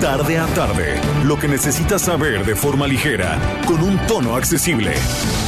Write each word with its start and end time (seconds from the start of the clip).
Tarde 0.00 0.38
a 0.38 0.46
tarde, 0.48 1.00
lo 1.24 1.38
que 1.38 1.48
necesitas 1.48 2.02
saber 2.02 2.44
de 2.44 2.54
forma 2.54 2.86
ligera, 2.86 3.38
con 3.66 3.82
un 3.82 3.98
tono 4.06 4.36
accesible. 4.36 4.94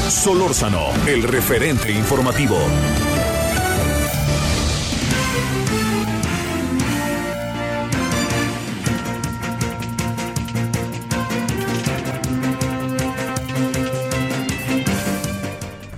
Solórzano, 0.08 0.86
el 1.06 1.22
referente 1.22 1.92
informativo. 1.92 2.56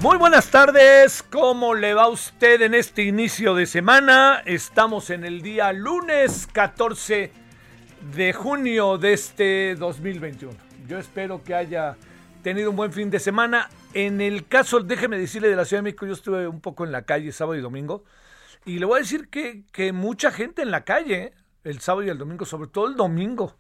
Muy 0.01 0.19
buenas 0.19 0.49
tardes, 0.49 1.23
¿cómo 1.31 1.75
le 1.75 1.95
va 1.95 2.09
usted 2.09 2.63
en 2.63 2.75
este 2.75 3.03
inicio 3.03 3.55
de 3.55 3.67
semana? 3.67 4.43
Estamos 4.45 5.11
en 5.11 5.25
el 5.25 5.41
día 5.41 5.73
lunes 5.73 6.49
14 6.53 7.40
de 8.15 8.33
junio 8.33 8.99
de 8.99 9.13
este 9.13 9.75
2021. 9.77 10.53
Yo 10.89 10.99
espero 10.99 11.43
que 11.45 11.55
haya 11.55 11.97
tenido 12.43 12.71
un 12.71 12.77
buen 12.77 12.93
fin 12.93 13.11
de 13.11 13.19
semana. 13.19 13.69
En 13.95 14.21
el 14.21 14.47
caso, 14.47 14.81
déjeme 14.81 15.19
decirle, 15.19 15.49
de 15.49 15.57
la 15.57 15.65
Ciudad 15.65 15.81
de 15.81 15.85
México, 15.85 16.07
yo 16.07 16.13
estuve 16.13 16.49
un 16.49 16.61
poco 16.61 16.85
en 16.85 16.93
la 16.93 17.03
calle 17.03 17.33
sábado 17.33 17.59
y 17.59 17.63
domingo. 17.63 18.05
Y 18.65 18.79
le 18.79 18.87
voy 18.87 18.97
a 18.97 19.03
decir 19.03 19.29
que, 19.29 19.65
que 19.73 19.93
mucha 19.93 20.31
gente 20.31 20.63
en 20.63 20.71
la 20.71 20.85
calle, 20.85 21.23
¿eh? 21.23 21.33
el 21.65 21.81
sábado 21.81 22.07
y 22.07 22.11
el 22.11 22.19
domingo, 22.19 22.45
sobre 22.45 22.69
todo 22.69 22.89
el 22.89 22.97
domingo. 22.97 23.57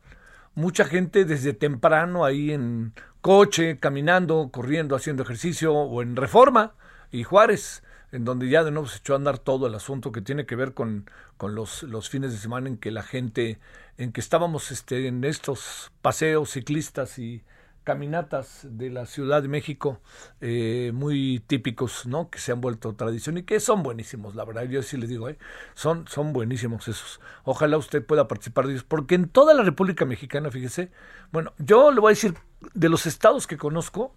Mucha 0.54 0.84
gente 0.84 1.24
desde 1.24 1.52
temprano 1.52 2.24
ahí 2.24 2.50
en 2.50 2.92
coche, 3.20 3.78
caminando, 3.78 4.50
corriendo, 4.52 4.96
haciendo 4.96 5.22
ejercicio 5.22 5.74
o 5.74 6.02
en 6.02 6.16
Reforma 6.16 6.74
y 7.12 7.22
Juárez, 7.22 7.82
en 8.12 8.24
donde 8.24 8.48
ya 8.48 8.64
de 8.64 8.70
nuevo 8.70 8.88
se 8.88 8.98
echó 8.98 9.12
a 9.12 9.16
andar 9.16 9.38
todo 9.38 9.66
el 9.66 9.74
asunto 9.74 10.12
que 10.12 10.20
tiene 10.20 10.46
que 10.46 10.56
ver 10.56 10.74
con, 10.74 11.08
con 11.36 11.54
los, 11.54 11.82
los 11.84 12.08
fines 12.08 12.32
de 12.32 12.38
semana 12.38 12.68
en 12.68 12.76
que 12.76 12.90
la 12.90 13.02
gente, 13.02 13.58
en 14.00 14.12
que 14.12 14.20
estábamos 14.22 14.70
este, 14.70 15.08
en 15.08 15.22
estos 15.24 15.92
paseos 16.00 16.50
ciclistas 16.50 17.18
y 17.18 17.42
caminatas 17.84 18.66
de 18.70 18.88
la 18.88 19.04
Ciudad 19.04 19.42
de 19.42 19.48
México 19.48 20.00
eh, 20.40 20.90
muy 20.94 21.42
típicos, 21.46 22.06
¿no? 22.06 22.30
Que 22.30 22.38
se 22.38 22.50
han 22.50 22.62
vuelto 22.62 22.94
tradición 22.94 23.36
y 23.36 23.42
que 23.42 23.60
son 23.60 23.82
buenísimos, 23.82 24.34
la 24.34 24.46
verdad, 24.46 24.62
yo 24.64 24.82
sí 24.82 24.96
les 24.96 25.10
digo, 25.10 25.28
¿eh? 25.28 25.38
son, 25.74 26.08
son 26.08 26.32
buenísimos 26.32 26.88
esos. 26.88 27.20
Ojalá 27.44 27.76
usted 27.76 28.04
pueda 28.04 28.26
participar 28.26 28.66
de 28.66 28.72
ellos, 28.72 28.84
porque 28.84 29.16
en 29.16 29.28
toda 29.28 29.52
la 29.52 29.62
República 29.62 30.06
Mexicana, 30.06 30.50
fíjese, 30.50 30.90
bueno, 31.30 31.52
yo 31.58 31.92
le 31.92 32.00
voy 32.00 32.10
a 32.10 32.14
decir, 32.14 32.34
de 32.72 32.88
los 32.88 33.04
estados 33.04 33.46
que 33.46 33.58
conozco, 33.58 34.14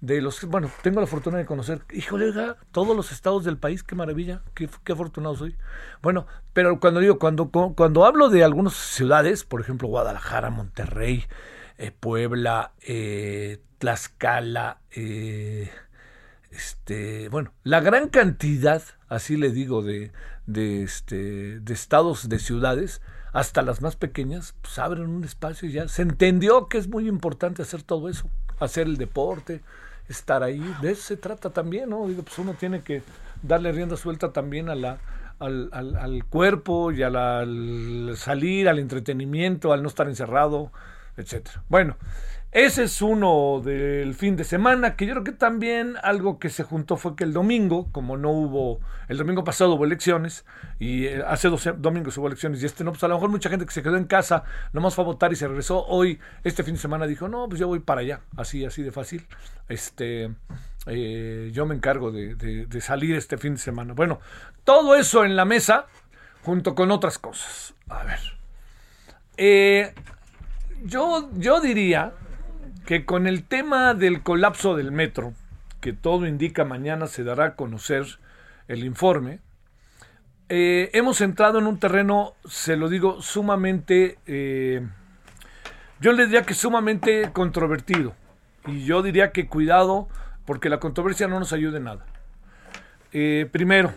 de 0.00 0.22
los, 0.22 0.44
bueno, 0.44 0.70
tengo 0.82 1.00
la 1.00 1.06
fortuna 1.06 1.38
de 1.38 1.44
conocer, 1.44 1.82
híjole, 1.92 2.32
todos 2.72 2.96
los 2.96 3.12
estados 3.12 3.44
del 3.44 3.58
país, 3.58 3.82
qué 3.82 3.94
maravilla, 3.94 4.42
qué, 4.54 4.68
qué 4.84 4.92
afortunado 4.92 5.36
soy. 5.36 5.56
Bueno, 6.02 6.26
pero 6.52 6.80
cuando 6.80 7.00
digo, 7.00 7.18
cuando, 7.18 7.50
cuando 7.50 8.06
hablo 8.06 8.30
de 8.30 8.42
algunas 8.42 8.74
ciudades, 8.74 9.44
por 9.44 9.60
ejemplo, 9.60 9.88
Guadalajara, 9.88 10.50
Monterrey, 10.50 11.24
eh, 11.76 11.92
Puebla, 11.92 12.72
eh, 12.80 13.62
Tlaxcala, 13.78 14.78
eh, 14.92 15.70
este, 16.50 17.28
bueno, 17.28 17.52
la 17.62 17.80
gran 17.80 18.08
cantidad, 18.08 18.82
así 19.08 19.36
le 19.36 19.50
digo, 19.50 19.82
de, 19.82 20.12
de, 20.46 20.82
este, 20.82 21.60
de 21.60 21.72
estados, 21.74 22.28
de 22.28 22.38
ciudades, 22.38 23.02
hasta 23.32 23.62
las 23.62 23.82
más 23.82 23.96
pequeñas, 23.96 24.54
pues 24.62 24.78
abren 24.78 25.08
un 25.08 25.24
espacio 25.24 25.68
y 25.68 25.72
ya 25.72 25.88
se 25.88 26.02
entendió 26.02 26.68
que 26.68 26.78
es 26.78 26.88
muy 26.88 27.06
importante 27.06 27.62
hacer 27.62 27.82
todo 27.82 28.08
eso, 28.08 28.28
hacer 28.58 28.86
el 28.86 28.96
deporte, 28.96 29.62
estar 30.10 30.42
ahí, 30.42 30.60
de 30.82 30.92
eso 30.92 31.02
se 31.02 31.16
trata 31.16 31.50
también, 31.50 31.88
¿no? 31.88 32.06
Digo, 32.06 32.22
pues 32.22 32.38
uno 32.38 32.54
tiene 32.54 32.82
que 32.82 33.02
darle 33.42 33.72
rienda 33.72 33.96
suelta 33.96 34.32
también 34.32 34.68
a 34.68 34.74
la, 34.74 34.98
al, 35.38 35.70
al, 35.72 35.96
al 35.96 36.24
cuerpo 36.24 36.92
y 36.92 37.02
al, 37.02 37.16
al 37.16 38.12
salir, 38.16 38.68
al 38.68 38.78
entretenimiento, 38.78 39.72
al 39.72 39.82
no 39.82 39.88
estar 39.88 40.08
encerrado, 40.08 40.72
etcétera. 41.16 41.62
Bueno, 41.68 41.96
ese 42.52 42.82
es 42.84 43.00
uno 43.00 43.60
del 43.64 44.14
fin 44.14 44.34
de 44.34 44.42
semana, 44.42 44.96
que 44.96 45.06
yo 45.06 45.12
creo 45.12 45.22
que 45.22 45.30
también 45.30 45.94
algo 46.02 46.40
que 46.40 46.48
se 46.50 46.64
juntó 46.64 46.96
fue 46.96 47.14
que 47.14 47.22
el 47.22 47.32
domingo, 47.32 47.88
como 47.92 48.16
no 48.16 48.30
hubo, 48.30 48.80
el 49.06 49.18
domingo 49.18 49.44
pasado 49.44 49.74
hubo 49.74 49.84
elecciones, 49.84 50.44
y 50.80 51.06
eh, 51.06 51.22
hace 51.24 51.48
dos 51.48 51.68
domingos 51.76 52.18
hubo 52.18 52.26
elecciones, 52.26 52.60
y 52.60 52.66
este 52.66 52.82
no, 52.82 52.90
pues 52.90 53.04
a 53.04 53.08
lo 53.08 53.14
mejor 53.14 53.30
mucha 53.30 53.50
gente 53.50 53.66
que 53.66 53.72
se 53.72 53.84
quedó 53.84 53.96
en 53.96 54.04
casa, 54.04 54.42
nomás 54.72 54.96
fue 54.96 55.04
a 55.04 55.06
votar 55.06 55.32
y 55.32 55.36
se 55.36 55.46
regresó, 55.46 55.86
hoy, 55.86 56.18
este 56.42 56.64
fin 56.64 56.74
de 56.74 56.80
semana 56.80 57.06
dijo, 57.06 57.28
no, 57.28 57.48
pues 57.48 57.60
yo 57.60 57.68
voy 57.68 57.78
para 57.78 58.00
allá, 58.00 58.20
así, 58.36 58.64
así 58.64 58.82
de 58.82 58.90
fácil, 58.90 59.24
este, 59.68 60.32
eh, 60.86 61.50
yo 61.52 61.66
me 61.66 61.76
encargo 61.76 62.10
de, 62.10 62.66
salir 62.80 63.14
este 63.14 63.38
fin 63.38 63.54
de 63.54 63.60
semana. 63.60 63.94
Bueno, 63.94 64.18
todo 64.64 64.96
eso 64.96 65.24
en 65.24 65.36
la 65.36 65.44
mesa, 65.44 65.86
junto 66.42 66.74
con 66.74 66.90
otras 66.90 67.18
cosas. 67.18 67.74
A 67.88 68.02
ver. 68.02 68.18
Eh, 69.36 69.94
yo, 70.82 71.30
yo 71.34 71.60
diría 71.60 72.12
que 72.90 73.04
con 73.04 73.28
el 73.28 73.44
tema 73.44 73.94
del 73.94 74.20
colapso 74.24 74.74
del 74.74 74.90
metro, 74.90 75.32
que 75.80 75.92
todo 75.92 76.26
indica 76.26 76.64
mañana 76.64 77.06
se 77.06 77.22
dará 77.22 77.44
a 77.44 77.54
conocer 77.54 78.04
el 78.66 78.82
informe, 78.82 79.38
eh, 80.48 80.90
hemos 80.92 81.20
entrado 81.20 81.60
en 81.60 81.68
un 81.68 81.78
terreno, 81.78 82.34
se 82.46 82.76
lo 82.76 82.88
digo, 82.88 83.22
sumamente, 83.22 84.18
eh, 84.26 84.84
yo 86.00 86.12
le 86.12 86.24
diría 86.24 86.42
que 86.42 86.54
sumamente 86.54 87.30
controvertido. 87.32 88.12
Y 88.66 88.84
yo 88.84 89.02
diría 89.02 89.30
que 89.30 89.46
cuidado, 89.46 90.08
porque 90.44 90.68
la 90.68 90.80
controversia 90.80 91.28
no 91.28 91.38
nos 91.38 91.52
ayuda 91.52 91.76
en 91.76 91.84
nada. 91.84 92.06
Eh, 93.12 93.48
primero, 93.52 93.92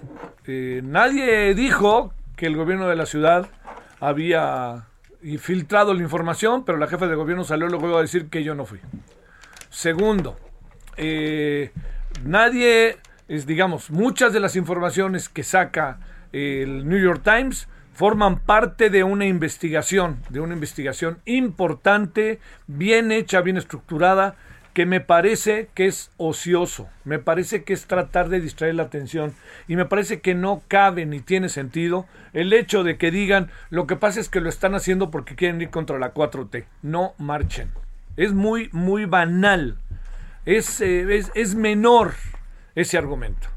nadie 0.84 1.56
dijo 1.56 2.14
que 2.36 2.46
el 2.46 2.56
gobierno 2.56 2.88
de 2.88 2.96
la 2.96 3.08
ciudad 3.08 3.50
había 4.00 4.86
filtrado 5.40 5.94
la 5.94 6.02
información, 6.02 6.66
pero 6.66 6.78
la 6.78 6.88
jefa 6.88 7.08
de 7.08 7.16
gobierno 7.16 7.44
salió 7.44 7.68
luego 7.68 7.98
a 7.98 8.02
decir 8.02 8.30
que 8.30 8.44
yo 8.44 8.56
no 8.56 8.66
fui. 8.66 8.80
Segundo, 9.70 10.38
eh, 10.98 11.72
nadie, 12.24 12.98
es, 13.28 13.46
digamos, 13.46 13.90
muchas 13.90 14.34
de 14.34 14.40
las 14.40 14.56
informaciones 14.56 15.30
que 15.30 15.44
saca 15.44 16.00
el 16.32 16.88
New 16.88 17.00
York 17.00 17.22
Times 17.24 17.68
forman 17.94 18.40
parte 18.40 18.90
de 18.90 19.04
una 19.04 19.26
investigación, 19.26 20.18
de 20.30 20.40
una 20.40 20.54
investigación 20.54 21.20
importante, 21.26 22.40
bien 22.68 23.12
hecha, 23.12 23.42
bien 23.42 23.58
estructurada, 23.58 24.36
que 24.74 24.86
me 24.86 25.02
parece 25.02 25.70
que 25.76 25.86
es 25.86 26.12
ocioso, 26.18 26.90
me 27.06 27.20
parece 27.20 27.64
que 27.64 27.74
es 27.74 27.86
tratar 27.86 28.30
de 28.30 28.42
distraer 28.42 28.76
la 28.76 28.84
atención 28.84 29.34
y 29.68 29.76
me 29.76 29.86
parece 29.86 30.20
que 30.20 30.34
no 30.34 30.64
cabe 30.68 31.06
ni 31.06 31.20
tiene 31.20 31.50
sentido 31.50 32.08
el 32.34 32.52
hecho 32.54 32.84
de 32.84 32.98
que 32.98 33.12
digan 33.12 33.52
lo 33.70 33.86
que 33.86 33.96
pasa 33.96 34.20
es 34.20 34.30
que 34.30 34.42
lo 34.42 34.50
están 34.50 34.74
haciendo 34.74 35.12
porque 35.12 35.36
quieren 35.36 35.62
ir 35.62 35.70
contra 35.70 36.00
la 36.00 36.14
4T. 36.14 36.66
No 36.82 37.14
marchen. 37.20 37.70
Es 38.18 38.34
muy, 38.34 38.70
muy 38.72 39.06
banal. 39.06 39.78
Es, 40.46 40.82
eh, 40.82 41.16
es, 41.16 41.32
es 41.36 41.56
menor 41.56 42.14
ese 42.76 42.98
argumento. 42.98 43.48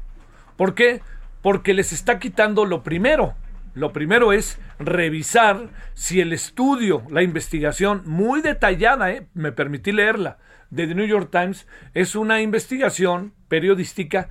¿Por 0.55 0.75
qué? 0.75 1.01
Porque 1.41 1.73
les 1.73 1.93
está 1.93 2.19
quitando 2.19 2.65
lo 2.65 2.83
primero. 2.83 3.35
Lo 3.73 3.93
primero 3.93 4.33
es 4.33 4.57
revisar 4.79 5.69
si 5.93 6.19
el 6.19 6.33
estudio, 6.33 7.03
la 7.11 7.21
investigación 7.21 8.01
muy 8.05 8.41
detallada, 8.41 9.11
eh, 9.11 9.27
me 9.35 9.51
permití 9.51 9.91
leerla, 9.91 10.37
de 10.69 10.87
The 10.87 10.95
New 10.95 11.05
York 11.05 11.29
Times 11.31 11.67
es 11.93 12.15
una 12.15 12.41
investigación 12.41 13.33
periodística 13.47 14.29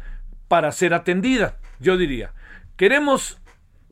para 0.49 0.73
ser 0.73 0.95
atendida. 0.95 1.59
Yo 1.81 1.97
diría, 1.97 2.33
queremos 2.77 3.41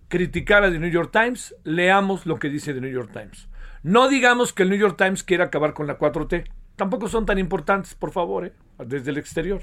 criticar 0.08 0.64
a 0.64 0.70
The 0.70 0.78
New 0.78 0.90
York 0.90 1.10
Times, 1.12 1.54
leamos 1.64 2.26
lo 2.26 2.38
que 2.38 2.48
dice 2.48 2.74
The 2.74 2.80
New 2.80 2.92
York 2.92 3.10
Times. 3.12 3.48
No 3.82 4.08
digamos 4.08 4.52
que 4.52 4.62
el 4.62 4.70
New 4.70 4.78
York 4.78 4.96
Times 4.96 5.22
quiere 5.22 5.42
acabar 5.42 5.74
con 5.74 5.86
la 5.86 5.98
4T. 5.98 6.48
Tampoco 6.76 7.08
son 7.08 7.26
tan 7.26 7.38
importantes, 7.38 7.94
por 7.94 8.12
favor, 8.12 8.46
¿eh? 8.46 8.52
desde 8.78 9.10
el 9.10 9.18
exterior. 9.18 9.62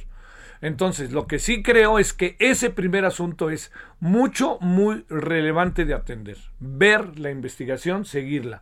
Entonces, 0.61 1.11
lo 1.11 1.25
que 1.25 1.39
sí 1.39 1.63
creo 1.63 1.97
es 1.97 2.13
que 2.13 2.35
ese 2.37 2.69
primer 2.69 3.03
asunto 3.03 3.49
es 3.49 3.71
mucho, 3.99 4.59
muy 4.61 5.05
relevante 5.09 5.85
de 5.85 5.95
atender. 5.95 6.37
Ver 6.59 7.17
la 7.17 7.31
investigación, 7.31 8.05
seguirla 8.05 8.61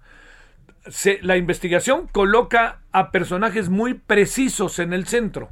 la 1.21 1.37
investigación 1.37 2.07
coloca 2.07 2.81
a 2.91 3.11
personajes 3.11 3.69
muy 3.69 3.93
precisos 3.93 4.79
en 4.79 4.93
el 4.93 5.07
centro, 5.07 5.49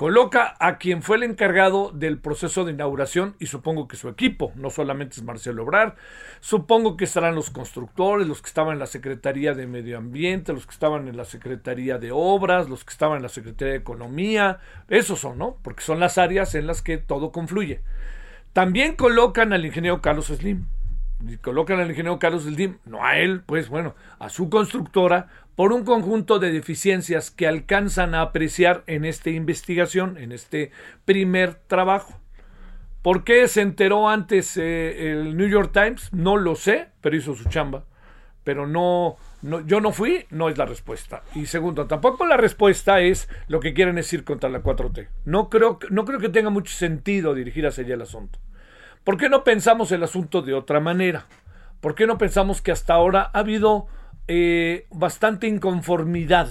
Coloca 0.00 0.56
a 0.60 0.78
quien 0.78 1.02
fue 1.02 1.18
el 1.18 1.24
encargado 1.24 1.90
del 1.92 2.18
proceso 2.18 2.64
de 2.64 2.72
inauguración 2.72 3.36
y 3.38 3.48
supongo 3.48 3.86
que 3.86 3.98
su 3.98 4.08
equipo, 4.08 4.50
no 4.54 4.70
solamente 4.70 5.16
es 5.16 5.22
Marcelo 5.22 5.62
Obrar, 5.62 5.96
supongo 6.40 6.96
que 6.96 7.04
estarán 7.04 7.34
los 7.34 7.50
constructores, 7.50 8.26
los 8.26 8.40
que 8.40 8.48
estaban 8.48 8.72
en 8.72 8.78
la 8.78 8.86
Secretaría 8.86 9.52
de 9.52 9.66
Medio 9.66 9.98
Ambiente, 9.98 10.54
los 10.54 10.64
que 10.64 10.72
estaban 10.72 11.06
en 11.06 11.18
la 11.18 11.26
Secretaría 11.26 11.98
de 11.98 12.12
Obras, 12.12 12.70
los 12.70 12.82
que 12.82 12.92
estaban 12.92 13.18
en 13.18 13.24
la 13.24 13.28
Secretaría 13.28 13.72
de 13.72 13.80
Economía, 13.80 14.60
esos 14.88 15.20
son, 15.20 15.36
¿no? 15.36 15.58
Porque 15.60 15.82
son 15.82 16.00
las 16.00 16.16
áreas 16.16 16.54
en 16.54 16.66
las 16.66 16.80
que 16.80 16.96
todo 16.96 17.30
confluye. 17.30 17.82
También 18.54 18.96
colocan 18.96 19.52
al 19.52 19.66
ingeniero 19.66 20.00
Carlos 20.00 20.28
Slim, 20.28 20.64
colocan 21.40 21.80
al 21.80 21.90
ingeniero 21.90 22.18
Carlos 22.18 22.44
Slim, 22.44 22.78
no 22.84 23.04
a 23.04 23.18
él, 23.18 23.42
pues 23.44 23.68
bueno, 23.68 23.94
a 24.18 24.28
su 24.28 24.48
constructora, 24.48 25.28
por 25.54 25.72
un 25.72 25.84
conjunto 25.84 26.38
de 26.38 26.52
deficiencias 26.52 27.30
que 27.30 27.46
alcanzan 27.46 28.14
a 28.14 28.22
apreciar 28.22 28.82
en 28.86 29.04
esta 29.04 29.30
investigación, 29.30 30.16
en 30.16 30.32
este 30.32 30.70
primer 31.04 31.54
trabajo. 31.54 32.18
¿Por 33.02 33.24
qué 33.24 33.48
se 33.48 33.62
enteró 33.62 34.08
antes 34.08 34.56
eh, 34.56 35.10
el 35.10 35.36
New 35.36 35.48
York 35.48 35.70
Times? 35.72 36.12
No 36.12 36.36
lo 36.36 36.54
sé, 36.54 36.88
pero 37.00 37.16
hizo 37.16 37.34
su 37.34 37.48
chamba. 37.48 37.84
Pero 38.44 38.66
no, 38.66 39.16
no, 39.42 39.60
yo 39.66 39.80
no 39.80 39.92
fui, 39.92 40.26
no 40.30 40.48
es 40.48 40.58
la 40.58 40.66
respuesta. 40.66 41.22
Y 41.34 41.46
segundo, 41.46 41.86
tampoco 41.86 42.26
la 42.26 42.36
respuesta 42.36 43.00
es 43.00 43.28
lo 43.48 43.60
que 43.60 43.74
quieren 43.74 43.96
decir 43.96 44.24
contra 44.24 44.50
la 44.50 44.62
4T. 44.62 45.08
No 45.24 45.48
creo, 45.48 45.78
no 45.90 46.04
creo 46.04 46.20
que 46.20 46.28
tenga 46.28 46.50
mucho 46.50 46.72
sentido 46.72 47.34
dirigir 47.34 47.66
hacia 47.66 47.84
allá 47.84 47.94
el 47.94 48.02
asunto. 48.02 48.38
¿Por 49.04 49.16
qué 49.16 49.28
no 49.28 49.44
pensamos 49.44 49.92
el 49.92 50.02
asunto 50.02 50.42
de 50.42 50.54
otra 50.54 50.80
manera? 50.80 51.26
¿Por 51.80 51.94
qué 51.94 52.06
no 52.06 52.18
pensamos 52.18 52.60
que 52.60 52.72
hasta 52.72 52.94
ahora 52.94 53.30
ha 53.32 53.38
habido 53.38 53.86
eh, 54.28 54.86
bastante 54.90 55.48
inconformidad 55.48 56.48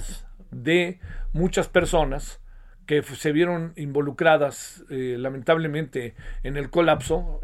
de 0.50 0.98
muchas 1.32 1.68
personas 1.68 2.40
que 2.84 3.02
se 3.02 3.30
vieron 3.30 3.72
involucradas 3.76 4.84
eh, 4.90 5.16
lamentablemente 5.16 6.14
en 6.42 6.56
el 6.56 6.68
colapso 6.68 7.40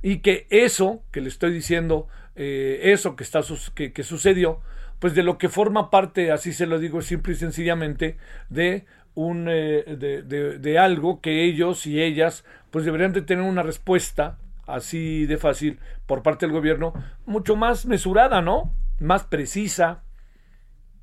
y 0.00 0.18
que 0.20 0.46
eso 0.48 1.02
que 1.10 1.20
le 1.20 1.28
estoy 1.28 1.52
diciendo, 1.52 2.06
eh, 2.36 2.80
eso 2.84 3.16
que, 3.16 3.24
está, 3.24 3.40
que, 3.74 3.92
que 3.92 4.02
sucedió, 4.04 4.60
pues 5.00 5.14
de 5.14 5.24
lo 5.24 5.38
que 5.38 5.48
forma 5.48 5.90
parte, 5.90 6.30
así 6.30 6.52
se 6.52 6.66
lo 6.66 6.78
digo 6.78 7.02
simple 7.02 7.32
y 7.32 7.36
sencillamente, 7.36 8.16
de 8.48 8.86
un 9.14 9.44
de, 9.44 10.56
de, 10.58 10.78
algo 10.78 11.20
que 11.20 11.44
ellos 11.44 11.84
y 11.86 12.00
ellas 12.00 12.44
pues 12.70 12.84
deberían 12.84 13.12
de 13.12 13.22
tener 13.22 13.44
una 13.44 13.62
respuesta 13.62 14.38
así 14.66 15.26
de 15.26 15.36
fácil 15.36 15.80
por 16.06 16.22
parte 16.22 16.46
del 16.46 16.54
gobierno 16.54 16.92
mucho 17.26 17.56
más 17.56 17.86
mesurada, 17.86 18.40
¿no? 18.40 18.72
más 19.00 19.24
precisa, 19.24 20.02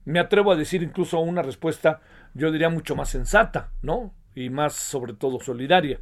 me 0.05 0.19
atrevo 0.19 0.51
a 0.51 0.55
decir 0.55 0.83
incluso 0.83 1.19
una 1.19 1.41
respuesta, 1.41 1.99
yo 2.33 2.51
diría 2.51 2.69
mucho 2.69 2.95
más 2.95 3.09
sensata, 3.09 3.71
¿no? 3.81 4.13
Y 4.35 4.49
más 4.49 4.73
sobre 4.73 5.13
todo 5.13 5.39
solidaria. 5.39 5.99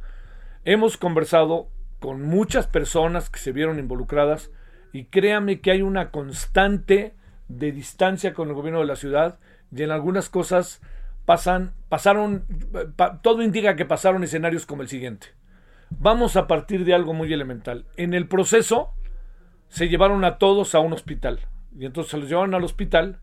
Hemos 0.64 0.96
conversado 0.96 1.68
con 1.98 2.22
muchas 2.22 2.66
personas 2.66 3.30
que 3.30 3.40
se 3.40 3.52
vieron 3.52 3.78
involucradas 3.78 4.50
y 4.92 5.06
créame 5.06 5.60
que 5.60 5.70
hay 5.70 5.82
una 5.82 6.10
constante 6.10 7.14
de 7.48 7.72
distancia 7.72 8.34
con 8.34 8.48
el 8.48 8.54
gobierno 8.54 8.80
de 8.80 8.86
la 8.86 8.96
ciudad 8.96 9.38
y 9.74 9.82
en 9.82 9.90
algunas 9.90 10.28
cosas 10.28 10.80
pasan, 11.24 11.72
pasaron, 11.88 12.44
todo 13.22 13.42
indica 13.42 13.74
que 13.74 13.86
pasaron 13.86 14.22
escenarios 14.22 14.66
como 14.66 14.82
el 14.82 14.88
siguiente. 14.88 15.28
Vamos 15.90 16.36
a 16.36 16.46
partir 16.46 16.84
de 16.84 16.94
algo 16.94 17.14
muy 17.14 17.32
elemental. 17.32 17.86
En 17.96 18.14
el 18.14 18.28
proceso 18.28 18.92
se 19.68 19.88
llevaron 19.88 20.24
a 20.24 20.38
todos 20.38 20.74
a 20.74 20.80
un 20.80 20.92
hospital. 20.92 21.40
Y 21.78 21.84
entonces 21.84 22.10
se 22.10 22.18
los 22.18 22.28
llevaron 22.28 22.54
al 22.54 22.64
hospital 22.64 23.20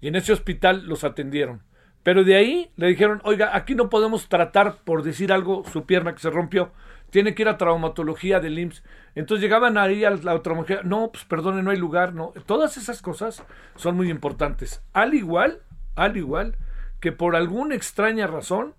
y 0.00 0.08
en 0.08 0.16
ese 0.16 0.32
hospital 0.32 0.86
los 0.86 1.04
atendieron. 1.04 1.62
Pero 2.02 2.22
de 2.22 2.36
ahí 2.36 2.70
le 2.76 2.88
dijeron, 2.88 3.22
oiga, 3.24 3.56
aquí 3.56 3.74
no 3.74 3.88
podemos 3.88 4.28
tratar, 4.28 4.76
por 4.84 5.02
decir 5.02 5.32
algo, 5.32 5.64
su 5.72 5.86
pierna 5.86 6.12
que 6.12 6.20
se 6.20 6.30
rompió. 6.30 6.72
Tiene 7.08 7.34
que 7.34 7.42
ir 7.42 7.48
a 7.48 7.56
traumatología 7.56 8.40
del 8.40 8.58
IMSS. 8.58 8.82
Entonces 9.14 9.42
llegaban 9.42 9.78
ahí 9.78 10.04
a 10.04 10.10
la 10.10 10.42
traumatología. 10.42 10.82
No, 10.82 11.10
pues 11.10 11.24
perdone, 11.24 11.62
no 11.62 11.70
hay 11.70 11.78
lugar. 11.78 12.12
No. 12.12 12.32
Todas 12.44 12.76
esas 12.76 13.00
cosas 13.00 13.42
son 13.76 13.96
muy 13.96 14.10
importantes. 14.10 14.82
Al 14.92 15.14
igual, 15.14 15.62
al 15.94 16.16
igual 16.16 16.56
que 17.00 17.12
por 17.12 17.36
alguna 17.36 17.74
extraña 17.74 18.26
razón 18.26 18.74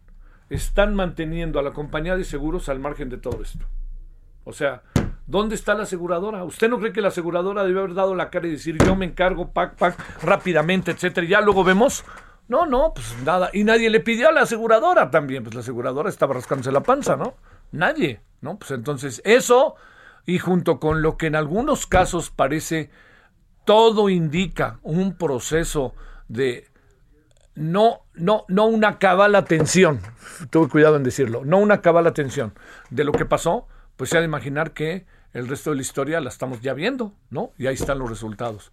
están 0.49 0.95
manteniendo 0.95 1.59
a 1.59 1.63
la 1.63 1.71
compañía 1.71 2.15
de 2.15 2.23
seguros 2.23 2.69
al 2.69 2.79
margen 2.79 3.09
de 3.09 3.17
todo 3.17 3.41
esto. 3.41 3.65
O 4.43 4.53
sea, 4.53 4.83
¿Dónde 5.27 5.55
está 5.55 5.73
la 5.73 5.83
aseguradora? 5.83 6.43
¿Usted 6.43 6.69
no 6.69 6.77
cree 6.77 6.93
que 6.93 7.01
la 7.01 7.07
aseguradora 7.07 7.63
debe 7.63 7.79
haber 7.79 7.95
dado 7.95 8.13
la 8.13 8.29
cara 8.29 8.47
y 8.47 8.51
decir 8.51 8.77
yo 8.85 8.95
me 8.95 9.05
encargo, 9.05 9.51
pac, 9.51 9.75
pac, 9.75 9.97
rápidamente, 10.21 10.91
etcétera? 10.91 11.25
Y 11.25 11.29
ya 11.29 11.41
luego 11.41 11.63
vemos. 11.63 12.05
No, 12.47 12.67
no, 12.67 12.93
pues 12.93 13.15
nada. 13.25 13.49
Y 13.51 13.63
nadie 13.63 13.89
le 13.89 14.01
pidió 14.01 14.29
a 14.29 14.31
la 14.31 14.41
aseguradora 14.41 15.09
también. 15.09 15.41
Pues 15.41 15.55
la 15.55 15.61
aseguradora 15.61 16.09
estaba 16.09 16.35
rascándose 16.35 16.71
la 16.71 16.83
panza, 16.83 17.15
¿no? 17.15 17.33
Nadie, 17.71 18.21
¿no? 18.41 18.59
Pues 18.59 18.69
entonces 18.69 19.19
eso, 19.25 19.75
y 20.27 20.37
junto 20.37 20.79
con 20.79 21.01
lo 21.01 21.17
que 21.17 21.25
en 21.25 21.35
algunos 21.35 21.87
casos 21.87 22.29
parece, 22.29 22.91
todo 23.65 24.09
indica 24.09 24.77
un 24.83 25.17
proceso 25.17 25.95
de 26.27 26.67
no, 27.55 28.01
no, 28.13 28.45
no 28.47 28.65
una 28.65 28.99
cabal 28.99 29.35
atención, 29.35 30.01
tuve 30.49 30.69
cuidado 30.69 30.97
en 30.97 31.03
decirlo, 31.03 31.43
no 31.45 31.57
una 31.57 31.81
cabal 31.81 32.05
atención 32.07 32.53
de 32.89 33.03
lo 33.05 33.13
que 33.13 33.25
pasó, 33.25 33.67
pues 33.95 34.09
se 34.09 34.17
ha 34.17 34.19
de 34.19 34.25
imaginar 34.25 34.71
que 34.71 35.05
el 35.33 35.47
resto 35.47 35.71
de 35.71 35.77
la 35.77 35.81
historia 35.81 36.21
la 36.21 36.29
estamos 36.29 36.61
ya 36.61 36.73
viendo, 36.73 37.13
¿no? 37.29 37.51
Y 37.57 37.67
ahí 37.67 37.75
están 37.75 37.99
los 37.99 38.09
resultados. 38.09 38.71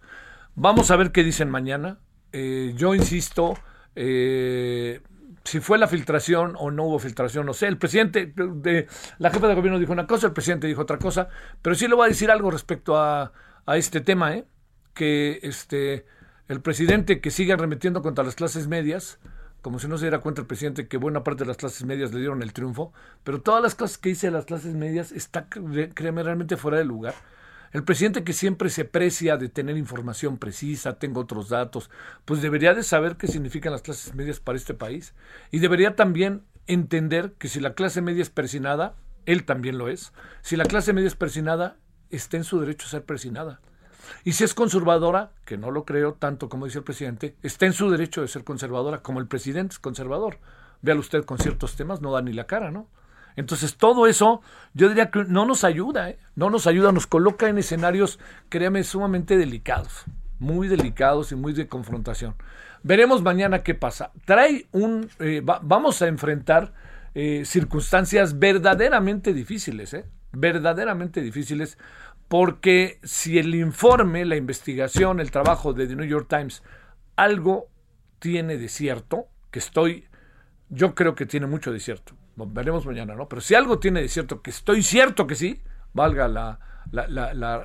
Vamos 0.55 0.91
a 0.91 0.95
ver 0.95 1.11
qué 1.11 1.23
dicen 1.23 1.49
mañana. 1.49 1.99
Eh, 2.31 2.73
yo 2.77 2.95
insisto, 2.95 3.57
eh, 3.95 5.01
si 5.43 5.59
fue 5.59 5.77
la 5.77 5.87
filtración 5.87 6.55
o 6.57 6.71
no 6.71 6.85
hubo 6.85 6.99
filtración, 6.99 7.45
no 7.45 7.53
sé. 7.53 7.67
El 7.67 7.77
presidente, 7.77 8.33
de, 8.35 8.87
la 9.17 9.29
jefa 9.29 9.47
de 9.47 9.55
gobierno 9.55 9.79
dijo 9.79 9.91
una 9.91 10.07
cosa, 10.07 10.27
el 10.27 10.33
presidente 10.33 10.67
dijo 10.67 10.81
otra 10.81 10.99
cosa, 10.99 11.27
pero 11.61 11.75
sí 11.75 11.87
le 11.87 11.95
voy 11.95 12.05
a 12.05 12.09
decir 12.09 12.31
algo 12.31 12.49
respecto 12.49 12.97
a, 12.97 13.33
a 13.65 13.77
este 13.77 13.99
tema, 13.99 14.33
¿eh? 14.33 14.45
Que 14.93 15.39
este, 15.43 16.05
el 16.53 16.61
presidente 16.61 17.19
que 17.19 17.31
sigue 17.31 17.53
arremetiendo 17.53 18.03
contra 18.03 18.23
las 18.23 18.35
clases 18.35 18.67
medias, 18.67 19.17
como 19.63 19.79
si 19.79 19.87
no 19.87 19.97
se 19.97 20.05
diera 20.05 20.19
cuenta 20.19 20.41
el 20.41 20.47
presidente 20.47 20.87
que 20.87 20.97
buena 20.97 21.23
parte 21.23 21.43
de 21.43 21.47
las 21.47 21.57
clases 21.57 21.83
medias 21.83 22.13
le 22.13 22.19
dieron 22.19 22.43
el 22.43 22.53
triunfo, 22.53 22.93
pero 23.23 23.41
todas 23.41 23.63
las 23.63 23.73
cosas 23.73 23.97
que 23.97 24.09
dice 24.09 24.29
las 24.29 24.45
clases 24.45 24.75
medias 24.75 25.11
está, 25.11 25.47
créeme, 25.49 26.21
realmente 26.21 26.55
fuera 26.55 26.77
de 26.77 26.85
lugar. 26.85 27.15
El 27.71 27.83
presidente 27.83 28.23
que 28.23 28.33
siempre 28.33 28.69
se 28.69 28.85
precia 28.85 29.35
de 29.37 29.49
tener 29.49 29.77
información 29.77 30.37
precisa, 30.37 30.99
tengo 30.99 31.21
otros 31.21 31.49
datos, 31.49 31.89
pues 32.23 32.43
debería 32.43 32.75
de 32.75 32.83
saber 32.83 33.15
qué 33.15 33.27
significan 33.27 33.71
las 33.71 33.81
clases 33.81 34.13
medias 34.13 34.39
para 34.39 34.59
este 34.59 34.75
país. 34.75 35.15
Y 35.49 35.57
debería 35.57 35.95
también 35.95 36.43
entender 36.67 37.33
que 37.39 37.47
si 37.47 37.59
la 37.59 37.73
clase 37.73 38.01
media 38.03 38.21
es 38.21 38.29
persinada, 38.29 38.93
él 39.25 39.43
también 39.43 39.79
lo 39.79 39.87
es. 39.87 40.13
Si 40.43 40.55
la 40.55 40.65
clase 40.65 40.93
media 40.93 41.07
es 41.07 41.15
persinada, 41.15 41.77
está 42.11 42.37
en 42.37 42.43
su 42.43 42.59
derecho 42.59 42.85
a 42.85 42.91
ser 42.91 43.05
persinada. 43.05 43.59
Y 44.23 44.33
si 44.33 44.43
es 44.43 44.53
conservadora, 44.53 45.31
que 45.45 45.57
no 45.57 45.71
lo 45.71 45.85
creo 45.85 46.13
tanto 46.13 46.49
como 46.49 46.65
dice 46.65 46.79
el 46.79 46.83
presidente, 46.83 47.35
está 47.43 47.65
en 47.65 47.73
su 47.73 47.89
derecho 47.89 48.21
de 48.21 48.27
ser 48.27 48.43
conservadora, 48.43 48.99
como 48.99 49.19
el 49.19 49.27
presidente 49.27 49.73
es 49.73 49.79
conservador. 49.79 50.37
Véalo 50.81 51.01
usted 51.01 51.23
con 51.25 51.37
ciertos 51.37 51.75
temas, 51.75 52.01
no 52.01 52.11
da 52.11 52.21
ni 52.21 52.33
la 52.33 52.45
cara, 52.45 52.71
¿no? 52.71 52.87
Entonces 53.35 53.77
todo 53.77 54.07
eso, 54.07 54.41
yo 54.73 54.89
diría 54.89 55.09
que 55.09 55.23
no 55.25 55.45
nos 55.45 55.63
ayuda, 55.63 56.09
¿eh? 56.09 56.19
no 56.35 56.49
nos 56.49 56.67
ayuda, 56.67 56.91
nos 56.91 57.07
coloca 57.07 57.49
en 57.49 57.57
escenarios, 57.57 58.19
créame, 58.49 58.83
sumamente 58.83 59.37
delicados, 59.37 60.03
muy 60.39 60.67
delicados 60.67 61.31
y 61.31 61.35
muy 61.35 61.53
de 61.53 61.67
confrontación. 61.67 62.35
Veremos 62.83 63.23
mañana 63.23 63.63
qué 63.63 63.73
pasa. 63.73 64.11
Trae 64.25 64.67
un, 64.71 65.09
eh, 65.19 65.41
vamos 65.43 66.01
a 66.01 66.07
enfrentar 66.07 66.73
eh, 67.15 67.43
circunstancias 67.45 68.37
verdaderamente 68.39 69.33
difíciles, 69.33 69.93
¿eh? 69.93 70.05
verdaderamente 70.31 71.21
difíciles 71.21 71.77
porque 72.33 72.99
si 73.03 73.37
el 73.37 73.53
informe, 73.53 74.25
la 74.25 74.35
investigación, 74.35 75.19
el 75.19 75.29
trabajo 75.29 75.71
de 75.71 75.85
The 75.85 75.95
New 75.95 76.07
York 76.07 76.25
Times 76.27 76.63
algo 77.15 77.69
tiene 78.17 78.57
de 78.57 78.69
cierto, 78.69 79.27
que 79.51 79.59
estoy, 79.59 80.07
yo 80.67 80.95
creo 80.95 81.13
que 81.13 81.27
tiene 81.27 81.45
mucho 81.45 81.71
de 81.71 81.79
cierto, 81.79 82.15
veremos 82.35 82.87
mañana, 82.87 83.13
¿no? 83.13 83.29
Pero 83.29 83.39
si 83.39 83.53
algo 83.53 83.77
tiene 83.77 84.01
de 84.01 84.07
cierto, 84.07 84.41
que 84.41 84.49
estoy 84.49 84.81
cierto 84.81 85.27
que 85.27 85.35
sí, 85.35 85.61
valga 85.93 86.27
la, 86.27 86.59
la, 86.89 87.07
la, 87.07 87.63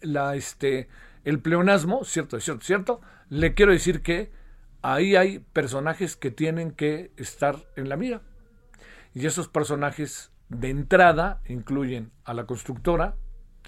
la 0.00 0.34
este, 0.34 0.88
el 1.22 1.38
pleonasmo, 1.38 2.02
cierto, 2.02 2.40
cierto, 2.40 2.64
cierto, 2.64 3.00
le 3.28 3.54
quiero 3.54 3.70
decir 3.70 4.02
que 4.02 4.32
ahí 4.82 5.14
hay 5.14 5.38
personajes 5.38 6.16
que 6.16 6.32
tienen 6.32 6.72
que 6.72 7.12
estar 7.16 7.54
en 7.76 7.88
la 7.88 7.96
mira. 7.96 8.22
Y 9.14 9.26
esos 9.26 9.46
personajes 9.46 10.32
de 10.48 10.70
entrada 10.70 11.40
incluyen 11.46 12.10
a 12.24 12.34
la 12.34 12.46
constructora, 12.46 13.14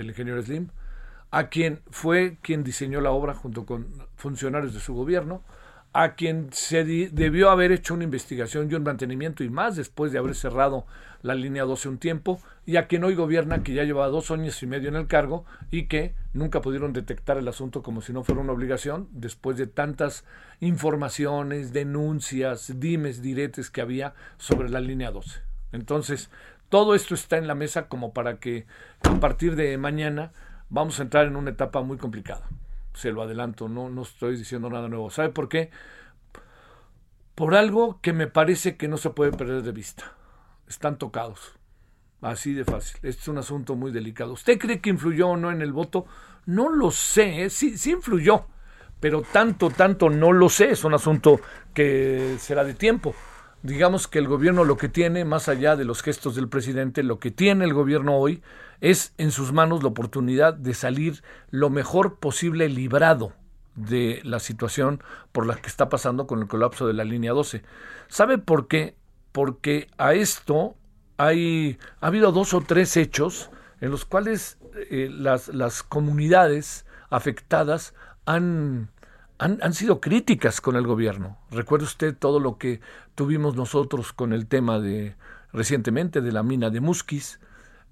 el 0.03 0.11
ingeniero 0.11 0.43
Slim, 0.43 0.69
a 1.31 1.49
quien 1.49 1.81
fue 1.91 2.39
quien 2.43 2.65
diseñó 2.65 3.01
la 3.01 3.11
obra 3.11 3.35
junto 3.35 3.67
con 3.67 3.87
funcionarios 4.17 4.75
de 4.75 4.81
su 4.81 4.95
gobierno, 4.95 5.43
a 5.93 6.15
quien 6.15 6.49
se 6.53 6.85
debió 6.85 7.51
haber 7.51 7.73
hecho 7.73 7.95
una 7.95 8.05
investigación 8.05 8.71
y 8.71 8.75
un 8.75 8.83
mantenimiento 8.83 9.43
y 9.43 9.51
más 9.51 9.77
después 9.77 10.13
de 10.13 10.19
haber 10.19 10.35
cerrado 10.35 10.87
la 11.23 11.35
línea 11.35 11.65
12 11.65 11.89
un 11.89 11.99
tiempo, 11.99 12.41
y 12.65 12.77
a 12.77 12.87
quien 12.87 13.03
hoy 13.03 13.15
gobierna, 13.15 13.63
que 13.63 13.75
ya 13.75 13.85
lleva 13.85 14.07
dos 14.09 14.31
años 14.31 14.63
y 14.63 14.67
medio 14.67 14.89
en 14.89 14.95
el 14.95 15.07
cargo 15.07 15.45
y 15.71 15.87
que 15.87 16.15
nunca 16.35 16.61
pudieron 16.61 16.93
detectar 16.93 17.39
el 17.39 17.49
asunto 17.49 17.83
como 17.83 18.03
si 18.03 18.13
no 18.13 18.23
fuera 18.23 18.41
una 18.41 18.53
obligación, 18.53 19.09
después 19.11 19.57
de 19.57 19.67
tantas 19.67 20.25
informaciones, 20.61 21.73
denuncias, 21.73 22.79
dimes, 22.79 23.23
diretes 23.23 23.71
que 23.71 23.81
había 23.81 24.15
sobre 24.37 24.69
la 24.69 24.81
línea 24.81 25.11
12. 25.11 25.41
Entonces, 25.73 26.31
todo 26.69 26.95
esto 26.95 27.15
está 27.15 27.39
en 27.39 27.47
la 27.47 27.55
mesa 27.55 27.89
como 27.89 28.13
para 28.13 28.39
que 28.39 28.67
a 29.03 29.21
partir 29.21 29.57
de 29.57 29.77
mañana 29.79 30.33
vamos 30.69 30.99
a 30.99 31.03
entrar 31.03 31.27
en 31.27 31.37
una 31.37 31.51
etapa 31.51 31.83
muy 31.83 31.97
complicada. 31.97 32.49
Se 32.95 33.13
lo 33.13 33.23
adelanto, 33.23 33.69
no, 33.69 33.89
no 33.89 34.03
estoy 34.03 34.37
diciendo 34.37 34.69
nada 34.69 34.89
nuevo. 34.89 35.11
¿Sabe 35.11 35.31
por 35.31 35.49
qué? 35.49 35.71
Por 37.35 37.55
algo 37.55 38.01
que 38.01 38.13
me 38.13 38.27
parece 38.27 38.77
que 38.77 38.89
no 38.89 38.97
se 38.97 39.11
puede 39.11 39.33
perder 39.33 39.63
de 39.63 39.73
vista. 39.73 40.13
Están 40.67 40.99
tocados. 40.99 41.55
Así 42.21 42.53
de 42.53 42.65
fácil. 42.65 42.97
Este 42.97 43.23
es 43.23 43.29
un 43.29 43.39
asunto 43.39 43.77
muy 43.77 43.93
delicado. 43.93 44.33
¿Usted 44.33 44.59
cree 44.59 44.81
que 44.81 44.91
influyó 44.91 45.29
o 45.29 45.37
no 45.37 45.53
en 45.53 45.63
el 45.63 45.73
voto? 45.73 46.07
No 46.47 46.69
lo 46.69 46.91
sé. 46.91 47.45
¿eh? 47.45 47.51
Sí, 47.51 47.79
sí 47.79 47.93
influyó. 47.93 48.47
Pero 48.99 49.23
tanto, 49.23 49.71
tanto 49.71 50.11
no 50.11 50.33
lo 50.33 50.49
sé. 50.49 50.73
Es 50.73 50.83
un 50.83 50.95
asunto 50.95 51.41
que 51.73 52.37
será 52.41 52.65
de 52.65 52.75
tiempo 52.75 53.15
digamos 53.69 54.09
que 54.09 54.19
el 54.19 54.27
gobierno 54.27 54.65
lo 54.65 54.79
que 54.79 54.89
tiene, 54.89 55.25
más 55.25 55.49
allá 55.49 55.77
de 55.77 55.85
los 55.85 56.03
gestos 56.03 56.35
del 56.35 56.49
presidente, 56.49 57.03
lo 57.03 57.19
que 57.19 57.31
tiene 57.31 57.67
el 57.67 57.75
gobierno 57.75 58.17
hoy 58.17 58.43
es 58.81 59.13
en 59.19 59.31
sus 59.31 59.53
manos 59.53 59.83
la 59.83 59.91
oportunidad 59.91 60.55
de 60.55 60.73
salir 60.73 61.23
lo 61.51 61.69
mejor 61.69 62.17
posible 62.17 62.69
librado 62.69 63.35
de 63.77 64.21
la 64.25 64.41
situación 64.41 65.03
por 65.33 65.47
la 65.47 65.57
que 65.57 65.69
está 65.69 65.91
pasando 65.91 66.27
con 66.27 66.41
el 66.41 66.49
colapso 66.49 66.87
de 66.87 66.95
la 66.95 67.05
línea 67.05 67.33
12. 67.33 67.63
¿Sabe 68.09 68.39
por 68.39 68.69
qué? 68.69 68.97
Porque 69.33 69.89
a 69.99 70.15
esto 70.15 70.75
hay, 71.19 71.79
ha 72.01 72.07
habido 72.07 72.33
dos 72.33 72.55
o 72.55 72.63
tres 72.63 72.97
hechos 72.97 73.51
en 73.83 73.91
los 73.91 74.07
cuales 74.07 74.59
eh, 74.91 75.11
las, 75.13 75.49
las 75.49 75.83
comunidades 75.83 76.87
afectadas 77.11 77.95
han 78.25 78.89
han, 79.39 79.73
sido 79.73 80.01
críticas 80.01 80.61
con 80.61 80.77
el 80.77 80.87
gobierno. 80.87 81.39
Recuerde 81.51 81.85
usted 81.85 82.17
todo 82.17 82.41
lo 82.41 82.59
que 82.59 82.81
tuvimos 83.15 83.55
nosotros 83.55 84.13
con 84.13 84.33
el 84.33 84.47
tema 84.47 84.81
de 84.81 85.15
recientemente 85.53 86.21
de 86.21 86.33
la 86.33 86.43
mina 86.43 86.71
de 86.71 86.81
Musquis, 86.81 87.41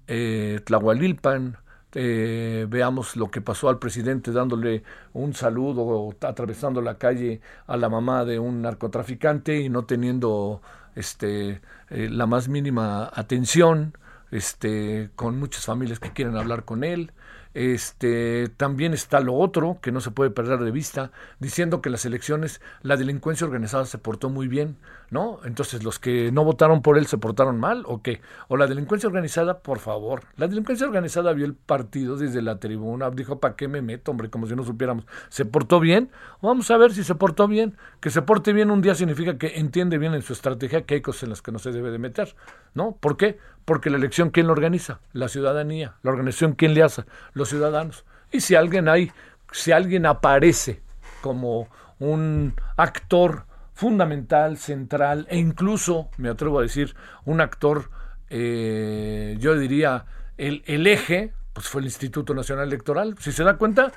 eh, 0.07 0.59
Tlahualilpan, 0.65 1.57
eh, 1.93 2.67
veamos 2.69 3.15
lo 3.15 3.31
que 3.31 3.41
pasó 3.41 3.69
al 3.69 3.79
presidente 3.79 4.31
dándole 4.31 4.83
un 5.13 5.33
saludo 5.33 5.83
o 5.83 6.15
atravesando 6.21 6.81
la 6.81 6.97
calle 6.97 7.39
a 7.65 7.77
la 7.77 7.87
mamá 7.87 8.25
de 8.25 8.39
un 8.39 8.61
narcotraficante 8.61 9.61
y 9.61 9.69
no 9.69 9.85
teniendo 9.85 10.61
este 10.95 11.61
eh, 11.89 12.09
la 12.11 12.25
más 12.25 12.49
mínima 12.49 13.09
atención 13.13 13.97
este 14.31 15.09
con 15.15 15.39
muchas 15.39 15.65
familias 15.65 15.99
que 15.99 16.11
quieren 16.11 16.35
hablar 16.35 16.65
con 16.65 16.83
él 16.83 17.13
este, 17.57 18.49
también 18.55 18.93
está 18.93 19.19
lo 19.19 19.33
otro 19.33 19.79
que 19.81 19.91
no 19.91 19.99
se 19.99 20.11
puede 20.11 20.29
perder 20.29 20.59
de 20.59 20.69
vista, 20.69 21.11
diciendo 21.39 21.81
que 21.81 21.89
las 21.89 22.05
elecciones, 22.05 22.61
la 22.83 22.97
delincuencia 22.97 23.47
organizada 23.47 23.85
se 23.85 23.97
portó 23.97 24.29
muy 24.29 24.47
bien, 24.47 24.77
¿no? 25.09 25.39
Entonces, 25.43 25.83
los 25.83 25.97
que 25.97 26.31
no 26.31 26.43
votaron 26.43 26.83
por 26.83 26.99
él 26.99 27.07
se 27.07 27.17
portaron 27.17 27.59
mal, 27.59 27.81
¿o 27.87 28.03
qué? 28.03 28.21
O 28.47 28.57
la 28.57 28.67
delincuencia 28.67 29.07
organizada, 29.07 29.57
por 29.61 29.79
favor. 29.79 30.21
La 30.35 30.47
delincuencia 30.47 30.85
organizada 30.85 31.33
vio 31.33 31.47
el 31.47 31.55
partido 31.55 32.15
desde 32.15 32.43
la 32.43 32.59
tribuna, 32.59 33.09
dijo, 33.09 33.39
¿para 33.39 33.55
qué 33.55 33.67
me 33.67 33.81
meto, 33.81 34.11
hombre? 34.11 34.29
Como 34.29 34.45
si 34.45 34.55
no 34.55 34.63
supiéramos. 34.63 35.07
¿Se 35.29 35.43
portó 35.43 35.79
bien? 35.79 36.11
Vamos 36.43 36.69
a 36.69 36.77
ver 36.77 36.93
si 36.93 37.03
se 37.03 37.15
portó 37.15 37.47
bien. 37.47 37.75
Que 38.01 38.11
se 38.11 38.21
porte 38.21 38.53
bien 38.53 38.69
un 38.69 38.83
día 38.83 38.93
significa 38.93 39.39
que 39.39 39.57
entiende 39.57 39.97
bien 39.97 40.13
en 40.13 40.21
su 40.21 40.33
estrategia 40.33 40.83
que 40.83 40.93
hay 40.93 41.01
cosas 41.01 41.23
en 41.23 41.29
las 41.29 41.41
que 41.41 41.51
no 41.51 41.57
se 41.57 41.71
debe 41.71 41.89
de 41.89 41.97
meter, 41.97 42.35
¿no? 42.75 42.95
¿Por 42.99 43.17
qué? 43.17 43.39
Porque 43.65 43.89
la 43.89 43.97
elección, 43.97 44.29
¿quién 44.29 44.47
la 44.47 44.53
organiza? 44.53 45.01
La 45.11 45.27
ciudadanía. 45.27 45.95
La 46.01 46.11
organización, 46.11 46.53
¿quién 46.53 46.73
le 46.73 46.83
hace? 46.83 47.03
Ciudadanos. 47.49 48.05
Y 48.31 48.41
si 48.41 48.55
alguien 48.55 48.89
hay, 48.89 49.11
si 49.51 49.71
alguien 49.71 50.05
aparece 50.05 50.81
como 51.21 51.67
un 51.99 52.53
actor 52.75 53.45
fundamental, 53.73 54.57
central 54.57 55.27
e 55.29 55.37
incluso, 55.37 56.09
me 56.17 56.29
atrevo 56.29 56.59
a 56.59 56.63
decir, 56.63 56.95
un 57.25 57.41
actor, 57.41 57.89
eh, 58.29 59.37
yo 59.39 59.57
diría, 59.57 60.05
el, 60.37 60.63
el 60.65 60.87
eje, 60.87 61.33
pues 61.53 61.67
fue 61.67 61.81
el 61.81 61.85
Instituto 61.85 62.33
Nacional 62.33 62.67
Electoral. 62.67 63.15
Si 63.19 63.31
se 63.31 63.43
da 63.43 63.57
cuenta, 63.57 63.91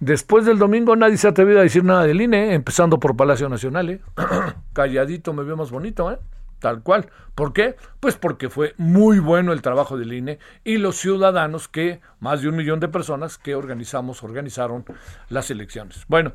después 0.00 0.44
del 0.44 0.58
domingo 0.58 0.96
nadie 0.96 1.16
se 1.16 1.26
ha 1.26 1.30
atrevido 1.30 1.60
a 1.60 1.62
decir 1.62 1.84
nada 1.84 2.04
del 2.04 2.20
INE, 2.20 2.54
empezando 2.54 2.98
por 2.98 3.16
Palacio 3.16 3.48
Nacional. 3.48 3.90
¿eh? 3.90 4.00
Calladito 4.72 5.32
me 5.32 5.44
veo 5.44 5.56
más 5.56 5.70
bonito, 5.70 6.10
¿eh? 6.10 6.18
Tal 6.64 6.82
cual. 6.82 7.10
¿Por 7.34 7.52
qué? 7.52 7.76
Pues 8.00 8.16
porque 8.16 8.48
fue 8.48 8.72
muy 8.78 9.18
bueno 9.18 9.52
el 9.52 9.60
trabajo 9.60 9.98
del 9.98 10.14
INE 10.14 10.38
y 10.64 10.78
los 10.78 10.96
ciudadanos 10.96 11.68
que, 11.68 12.00
más 12.20 12.40
de 12.40 12.48
un 12.48 12.56
millón 12.56 12.80
de 12.80 12.88
personas 12.88 13.36
que 13.36 13.54
organizamos, 13.54 14.22
organizaron 14.22 14.86
las 15.28 15.50
elecciones. 15.50 16.06
Bueno, 16.08 16.32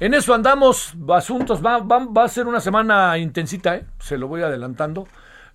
en 0.00 0.14
eso 0.14 0.32
andamos, 0.32 0.94
asuntos, 1.14 1.62
va, 1.62 1.80
va, 1.80 2.24
a 2.24 2.28
ser 2.28 2.46
una 2.46 2.60
semana 2.60 3.18
intensita, 3.18 3.76
¿eh? 3.76 3.84
se 3.98 4.16
lo 4.16 4.28
voy 4.28 4.40
adelantando. 4.40 5.06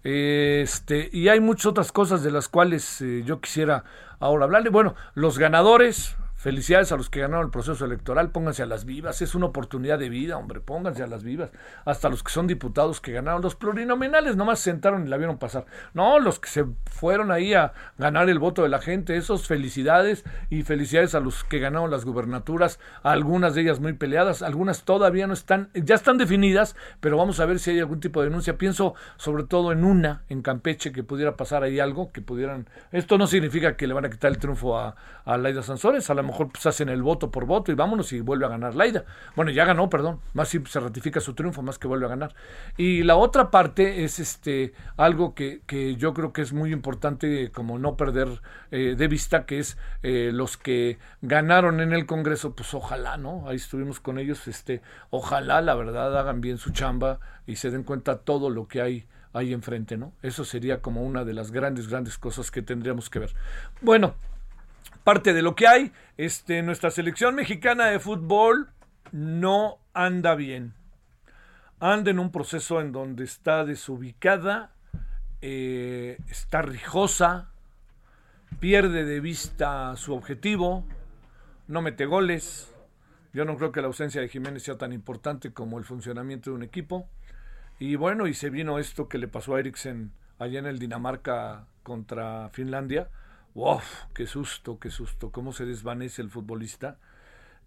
Este, 0.04 1.10
y 1.12 1.28
hay 1.28 1.40
muchas 1.40 1.66
otras 1.66 1.92
cosas 1.92 2.22
de 2.22 2.30
las 2.30 2.48
cuales 2.48 3.02
eh, 3.02 3.24
yo 3.26 3.42
quisiera 3.42 3.84
ahora 4.20 4.46
hablarle. 4.46 4.70
Bueno, 4.70 4.94
los 5.16 5.40
ganadores, 5.40 6.16
Felicidades 6.42 6.92
a 6.92 6.98
los 6.98 7.12
que 7.12 7.20
ganaron 7.20 7.46
el 7.46 7.52
proceso 7.52 7.86
electoral, 7.86 8.32
pónganse 8.32 8.64
a 8.64 8.66
las 8.66 8.84
vivas, 8.84 9.22
es 9.22 9.36
una 9.36 9.46
oportunidad 9.46 10.00
de 10.00 10.10
vida, 10.10 10.38
hombre, 10.40 10.60
pónganse 10.60 11.04
a 11.04 11.08
las 11.08 11.22
vivas. 11.22 11.52
Hasta 11.86 12.10
los 12.10 12.24
que 12.24 12.32
son 12.32 12.48
diputados 12.48 13.00
que 13.00 13.12
ganaron, 13.12 13.44
los 13.44 13.54
plurinominales 13.54 14.36
nomás 14.36 14.58
se 14.58 14.72
sentaron 14.72 15.06
y 15.06 15.10
la 15.10 15.18
vieron 15.18 15.38
pasar. 15.38 15.68
No, 15.94 16.18
los 16.18 16.40
que 16.40 16.50
se 16.50 16.66
fueron 16.90 17.32
ahí 17.32 17.54
a 17.54 17.74
ganar 18.00 18.28
el 18.28 18.40
voto 18.40 18.64
de 18.64 18.70
la 18.70 18.80
gente, 18.80 19.18
esos 19.18 19.46
felicidades 19.46 20.26
y 20.50 20.64
felicidades 20.64 21.14
a 21.14 21.20
los 21.20 21.44
que 21.44 21.60
ganaron 21.60 21.92
las 21.92 22.06
gubernaturas, 22.06 22.80
algunas 23.04 23.54
de 23.54 23.62
ellas 23.62 23.80
muy 23.80 23.94
peleadas, 23.94 24.42
algunas 24.42 24.84
todavía 24.84 25.28
no 25.28 25.34
están, 25.34 25.70
ya 25.76 25.94
están 25.94 26.18
definidas, 26.18 26.76
pero 27.02 27.18
vamos 27.18 27.40
a 27.40 27.46
ver 27.46 27.60
si 27.60 27.70
hay 27.70 27.80
algún 27.82 28.00
tipo 28.00 28.20
de 28.20 28.30
denuncia. 28.30 28.58
Pienso 28.58 28.96
sobre 29.18 29.44
todo 29.44 29.72
en 29.72 29.84
una, 29.84 30.24
en 30.28 30.42
Campeche, 30.42 30.92
que 30.92 31.04
pudiera 31.04 31.38
pasar 31.38 31.62
ahí 31.62 31.80
algo, 31.80 32.12
que 32.12 32.24
pudieran, 32.24 32.68
esto 32.92 33.20
no 33.20 33.28
significa 33.28 33.78
que 33.78 33.86
le 33.86 33.94
van 33.94 34.06
a 34.06 34.10
quitar 34.10 34.32
el 34.32 34.40
triunfo 34.40 34.80
a, 34.80 34.96
a 35.24 35.38
Laida 35.38 35.62
Sansores, 35.62 36.10
a 36.10 36.16
la 36.16 36.31
mejor 36.32 36.50
pues 36.52 36.66
hacen 36.66 36.90
el 36.90 37.02
voto 37.02 37.30
por 37.30 37.46
voto 37.46 37.72
y 37.72 37.76
vámonos 37.76 38.12
y 38.14 38.22
vuelve 38.22 38.46
a 38.46 38.50
ganar 38.50 38.76
Laida. 38.76 39.06
Bueno, 39.36 39.52
ya 39.52 39.66
ganó, 39.66 39.90
perdón, 39.90 40.20
más 40.34 40.50
si 40.50 40.64
se 40.66 40.80
ratifica 40.80 41.20
su 41.20 41.34
triunfo, 41.34 41.62
más 41.62 41.78
que 41.78 41.88
vuelve 41.88 42.06
a 42.06 42.10
ganar. 42.10 42.34
Y 42.78 43.04
la 43.04 43.16
otra 43.16 43.52
parte 43.52 44.04
es 44.04 44.20
este 44.20 44.74
algo 44.98 45.36
que, 45.36 45.62
que 45.66 45.96
yo 45.96 46.14
creo 46.14 46.34
que 46.34 46.42
es 46.42 46.54
muy 46.54 46.72
importante 46.72 47.52
como 47.52 47.78
no 47.78 47.98
perder 47.98 48.42
eh, 48.72 48.96
de 48.98 49.08
vista, 49.08 49.46
que 49.46 49.60
es 49.60 49.78
eh, 50.04 50.32
los 50.34 50.58
que 50.58 50.98
ganaron 51.22 51.82
en 51.82 51.94
el 51.94 52.06
Congreso, 52.06 52.56
pues 52.56 52.74
ojalá, 52.74 53.18
¿no? 53.18 53.48
Ahí 53.48 53.58
estuvimos 53.58 54.00
con 54.00 54.18
ellos, 54.18 54.48
este, 54.48 54.82
ojalá 55.10 55.62
la 55.62 55.76
verdad 55.76 56.18
hagan 56.18 56.42
bien 56.42 56.58
su 56.58 56.72
chamba 56.72 57.20
y 57.46 57.58
se 57.58 57.70
den 57.70 57.84
cuenta 57.84 58.20
todo 58.20 58.50
lo 58.50 58.68
que 58.68 58.82
hay 58.82 59.08
ahí 59.34 59.54
enfrente, 59.54 59.98
¿no? 59.98 60.14
Eso 60.22 60.46
sería 60.46 60.82
como 60.82 61.04
una 61.04 61.24
de 61.24 61.34
las 61.34 61.52
grandes, 61.52 61.88
grandes 61.88 62.18
cosas 62.18 62.52
que 62.52 62.62
tendríamos 62.62 63.10
que 63.10 63.20
ver. 63.20 63.34
Bueno, 63.82 64.16
parte 65.04 65.34
de 65.34 65.42
lo 65.42 65.56
que 65.56 65.68
hay. 65.68 65.92
Este, 66.18 66.62
nuestra 66.62 66.92
selección 66.92 67.36
mexicana 67.36 67.88
de 67.88 68.00
fútbol 68.00 68.70
no 69.12 69.80
anda 69.94 70.36
bien. 70.36 70.74
Anda 71.80 72.12
en 72.12 72.20
un 72.20 72.32
proceso 72.32 72.80
en 72.80 72.92
donde 72.92 73.24
está 73.24 73.66
desubicada, 73.66 74.72
eh, 75.42 76.18
está 76.30 76.62
rijosa, 76.62 77.50
pierde 78.60 79.04
de 79.04 79.20
vista 79.20 79.96
su 79.96 80.14
objetivo, 80.14 80.86
no 81.68 81.82
mete 81.82 82.06
goles. 82.06 82.72
Yo 83.34 83.46
no 83.46 83.58
creo 83.58 83.72
que 83.72 83.82
la 83.82 83.88
ausencia 83.88 84.22
de 84.22 84.28
Jiménez 84.28 84.64
sea 84.64 84.78
tan 84.78 84.94
importante 84.94 85.54
como 85.54 85.80
el 85.80 85.86
funcionamiento 85.86 86.52
de 86.52 86.58
un 86.58 86.64
equipo. 86.64 87.08
Y 87.80 87.96
bueno, 87.96 88.28
y 88.28 88.36
se 88.36 88.52
vino 88.52 88.78
esto 88.78 89.10
que 89.10 89.18
le 89.18 89.28
pasó 89.28 89.56
a 89.56 89.60
Eriksen 89.60 90.12
allá 90.38 90.60
en 90.60 90.68
el 90.68 90.78
Dinamarca 90.78 91.66
contra 91.82 92.50
Finlandia 92.50 93.10
¡Wow! 93.54 93.82
¡Qué 94.14 94.28
susto, 94.28 94.80
qué 94.80 94.90
susto! 94.90 95.32
¿Cómo 95.32 95.52
se 95.52 95.66
desvanece 95.66 96.22
el 96.22 96.30
futbolista? 96.30 96.98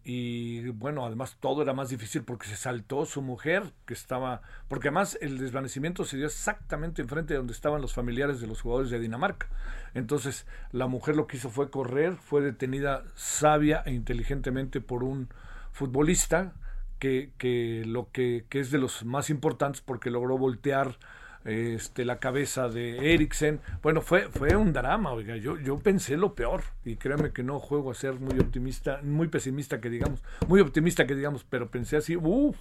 Y 0.07 0.69
bueno, 0.69 1.07
además 1.07 1.39
todo 1.41 1.63
era 1.63 1.73
más 1.73 1.89
difícil 1.89 2.25
porque 2.25 2.47
se 2.47 2.57
saltó 2.57 3.07
su 3.07 3.23
mujer, 3.23 3.73
que 3.87 3.95
estaba. 3.95 4.43
Porque 4.69 4.89
además 4.89 5.17
el 5.23 5.39
desvanecimiento 5.39 6.05
se 6.05 6.19
dio 6.19 6.27
exactamente 6.27 7.01
enfrente 7.01 7.33
de 7.33 7.39
donde 7.39 7.55
estaban 7.55 7.81
los 7.81 7.95
familiares 7.95 8.39
de 8.41 8.47
los 8.47 8.61
jugadores 8.61 8.91
de 8.91 9.01
Dinamarca. 9.01 9.49
Entonces, 9.95 10.47
la 10.73 10.89
mujer 10.89 11.17
lo 11.17 11.27
que 11.27 11.39
hizo 11.39 11.49
fue 11.49 11.71
correr, 11.71 12.17
fue 12.17 12.43
detenida 12.43 13.05
sabia 13.15 13.83
e 13.87 13.93
inteligentemente 13.93 14.83
por 14.83 15.05
un 15.05 15.31
futbolista 15.73 16.53
que, 16.99 17.33
que 17.39 17.85
lo 17.87 18.11
que, 18.11 18.45
que 18.51 18.61
es 18.61 18.71
de 18.71 18.79
los 18.79 19.07
más 19.07 19.31
importantes 19.31 19.81
porque 19.81 20.11
logró 20.11 20.37
voltear 20.37 20.99
este, 21.45 22.05
la 22.05 22.19
cabeza 22.19 22.69
de 22.69 23.15
Eriksen. 23.15 23.61
Bueno, 23.83 24.01
fue, 24.01 24.29
fue 24.29 24.57
un 24.57 24.73
drama, 24.73 25.13
oiga, 25.13 25.37
yo, 25.37 25.59
yo 25.59 25.79
pensé 25.79 26.17
lo 26.17 26.35
peor 26.35 26.63
y 26.85 26.97
créanme 26.97 27.33
que 27.33 27.43
no 27.43 27.59
juego 27.59 27.91
a 27.91 27.95
ser 27.95 28.15
muy 28.15 28.39
optimista, 28.39 29.01
muy 29.03 29.29
pesimista 29.29 29.81
que 29.81 29.91
digamos, 29.91 30.23
muy 30.49 30.61
optimista 30.61 31.07
que 31.07 31.15
digamos, 31.15 31.45
pero 31.49 31.71
pensé 31.71 31.97
así, 31.97 32.17
uff, 32.17 32.57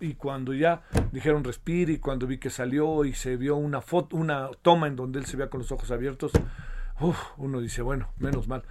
y 0.00 0.14
cuando 0.14 0.52
ya 0.52 0.82
dijeron 1.12 1.42
respire 1.42 1.94
y 1.94 1.98
cuando 1.98 2.26
vi 2.26 2.38
que 2.38 2.50
salió 2.50 3.04
y 3.04 3.14
se 3.14 3.36
vio 3.36 3.56
una 3.56 3.80
foto, 3.80 4.16
una 4.16 4.50
toma 4.62 4.86
en 4.86 4.96
donde 4.96 5.18
él 5.18 5.26
se 5.26 5.36
veía 5.36 5.48
con 5.48 5.60
los 5.60 5.72
ojos 5.72 5.90
abiertos, 5.90 6.32
uno 7.38 7.60
dice, 7.60 7.82
bueno, 7.82 8.12
menos 8.18 8.46
mal. 8.46 8.62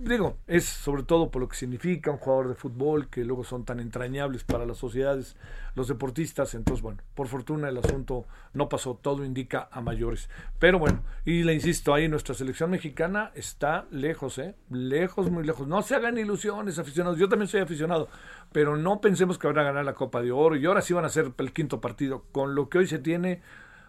Digo, 0.00 0.38
es 0.46 0.64
sobre 0.64 1.04
todo 1.04 1.30
por 1.30 1.42
lo 1.42 1.48
que 1.48 1.56
significa 1.56 2.10
un 2.10 2.18
jugador 2.18 2.48
de 2.48 2.54
fútbol, 2.54 3.08
que 3.08 3.24
luego 3.24 3.44
son 3.44 3.64
tan 3.64 3.78
entrañables 3.78 4.42
para 4.42 4.66
las 4.66 4.78
sociedades, 4.78 5.36
los 5.74 5.86
deportistas. 5.86 6.54
Entonces, 6.54 6.82
bueno, 6.82 7.02
por 7.14 7.28
fortuna 7.28 7.68
el 7.68 7.78
asunto 7.78 8.26
no 8.54 8.68
pasó, 8.68 8.98
todo 9.00 9.24
indica 9.24 9.68
a 9.70 9.80
mayores. 9.80 10.28
Pero 10.58 10.78
bueno, 10.78 11.02
y 11.24 11.44
le 11.44 11.54
insisto, 11.54 11.94
ahí 11.94 12.08
nuestra 12.08 12.34
selección 12.34 12.70
mexicana 12.70 13.30
está 13.34 13.86
lejos, 13.90 14.38
¿eh? 14.38 14.56
Lejos, 14.70 15.30
muy 15.30 15.44
lejos. 15.44 15.68
No 15.68 15.82
se 15.82 15.94
hagan 15.94 16.18
ilusiones, 16.18 16.78
aficionados. 16.78 17.18
Yo 17.18 17.28
también 17.28 17.48
soy 17.48 17.60
aficionado, 17.60 18.08
pero 18.52 18.76
no 18.76 19.00
pensemos 19.00 19.38
que 19.38 19.46
van 19.46 19.58
a 19.58 19.62
ganar 19.62 19.84
la 19.84 19.94
Copa 19.94 20.20
de 20.22 20.32
Oro 20.32 20.56
y 20.56 20.66
ahora 20.66 20.82
sí 20.82 20.92
van 20.92 21.04
a 21.04 21.08
ser 21.08 21.32
el 21.38 21.52
quinto 21.52 21.80
partido. 21.80 22.24
Con 22.32 22.54
lo 22.56 22.68
que 22.68 22.78
hoy 22.78 22.86
se 22.88 22.98
tiene, 22.98 23.42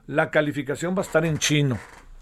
la 0.06 0.30
calificación 0.30 0.94
va 0.94 1.00
a 1.00 1.06
estar 1.06 1.26
en 1.26 1.40
chino 1.40 1.80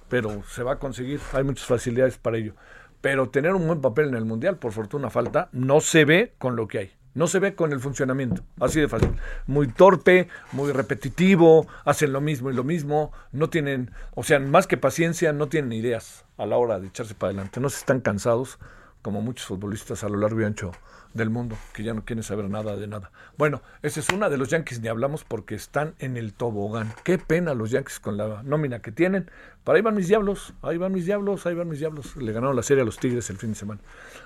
pero 0.09 0.43
se 0.47 0.63
va 0.63 0.73
a 0.73 0.79
conseguir, 0.79 1.19
hay 1.33 1.43
muchas 1.43 1.65
facilidades 1.65 2.17
para 2.17 2.37
ello. 2.37 2.53
Pero 3.01 3.29
tener 3.29 3.53
un 3.53 3.67
buen 3.67 3.81
papel 3.81 4.09
en 4.09 4.15
el 4.15 4.25
Mundial, 4.25 4.57
por 4.57 4.71
fortuna 4.71 5.09
falta, 5.09 5.49
no 5.51 5.79
se 5.81 6.05
ve 6.05 6.33
con 6.37 6.55
lo 6.55 6.67
que 6.67 6.79
hay. 6.79 6.91
No 7.13 7.27
se 7.27 7.39
ve 7.39 7.55
con 7.55 7.71
el 7.71 7.79
funcionamiento, 7.79 8.43
así 8.59 8.81
de 8.81 8.89
fácil. 8.89 9.11
Muy 9.47 9.69
torpe, 9.69 10.27
muy 10.51 10.73
repetitivo, 10.73 11.65
hacen 11.85 12.11
lo 12.11 12.19
mismo 12.19 12.51
y 12.51 12.53
lo 12.53 12.65
mismo, 12.65 13.13
no 13.31 13.49
tienen, 13.49 13.91
o 14.15 14.23
sea, 14.23 14.39
más 14.39 14.67
que 14.67 14.75
paciencia, 14.75 15.31
no 15.31 15.47
tienen 15.47 15.71
ideas 15.71 16.25
a 16.37 16.45
la 16.45 16.57
hora 16.57 16.77
de 16.77 16.87
echarse 16.87 17.15
para 17.15 17.29
adelante. 17.29 17.61
No 17.61 17.69
se 17.69 17.77
están 17.77 18.01
cansados, 18.01 18.59
como 19.05 19.21
muchos 19.21 19.45
futbolistas 19.45 20.03
a 20.03 20.09
lo 20.09 20.17
largo 20.17 20.41
y 20.41 20.45
ancho 20.45 20.71
del 21.13 21.29
mundo, 21.29 21.55
que 21.73 21.83
ya 21.83 21.93
no 21.93 22.03
quieren 22.05 22.23
saber 22.23 22.49
nada 22.49 22.75
de 22.75 22.87
nada. 22.87 23.11
Bueno, 23.37 23.61
esa 23.83 23.99
es 23.99 24.09
una 24.09 24.31
de 24.31 24.37
los 24.37 24.49
Yankees, 24.49 24.79
ni 24.79 24.87
hablamos 24.87 25.23
porque 25.23 25.53
están 25.53 25.93
en 25.99 26.17
el 26.17 26.33
tobogán. 26.33 26.91
Qué 27.03 27.19
pena 27.19 27.53
los 27.53 27.69
Yankees 27.69 27.99
con 27.99 28.17
la 28.17 28.41
nómina 28.41 28.79
que 28.79 28.91
tienen. 28.91 29.29
Para 29.63 29.75
ahí 29.75 29.83
van 29.83 29.93
mis 29.93 30.07
diablos, 30.07 30.55
ahí 30.63 30.79
van 30.79 30.91
mis 30.91 31.05
diablos, 31.05 31.45
ahí 31.45 31.53
van 31.53 31.69
mis 31.69 31.77
diablos. 31.77 32.15
Le 32.15 32.33
ganaron 32.33 32.55
la 32.55 32.63
serie 32.63 32.81
a 32.81 32.85
los 32.85 32.97
Tigres 32.97 33.29
el 33.29 33.37
fin 33.37 33.51
de 33.51 33.55
semana. 33.55 33.79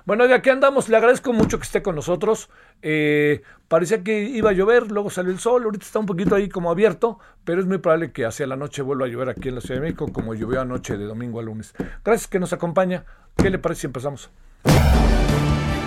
Bueno, 0.06 0.26
de 0.30 0.34
aquí 0.34 0.50
andamos, 0.50 0.88
le 0.88 0.96
agradezco 0.96 1.34
mucho 1.34 1.58
que 1.58 1.66
esté 1.66 1.82
con 1.82 1.96
nosotros. 1.96 2.50
Eh, 2.82 3.42
parecía 3.68 4.02
que 4.02 4.22
iba 4.22 4.52
a 4.52 4.54
llover, 4.54 4.90
luego 4.92 5.10
salió 5.10 5.34
el 5.34 5.40
sol, 5.40 5.66
ahorita 5.66 5.86
está 5.86 6.00
un 6.00 6.06
poquito 6.06 6.36
ahí 6.36 6.48
como 6.48 6.72
abierto, 6.72 7.20
pero 7.44 7.60
es 7.60 7.68
muy 7.68 7.80
probable 7.80 8.14
que 8.14 8.26
hacia 8.26 8.48
la 8.48 8.56
noche 8.56 8.82
vuelva 8.82 9.08
a 9.08 9.10
llover 9.10 9.28
aquí 9.28 9.50
en 9.50 9.56
la 9.56 9.62
Ciudad 9.62 9.82
de 9.82 9.88
México, 9.88 10.10
como 10.14 10.36
llovió 10.36 10.62
anoche 10.62 10.98
de 10.98 11.04
domingo 11.04 11.42
a 11.42 11.44
lunes. 11.44 11.74
Gracias 12.06 12.30
que 12.30 12.40
nos 12.40 12.54
acompaña. 12.54 13.04
¿Qué 13.36 13.50
le 13.50 13.60
parece 13.60 13.82
si 13.82 13.88
empezamos? 13.88 14.32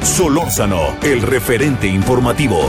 Solórzano, 0.03 0.97
el 1.03 1.23
referente 1.23 1.87
informativo. 1.87 2.69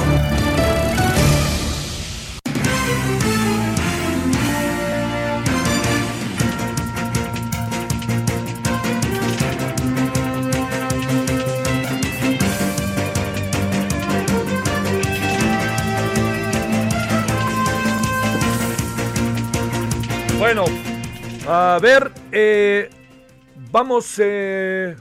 Bueno, 20.37 20.65
a 21.47 21.79
ver, 21.81 22.11
eh, 22.31 22.89
vamos, 23.71 24.19
eh, 24.19 24.95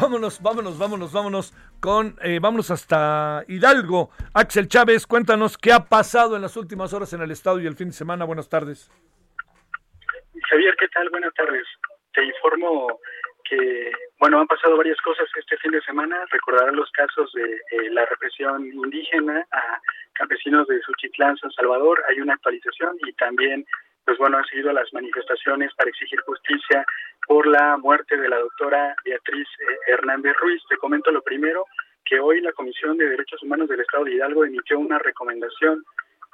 Vámonos, 0.00 0.40
vámonos, 0.40 0.78
vámonos, 0.78 1.12
vámonos 1.12 1.52
con, 1.80 2.14
eh, 2.22 2.38
vámonos 2.40 2.70
hasta 2.70 3.42
Hidalgo. 3.48 4.10
Axel 4.32 4.68
Chávez, 4.68 5.08
cuéntanos 5.08 5.58
qué 5.58 5.72
ha 5.72 5.86
pasado 5.86 6.36
en 6.36 6.42
las 6.42 6.56
últimas 6.56 6.92
horas 6.92 7.12
en 7.14 7.20
el 7.20 7.32
estado 7.32 7.58
y 7.58 7.66
el 7.66 7.74
fin 7.74 7.88
de 7.88 7.94
semana. 7.94 8.24
Buenas 8.24 8.48
tardes. 8.48 8.92
Javier, 10.48 10.76
¿qué 10.78 10.86
tal? 10.88 11.10
Buenas 11.10 11.34
tardes. 11.34 11.66
Te 12.14 12.24
informo 12.24 13.00
que, 13.42 13.90
bueno, 14.20 14.38
han 14.38 14.46
pasado 14.46 14.76
varias 14.76 15.00
cosas 15.00 15.26
este 15.36 15.56
fin 15.56 15.72
de 15.72 15.82
semana. 15.82 16.24
Recordarán 16.30 16.76
los 16.76 16.92
casos 16.92 17.32
de 17.32 17.56
eh, 17.56 17.90
la 17.90 18.06
represión 18.06 18.66
indígena 18.66 19.44
a 19.50 19.80
campesinos 20.12 20.68
de 20.68 20.80
Suchitlán, 20.82 21.36
San 21.38 21.50
Salvador. 21.50 22.04
Hay 22.08 22.20
una 22.20 22.34
actualización 22.34 22.96
y 23.04 23.12
también 23.14 23.66
pues 24.08 24.16
bueno, 24.16 24.38
han 24.38 24.44
seguido 24.46 24.72
las 24.72 24.90
manifestaciones 24.94 25.70
para 25.74 25.90
exigir 25.90 26.18
justicia 26.22 26.82
por 27.26 27.46
la 27.46 27.76
muerte 27.76 28.16
de 28.16 28.30
la 28.30 28.38
doctora 28.38 28.96
Beatriz 29.04 29.46
eh, 29.60 29.76
Hernández 29.86 30.34
Ruiz. 30.40 30.62
Te 30.66 30.78
comento 30.78 31.10
lo 31.10 31.20
primero, 31.20 31.66
que 32.06 32.18
hoy 32.18 32.40
la 32.40 32.54
Comisión 32.54 32.96
de 32.96 33.06
Derechos 33.06 33.42
Humanos 33.42 33.68
del 33.68 33.80
Estado 33.80 34.04
de 34.04 34.14
Hidalgo 34.14 34.46
emitió 34.46 34.78
una 34.78 34.98
recomendación 34.98 35.84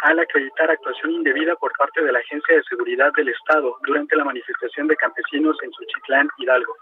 al 0.03 0.21
acreditar 0.21 0.71
actuación 0.71 1.11
indebida 1.11 1.57
por 1.57 1.73
parte 1.77 2.01
de 2.05 2.13
la 2.13 2.21
Agencia 2.21 2.55
de 2.55 2.63
Seguridad 2.63 3.13
del 3.17 3.31
Estado 3.31 3.77
durante 3.85 4.15
la 4.15 4.25
manifestación 4.25 4.87
de 4.87 4.95
campesinos 4.95 5.57
en 5.65 5.73
Suchitlán, 5.73 6.29
Hidalgo. 6.39 6.77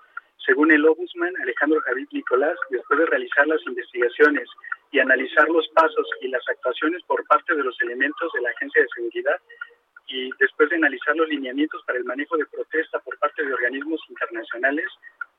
Según 0.44 0.72
el 0.72 0.84
Ombudsman 0.84 1.32
Alejandro 1.40 1.80
Javid 1.86 2.08
Nicolás, 2.12 2.58
después 2.68 3.00
de 3.00 3.06
realizar 3.06 3.46
las 3.46 3.66
investigaciones 3.66 4.46
y 4.90 4.98
analizar 4.98 5.48
los 5.48 5.66
pasos 5.68 6.06
y 6.20 6.28
las 6.28 6.46
actuaciones 6.50 7.02
por 7.04 7.24
parte 7.28 7.54
de 7.54 7.64
los 7.64 7.80
elementos 7.80 8.30
de 8.34 8.42
la 8.42 8.50
Agencia 8.50 8.82
de 8.82 8.88
Seguridad, 8.94 9.40
y 10.08 10.30
después 10.38 10.68
de 10.70 10.76
analizar 10.76 11.16
los 11.16 11.28
lineamientos 11.28 11.82
para 11.86 11.98
el 11.98 12.04
manejo 12.04 12.36
de 12.36 12.46
protesta 12.46 12.98
por 13.00 13.18
parte 13.18 13.44
de 13.44 13.52
organismos 13.52 14.00
internacionales, 14.08 14.86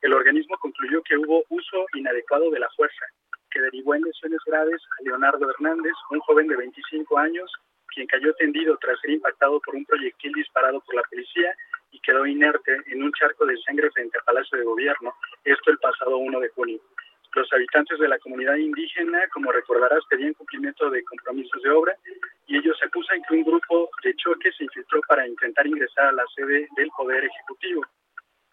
el 0.02 0.12
organismo 0.12 0.56
concluyó 0.58 1.02
que 1.02 1.16
hubo 1.16 1.44
uso 1.48 1.86
inadecuado 1.94 2.50
de 2.50 2.60
la 2.60 2.68
fuerza, 2.70 3.06
que 3.50 3.60
derivó 3.60 3.94
en 3.94 4.02
lesiones 4.02 4.40
graves 4.46 4.82
a 4.98 5.02
Leonardo 5.02 5.48
Hernández, 5.48 5.92
un 6.10 6.20
joven 6.20 6.48
de 6.48 6.56
25 6.56 7.18
años, 7.18 7.50
quien 7.94 8.06
cayó 8.06 8.34
tendido 8.34 8.76
tras 8.78 8.98
ser 9.00 9.10
impactado 9.10 9.60
por 9.60 9.74
un 9.74 9.84
proyectil 9.84 10.32
disparado 10.32 10.80
por 10.80 10.94
la 10.96 11.02
policía 11.02 11.54
y 11.92 12.00
quedó 12.00 12.26
inerte 12.26 12.76
en 12.86 13.02
un 13.02 13.12
charco 13.12 13.46
de 13.46 13.56
sangre 13.58 13.90
frente 13.92 14.18
al 14.18 14.24
Palacio 14.24 14.58
de 14.58 14.64
Gobierno, 14.64 15.14
esto 15.44 15.70
el 15.70 15.78
pasado 15.78 16.16
1 16.18 16.40
de 16.40 16.48
junio. 16.50 16.80
Los 17.34 17.52
habitantes 17.52 17.98
de 17.98 18.06
la 18.06 18.18
comunidad 18.20 18.54
indígena, 18.54 19.26
como 19.32 19.50
recordarás, 19.50 20.04
pedían 20.08 20.34
cumplimiento 20.34 20.88
de 20.88 21.02
compromisos 21.02 21.60
de 21.62 21.70
obra 21.70 21.96
y 22.46 22.56
ellos 22.56 22.76
se 22.78 22.86
acusan 22.86 23.20
que 23.28 23.34
un 23.34 23.42
grupo 23.42 23.90
de 24.04 24.14
choque 24.14 24.52
se 24.52 24.64
infiltró 24.64 25.00
para 25.08 25.26
intentar 25.26 25.66
ingresar 25.66 26.06
a 26.06 26.12
la 26.12 26.24
sede 26.34 26.68
del 26.76 26.90
Poder 26.96 27.24
Ejecutivo. 27.24 27.84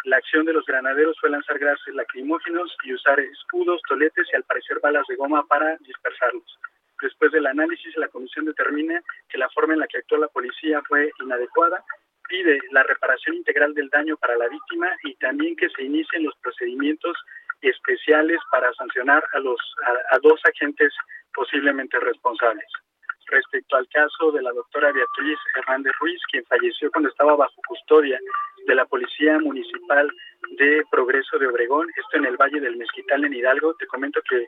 La 0.05 0.17
acción 0.17 0.45
de 0.45 0.53
los 0.53 0.65
granaderos 0.65 1.15
fue 1.19 1.29
lanzar 1.29 1.59
gases 1.59 1.93
lacrimógenos 1.93 2.75
y 2.83 2.93
usar 2.95 3.19
escudos, 3.19 3.81
toletes 3.87 4.27
y 4.33 4.35
al 4.35 4.43
parecer 4.43 4.79
balas 4.81 5.05
de 5.07 5.15
goma 5.15 5.45
para 5.45 5.77
dispersarlos. 5.77 6.57
Después 6.99 7.31
del 7.31 7.45
análisis, 7.45 7.95
la 7.97 8.07
comisión 8.07 8.45
determina 8.45 8.99
que 9.29 9.37
la 9.37 9.49
forma 9.49 9.73
en 9.73 9.79
la 9.81 9.87
que 9.87 9.99
actuó 9.99 10.17
la 10.17 10.27
policía 10.27 10.81
fue 10.87 11.11
inadecuada, 11.19 11.83
pide 12.27 12.59
la 12.71 12.81
reparación 12.81 13.35
integral 13.35 13.75
del 13.75 13.89
daño 13.89 14.17
para 14.17 14.37
la 14.37 14.47
víctima 14.47 14.89
y 15.03 15.15
también 15.15 15.55
que 15.55 15.69
se 15.69 15.83
inicien 15.83 16.23
los 16.23 16.35
procedimientos 16.37 17.15
especiales 17.61 18.39
para 18.51 18.73
sancionar 18.73 19.23
a 19.33 19.39
los 19.39 19.59
a, 20.11 20.19
dos 20.19 20.39
agentes 20.45 20.93
posiblemente 21.33 21.99
responsables. 21.99 22.67
Respecto 23.27 23.77
al 23.77 23.87
caso 23.87 24.31
de 24.31 24.41
la 24.41 24.51
doctora 24.51 24.91
Beatriz 24.91 25.39
Hernández 25.55 25.93
Ruiz, 25.99 26.19
quien 26.29 26.43
falleció 26.45 26.91
cuando 26.91 27.09
estaba 27.09 27.35
bajo 27.35 27.61
custodia 27.67 28.19
de 28.65 28.75
la 28.75 28.85
Policía 28.85 29.39
Municipal 29.39 30.11
de 30.57 30.83
Progreso 30.91 31.37
de 31.39 31.47
Obregón, 31.47 31.87
esto 31.95 32.17
en 32.17 32.25
el 32.25 32.35
Valle 32.35 32.59
del 32.59 32.75
Mezquital 32.75 33.23
en 33.23 33.33
Hidalgo, 33.33 33.73
te 33.75 33.87
comento 33.87 34.21
que 34.29 34.47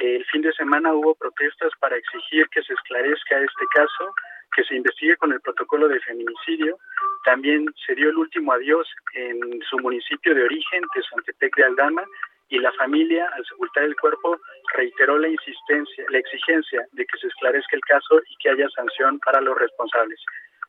eh, 0.00 0.16
el 0.16 0.24
fin 0.26 0.42
de 0.42 0.52
semana 0.52 0.94
hubo 0.94 1.14
protestas 1.14 1.72
para 1.80 1.96
exigir 1.96 2.48
que 2.48 2.62
se 2.62 2.72
esclarezca 2.72 3.38
este 3.38 3.66
caso, 3.74 4.14
que 4.54 4.64
se 4.64 4.74
investigue 4.74 5.16
con 5.16 5.32
el 5.32 5.40
protocolo 5.40 5.88
de 5.88 6.00
feminicidio. 6.00 6.78
También 7.24 7.66
se 7.86 7.94
dio 7.94 8.10
el 8.10 8.16
último 8.16 8.52
adiós 8.52 8.88
en 9.14 9.60
su 9.68 9.78
municipio 9.78 10.34
de 10.34 10.44
origen, 10.44 10.82
Tezantepec 10.94 11.54
de 11.56 11.64
Aldama, 11.64 12.04
y 12.50 12.58
la 12.58 12.72
familia, 12.72 13.28
al 13.34 13.44
sepultar 13.46 13.84
el 13.84 13.96
cuerpo, 13.96 14.38
reiteró 14.74 15.18
la 15.18 15.28
insistencia, 15.28 16.04
la 16.10 16.18
exigencia 16.18 16.84
de 16.92 17.06
que 17.06 17.16
se 17.18 17.28
esclarezca 17.28 17.76
el 17.76 17.82
caso 17.82 18.20
y 18.28 18.36
que 18.42 18.50
haya 18.50 18.68
sanción 18.70 19.20
para 19.20 19.40
los 19.40 19.56
responsables. 19.56 20.20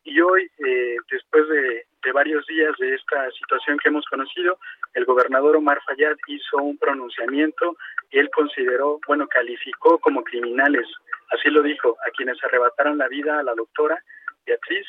Y 0.04 0.20
hoy, 0.22 0.50
eh, 0.66 0.96
después 1.12 1.48
de, 1.50 1.86
varios 2.14 2.46
días 2.46 2.76
de 2.78 2.94
esta 2.94 3.32
situación 3.32 3.78
que 3.80 3.88
hemos 3.90 4.06
conocido, 4.06 4.60
el 4.96 5.06
gobernador 5.06 5.56
Omar 5.56 5.80
Fayad 5.86 6.18
hizo 6.28 6.58
un 6.58 6.78
pronunciamiento 6.78 7.78
y 8.12 8.20
él 8.20 8.30
consideró, 8.32 9.00
bueno, 9.08 9.28
calificó 9.28 9.98
como 10.00 10.24
criminales, 10.24 10.88
así 11.30 11.50
lo 11.50 11.62
dijo, 11.64 11.96
a 12.06 12.12
quienes 12.12 12.44
arrebataron 12.44 12.98
la 12.98 13.08
vida 13.08 13.40
a 13.40 13.44
la 13.44 13.56
doctora 13.56 13.98
Beatriz 14.46 14.86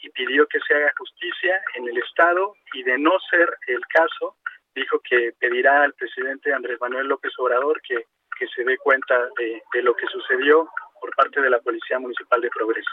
y 0.00 0.10
pidió 0.10 0.46
que 0.46 0.60
se 0.60 0.74
haga 0.74 0.92
justicia 0.96 1.60
en 1.74 1.88
el 1.88 1.98
Estado 1.98 2.54
y 2.72 2.84
de 2.84 2.98
no 2.98 3.18
ser 3.30 3.50
el 3.66 3.80
caso, 3.88 4.36
dijo 4.74 5.00
que 5.00 5.32
pedirá 5.38 5.82
al 5.82 5.94
presidente 5.94 6.52
Andrés 6.52 6.78
Manuel 6.80 7.08
López 7.08 7.32
Obrador 7.38 7.80
que, 7.82 8.06
que 8.38 8.46
se 8.48 8.64
dé 8.64 8.76
cuenta 8.78 9.14
de, 9.38 9.62
de 9.72 9.82
lo 9.82 9.94
que 9.94 10.06
sucedió 10.06 10.68
por 11.00 11.14
parte 11.14 11.40
de 11.40 11.50
la 11.50 11.60
Policía 11.60 11.98
Municipal 11.98 12.40
de 12.40 12.50
Progreso. 12.50 12.90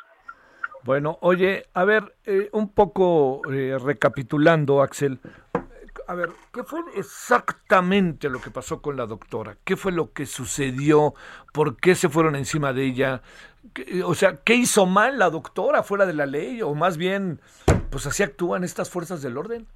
Bueno, 0.83 1.17
oye, 1.21 1.65
a 1.73 1.83
ver, 1.83 2.15
eh, 2.25 2.49
un 2.53 2.73
poco 2.73 3.41
eh, 3.51 3.77
recapitulando, 3.77 4.81
Axel, 4.81 5.19
a 6.07 6.15
ver, 6.15 6.29
¿qué 6.53 6.63
fue 6.63 6.79
exactamente 6.95 8.29
lo 8.29 8.39
que 8.39 8.51
pasó 8.51 8.81
con 8.81 8.95
la 8.95 9.05
doctora? 9.05 9.57
¿Qué 9.65 9.75
fue 9.75 9.91
lo 9.91 10.13
que 10.13 10.25
sucedió? 10.25 11.13
¿Por 11.53 11.75
qué 11.75 11.95
se 11.95 12.07
fueron 12.07 12.37
encima 12.37 12.71
de 12.71 12.85
ella? 12.85 13.21
O 14.05 14.15
sea, 14.15 14.37
¿qué 14.45 14.55
hizo 14.55 14.85
mal 14.85 15.19
la 15.19 15.29
doctora 15.29 15.83
fuera 15.83 16.05
de 16.05 16.13
la 16.13 16.25
ley? 16.25 16.61
O 16.61 16.73
más 16.75 16.97
bien, 16.97 17.41
pues 17.89 18.07
así 18.07 18.23
actúan 18.23 18.63
estas 18.63 18.89
fuerzas 18.89 19.21
del 19.21 19.37
orden. 19.37 19.67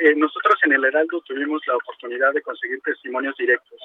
Eh, 0.00 0.14
nosotros 0.16 0.56
en 0.64 0.72
el 0.72 0.84
Heraldo 0.84 1.20
tuvimos 1.22 1.60
la 1.66 1.76
oportunidad 1.76 2.32
de 2.32 2.42
conseguir 2.42 2.80
testimonios 2.80 3.36
directos 3.36 3.80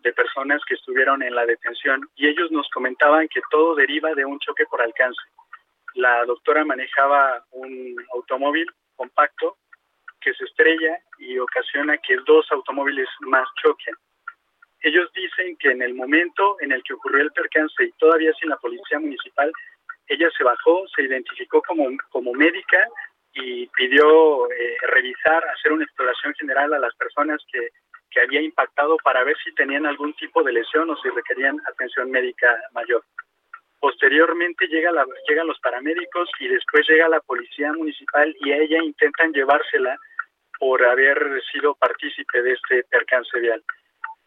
de 0.00 0.12
personas 0.12 0.62
que 0.66 0.74
estuvieron 0.74 1.22
en 1.22 1.34
la 1.34 1.46
detención 1.46 2.00
y 2.16 2.28
ellos 2.28 2.50
nos 2.50 2.68
comentaban 2.70 3.28
que 3.28 3.40
todo 3.50 3.74
deriva 3.74 4.14
de 4.14 4.24
un 4.24 4.38
choque 4.38 4.64
por 4.66 4.80
alcance. 4.80 5.20
La 5.94 6.24
doctora 6.24 6.64
manejaba 6.64 7.44
un 7.52 7.96
automóvil 8.14 8.66
compacto 8.96 9.56
que 10.20 10.34
se 10.34 10.44
estrella 10.44 10.98
y 11.18 11.38
ocasiona 11.38 11.98
que 11.98 12.16
dos 12.26 12.46
automóviles 12.50 13.08
más 13.20 13.46
choquen. 13.62 13.94
Ellos 14.80 15.10
dicen 15.14 15.56
que 15.58 15.70
en 15.70 15.82
el 15.82 15.94
momento 15.94 16.56
en 16.60 16.72
el 16.72 16.82
que 16.82 16.94
ocurrió 16.94 17.22
el 17.22 17.32
percance 17.32 17.84
y 17.84 17.92
todavía 17.92 18.32
sin 18.34 18.50
la 18.50 18.56
policía 18.56 18.98
municipal, 18.98 19.52
ella 20.08 20.28
se 20.36 20.44
bajó, 20.44 20.86
se 20.94 21.02
identificó 21.02 21.62
como, 21.62 21.88
como 22.10 22.32
médica 22.32 22.86
y 23.34 23.66
pidió 23.68 24.50
eh, 24.50 24.76
revisar, 24.92 25.44
hacer 25.48 25.72
una 25.72 25.84
exploración 25.84 26.34
general 26.34 26.72
a 26.74 26.78
las 26.78 26.94
personas 26.96 27.40
que 27.52 27.70
que 28.14 28.20
había 28.20 28.40
impactado 28.40 28.96
para 28.98 29.24
ver 29.24 29.36
si 29.44 29.52
tenían 29.54 29.86
algún 29.86 30.14
tipo 30.14 30.42
de 30.44 30.52
lesión 30.52 30.88
o 30.88 30.96
si 30.96 31.10
requerían 31.10 31.60
atención 31.66 32.10
médica 32.10 32.46
mayor. 32.72 33.02
Posteriormente 33.80 34.66
llega 34.68 34.92
la, 34.92 35.04
llegan 35.28 35.48
los 35.48 35.58
paramédicos 35.58 36.30
y 36.38 36.48
después 36.48 36.88
llega 36.88 37.08
la 37.08 37.20
policía 37.20 37.72
municipal 37.72 38.34
y 38.40 38.52
a 38.52 38.58
ella 38.58 38.82
intentan 38.82 39.32
llevársela 39.32 39.98
por 40.58 40.82
haber 40.84 41.42
sido 41.52 41.74
partícipe 41.74 42.40
de 42.40 42.52
este 42.52 42.84
percance 42.84 43.38
vial. 43.40 43.62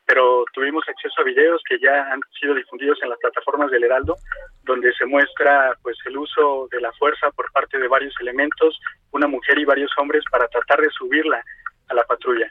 Pero 0.08 0.46
tuvimos 0.54 0.84
acceso 0.88 1.22
a 1.22 1.26
videos 1.26 1.62
que 1.68 1.78
ya 1.80 2.12
han 2.12 2.22
sido 2.40 2.56
difundidos 2.56 2.98
en 3.04 3.10
las 3.10 3.20
plataformas 3.20 3.70
del 3.70 3.84
Heraldo, 3.84 4.16
donde 4.64 4.92
se 4.94 5.06
muestra 5.06 5.76
pues 5.84 5.98
el 6.06 6.18
uso 6.18 6.68
de 6.72 6.82
la 6.82 6.92
fuerza 6.94 7.30
por 7.32 7.52
parte 7.52 7.78
de 7.78 7.88
varios 7.88 8.16
elementos, 8.22 8.80
una 9.12 9.28
mujer 9.28 9.60
y 9.60 9.66
varios 9.66 9.92
hombres 9.98 10.24
para 10.32 10.48
tratar 10.48 10.82
de 10.82 10.90
subirla 10.92 11.44
a 11.90 11.94
la 11.94 12.04
patrulla. 12.04 12.50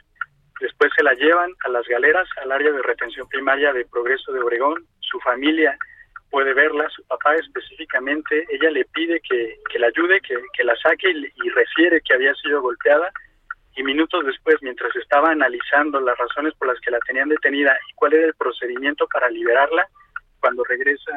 Después 0.59 0.91
se 0.95 1.03
la 1.03 1.13
llevan 1.13 1.51
a 1.65 1.69
las 1.69 1.85
galeras, 1.87 2.27
al 2.41 2.51
área 2.51 2.71
de 2.71 2.81
retención 2.81 3.27
primaria 3.27 3.73
de 3.73 3.85
Progreso 3.85 4.31
de 4.31 4.39
Obregón. 4.39 4.85
Su 5.01 5.19
familia 5.19 5.77
puede 6.29 6.53
verla, 6.53 6.89
su 6.89 7.05
papá 7.07 7.35
específicamente, 7.35 8.45
ella 8.49 8.69
le 8.71 8.85
pide 8.85 9.19
que, 9.21 9.79
la 9.79 9.87
ayude, 9.87 10.19
que, 10.21 10.63
la 10.63 10.75
saque 10.75 11.09
y, 11.09 11.25
y, 11.25 11.49
refiere 11.49 12.01
que 12.01 12.13
había 12.13 12.33
sido 12.35 12.61
golpeada. 12.61 13.11
Y 13.77 13.83
minutos 13.83 14.25
después, 14.25 14.57
mientras 14.61 14.93
estaba 14.95 15.29
analizando 15.29 15.99
las 15.99 16.17
razones 16.17 16.53
por 16.55 16.67
las 16.67 16.79
que 16.79 16.89
la 16.89 16.99
tenían 16.99 17.29
detenida 17.29 17.77
y 17.87 17.93
cuál 17.93 18.13
era 18.13 18.25
el 18.25 18.33
procedimiento 18.33 19.07
para 19.07 19.29
liberarla, 19.29 19.87
cuando 20.39 20.63
regresa 20.63 21.11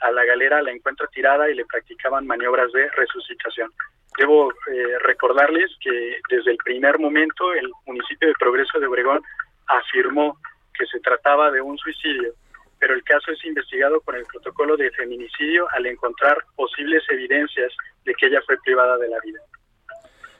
a 0.00 0.10
la 0.10 0.24
galera 0.24 0.62
la 0.62 0.72
encuentra 0.72 1.06
tirada 1.08 1.50
y 1.50 1.54
le 1.54 1.66
practicaban 1.66 2.26
maniobras 2.26 2.72
de 2.72 2.88
resucitación. 2.90 3.70
Debo 4.16 4.50
eh, 4.50 4.98
recordarles 5.00 5.70
que 5.78 6.20
desde 6.30 6.52
el 6.52 6.56
primer 6.56 6.98
momento 6.98 7.52
el 7.52 7.70
municipio 7.86 8.28
de 8.28 8.34
Progreso 8.38 8.80
de 8.80 8.86
Obregón 8.86 9.20
afirmó 9.66 10.38
que 10.72 10.86
se 10.86 11.00
trataba 11.00 11.50
de 11.50 11.60
un 11.60 11.76
suicidio, 11.76 12.32
pero 12.78 12.94
el 12.94 13.04
caso 13.04 13.30
es 13.30 13.44
investigado 13.44 14.00
con 14.00 14.14
el 14.14 14.24
protocolo 14.24 14.78
de 14.78 14.90
feminicidio 14.92 15.66
al 15.72 15.84
encontrar 15.84 16.38
posibles 16.54 17.02
evidencias 17.10 17.72
de 18.06 18.14
que 18.14 18.26
ella 18.26 18.40
fue 18.46 18.56
privada 18.64 18.96
de 18.96 19.08
la 19.08 19.18
vida. 19.20 19.40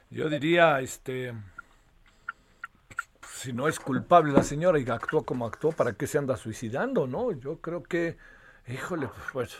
Yo 0.08 0.28
diría, 0.30 0.80
este, 0.80 1.32
si 3.36 3.52
no 3.52 3.68
es 3.68 3.78
culpable 3.78 4.32
la 4.32 4.42
señora 4.42 4.78
y 4.78 4.88
actuó 4.88 5.24
como 5.24 5.46
actuó, 5.46 5.72
¿para 5.72 5.92
qué 5.92 6.06
se 6.06 6.18
anda 6.18 6.36
suicidando, 6.36 7.06
no? 7.06 7.32
Yo 7.32 7.60
creo 7.60 7.82
que, 7.82 8.16
híjole, 8.66 9.08
pues 9.32 9.56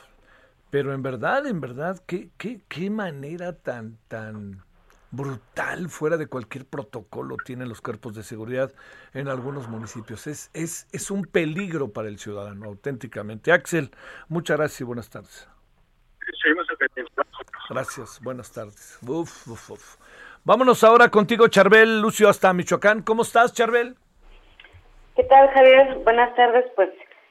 pero 0.71 0.93
en 0.93 1.03
verdad, 1.03 1.47
en 1.47 1.61
verdad, 1.61 2.03
qué, 2.07 2.31
qué, 2.37 2.61
qué 2.69 2.91
manera 2.91 3.53
tan, 3.55 3.99
tan 4.09 4.63
brutal 5.11 5.89
fuera 5.89 6.17
de 6.17 6.27
cualquier 6.27 6.67
protocolo 6.67 7.37
tienen 7.37 7.69
los 7.69 7.81
cuerpos 7.81 8.15
de 8.15 8.23
seguridad 8.23 8.73
en 9.15 9.29
algunos 9.29 9.69
municipios. 9.69 10.27
Es, 10.27 10.51
es, 10.53 10.89
es 10.93 11.11
un 11.11 11.23
peligro 11.23 11.93
para 11.93 12.09
el 12.09 12.19
ciudadano, 12.19 12.67
auténticamente. 12.67 13.53
Axel, 13.53 13.91
muchas 14.29 14.57
gracias 14.57 14.81
y 14.81 14.85
buenas 14.85 15.09
tardes. 15.09 15.49
Gracias, 17.71 18.21
buenas 18.21 18.51
tardes. 18.51 18.99
Uf, 19.03 19.49
uf, 19.49 19.71
uf. 19.71 19.97
Vámonos 20.47 20.85
ahora 20.85 21.09
contigo, 21.09 21.49
Charbel, 21.49 22.01
Lucio, 22.01 22.29
hasta 22.29 22.53
Michoacán. 22.53 23.03
¿Cómo 23.03 23.23
estás, 23.23 23.53
Charbel? 23.53 23.97
¿Qué 25.17 25.25
tal, 25.25 25.49
Javier? 25.49 25.97
Buenas 26.05 26.37
tardes. 26.37 26.65
Pues 26.77 26.89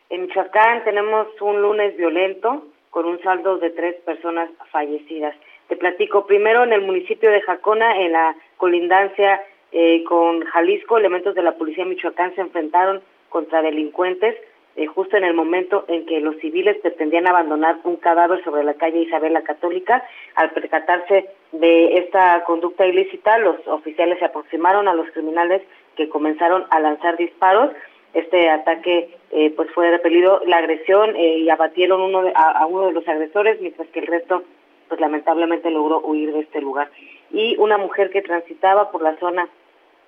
en 0.10 0.24
Michoacán 0.24 0.84
tenemos 0.84 1.28
un 1.40 1.62
lunes 1.62 1.96
violento 1.96 2.68
con 2.90 3.06
un 3.06 3.18
saldo 3.24 3.58
de 3.58 3.70
tres 3.70 3.96
personas 4.04 4.50
fallecidas. 4.70 5.34
Te 5.70 5.78
platico 5.78 6.28
primero 6.28 6.66
en 6.66 6.74
el 6.74 6.82
municipio 6.82 7.32
de 7.32 7.40
Jacona, 7.40 8.02
en 8.02 8.12
la 8.12 8.36
colindancia 8.58 9.42
eh, 9.72 10.04
con 10.04 10.42
Jalisco, 10.48 10.98
elementos 10.98 11.36
de 11.36 11.44
la 11.44 11.54
policía 11.54 11.86
de 11.86 11.92
Michoacán 11.92 12.36
se 12.36 12.42
enfrentaron 12.42 13.02
contra 13.30 13.62
delincuentes 13.62 14.36
eh, 14.78 14.88
justo 14.88 15.16
en 15.16 15.24
el 15.24 15.34
momento 15.34 15.86
en 15.88 16.06
que 16.06 16.20
los 16.20 16.36
civiles 16.38 16.78
pretendían 16.82 17.28
abandonar 17.28 17.78
un 17.86 17.96
cadáver 17.96 18.44
sobre 18.44 18.64
la 18.64 18.74
calle 18.74 19.04
Isabel 19.04 19.32
la 19.32 19.44
Católica. 19.44 20.04
Al 20.36 20.52
percatarse 20.52 21.30
de 21.54 21.98
esta 22.00 22.44
conducta 22.44 22.86
ilícita, 22.86 23.38
los 23.38 23.56
oficiales 23.68 24.20
se 24.20 24.26
aproximaron 24.26 24.90
a 24.90 24.94
los 24.94 25.10
criminales 25.12 25.62
que 25.96 26.10
comenzaron 26.10 26.66
a 26.72 26.82
lanzar 26.82 27.16
disparos. 27.16 27.72
Este 28.14 28.50
ataque 28.50 29.16
eh, 29.32 29.52
pues 29.56 29.70
fue 29.72 29.90
repelido. 29.92 30.42
La 30.46 30.58
agresión 30.58 31.16
eh, 31.16 31.38
y 31.40 31.50
abatieron 31.50 32.02
uno 32.02 32.24
a, 32.36 32.66
uno 32.66 32.88
de 32.88 32.94
los 32.94 33.08
agresores 33.08 33.62
mientras 33.62 33.88
que 33.90 34.00
el 34.00 34.08
resto 34.08 34.44
pues 34.90 35.00
lamentablemente 35.00 35.72
logró 35.72 36.02
huir 36.02 36.34
de 36.34 36.42
este 36.42 36.60
lugar. 36.60 36.90
Y 37.32 37.56
una 37.58 37.78
mujer 37.78 38.10
que 38.10 38.22
transitaba 38.22 38.92
por 38.92 39.02
la 39.02 39.16
zona 39.20 39.48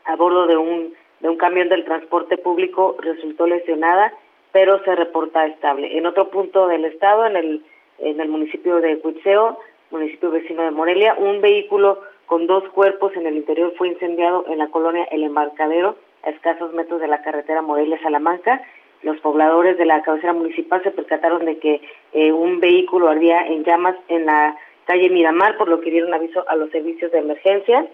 a 0.04 0.16
bordo 0.18 0.46
de 0.46 0.58
un 0.58 0.94
de 1.20 1.30
un 1.30 1.38
camión 1.38 1.68
del 1.68 1.84
transporte 1.84 2.38
público 2.38 2.96
resultó 3.00 3.48
lesionada 3.48 4.14
pero 4.58 4.84
se 4.84 4.96
reporta 4.96 5.46
estable 5.46 5.96
en 6.00 6.08
otro 6.08 6.32
punto 6.32 6.66
del 6.66 6.84
estado 6.86 7.28
en 7.28 7.36
el 7.36 7.64
en 8.00 8.20
el 8.20 8.28
municipio 8.28 8.78
de 8.78 8.98
Cuitseo 8.98 9.60
municipio 9.92 10.32
vecino 10.32 10.64
de 10.64 10.72
Morelia 10.72 11.14
un 11.20 11.42
vehículo 11.42 12.02
con 12.26 12.48
dos 12.48 12.68
cuerpos 12.70 13.16
en 13.16 13.28
el 13.28 13.38
interior 13.38 13.72
fue 13.78 13.90
incendiado 13.90 14.46
en 14.48 14.58
la 14.58 14.70
colonia 14.70 15.04
El 15.12 15.22
Embarcadero 15.22 15.96
a 16.24 16.32
escasos 16.32 16.74
metros 16.74 17.00
de 17.02 17.08
la 17.08 17.22
carretera 17.22 17.62
Morelia-Salamanca. 17.62 18.64
Los 19.04 19.20
pobladores 19.20 19.78
de 19.78 19.86
la 19.86 20.02
cabecera 20.02 20.34
municipal 20.34 20.82
se 20.82 20.90
percataron 20.90 21.46
de 21.46 21.60
que 21.60 21.82
eh, 22.14 22.32
un 22.32 22.60
vehículo 22.60 23.10
ardía 23.10 23.46
en 23.46 23.64
llamas 23.64 23.96
en 24.08 24.26
la 24.26 24.58
calle 24.86 25.12
Miramar, 25.12 25.56
por 25.60 25.68
lo 25.68 25.82
que 25.82 25.92
dieron 25.92 26.16
aviso 26.16 26.44
a 26.50 26.56
los 26.56 26.72
servicios 26.72 27.12
de 27.12 27.20
emergencia. 27.20 27.86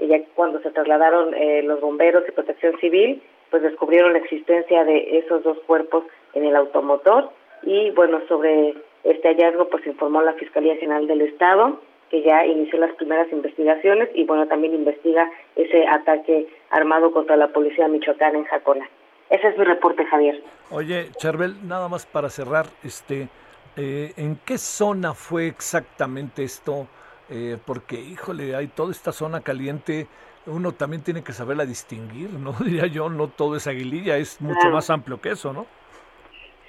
Y 0.00 0.08
cuando 0.34 0.60
se 0.62 0.72
trasladaron 0.72 1.32
eh, 1.34 1.62
los 1.62 1.80
bomberos 1.80 2.24
y 2.26 2.32
protección 2.32 2.76
civil, 2.80 3.22
pues 3.50 3.62
descubrieron 3.62 4.12
la 4.12 4.18
existencia 4.18 4.84
de 4.84 5.18
esos 5.18 5.42
dos 5.42 5.58
cuerpos 5.66 6.04
en 6.34 6.44
el 6.44 6.56
automotor. 6.56 7.30
Y 7.62 7.90
bueno, 7.90 8.20
sobre 8.28 8.74
este 9.04 9.28
hallazgo, 9.28 9.68
pues 9.68 9.86
informó 9.86 10.22
la 10.22 10.34
Fiscalía 10.34 10.76
General 10.76 11.06
del 11.06 11.22
Estado 11.22 11.80
que 12.10 12.22
ya 12.22 12.44
inició 12.46 12.78
las 12.78 12.94
primeras 12.94 13.30
investigaciones 13.32 14.08
y 14.14 14.24
bueno, 14.24 14.46
también 14.46 14.74
investiga 14.74 15.30
ese 15.56 15.86
ataque 15.86 16.48
armado 16.70 17.12
contra 17.12 17.36
la 17.36 17.48
policía 17.48 17.84
de 17.84 17.92
Michoacán 17.92 18.36
en 18.36 18.44
Jacona. 18.44 18.88
Ese 19.30 19.48
es 19.48 19.58
mi 19.58 19.64
reporte, 19.64 20.04
Javier. 20.06 20.42
Oye, 20.70 21.10
Charbel, 21.18 21.56
nada 21.66 21.88
más 21.88 22.06
para 22.06 22.30
cerrar, 22.30 22.66
este, 22.82 23.28
eh, 23.76 24.12
¿en 24.16 24.36
qué 24.44 24.56
zona 24.56 25.12
fue 25.12 25.46
exactamente 25.46 26.44
esto? 26.44 26.86
Eh, 27.30 27.58
porque, 27.66 27.96
híjole, 27.96 28.56
hay 28.56 28.68
toda 28.68 28.90
esta 28.90 29.12
zona 29.12 29.42
caliente, 29.42 30.06
uno 30.48 30.72
también 30.72 31.02
tiene 31.02 31.22
que 31.22 31.32
saberla 31.32 31.64
distinguir, 31.64 32.30
¿no? 32.30 32.52
Diría 32.64 32.86
yo, 32.86 33.08
no 33.08 33.28
todo 33.28 33.56
es 33.56 33.66
aguililla, 33.66 34.16
es 34.16 34.40
mucho 34.40 34.68
más 34.70 34.90
amplio 34.90 35.20
que 35.20 35.30
eso, 35.30 35.52
¿no? 35.52 35.66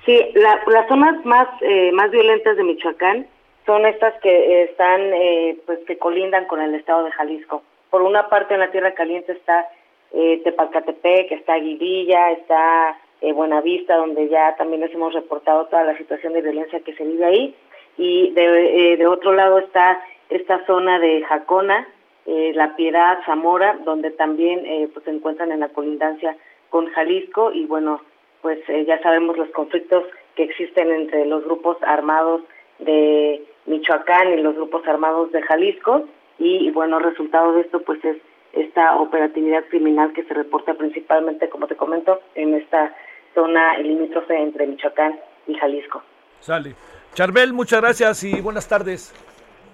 Sí, 0.05 0.17
las 0.35 0.87
zonas 0.87 1.23
más, 1.25 1.47
eh, 1.61 1.91
más 1.91 2.09
violentas 2.09 2.57
de 2.57 2.63
Michoacán 2.63 3.27
son 3.65 3.85
estas 3.85 4.19
que 4.21 4.63
están, 4.63 4.99
eh, 5.13 5.55
pues 5.67 5.77
que 5.85 5.99
colindan 5.99 6.45
con 6.45 6.59
el 6.59 6.73
estado 6.73 7.03
de 7.03 7.11
Jalisco. 7.11 7.61
Por 7.91 8.01
una 8.01 8.27
parte 8.27 8.55
en 8.55 8.61
la 8.61 8.71
Tierra 8.71 8.95
Caliente 8.95 9.33
está 9.33 9.67
eh, 10.11 10.41
Tepalcatepec, 10.43 11.31
está 11.31 11.53
Aguililla, 11.53 12.31
está 12.31 12.97
eh, 13.21 13.31
Buenavista, 13.31 13.97
donde 13.97 14.27
ya 14.27 14.55
también 14.55 14.81
les 14.81 14.91
hemos 14.93 15.13
reportado 15.13 15.65
toda 15.65 15.83
la 15.83 15.95
situación 15.97 16.33
de 16.33 16.41
violencia 16.41 16.79
que 16.79 16.95
se 16.95 17.03
vive 17.03 17.25
ahí. 17.25 17.55
Y 17.95 18.31
de, 18.31 18.97
de 18.97 19.05
otro 19.05 19.33
lado 19.33 19.59
está 19.59 20.01
esta 20.29 20.65
zona 20.65 20.97
de 20.97 21.21
Jacona, 21.23 21.87
La 22.25 22.75
Piedad, 22.75 23.19
Zamora, 23.25 23.79
donde 23.85 24.11
también 24.11 24.89
pues 24.93 25.03
se 25.05 25.11
encuentran 25.11 25.51
en 25.51 25.61
la 25.61 25.69
colindancia 25.69 26.35
con 26.69 26.87
Jalisco. 26.87 27.51
Y 27.51 27.65
bueno, 27.65 28.01
pues 28.41 28.59
ya 28.85 29.01
sabemos 29.01 29.37
los 29.37 29.49
conflictos 29.49 30.03
que 30.35 30.43
existen 30.43 30.91
entre 30.91 31.25
los 31.25 31.43
grupos 31.43 31.77
armados 31.81 32.41
de 32.79 33.43
Michoacán 33.65 34.33
y 34.33 34.41
los 34.41 34.55
grupos 34.55 34.87
armados 34.87 35.31
de 35.31 35.41
Jalisco 35.41 36.05
y, 36.37 36.71
bueno, 36.71 36.99
resultado 36.99 37.53
de 37.53 37.61
esto 37.61 37.81
pues 37.81 38.03
es 38.05 38.17
esta 38.53 38.95
operatividad 38.95 39.65
criminal 39.69 40.13
que 40.13 40.23
se 40.23 40.33
reporta 40.33 40.73
principalmente, 40.73 41.49
como 41.49 41.67
te 41.67 41.75
comento, 41.75 42.21
en 42.35 42.55
esta 42.55 42.95
zona 43.35 43.77
limítrofe 43.77 44.35
entre 44.35 44.65
Michoacán 44.65 45.19
y 45.47 45.55
Jalisco. 45.55 46.01
Sale. 46.39 46.73
Charbel, 47.13 47.53
muchas 47.53 47.81
gracias 47.81 48.23
y 48.23 48.39
buenas 48.41 48.67
tardes. 48.67 49.13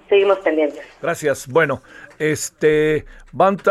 Seguimos 0.09 0.39
pendientes. 0.39 0.81
Gracias. 1.01 1.47
Bueno, 1.47 1.81
este, 2.19 3.05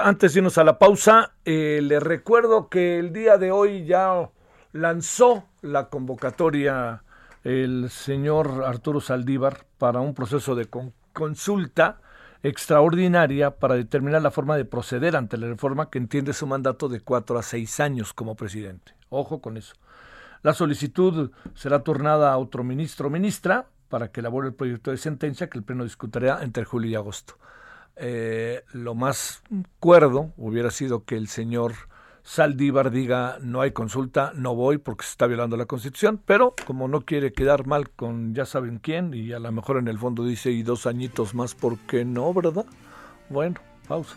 antes 0.02 0.34
de 0.34 0.40
irnos 0.40 0.58
a 0.58 0.64
la 0.64 0.78
pausa, 0.78 1.32
eh, 1.44 1.80
le 1.82 2.00
recuerdo 2.00 2.68
que 2.68 2.98
el 2.98 3.12
día 3.12 3.38
de 3.38 3.50
hoy 3.50 3.84
ya 3.84 4.30
lanzó 4.72 5.44
la 5.62 5.88
convocatoria 5.88 7.02
el 7.44 7.90
señor 7.90 8.64
Arturo 8.64 9.00
Saldívar 9.00 9.66
para 9.78 10.00
un 10.00 10.14
proceso 10.14 10.54
de 10.54 10.66
consulta 11.12 12.00
extraordinaria 12.42 13.52
para 13.52 13.74
determinar 13.74 14.22
la 14.22 14.30
forma 14.30 14.56
de 14.56 14.64
proceder 14.64 15.14
ante 15.14 15.36
la 15.36 15.46
reforma 15.46 15.90
que 15.90 15.98
entiende 15.98 16.32
su 16.32 16.46
mandato 16.46 16.88
de 16.88 17.00
cuatro 17.00 17.38
a 17.38 17.42
seis 17.42 17.80
años 17.80 18.12
como 18.12 18.34
presidente. 18.34 18.92
Ojo 19.08 19.40
con 19.40 19.56
eso. 19.56 19.74
La 20.42 20.52
solicitud 20.52 21.30
será 21.54 21.82
turnada 21.82 22.32
a 22.32 22.38
otro 22.38 22.64
ministro 22.64 23.08
o 23.08 23.10
ministra 23.10 23.66
para 23.88 24.10
que 24.10 24.20
elabore 24.20 24.48
el 24.48 24.54
proyecto 24.54 24.90
de 24.90 24.96
sentencia 24.96 25.48
que 25.48 25.58
el 25.58 25.64
Pleno 25.64 25.84
discutirá 25.84 26.42
entre 26.42 26.64
julio 26.64 26.90
y 26.90 26.94
agosto. 26.94 27.38
Eh, 27.96 28.64
lo 28.72 28.94
más 28.94 29.42
cuerdo 29.78 30.32
hubiera 30.36 30.70
sido 30.70 31.04
que 31.04 31.16
el 31.16 31.28
señor 31.28 31.74
Saldívar 32.24 32.90
diga 32.90 33.38
no 33.42 33.60
hay 33.60 33.72
consulta, 33.72 34.32
no 34.34 34.54
voy 34.54 34.78
porque 34.78 35.04
se 35.04 35.10
está 35.10 35.26
violando 35.26 35.56
la 35.56 35.66
Constitución, 35.66 36.20
pero 36.24 36.54
como 36.66 36.88
no 36.88 37.02
quiere 37.02 37.32
quedar 37.32 37.66
mal 37.66 37.90
con 37.90 38.34
ya 38.34 38.46
saben 38.46 38.78
quién 38.78 39.12
y 39.12 39.32
a 39.32 39.38
lo 39.38 39.52
mejor 39.52 39.76
en 39.76 39.88
el 39.88 39.98
fondo 39.98 40.24
dice 40.24 40.50
y 40.50 40.62
dos 40.62 40.86
añitos 40.86 41.34
más, 41.34 41.54
¿por 41.54 41.78
qué 41.80 42.04
no, 42.04 42.32
verdad? 42.32 42.66
Bueno, 43.28 43.60
pausa. 43.86 44.16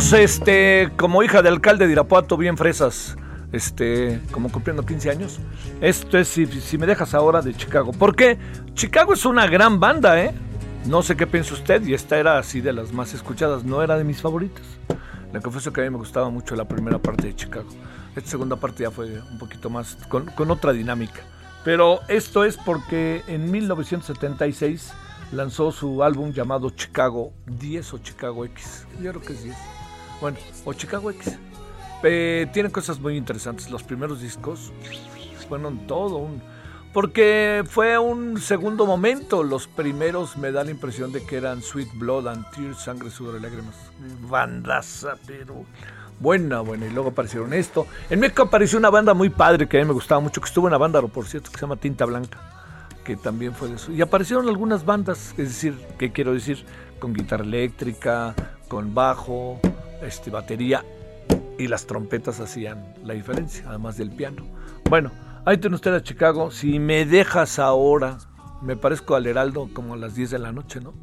Andamos 0.00 0.12
este 0.14 0.90
como 0.96 1.22
hija 1.22 1.42
del 1.42 1.54
alcalde 1.54 1.86
de 1.86 1.92
Irapuato, 1.92 2.38
bien 2.38 2.56
fresas, 2.56 3.16
este, 3.52 4.18
como 4.30 4.50
cumpliendo 4.50 4.86
15 4.86 5.10
años. 5.10 5.38
Esto 5.82 6.16
es 6.16 6.28
si, 6.28 6.78
me 6.78 6.86
dejas 6.86 7.12
ahora 7.12 7.42
de 7.42 7.54
Chicago. 7.54 7.92
Porque 7.92 8.38
Chicago 8.72 9.12
es 9.12 9.26
una 9.26 9.46
gran 9.46 9.78
banda, 9.78 10.18
¿eh? 10.18 10.32
No 10.86 11.02
sé 11.02 11.16
qué 11.16 11.26
piensa 11.26 11.52
usted, 11.52 11.84
y 11.86 11.92
esta 11.92 12.18
era 12.18 12.38
así 12.38 12.62
de 12.62 12.72
las 12.72 12.92
más 12.94 13.12
escuchadas, 13.12 13.64
no 13.64 13.82
era 13.82 13.98
de 13.98 14.04
mis 14.04 14.22
favoritas. 14.22 14.64
Le 15.34 15.40
confieso 15.40 15.70
que 15.70 15.82
a 15.82 15.84
mí 15.84 15.90
me 15.90 15.98
gustaba 15.98 16.30
mucho 16.30 16.56
la 16.56 16.66
primera 16.66 16.98
parte 16.98 17.26
de 17.26 17.36
Chicago. 17.36 17.68
Esta 18.16 18.30
segunda 18.30 18.56
parte 18.56 18.84
ya 18.84 18.90
fue 18.90 19.20
un 19.30 19.38
poquito 19.38 19.68
más, 19.68 19.96
con, 20.08 20.26
con 20.26 20.50
otra 20.50 20.72
dinámica. 20.72 21.20
Pero 21.62 22.00
esto 22.08 22.44
es 22.44 22.56
porque 22.56 23.22
en 23.26 23.50
1976 23.50 24.92
lanzó 25.32 25.70
su 25.72 26.02
álbum 26.02 26.32
llamado 26.32 26.70
Chicago 26.70 27.34
10 27.46 27.94
o 27.94 27.98
Chicago 27.98 28.46
X. 28.46 28.86
Yo 29.02 29.10
creo 29.10 29.22
que 29.22 29.32
es 29.34 29.44
10. 29.44 29.56
Bueno, 30.20 30.38
o 30.64 30.72
Chicago 30.72 31.10
X. 31.10 31.38
Eh, 32.02 32.48
tiene 32.52 32.70
cosas 32.70 33.00
muy 33.00 33.16
interesantes. 33.16 33.70
Los 33.70 33.82
primeros 33.82 34.20
discos 34.20 34.72
fueron 35.48 35.86
todo 35.86 36.16
un... 36.16 36.42
Porque 36.92 37.62
fue 37.68 37.98
un 37.98 38.40
segundo 38.40 38.84
momento. 38.84 39.44
Los 39.44 39.68
primeros 39.68 40.36
me 40.36 40.50
da 40.50 40.64
la 40.64 40.72
impresión 40.72 41.12
de 41.12 41.24
que 41.24 41.36
eran 41.36 41.62
Sweet 41.62 41.90
Blood 41.94 42.26
and 42.26 42.50
Tears, 42.50 42.78
Sangre, 42.78 43.10
Sudor 43.10 43.38
y 43.38 43.42
Lágrimas. 43.42 43.76
Bandaza, 44.28 45.14
pero 45.24 45.64
buena, 46.18 46.60
buena. 46.60 46.86
Y 46.86 46.90
luego 46.90 47.10
aparecieron 47.10 47.52
esto. 47.52 47.86
En 48.08 48.18
México 48.18 48.42
apareció 48.42 48.76
una 48.78 48.90
banda 48.90 49.14
muy 49.14 49.30
padre 49.30 49.68
que 49.68 49.78
a 49.78 49.80
mí 49.80 49.86
me 49.86 49.92
gustaba 49.92 50.20
mucho, 50.20 50.40
que 50.40 50.48
estuvo 50.48 50.68
en 50.68 50.76
banda, 50.78 51.00
por 51.02 51.26
cierto, 51.26 51.50
que 51.50 51.58
se 51.58 51.62
llama 51.62 51.76
Tinta 51.76 52.04
Blanca 52.06 52.38
que 53.04 53.16
también 53.16 53.54
fue 53.54 53.68
de 53.68 53.76
eso. 53.76 53.92
Y 53.92 54.02
aparecieron 54.02 54.48
algunas 54.48 54.84
bandas, 54.84 55.30
es 55.30 55.48
decir, 55.48 55.74
¿qué 55.98 56.12
quiero 56.12 56.32
decir? 56.32 56.64
Con 56.98 57.12
guitarra 57.12 57.44
eléctrica, 57.44 58.34
con 58.68 58.94
bajo, 58.94 59.58
este, 60.02 60.30
batería 60.30 60.84
y 61.58 61.68
las 61.68 61.86
trompetas 61.86 62.40
hacían 62.40 62.94
la 63.04 63.14
diferencia, 63.14 63.64
además 63.68 63.96
del 63.96 64.10
piano. 64.10 64.44
Bueno, 64.88 65.10
ahí 65.44 65.58
tiene 65.58 65.76
usted 65.76 65.94
a 65.94 66.02
Chicago. 66.02 66.50
Si 66.50 66.78
me 66.78 67.04
dejas 67.04 67.58
ahora, 67.58 68.18
me 68.62 68.76
parezco 68.76 69.14
al 69.14 69.26
Heraldo 69.26 69.68
como 69.72 69.94
a 69.94 69.96
las 69.96 70.14
10 70.14 70.30
de 70.30 70.38
la 70.38 70.52
noche, 70.52 70.80
¿no? 70.80 70.94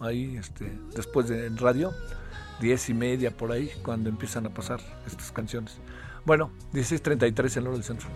Ahí, 0.00 0.36
este, 0.36 0.78
después 0.94 1.28
de 1.28 1.50
radio, 1.50 1.92
10 2.60 2.88
y 2.90 2.94
media 2.94 3.30
por 3.30 3.52
ahí, 3.52 3.70
cuando 3.82 4.08
empiezan 4.08 4.46
a 4.46 4.50
pasar 4.50 4.80
estas 5.06 5.32
canciones. 5.32 5.78
Bueno, 6.24 6.50
16.33 6.72 7.56
en 7.56 7.66
hora 7.66 7.74
del 7.74 7.84
centro. 7.84 8.08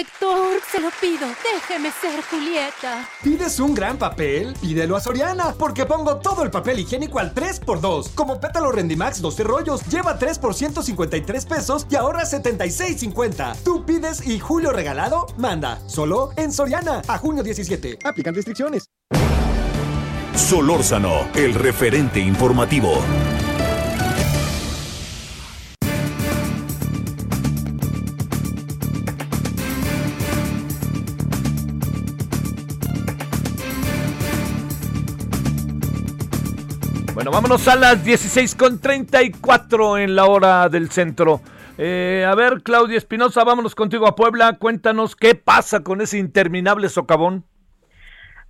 Director, 0.00 0.62
se 0.72 0.80
lo 0.80 0.88
pido, 0.98 1.26
déjeme 1.52 1.90
ser 1.92 2.22
Julieta. 2.22 3.06
¿Pides 3.22 3.60
un 3.60 3.74
gran 3.74 3.98
papel? 3.98 4.54
Pídelo 4.58 4.96
a 4.96 5.00
Soriana, 5.00 5.52
porque 5.58 5.84
pongo 5.84 6.16
todo 6.16 6.42
el 6.42 6.50
papel 6.50 6.78
higiénico 6.78 7.18
al 7.18 7.34
3x2. 7.34 8.14
Como 8.14 8.40
pétalo 8.40 8.72
Rendimax 8.72 9.20
12 9.20 9.44
rollos, 9.44 9.84
lleva 9.88 10.18
3 10.18 10.38
por 10.38 10.54
153 10.54 11.44
pesos 11.44 11.86
y 11.90 11.96
ahorra 11.96 12.22
76.50. 12.22 13.56
Tú 13.62 13.84
pides 13.84 14.26
y 14.26 14.40
Julio 14.40 14.72
regalado, 14.72 15.26
manda. 15.36 15.78
Solo 15.86 16.30
en 16.36 16.50
Soriana, 16.50 17.02
a 17.06 17.18
junio 17.18 17.42
17. 17.42 17.98
Aplican 18.02 18.34
restricciones. 18.34 18.86
Solórzano, 20.34 21.28
el 21.34 21.52
referente 21.52 22.20
informativo. 22.20 23.02
Vámonos 37.32 37.68
a 37.68 37.76
las 37.76 38.04
16.34 38.04 40.02
en 40.02 40.16
la 40.16 40.26
hora 40.26 40.68
del 40.68 40.90
centro. 40.90 41.40
Eh, 41.78 42.26
a 42.26 42.34
ver, 42.34 42.62
Claudia 42.64 42.98
Espinosa, 42.98 43.44
vámonos 43.44 43.76
contigo 43.76 44.08
a 44.08 44.16
Puebla. 44.16 44.58
Cuéntanos 44.58 45.14
qué 45.14 45.36
pasa 45.36 45.84
con 45.84 46.00
ese 46.00 46.18
interminable 46.18 46.88
socavón. 46.88 47.44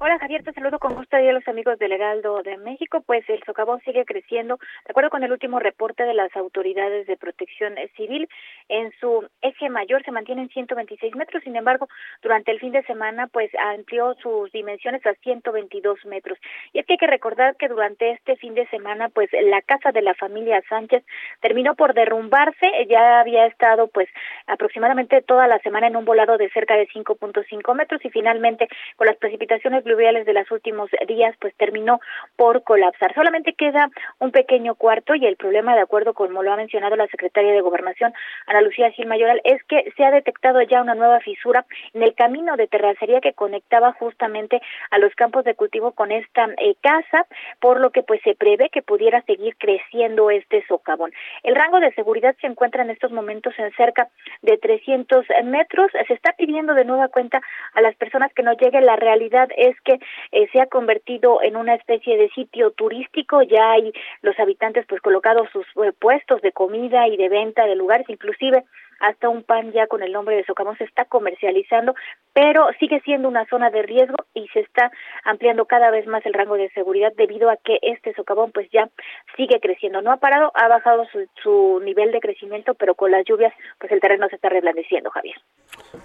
Hola 0.03 0.19
Javier, 0.19 0.43
te 0.43 0.55
saludo 0.55 0.79
con 0.79 0.95
gusto 0.95 1.14
a 1.14 1.21
los 1.21 1.47
amigos 1.47 1.79
del 1.79 1.93
Heraldo 1.93 2.43
de 2.43 2.57
México. 2.57 3.03
Pues 3.05 3.23
el 3.29 3.43
socavón 3.45 3.81
sigue 3.85 4.07
creciendo. 4.07 4.57
De 4.87 4.93
acuerdo 4.93 5.11
con 5.11 5.23
el 5.25 5.31
último 5.31 5.59
reporte 5.59 6.05
de 6.05 6.14
las 6.14 6.35
autoridades 6.35 7.07
de 7.07 7.19
protección 7.19 7.75
civil, 7.99 8.27
en 8.70 8.90
su 9.00 9.28
eje 9.42 9.68
mayor 9.68 10.02
se 10.04 10.11
mantiene 10.11 10.42
en 10.42 10.48
126 10.48 11.14
metros. 11.14 11.42
Sin 11.44 11.56
embargo, 11.56 11.88
durante 12.22 12.50
el 12.50 12.59
fin 12.59 12.72
de 12.72 12.83
semana, 12.85 13.26
pues 13.26 13.50
amplió 13.54 14.14
sus 14.22 14.50
dimensiones 14.52 15.04
a 15.04 15.14
122 15.14 16.04
metros. 16.06 16.38
Y 16.72 16.78
es 16.78 16.87
que 16.87 16.94
hay 16.94 16.98
que 16.98 17.06
recordar 17.06 17.56
que 17.56 17.68
durante 17.68 18.12
este 18.12 18.37
fin 18.37 18.54
de 18.54 18.66
semana, 18.68 19.11
pues 19.11 19.28
la 19.33 19.61
casa 19.61 19.92
de 19.92 20.02
la 20.02 20.14
familia 20.14 20.62
Sánchez 20.68 21.04
terminó 21.40 21.74
por 21.74 21.92
derrumbarse. 21.92 22.66
Ya 22.88 23.20
había 23.20 23.46
estado, 23.46 23.88
pues, 23.88 24.09
aproximadamente 24.46 25.20
toda 25.22 25.46
la 25.46 25.59
semana 25.59 25.88
en 25.88 25.96
un 25.96 26.06
volado 26.06 26.38
de 26.38 26.48
cerca 26.50 26.76
de 26.76 26.88
5.5 26.88 27.74
metros 27.74 28.02
y 28.04 28.11
finalmente 28.11 28.68
con 28.96 29.06
las 29.06 29.16
precipitaciones 29.16 29.85
fluviales 29.85 30.24
de 30.24 30.33
los 30.33 30.50
últimos 30.50 30.90
días, 31.06 31.35
pues 31.38 31.54
terminó 31.56 32.00
por 32.37 32.62
colapsar. 32.62 33.14
Solamente 33.14 33.52
queda 33.52 33.90
un 34.18 34.30
pequeño 34.30 34.74
cuarto 34.74 35.14
y 35.14 35.26
el 35.26 35.37
problema, 35.37 35.74
de 35.74 35.83
acuerdo 35.83 36.14
con 36.14 36.30
como 36.30 36.44
lo 36.44 36.52
ha 36.52 36.56
mencionado 36.56 36.94
la 36.94 37.09
secretaria 37.09 37.52
de 37.52 37.61
Gobernación, 37.61 38.12
Ana 38.46 38.60
Lucía 38.62 38.90
Gil 38.90 39.07
Mayoral, 39.07 39.40
es 39.44 39.62
que 39.64 39.92
se 39.96 40.05
ha 40.05 40.11
detectado 40.11 40.61
ya 40.62 40.83
una 40.83 40.94
nueva 40.94 41.20
fisura 41.20 41.64
en 41.94 42.03
el 42.03 42.14
camino 42.14 42.57
de 42.57 42.66
terracería 42.66 43.20
que 43.20 43.33
conectaba 43.33 43.92
justamente 43.92 44.61
a 44.90 44.99
los 44.99 45.14
campos 45.14 45.44
de 45.44 45.55
cultivo 45.55 45.92
con 45.92 46.12
esta 46.12 46.46
eh, 46.59 46.75
casa, 46.81 47.27
por 47.61 47.81
lo 47.81 47.90
que 47.90 48.03
pues 48.03 48.20
se 48.23 48.35
prevé 48.35 48.68
que 48.70 48.83
pudiera 48.83 49.23
seguir 49.23 49.57
creciendo 49.57 50.31
este 50.31 50.64
socavón. 50.66 51.12
El 51.42 51.55
rango 51.55 51.81
de 51.81 51.92
seguridad 51.94 52.37
se 52.40 52.46
encuentra 52.46 52.83
en 52.83 52.90
estos 52.90 53.12
momentos 53.12 53.55
en 53.59 53.73
cerca 53.73 54.09
de 54.42 54.57
300 54.59 55.27
metros. 55.44 55.90
Se 56.07 56.14
está 56.14 56.33
pidiendo 56.33 56.75
de 56.75 56.85
nueva 56.85 57.09
cuenta 57.09 57.40
a 57.75 57.81
las 57.81 57.94
personas 57.96 58.33
que 58.35 58.42
no 58.42 58.53
lleguen. 58.53 58.87
La 58.87 58.96
realidad 58.96 59.49
es 59.57 59.81
que 59.83 59.99
eh, 60.33 60.49
se 60.53 60.61
ha 60.61 60.66
convertido 60.66 61.42
en 61.42 61.57
una 61.57 61.75
especie 61.75 62.16
de 62.16 62.29
sitio 62.31 62.70
turístico, 62.73 63.42
ya 63.42 63.73
hay 63.73 63.92
los 64.23 64.38
habitantes 64.38 64.87
pues 64.88 65.01
colocados 65.01 65.49
sus 65.53 65.66
eh, 65.85 65.92
puestos 65.99 66.40
de 66.42 66.53
comida 66.53 67.09
y 67.09 67.16
de 67.16 67.29
venta 67.29 67.66
de 67.66 67.77
lugares, 67.77 68.09
inclusive 68.40 68.64
hasta 69.00 69.31
un 69.31 69.42
pan 69.44 69.72
ya 69.72 69.87
con 69.87 70.03
el 70.03 70.12
nombre 70.12 70.37
de 70.37 70.44
Socavón 70.44 70.76
se 70.76 70.85
está 70.85 71.07
comercializando, 71.07 71.94
pero 72.35 72.68
sigue 72.79 73.00
siendo 73.00 73.29
una 73.29 73.46
zona 73.46 73.70
de 73.70 73.81
riesgo 73.81 74.16
y 74.35 74.46
se 74.48 74.61
está 74.61 74.90
ampliando 75.24 75.64
cada 75.64 75.90
vez 75.90 76.07
más 76.07 76.24
el 76.26 76.35
rango 76.35 76.57
de 76.57 76.68
seguridad 76.72 77.11
debido 77.16 77.48
a 77.48 77.57
que 77.57 77.79
este 77.81 78.12
socavón 78.12 78.53
pues 78.53 78.68
ya 78.70 78.90
sigue 79.38 79.59
creciendo. 79.59 80.03
No 80.03 80.12
ha 80.12 80.18
parado, 80.18 80.53
ha 80.55 80.68
bajado 80.68 81.07
su, 81.11 81.26
su 81.42 81.81
nivel 81.83 82.12
de 82.12 82.20
crecimiento, 82.20 82.74
pero 82.74 82.94
con 82.94 83.11
las 83.11 83.24
lluvias 83.24 83.55
pues 83.79 83.90
el 83.90 84.00
terreno 84.00 84.29
se 84.29 84.37
está 84.37 84.50
reblandeciendo, 84.50 85.09
Javier. 85.09 85.37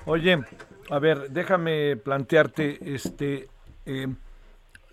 Oye, 0.05 0.37
a 0.89 0.99
ver, 0.99 1.17
déjame 1.31 1.97
plantearte 1.97 2.77
este 2.81 3.47
eh, 3.85 4.07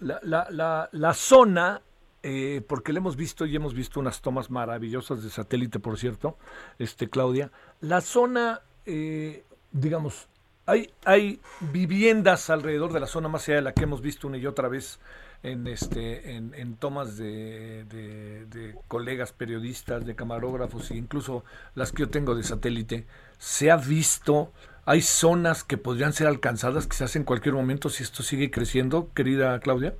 la, 0.01 0.19
la, 0.51 0.89
la, 0.91 1.15
zona, 1.15 1.81
eh, 2.23 2.63
porque 2.67 2.93
le 2.93 2.99
hemos 2.99 3.17
visto 3.17 3.47
y 3.47 3.57
hemos 3.57 3.75
visto 3.75 3.99
unas 3.99 4.21
tomas 4.21 4.51
maravillosas 4.51 5.23
de 5.23 5.31
satélite, 5.31 5.81
por 5.81 5.99
cierto, 5.99 6.37
este 6.79 7.09
Claudia, 7.09 7.51
la 7.81 8.01
zona, 8.01 8.61
eh, 8.87 9.45
digamos, 9.73 10.29
hay, 10.67 10.91
hay 11.05 11.41
viviendas 11.61 12.49
alrededor 12.49 12.93
de 12.93 13.01
la 13.01 13.07
zona 13.07 13.29
más 13.29 13.49
allá 13.49 13.57
de 13.57 13.63
la 13.63 13.73
que 13.73 13.83
hemos 13.83 14.01
visto 14.01 14.29
una 14.29 14.39
y 14.39 14.47
otra 14.47 14.69
vez 14.69 15.01
en 15.43 15.67
este 15.67 16.37
en, 16.37 16.55
en 16.55 16.77
tomas 16.77 17.17
de, 17.17 17.85
de, 17.85 18.77
colegas 18.87 19.33
periodistas, 19.33 20.07
de 20.07 20.15
camarógrafos 20.15 20.93
e 20.93 20.97
incluso 20.97 21.45
las 21.75 21.91
que 21.91 22.03
yo 22.03 22.11
tengo 22.11 22.37
de 22.37 22.45
satélite, 22.45 23.07
se 23.39 23.71
ha 23.73 23.77
visto 23.77 24.53
hay 24.85 25.01
zonas 25.01 25.65
que 25.65 25.79
podrían 25.79 26.13
ser 26.13 26.29
alcanzadas 26.29 26.87
quizás 26.87 27.17
en 27.17 27.25
cualquier 27.25 27.55
momento 27.55 27.89
si 27.89 28.03
esto 28.03 28.23
sigue 28.23 28.51
creciendo, 28.51 29.11
querida 29.15 29.59
Claudia. 29.61 29.95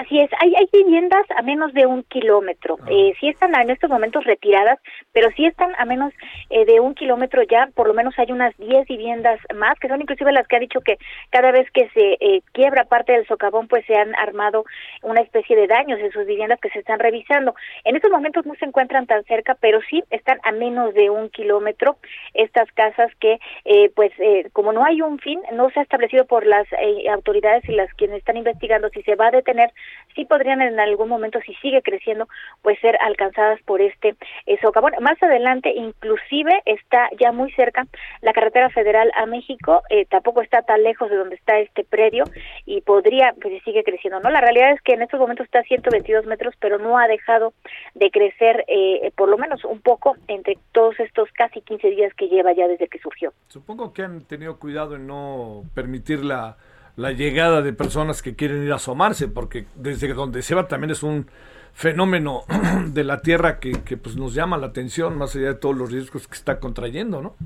Así 0.00 0.18
es, 0.18 0.30
hay, 0.38 0.54
hay 0.54 0.66
viviendas 0.72 1.26
a 1.36 1.42
menos 1.42 1.74
de 1.74 1.84
un 1.84 2.04
kilómetro. 2.04 2.78
Ah. 2.80 2.86
Eh, 2.88 3.12
sí 3.20 3.28
están 3.28 3.54
en 3.54 3.68
estos 3.68 3.90
momentos 3.90 4.24
retiradas, 4.24 4.78
pero 5.12 5.28
sí 5.36 5.44
están 5.44 5.74
a 5.76 5.84
menos 5.84 6.14
eh, 6.48 6.64
de 6.64 6.80
un 6.80 6.94
kilómetro 6.94 7.42
ya. 7.42 7.68
Por 7.74 7.86
lo 7.86 7.92
menos 7.92 8.18
hay 8.18 8.32
unas 8.32 8.56
10 8.56 8.86
viviendas 8.88 9.38
más, 9.54 9.78
que 9.78 9.88
son 9.88 10.00
inclusive 10.00 10.32
las 10.32 10.48
que 10.48 10.56
ha 10.56 10.60
dicho 10.60 10.80
que 10.80 10.96
cada 11.28 11.50
vez 11.50 11.70
que 11.72 11.90
se 11.90 12.16
eh, 12.18 12.40
quiebra 12.52 12.84
parte 12.84 13.12
del 13.12 13.26
socavón, 13.26 13.68
pues 13.68 13.84
se 13.84 13.94
han 13.94 14.14
armado 14.14 14.64
una 15.02 15.20
especie 15.20 15.54
de 15.54 15.66
daños 15.66 16.00
en 16.00 16.12
sus 16.12 16.24
viviendas 16.24 16.60
que 16.60 16.70
se 16.70 16.78
están 16.78 16.98
revisando. 16.98 17.54
En 17.84 17.94
estos 17.94 18.10
momentos 18.10 18.46
no 18.46 18.54
se 18.54 18.64
encuentran 18.64 19.06
tan 19.06 19.22
cerca, 19.24 19.54
pero 19.60 19.80
sí 19.90 20.02
están 20.08 20.40
a 20.44 20.52
menos 20.52 20.94
de 20.94 21.10
un 21.10 21.28
kilómetro 21.28 21.98
estas 22.32 22.72
casas 22.72 23.12
que, 23.20 23.38
eh, 23.66 23.90
pues, 23.94 24.12
eh, 24.18 24.48
como 24.54 24.72
no 24.72 24.82
hay 24.82 25.02
un 25.02 25.18
fin, 25.18 25.42
no 25.52 25.68
se 25.68 25.80
ha 25.80 25.82
establecido 25.82 26.24
por 26.24 26.46
las 26.46 26.66
eh, 26.72 27.06
autoridades 27.10 27.68
y 27.68 27.72
las 27.72 27.92
quienes 27.94 28.18
están 28.18 28.38
investigando 28.38 28.88
si 28.88 29.02
se 29.02 29.14
va 29.14 29.26
a 29.26 29.30
detener 29.30 29.70
sí 30.14 30.24
podrían 30.24 30.60
en 30.62 30.78
algún 30.80 31.08
momento, 31.08 31.40
si 31.44 31.54
sigue 31.56 31.82
creciendo, 31.82 32.28
pues 32.62 32.78
ser 32.80 32.96
alcanzadas 33.00 33.60
por 33.62 33.80
este 33.80 34.16
eh, 34.46 34.58
socavón. 34.60 34.92
Más 35.00 35.22
adelante, 35.22 35.72
inclusive, 35.74 36.62
está 36.66 37.08
ya 37.18 37.32
muy 37.32 37.50
cerca 37.52 37.86
la 38.20 38.32
carretera 38.32 38.70
federal 38.70 39.10
a 39.16 39.26
México, 39.26 39.82
eh, 39.90 40.06
tampoco 40.06 40.42
está 40.42 40.62
tan 40.62 40.82
lejos 40.82 41.10
de 41.10 41.16
donde 41.16 41.36
está 41.36 41.58
este 41.58 41.84
predio 41.84 42.24
y 42.66 42.80
podría, 42.82 43.34
pues 43.40 43.62
sigue 43.64 43.84
creciendo, 43.84 44.20
¿no? 44.20 44.30
La 44.30 44.40
realidad 44.40 44.72
es 44.72 44.80
que 44.82 44.94
en 44.94 45.02
estos 45.02 45.20
momentos 45.20 45.44
está 45.44 45.60
a 45.60 45.64
122 45.64 46.26
metros, 46.26 46.54
pero 46.60 46.78
no 46.78 46.98
ha 46.98 47.06
dejado 47.06 47.52
de 47.94 48.10
crecer, 48.10 48.64
eh, 48.68 49.12
por 49.16 49.28
lo 49.28 49.38
menos 49.38 49.64
un 49.64 49.80
poco, 49.80 50.16
entre 50.28 50.58
todos 50.72 50.98
estos 51.00 51.30
casi 51.32 51.60
15 51.60 51.90
días 51.90 52.14
que 52.14 52.28
lleva 52.28 52.52
ya 52.52 52.68
desde 52.68 52.88
que 52.88 52.98
surgió. 52.98 53.32
Supongo 53.48 53.92
que 53.92 54.02
han 54.02 54.24
tenido 54.24 54.58
cuidado 54.58 54.96
en 54.96 55.06
no 55.06 55.64
permitir 55.74 56.24
la 56.24 56.56
la 56.96 57.12
llegada 57.12 57.62
de 57.62 57.72
personas 57.72 58.22
que 58.22 58.34
quieren 58.34 58.62
ir 58.64 58.72
a 58.72 58.76
asomarse, 58.76 59.28
porque 59.28 59.66
desde 59.74 60.12
donde 60.12 60.42
se 60.42 60.54
va 60.54 60.68
también 60.68 60.90
es 60.90 61.02
un 61.02 61.26
fenómeno 61.72 62.44
de 62.86 63.04
la 63.04 63.20
Tierra 63.22 63.58
que, 63.58 63.72
que 63.72 63.96
pues 63.96 64.16
nos 64.16 64.34
llama 64.34 64.58
la 64.58 64.68
atención, 64.68 65.16
más 65.16 65.34
allá 65.36 65.48
de 65.48 65.54
todos 65.54 65.76
los 65.76 65.90
riesgos 65.90 66.26
que 66.28 66.34
está 66.34 66.60
contrayendo, 66.60 67.22
¿no? 67.22 67.36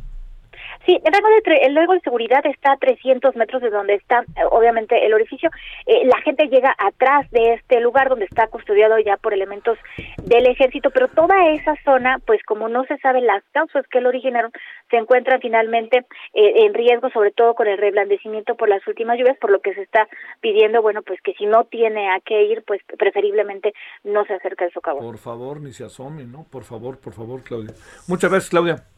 Sí, 0.86 1.00
el 1.02 1.12
rango 1.12 1.28
de, 1.28 1.56
el 1.62 1.74
de 1.74 2.00
seguridad 2.00 2.44
está 2.44 2.72
a 2.72 2.76
300 2.76 3.34
metros 3.36 3.62
de 3.62 3.70
donde 3.70 3.94
está, 3.94 4.24
obviamente, 4.50 5.06
el 5.06 5.14
orificio. 5.14 5.50
Eh, 5.86 6.04
la 6.04 6.20
gente 6.20 6.48
llega 6.48 6.74
atrás 6.78 7.30
de 7.30 7.54
este 7.54 7.80
lugar 7.80 8.10
donde 8.10 8.26
está 8.26 8.48
custodiado 8.48 8.98
ya 8.98 9.16
por 9.16 9.32
elementos 9.32 9.78
del 10.24 10.46
ejército, 10.46 10.90
pero 10.90 11.08
toda 11.08 11.50
esa 11.52 11.74
zona, 11.84 12.18
pues 12.26 12.42
como 12.42 12.68
no 12.68 12.84
se 12.84 12.98
sabe 12.98 13.22
las 13.22 13.42
causas 13.52 13.86
que 13.88 14.00
lo 14.00 14.10
originaron, 14.10 14.52
se 14.90 14.96
encuentra 14.98 15.38
finalmente 15.38 16.04
eh, 16.34 16.64
en 16.66 16.74
riesgo, 16.74 17.08
sobre 17.10 17.32
todo 17.32 17.54
con 17.54 17.66
el 17.66 17.78
reblandecimiento 17.78 18.54
por 18.54 18.68
las 18.68 18.86
últimas 18.86 19.18
lluvias, 19.18 19.38
por 19.38 19.50
lo 19.50 19.60
que 19.60 19.74
se 19.74 19.82
está 19.82 20.06
pidiendo, 20.40 20.82
bueno, 20.82 21.02
pues 21.02 21.20
que 21.22 21.32
si 21.34 21.46
no 21.46 21.64
tiene 21.64 22.10
a 22.10 22.20
qué 22.20 22.42
ir, 22.44 22.62
pues 22.66 22.82
preferiblemente 22.98 23.72
no 24.02 24.24
se 24.26 24.34
acerque 24.34 24.64
al 24.64 24.72
socavón. 24.72 25.02
Por 25.02 25.18
favor, 25.18 25.60
ni 25.60 25.72
se 25.72 25.84
asome, 25.84 26.24
¿no? 26.24 26.44
Por 26.44 26.64
favor, 26.64 26.98
por 26.98 27.14
favor, 27.14 27.42
Claudia. 27.42 27.72
Muchas 28.06 28.30
gracias, 28.30 28.50
Claudia. 28.50 28.93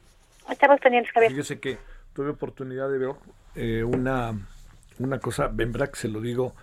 Estamos 0.50 0.80
pendientes, 0.80 1.12
Javier. 1.12 1.44
Sé 1.44 1.59
que 1.59 1.78
tuve 2.12 2.30
oportunidad 2.30 2.90
de 2.90 2.98
ver 2.98 3.14
eh, 3.54 3.85
una, 3.85 4.32
una 4.98 5.18
cosa, 5.18 5.50
que 5.54 5.88
se 5.94 6.09
lo 6.09 6.20
digo, 6.20 6.54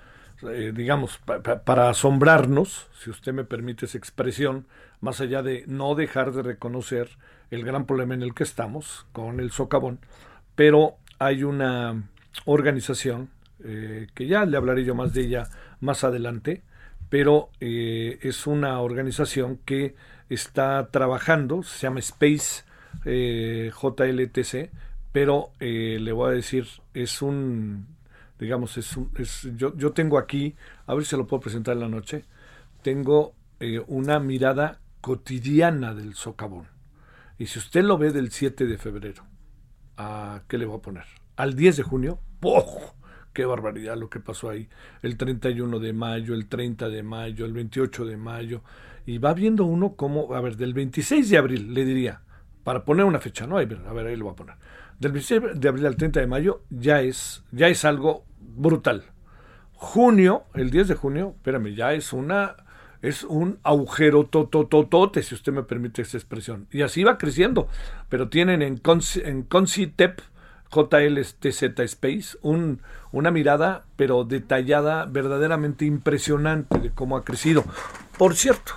eh, 0.43 0.71
digamos, 0.73 1.19
para 1.19 1.89
asombrarnos, 1.89 2.87
si 2.97 3.09
usted 3.09 3.33
me 3.33 3.43
permite 3.43 3.85
esa 3.85 3.97
expresión, 3.97 4.65
más 5.01 5.19
allá 5.21 5.43
de 5.43 5.65
no 5.67 5.95
dejar 5.95 6.31
de 6.31 6.43
reconocer 6.43 7.09
el 7.51 7.63
gran 7.65 7.85
problema 7.85 8.13
en 8.13 8.23
el 8.23 8.33
que 8.33 8.43
estamos 8.43 9.05
con 9.11 9.39
el 9.39 9.51
socavón, 9.51 9.99
pero 10.55 10.95
hay 11.19 11.43
una 11.43 12.03
organización 12.45 13.29
eh, 13.63 14.07
que 14.15 14.27
ya 14.27 14.45
le 14.45 14.57
hablaré 14.57 14.85
yo 14.85 14.95
más 14.95 15.13
de 15.13 15.21
ella 15.21 15.47
más 15.81 16.03
adelante, 16.03 16.63
pero 17.09 17.49
es 17.59 18.47
una 18.47 18.79
organización 18.79 19.59
que 19.65 19.93
está 20.29 20.87
trabajando, 20.89 21.61
se 21.61 21.81
llama 21.81 21.99
Space 21.99 22.63
eh, 23.05 23.71
JLTC, 23.71 24.71
pero 25.11 25.51
eh, 25.59 25.97
le 25.99 26.11
voy 26.11 26.31
a 26.31 26.33
decir, 26.33 26.67
es 26.93 27.21
un, 27.21 27.87
digamos, 28.39 28.77
es, 28.77 28.97
un, 28.97 29.11
yo, 29.55 29.75
yo 29.77 29.91
tengo 29.91 30.17
aquí, 30.17 30.55
a 30.85 30.93
ver 30.93 31.03
si 31.03 31.11
se 31.11 31.17
lo 31.17 31.27
puedo 31.27 31.41
presentar 31.41 31.75
en 31.75 31.81
la 31.81 31.89
noche, 31.89 32.25
tengo 32.81 33.33
eh, 33.59 33.81
una 33.87 34.19
mirada 34.19 34.79
cotidiana 35.01 35.93
del 35.93 36.15
socavón. 36.15 36.67
Y 37.37 37.47
si 37.47 37.59
usted 37.59 37.83
lo 37.83 37.97
ve 37.97 38.11
del 38.11 38.31
7 38.31 38.65
de 38.65 38.77
febrero, 38.77 39.23
¿a 39.97 40.43
qué 40.47 40.57
le 40.57 40.65
voy 40.65 40.77
a 40.77 40.81
poner? 40.81 41.05
Al 41.35 41.55
10 41.55 41.77
de 41.77 41.83
junio, 41.83 42.19
¡oh! 42.41 42.93
qué 43.33 43.45
barbaridad 43.45 43.97
lo 43.97 44.09
que 44.09 44.19
pasó 44.19 44.49
ahí. 44.49 44.69
El 45.01 45.17
31 45.17 45.79
de 45.79 45.93
mayo, 45.93 46.33
el 46.33 46.47
30 46.47 46.89
de 46.89 47.03
mayo, 47.03 47.45
el 47.45 47.53
28 47.53 48.05
de 48.05 48.17
mayo. 48.17 48.61
Y 49.05 49.17
va 49.17 49.33
viendo 49.33 49.65
uno 49.65 49.95
como, 49.95 50.33
a 50.33 50.41
ver, 50.41 50.55
del 50.55 50.73
26 50.73 51.29
de 51.29 51.37
abril, 51.37 51.73
le 51.73 51.83
diría, 51.83 52.21
para 52.63 52.85
poner 52.85 53.05
una 53.05 53.19
fecha, 53.19 53.45
¿no? 53.47 53.57
a 53.57 53.63
ver, 53.65 54.07
ahí 54.07 54.15
lo 54.15 54.25
voy 54.25 54.33
a 54.33 54.35
poner. 54.35 54.55
Del 54.99 55.11
26 55.11 55.59
de 55.59 55.67
abril 55.67 55.85
al 55.85 55.95
30 55.95 56.19
de 56.19 56.27
mayo 56.27 56.61
ya 56.69 57.01
es, 57.01 57.43
ya 57.51 57.67
es 57.67 57.83
algo 57.85 58.25
brutal. 58.39 59.03
Junio, 59.73 60.43
el 60.53 60.69
10 60.69 60.87
de 60.87 60.95
junio, 60.95 61.33
espérame, 61.35 61.75
ya 61.75 61.93
es 61.93 62.13
una 62.13 62.55
es 63.03 63.25
un 63.25 63.59
agujero 63.63 64.27
totototote, 64.27 65.23
si 65.23 65.35
usted 65.35 65.51
me 65.51 65.63
permite 65.63 66.01
esa 66.01 66.15
expresión. 66.15 66.67
Y 66.71 66.83
así 66.83 67.03
va 67.03 67.17
creciendo. 67.17 67.67
Pero 68.07 68.29
tienen 68.29 68.61
en, 68.61 68.81
en 69.25 69.43
Concitep, 69.43 70.21
JLTZ 70.73 71.79
Space, 71.79 72.37
un, 72.41 72.81
una 73.11 73.29
mirada, 73.29 73.83
pero 73.97 74.23
detallada, 74.23 75.05
verdaderamente 75.05 75.83
impresionante 75.83 76.79
de 76.79 76.91
cómo 76.91 77.17
ha 77.17 77.25
crecido. 77.25 77.65
Por 78.17 78.35
cierto, 78.35 78.71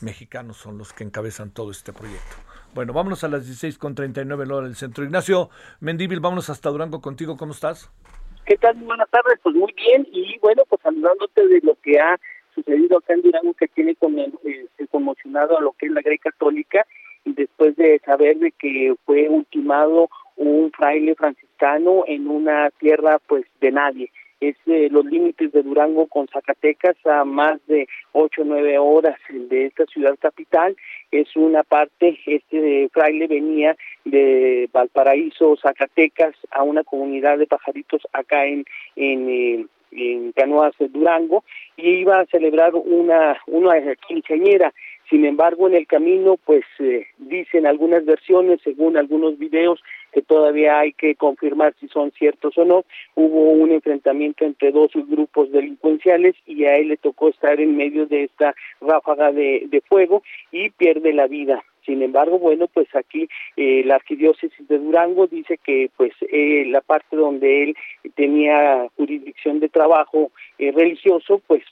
mexicanos 0.00 0.56
son 0.56 0.76
los 0.76 0.92
que 0.92 1.04
encabezan 1.04 1.50
todo 1.50 1.70
este 1.70 1.92
proyecto. 1.92 2.34
Bueno, 2.72 2.92
vámonos 2.92 3.24
a 3.24 3.28
las 3.28 3.48
16.39 3.48 4.44
en 4.44 4.52
hora 4.52 4.66
del 4.66 4.76
centro. 4.76 5.02
Ignacio 5.02 5.50
Mendíbil, 5.80 6.20
vámonos 6.20 6.50
hasta 6.50 6.70
Durango 6.70 7.00
contigo. 7.00 7.36
¿Cómo 7.36 7.52
estás? 7.52 7.90
¿Qué 8.46 8.56
tal? 8.56 8.76
buenas 8.76 9.10
tardes. 9.10 9.40
Pues 9.42 9.56
muy 9.56 9.72
bien. 9.74 10.06
Y 10.12 10.38
bueno, 10.38 10.62
pues 10.68 10.80
saludándote 10.82 11.48
de 11.48 11.60
lo 11.64 11.74
que 11.82 11.98
ha 11.98 12.16
sucedido 12.54 12.98
acá 12.98 13.14
en 13.14 13.22
Durango 13.22 13.54
que 13.54 13.66
tiene 13.68 13.92
eh, 13.92 14.86
conmocionado 14.90 15.58
a 15.58 15.60
lo 15.60 15.72
que 15.72 15.86
es 15.86 15.92
la 15.92 16.00
Grey 16.00 16.18
Católica 16.18 16.86
y 17.24 17.32
después 17.32 17.74
de 17.76 18.00
saber 18.04 18.38
de 18.38 18.52
que 18.52 18.94
fue 19.04 19.28
ultimado 19.28 20.08
un 20.36 20.70
fraile 20.70 21.16
franciscano 21.16 22.04
en 22.06 22.28
una 22.28 22.70
tierra 22.78 23.18
pues 23.26 23.44
de 23.60 23.72
nadie 23.72 24.12
es 24.40 24.56
eh, 24.66 24.88
los 24.90 25.04
límites 25.04 25.52
de 25.52 25.62
Durango 25.62 26.06
con 26.06 26.26
Zacatecas 26.28 26.96
a 27.06 27.24
más 27.24 27.64
de 27.66 27.86
ocho 28.12 28.42
o 28.42 28.44
nueve 28.44 28.78
horas 28.78 29.18
de 29.28 29.66
esta 29.66 29.84
ciudad 29.86 30.16
capital. 30.18 30.76
Es 31.10 31.36
una 31.36 31.62
parte, 31.62 32.18
este 32.26 32.88
fraile 32.92 33.26
venía 33.26 33.76
de 34.04 34.68
Valparaíso, 34.72 35.56
Zacatecas, 35.56 36.34
a 36.50 36.62
una 36.62 36.84
comunidad 36.84 37.38
de 37.38 37.46
pajaritos 37.46 38.02
acá 38.12 38.46
en, 38.46 38.64
en 38.96 39.28
eh, 39.28 39.66
en 39.92 40.32
Canoas 40.32 40.74
Durango 40.78 41.44
y 41.76 41.88
iba 41.90 42.20
a 42.20 42.26
celebrar 42.26 42.74
una 42.74 43.40
una 43.46 43.74
quinceañera 44.06 44.72
sin 45.08 45.24
embargo 45.24 45.66
en 45.66 45.74
el 45.74 45.86
camino 45.86 46.36
pues 46.44 46.64
eh, 46.78 47.06
dicen 47.18 47.66
algunas 47.66 48.04
versiones 48.04 48.60
según 48.62 48.96
algunos 48.96 49.38
videos 49.38 49.80
que 50.12 50.22
todavía 50.22 50.78
hay 50.78 50.92
que 50.92 51.14
confirmar 51.14 51.74
si 51.80 51.88
son 51.88 52.10
ciertos 52.12 52.56
o 52.58 52.64
no. 52.64 52.84
Hubo 53.14 53.50
un 53.50 53.70
enfrentamiento 53.72 54.44
entre 54.44 54.72
dos 54.72 54.90
grupos 54.94 55.50
delincuenciales 55.52 56.34
y 56.46 56.64
a 56.64 56.76
él 56.76 56.88
le 56.88 56.96
tocó 56.96 57.28
estar 57.28 57.60
en 57.60 57.76
medio 57.76 58.06
de 58.06 58.24
esta 58.24 58.54
ráfaga 58.80 59.32
de, 59.32 59.64
de 59.68 59.80
fuego 59.82 60.22
y 60.52 60.70
pierde 60.70 61.12
la 61.12 61.26
vida. 61.26 61.62
Sin 61.86 62.02
embargo, 62.02 62.38
bueno, 62.38 62.68
pues 62.68 62.86
aquí 62.94 63.28
eh, 63.56 63.82
la 63.84 63.96
arquidiócesis 63.96 64.68
de 64.68 64.78
Durango 64.78 65.26
dice 65.26 65.58
que 65.58 65.90
pues 65.96 66.12
eh, 66.30 66.64
la 66.66 66.82
parte 66.82 67.16
donde 67.16 67.64
él 67.64 67.76
tenía 68.14 68.86
jurisdicción 68.96 69.60
de 69.60 69.68
trabajo 69.68 70.30
eh, 70.58 70.72
religioso, 70.72 71.40
pues 71.46 71.64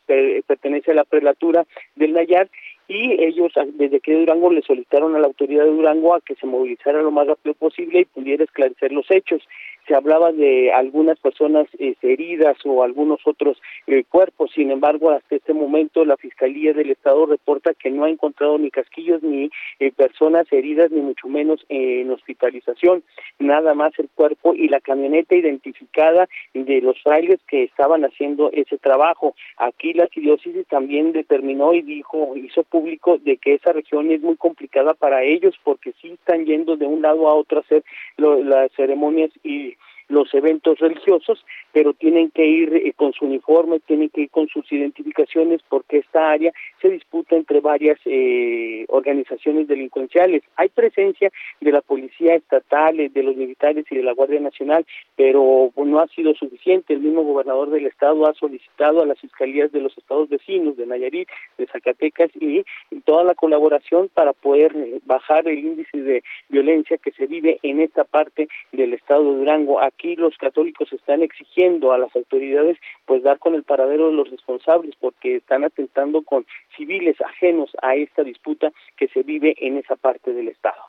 pertenece 0.47 0.93
a 0.93 0.95
la 0.95 1.05
prelatura 1.05 1.67
del 1.95 2.15
Nayar 2.15 2.49
y 2.89 3.23
ellos 3.23 3.53
desde 3.75 4.01
que 4.01 4.15
Durango 4.15 4.51
le 4.51 4.63
solicitaron 4.63 5.15
a 5.15 5.19
la 5.19 5.27
autoridad 5.27 5.65
de 5.65 5.71
Durango 5.71 6.15
a 6.15 6.21
que 6.23 6.35
se 6.37 6.47
movilizara 6.47 7.03
lo 7.03 7.11
más 7.11 7.27
rápido 7.27 7.55
posible 7.55 8.01
y 8.01 8.05
pudiera 8.07 8.45
esclarecer 8.45 8.93
los 8.93 9.09
hechos 9.11 9.43
se 9.89 9.95
hablaba 9.95 10.31
de 10.33 10.71
algunas 10.73 11.19
personas 11.19 11.67
este, 11.79 12.13
heridas 12.13 12.57
o 12.65 12.83
algunos 12.83 13.21
otros 13.25 13.61
eh, 13.87 14.05
cuerpos. 14.09 14.51
Sin 14.55 14.71
embargo, 14.71 15.11
hasta 15.11 15.37
este 15.37 15.55
momento 15.55 16.05
la 16.05 16.19
Fiscalía 16.19 16.75
del 16.75 16.91
Estado 16.91 17.25
reporta 17.27 17.73
que 17.75 17.91
no 17.91 18.05
ha 18.05 18.11
encontrado 18.11 18.59
ni 18.59 18.71
casquillos 18.71 19.23
ni 19.23 19.51
eh, 19.81 19.91
personas 19.91 20.47
heridas, 20.53 20.91
ni 20.91 21.01
mucho 21.01 21.29
menos 21.29 21.65
en 21.71 22.11
hospitalización. 22.11 23.03
Nada 23.39 23.75
más 23.75 23.99
el 23.99 24.11
cuerpo 24.15 24.55
y 24.55 24.69
la 24.69 24.81
camioneta 24.81 25.35
identificada 25.35 26.29
de 26.53 26.81
los 26.83 27.01
frailes 27.03 27.41
que 27.49 27.65
estaban 27.65 28.05
haciendo 28.05 28.51
ese 28.53 28.77
trabajo. 28.77 29.35
Aquí 29.57 29.95
la 29.95 30.05
arquidiócesis 30.05 30.67
también 30.67 31.13
determinó 31.13 31.73
y 31.73 31.83
dijo, 31.83 32.37
hizo 32.37 32.63
público 32.65 33.19
de 33.19 33.39
que 33.39 33.55
esa 33.55 33.73
región 33.73 34.11
es 34.11 34.21
muy 34.21 34.37
complicada 34.37 34.93
para 34.95 35.23
ellos 35.23 35.55
porque 35.65 35.93
sí 36.03 36.13
están 36.13 36.45
yendo 36.45 36.77
de 36.77 36.87
un 36.87 37.01
lado 37.01 37.29
a 37.29 37.35
otro 37.35 37.59
a 37.59 37.63
hacer 37.63 37.83
las 38.19 38.71
ceremonias 38.73 39.31
y 39.43 39.78
los 40.09 40.33
eventos 40.35 40.79
religiosos, 40.79 41.45
pero 41.73 41.93
tienen 41.93 42.31
que 42.31 42.47
ir 42.47 42.75
eh, 42.75 42.93
con 42.97 43.13
su 43.13 43.27
uniforme, 43.27 43.81
tienen 43.81 44.09
que 44.09 44.23
ir 44.23 44.31
con 44.31 44.49
sus 44.49 44.71
identificaciones 44.73 45.61
porque 45.69 45.99
esta 45.99 46.31
área 46.31 46.53
se 46.81 46.89
disputa 46.89 47.37
entre 47.37 47.61
varias 47.61 47.99
eh, 48.05 48.85
organizaciones 48.89 49.69
delincuenciales. 49.69 50.43
Hay 50.57 50.69
presencia 50.71 51.31
de 51.61 51.73
la 51.73 51.83
policía 51.83 52.35
estatal, 52.35 52.99
eh, 53.01 53.11
de 53.11 53.23
los 53.23 53.37
militares 53.37 53.85
y 53.91 53.97
de 53.97 54.03
la 54.03 54.13
Guardia 54.13 54.41
Nacional, 54.41 54.87
pero 55.17 55.73
no 55.77 56.01
ha 56.01 56.07
sido 56.09 56.35
suficiente. 56.35 56.95
El 56.95 57.01
mismo 57.01 57.23
gobernador 57.23 57.71
del 57.71 57.87
estado 57.87 58.27
ha 58.27 58.35
solicitado 58.35 59.03
a 59.03 59.07
las 59.07 59.21
fiscalías 59.21 59.73
de 59.73 59.81
los 59.81 59.97
estados 59.97 60.29
vecinos, 60.29 60.77
de 60.77 60.87
Nayarit, 60.87 61.29
de 61.59 61.67
Zacatecas 61.67 62.31
y, 62.41 62.65
toda 63.05 63.25
la 63.25 63.35
colaboración 63.35 64.11
para 64.13 64.33
poder 64.33 64.75
bajar 65.07 65.49
el 65.49 65.59
índice 65.59 65.99
de 65.99 66.23
violencia 66.49 66.99
que 66.99 67.13
se 67.13 67.27
vive 67.27 67.59
en 67.63 67.81
esta 67.81 68.05
parte 68.05 68.49
del 68.73 68.93
estado 68.93 69.33
de 69.33 69.39
Durango 69.39 69.81
los 70.17 70.37
católicos 70.37 70.93
están 70.93 71.23
exigiendo 71.23 71.93
a 71.93 71.99
las 71.99 72.15
autoridades 72.15 72.79
pues 73.07 73.23
dar 73.23 73.39
con 73.39 73.55
el 73.55 73.65
paradero 73.65 74.09
de 74.09 74.15
los 74.15 74.31
responsables 74.31 74.95
porque 75.01 75.37
están 75.37 75.65
atentando 75.65 76.23
con 76.23 76.47
civiles 76.77 77.21
ajenos 77.21 77.71
a 77.83 77.95
esta 77.95 78.23
disputa 78.23 78.73
que 78.97 79.09
se 79.09 79.23
vive 79.23 79.55
en 79.59 79.79
esa 79.79 79.97
parte 79.97 80.33
del 80.33 80.49
estado. 80.49 80.81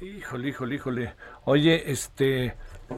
Híjole, 0.00 0.48
híjole, 0.48 0.74
híjole. 0.74 1.12
Oye, 1.44 1.90
este 1.90 2.54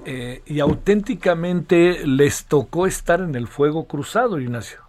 eh, 0.07 0.43
y 0.47 0.61
auténticamente 0.61 2.07
les 2.07 2.47
tocó 2.47 2.87
estar 2.87 3.21
en 3.21 3.35
el 3.35 3.47
fuego 3.47 3.87
cruzado, 3.87 4.41
Ignacio. 4.41 4.84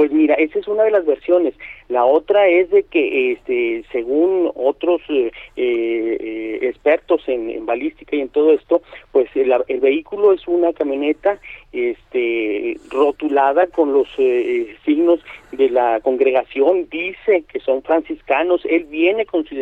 Pues 0.00 0.12
mira, 0.12 0.34
esa 0.36 0.58
es 0.58 0.66
una 0.66 0.84
de 0.84 0.92
las 0.92 1.04
versiones. 1.04 1.52
La 1.90 2.06
otra 2.06 2.48
es 2.48 2.70
de 2.70 2.84
que, 2.84 3.32
este, 3.32 3.84
según 3.92 4.50
otros 4.54 5.02
eh, 5.10 5.30
eh, 5.56 6.58
expertos 6.62 7.20
en, 7.26 7.66
balística 7.66 8.16
y 8.16 8.22
en 8.22 8.30
todo 8.30 8.50
esto, 8.52 8.80
pues 9.12 9.28
el, 9.34 9.52
vehículo 9.78 10.32
es 10.32 10.48
una 10.48 10.72
camioneta, 10.72 11.38
este, 11.74 12.78
rotulada 12.90 13.66
con 13.66 13.92
los 13.92 14.08
eh, 14.16 14.74
signos 14.86 15.20
de 15.52 15.68
la 15.68 16.00
congregación. 16.00 16.88
Dice 16.90 17.44
que 17.52 17.60
son 17.60 17.82
franciscanos. 17.82 18.62
Él 18.64 18.84
viene 18.84 19.26
con 19.26 19.44
su 19.44 19.54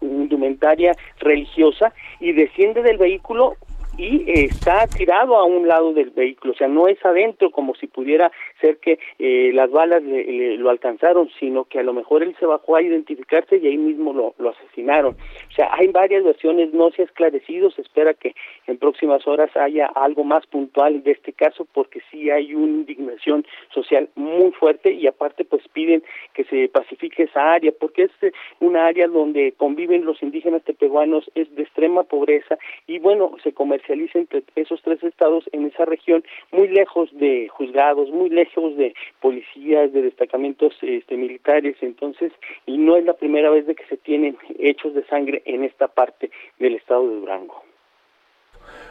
indumentaria 0.00 0.94
religiosa 1.18 1.92
y 2.20 2.30
desciende 2.30 2.80
del 2.80 2.98
vehículo 2.98 3.56
y 3.96 4.24
está 4.26 4.86
tirado 4.86 5.36
a 5.36 5.44
un 5.44 5.68
lado 5.68 5.92
del 5.92 6.10
vehículo, 6.10 6.52
o 6.52 6.56
sea, 6.56 6.68
no 6.68 6.88
es 6.88 7.04
adentro 7.04 7.50
como 7.50 7.74
si 7.74 7.86
pudiera 7.86 8.32
ser 8.60 8.78
que 8.78 8.98
eh, 9.18 9.52
las 9.54 9.70
balas 9.70 10.02
lo 10.02 10.70
alcanzaron, 10.70 11.30
sino 11.38 11.64
que 11.64 11.78
a 11.78 11.82
lo 11.82 11.92
mejor 11.92 12.22
él 12.22 12.34
se 12.40 12.46
bajó 12.46 12.76
a 12.76 12.82
identificarse 12.82 13.58
y 13.58 13.66
ahí 13.66 13.78
mismo 13.78 14.12
lo, 14.12 14.34
lo 14.38 14.50
asesinaron. 14.50 15.14
O 15.14 15.52
sea, 15.54 15.70
hay 15.72 15.88
varias 15.88 16.24
versiones, 16.24 16.72
no 16.72 16.90
se 16.90 17.02
ha 17.02 17.04
esclarecido, 17.04 17.70
se 17.70 17.82
espera 17.82 18.14
que 18.14 18.34
en 18.66 18.78
próximas 18.78 19.26
horas 19.26 19.56
haya 19.56 19.86
algo 19.86 20.24
más 20.24 20.46
puntual 20.46 21.02
de 21.02 21.12
este 21.12 21.32
caso 21.32 21.66
porque 21.72 22.00
sí 22.10 22.30
hay 22.30 22.54
una 22.54 22.72
indignación 22.72 23.46
social 23.72 24.08
muy 24.16 24.50
fuerte 24.52 24.92
y 24.92 25.06
aparte 25.06 25.44
pues 25.44 25.62
piden 25.72 26.02
que 26.32 26.44
se 26.44 26.68
pacifique 26.68 27.24
esa 27.24 27.52
área 27.52 27.72
porque 27.78 28.04
es 28.04 28.10
eh, 28.22 28.32
una 28.60 28.86
área 28.86 29.06
donde 29.06 29.52
conviven 29.56 30.04
los 30.04 30.22
indígenas 30.22 30.62
tepehuanos, 30.64 31.30
es 31.34 31.54
de 31.54 31.62
extrema 31.62 32.02
pobreza 32.02 32.58
y 32.86 32.98
bueno, 32.98 33.32
se 33.42 33.52
comercia 33.52 33.83
entre 33.92 34.42
esos 34.56 34.80
tres 34.82 35.02
estados 35.02 35.44
en 35.52 35.66
esa 35.66 35.84
región, 35.84 36.24
muy 36.52 36.68
lejos 36.68 37.10
de 37.12 37.48
juzgados, 37.48 38.10
muy 38.10 38.30
lejos 38.30 38.76
de 38.76 38.94
policías, 39.20 39.92
de 39.92 40.02
destacamentos 40.02 40.74
este, 40.82 41.16
militares, 41.16 41.76
entonces, 41.80 42.32
y 42.66 42.78
no 42.78 42.96
es 42.96 43.04
la 43.04 43.14
primera 43.14 43.50
vez 43.50 43.66
de 43.66 43.74
que 43.74 43.86
se 43.86 43.96
tienen 43.96 44.36
hechos 44.58 44.94
de 44.94 45.04
sangre 45.06 45.42
en 45.46 45.64
esta 45.64 45.88
parte 45.88 46.30
del 46.58 46.74
estado 46.74 47.08
de 47.08 47.16
Durango. 47.16 47.62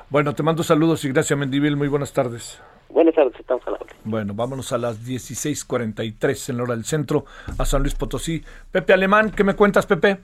Bueno, 0.09 0.33
te 0.33 0.43
mando 0.43 0.63
saludos 0.63 1.03
y 1.05 1.09
gracias, 1.09 1.37
Mendivil. 1.37 1.75
Muy 1.75 1.87
buenas 1.87 2.13
tardes. 2.13 2.61
Buenas 2.89 3.15
tardes, 3.15 3.33
estamos 3.39 3.65
a 3.67 3.71
la 3.71 3.79
Bueno, 4.03 4.33
vámonos 4.35 4.71
a 4.71 4.77
las 4.77 5.03
16:43 5.03 6.49
en 6.49 6.57
la 6.57 6.63
hora 6.63 6.75
del 6.75 6.85
centro, 6.85 7.25
a 7.57 7.65
San 7.65 7.81
Luis 7.81 7.95
Potosí. 7.95 8.43
Pepe 8.71 8.93
Alemán, 8.93 9.31
¿qué 9.35 9.43
me 9.43 9.55
cuentas, 9.55 9.87
Pepe? 9.87 10.19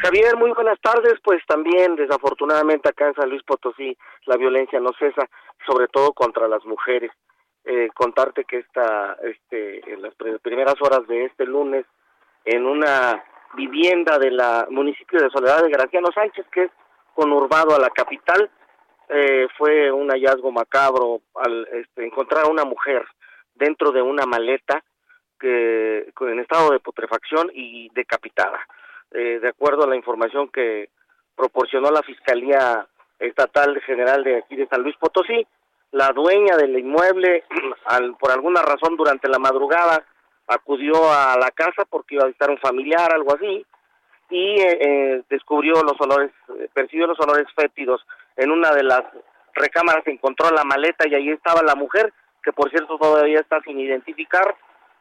Javier, 0.00 0.36
muy 0.36 0.52
buenas 0.52 0.80
tardes. 0.80 1.14
Pues 1.24 1.42
también, 1.46 1.96
desafortunadamente, 1.96 2.88
acá 2.88 3.08
en 3.08 3.14
San 3.14 3.28
Luis 3.28 3.42
Potosí, 3.42 3.96
la 4.26 4.36
violencia 4.36 4.78
no 4.78 4.92
cesa, 4.98 5.28
sobre 5.66 5.88
todo 5.88 6.12
contra 6.12 6.46
las 6.46 6.64
mujeres. 6.64 7.10
Eh, 7.64 7.88
contarte 7.94 8.44
que 8.44 8.58
esta, 8.58 9.16
este, 9.24 9.92
en 9.92 10.02
las 10.02 10.14
primeras 10.40 10.76
horas 10.80 11.06
de 11.08 11.24
este 11.24 11.44
lunes, 11.44 11.84
en 12.44 12.64
una 12.64 13.22
vivienda 13.54 14.18
de 14.18 14.30
la 14.30 14.66
municipio 14.70 15.20
de 15.20 15.30
Soledad 15.30 15.62
de 15.62 15.70
Graciano 15.70 16.08
Sánchez, 16.14 16.46
que 16.52 16.64
es 16.64 16.70
conurbado 17.14 17.74
a 17.74 17.80
la 17.80 17.90
capital, 17.90 18.48
eh, 19.08 19.48
fue 19.58 19.90
un 19.90 20.10
hallazgo 20.10 20.52
macabro 20.52 21.22
al 21.34 21.66
este, 21.72 22.06
encontrar 22.06 22.44
a 22.44 22.50
una 22.50 22.64
mujer 22.64 23.04
dentro 23.54 23.90
de 23.90 24.02
una 24.02 24.24
maleta 24.26 24.82
que 25.40 26.12
en 26.20 26.40
estado 26.40 26.70
de 26.70 26.80
putrefacción 26.80 27.50
y 27.52 27.90
decapitada. 27.94 28.60
Eh, 29.12 29.38
de 29.40 29.48
acuerdo 29.48 29.84
a 29.84 29.88
la 29.88 29.96
información 29.96 30.48
que 30.48 30.90
proporcionó 31.34 31.90
la 31.90 32.02
Fiscalía 32.02 32.86
Estatal 33.18 33.80
General 33.82 34.22
de 34.22 34.38
aquí 34.38 34.56
de 34.56 34.68
San 34.68 34.82
Luis 34.82 34.96
Potosí, 34.96 35.46
la 35.92 36.08
dueña 36.08 36.56
del 36.56 36.78
inmueble, 36.78 37.44
al, 37.86 38.16
por 38.16 38.30
alguna 38.30 38.62
razón 38.62 38.96
durante 38.96 39.28
la 39.28 39.38
madrugada, 39.38 40.04
acudió 40.46 41.10
a 41.10 41.36
la 41.38 41.50
casa 41.50 41.84
porque 41.88 42.16
iba 42.16 42.24
a 42.24 42.28
visitar 42.28 42.50
un 42.50 42.58
familiar, 42.58 43.12
algo 43.12 43.34
así, 43.34 43.64
y 44.30 44.60
eh, 44.60 44.78
eh, 44.80 45.22
descubrió 45.30 45.82
los 45.82 45.98
olores, 46.00 46.30
percibió 46.74 47.06
los 47.06 47.18
olores 47.20 47.46
fétidos. 47.56 48.04
En 48.36 48.50
una 48.50 48.72
de 48.72 48.82
las 48.82 49.02
recámaras 49.54 50.06
encontró 50.06 50.50
la 50.50 50.64
maleta 50.64 51.08
y 51.08 51.14
ahí 51.14 51.30
estaba 51.30 51.62
la 51.62 51.74
mujer, 51.74 52.12
que 52.42 52.52
por 52.52 52.70
cierto 52.70 52.98
todavía 52.98 53.40
está 53.40 53.60
sin 53.62 53.80
identificar. 53.80 54.54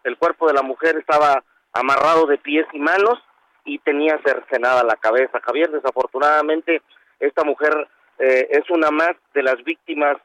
El 0.04 0.18
cuerpo 0.18 0.48
de 0.48 0.54
la 0.54 0.62
mujer 0.62 0.98
estaba 0.98 1.44
amarrado 1.74 2.26
de 2.26 2.38
pies 2.38 2.66
y 2.72 2.80
manos 2.80 3.20
y 3.68 3.78
tenía 3.80 4.20
cercenada 4.26 4.84
la 4.84 4.96
cabeza. 4.96 5.40
Javier, 5.42 5.70
desafortunadamente, 5.70 6.82
esta 7.20 7.44
mujer 7.44 7.88
eh, 8.18 8.48
es 8.50 8.68
una 8.72 8.90
más 8.90 9.12
de 9.36 9.44
las 9.44 9.64
víctimas 9.64 10.18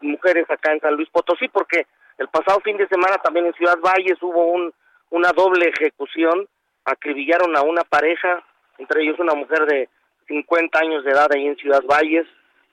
mujeres 0.00 0.44
acá 0.50 0.72
en 0.72 0.80
San 0.80 0.94
Luis 0.94 1.08
Potosí, 1.10 1.48
porque 1.48 1.86
el 2.18 2.28
pasado 2.28 2.60
fin 2.60 2.76
de 2.76 2.88
semana 2.88 3.16
también 3.18 3.46
en 3.46 3.54
Ciudad 3.54 3.78
Valles 3.78 4.22
hubo 4.22 4.52
un, 4.52 4.72
una 5.10 5.32
doble 5.32 5.68
ejecución, 5.68 6.46
acribillaron 6.84 7.56
a 7.56 7.62
una 7.62 7.82
pareja, 7.82 8.44
entre 8.78 9.02
ellos 9.02 9.18
una 9.18 9.34
mujer 9.34 9.66
de 9.66 9.88
50 10.28 10.78
años 10.78 11.04
de 11.04 11.12
edad 11.12 11.28
ahí 11.32 11.46
en 11.46 11.56
Ciudad 11.56 11.82
Valles, 11.84 12.26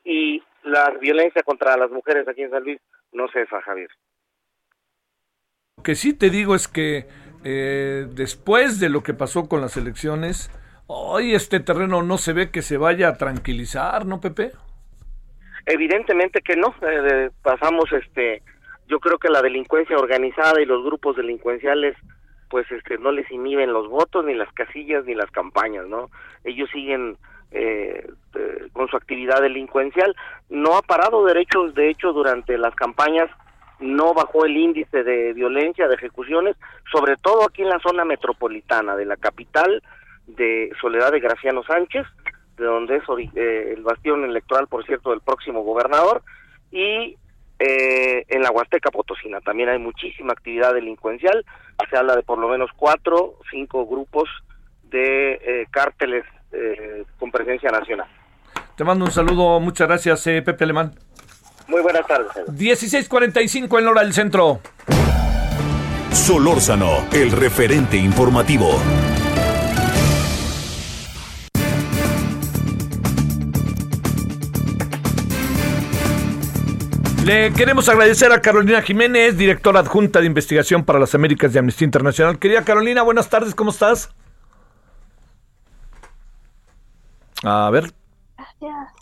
y 0.04 0.44
la 0.64 0.92
violencia 0.92 1.44
contra 1.44 1.78
las 1.78 1.92
mujeres 1.92 2.28
aquí 2.28 2.42
en 2.42 2.52
San 2.52 2.64
Luis 2.64 2.80
no 3.12 3.28
cesa, 3.30 3.62
Javier. 3.62 3.90
Lo 5.78 5.84
que 5.84 5.96
sí 5.96 6.14
te 6.14 6.30
digo 6.30 6.56
es 6.56 6.68
que 6.68 7.08
eh, 7.44 8.08
después 8.12 8.80
de 8.80 8.90
lo 8.90 9.04
que 9.04 9.14
pasó 9.14 9.48
con 9.48 9.62
las 9.62 9.78
elecciones, 9.78 10.50
hoy 10.88 11.34
este 11.34 11.60
terreno 11.60 12.04
no 12.04 12.18
se 12.18 12.34
ve 12.34 12.52
que 12.52 12.62
se 12.62 12.78
vaya 12.78 13.10
a 13.10 13.18
tranquilizar, 13.18 14.06
¿no, 14.06 14.22
Pepe? 14.22 14.52
Evidentemente 15.66 16.42
que 16.42 16.56
no. 16.56 16.76
Eh, 16.82 17.30
pasamos 17.42 17.92
este 17.94 18.42
yo 18.88 19.00
creo 19.00 19.18
que 19.18 19.30
la 19.30 19.42
delincuencia 19.42 19.98
organizada 19.98 20.62
y 20.62 20.66
los 20.66 20.84
grupos 20.84 21.16
delincuenciales 21.16 21.96
pues 22.50 22.70
este 22.72 22.98
no 22.98 23.12
les 23.12 23.30
inhiben 23.32 23.74
los 23.74 23.90
votos 23.90 24.26
ni 24.26 24.34
las 24.34 24.52
casillas 24.54 25.06
ni 25.06 25.16
las 25.16 25.32
campañas 25.32 25.88
no 25.88 26.10
ellos 26.44 26.70
siguen 26.72 27.18
eh, 27.52 28.08
eh, 28.36 28.68
con 28.74 28.88
su 28.90 28.98
actividad 28.98 29.42
delincuencial 29.42 30.16
no 30.50 30.76
ha 30.76 30.82
parado 30.82 31.26
derechos 31.26 31.74
de 31.76 31.90
hecho 31.90 32.14
durante 32.14 32.58
las 32.58 32.76
campañas 32.76 33.30
no 33.84 34.14
bajó 34.14 34.46
el 34.46 34.58
índice 34.58 35.04
de 35.04 35.34
violencia 35.34 35.88
de 35.88 35.96
ejecuciones 35.96 36.56
sobre 36.92 37.18
todo 37.18 37.44
aquí 37.44 37.62
en 37.62 37.70
la 37.70 37.80
zona 37.80 38.06
metropolitana 38.06 38.96
de 38.96 39.06
la 39.06 39.18
capital 39.18 39.84
de 40.28 40.72
Soledad 40.82 41.12
de 41.12 41.20
Graciano 41.20 41.64
Sánchez 41.64 42.06
de 42.58 42.66
donde 42.66 42.98
es 42.98 43.04
eh, 43.36 43.74
el 43.76 43.84
bastión 43.84 44.24
electoral 44.24 44.68
por 44.68 44.86
cierto 44.86 45.12
del 45.12 45.22
próximo 45.22 45.64
gobernador 45.64 46.22
y 46.72 47.18
eh, 47.60 48.26
en 48.28 48.42
la 48.42 48.52
Huasteca 48.52 48.92
Potosina 48.92 49.40
también 49.40 49.70
hay 49.70 49.80
muchísima 49.80 50.34
actividad 50.34 50.74
delincuencial. 50.74 51.46
Se 51.90 51.98
habla 51.98 52.16
de 52.16 52.24
por 52.24 52.38
lo 52.38 52.50
menos 52.50 52.70
cuatro, 52.76 53.36
cinco 53.50 53.86
grupos 53.86 54.28
de 54.84 55.34
eh, 55.34 55.68
cárteles 55.72 56.26
eh, 56.52 57.06
con 57.20 57.32
presencia 57.32 57.70
nacional. 57.70 58.08
Te 58.76 58.84
mando 58.84 59.06
un 59.06 59.12
saludo, 59.12 59.60
muchas 59.60 59.88
gracias, 59.88 60.24
Pepe 60.24 60.64
Alemán. 60.64 60.94
Muy 61.68 61.82
buenas 61.82 62.06
tardes. 62.08 62.32
16:45 62.48 63.80
en 63.80 63.88
hora 63.88 64.02
del 64.02 64.14
centro. 64.14 64.60
Solórzano, 66.12 67.06
el 67.12 67.32
referente 67.32 67.98
informativo. 67.98 68.80
Le 77.26 77.54
queremos 77.54 77.88
agradecer 77.88 78.34
a 78.34 78.42
Carolina 78.42 78.82
Jiménez, 78.82 79.38
directora 79.38 79.80
adjunta 79.80 80.20
de 80.20 80.26
investigación 80.26 80.84
para 80.84 81.00
las 81.00 81.16
Américas 81.16 81.54
de 81.54 81.60
Amnistía 81.60 81.86
Internacional. 81.86 82.38
Querida 82.38 82.66
Carolina, 82.66 83.02
buenas 83.02 83.30
tardes, 83.30 83.56
¿cómo 83.56 83.72
estás? 83.72 84.10
A 87.44 87.70
ver. 87.70 87.94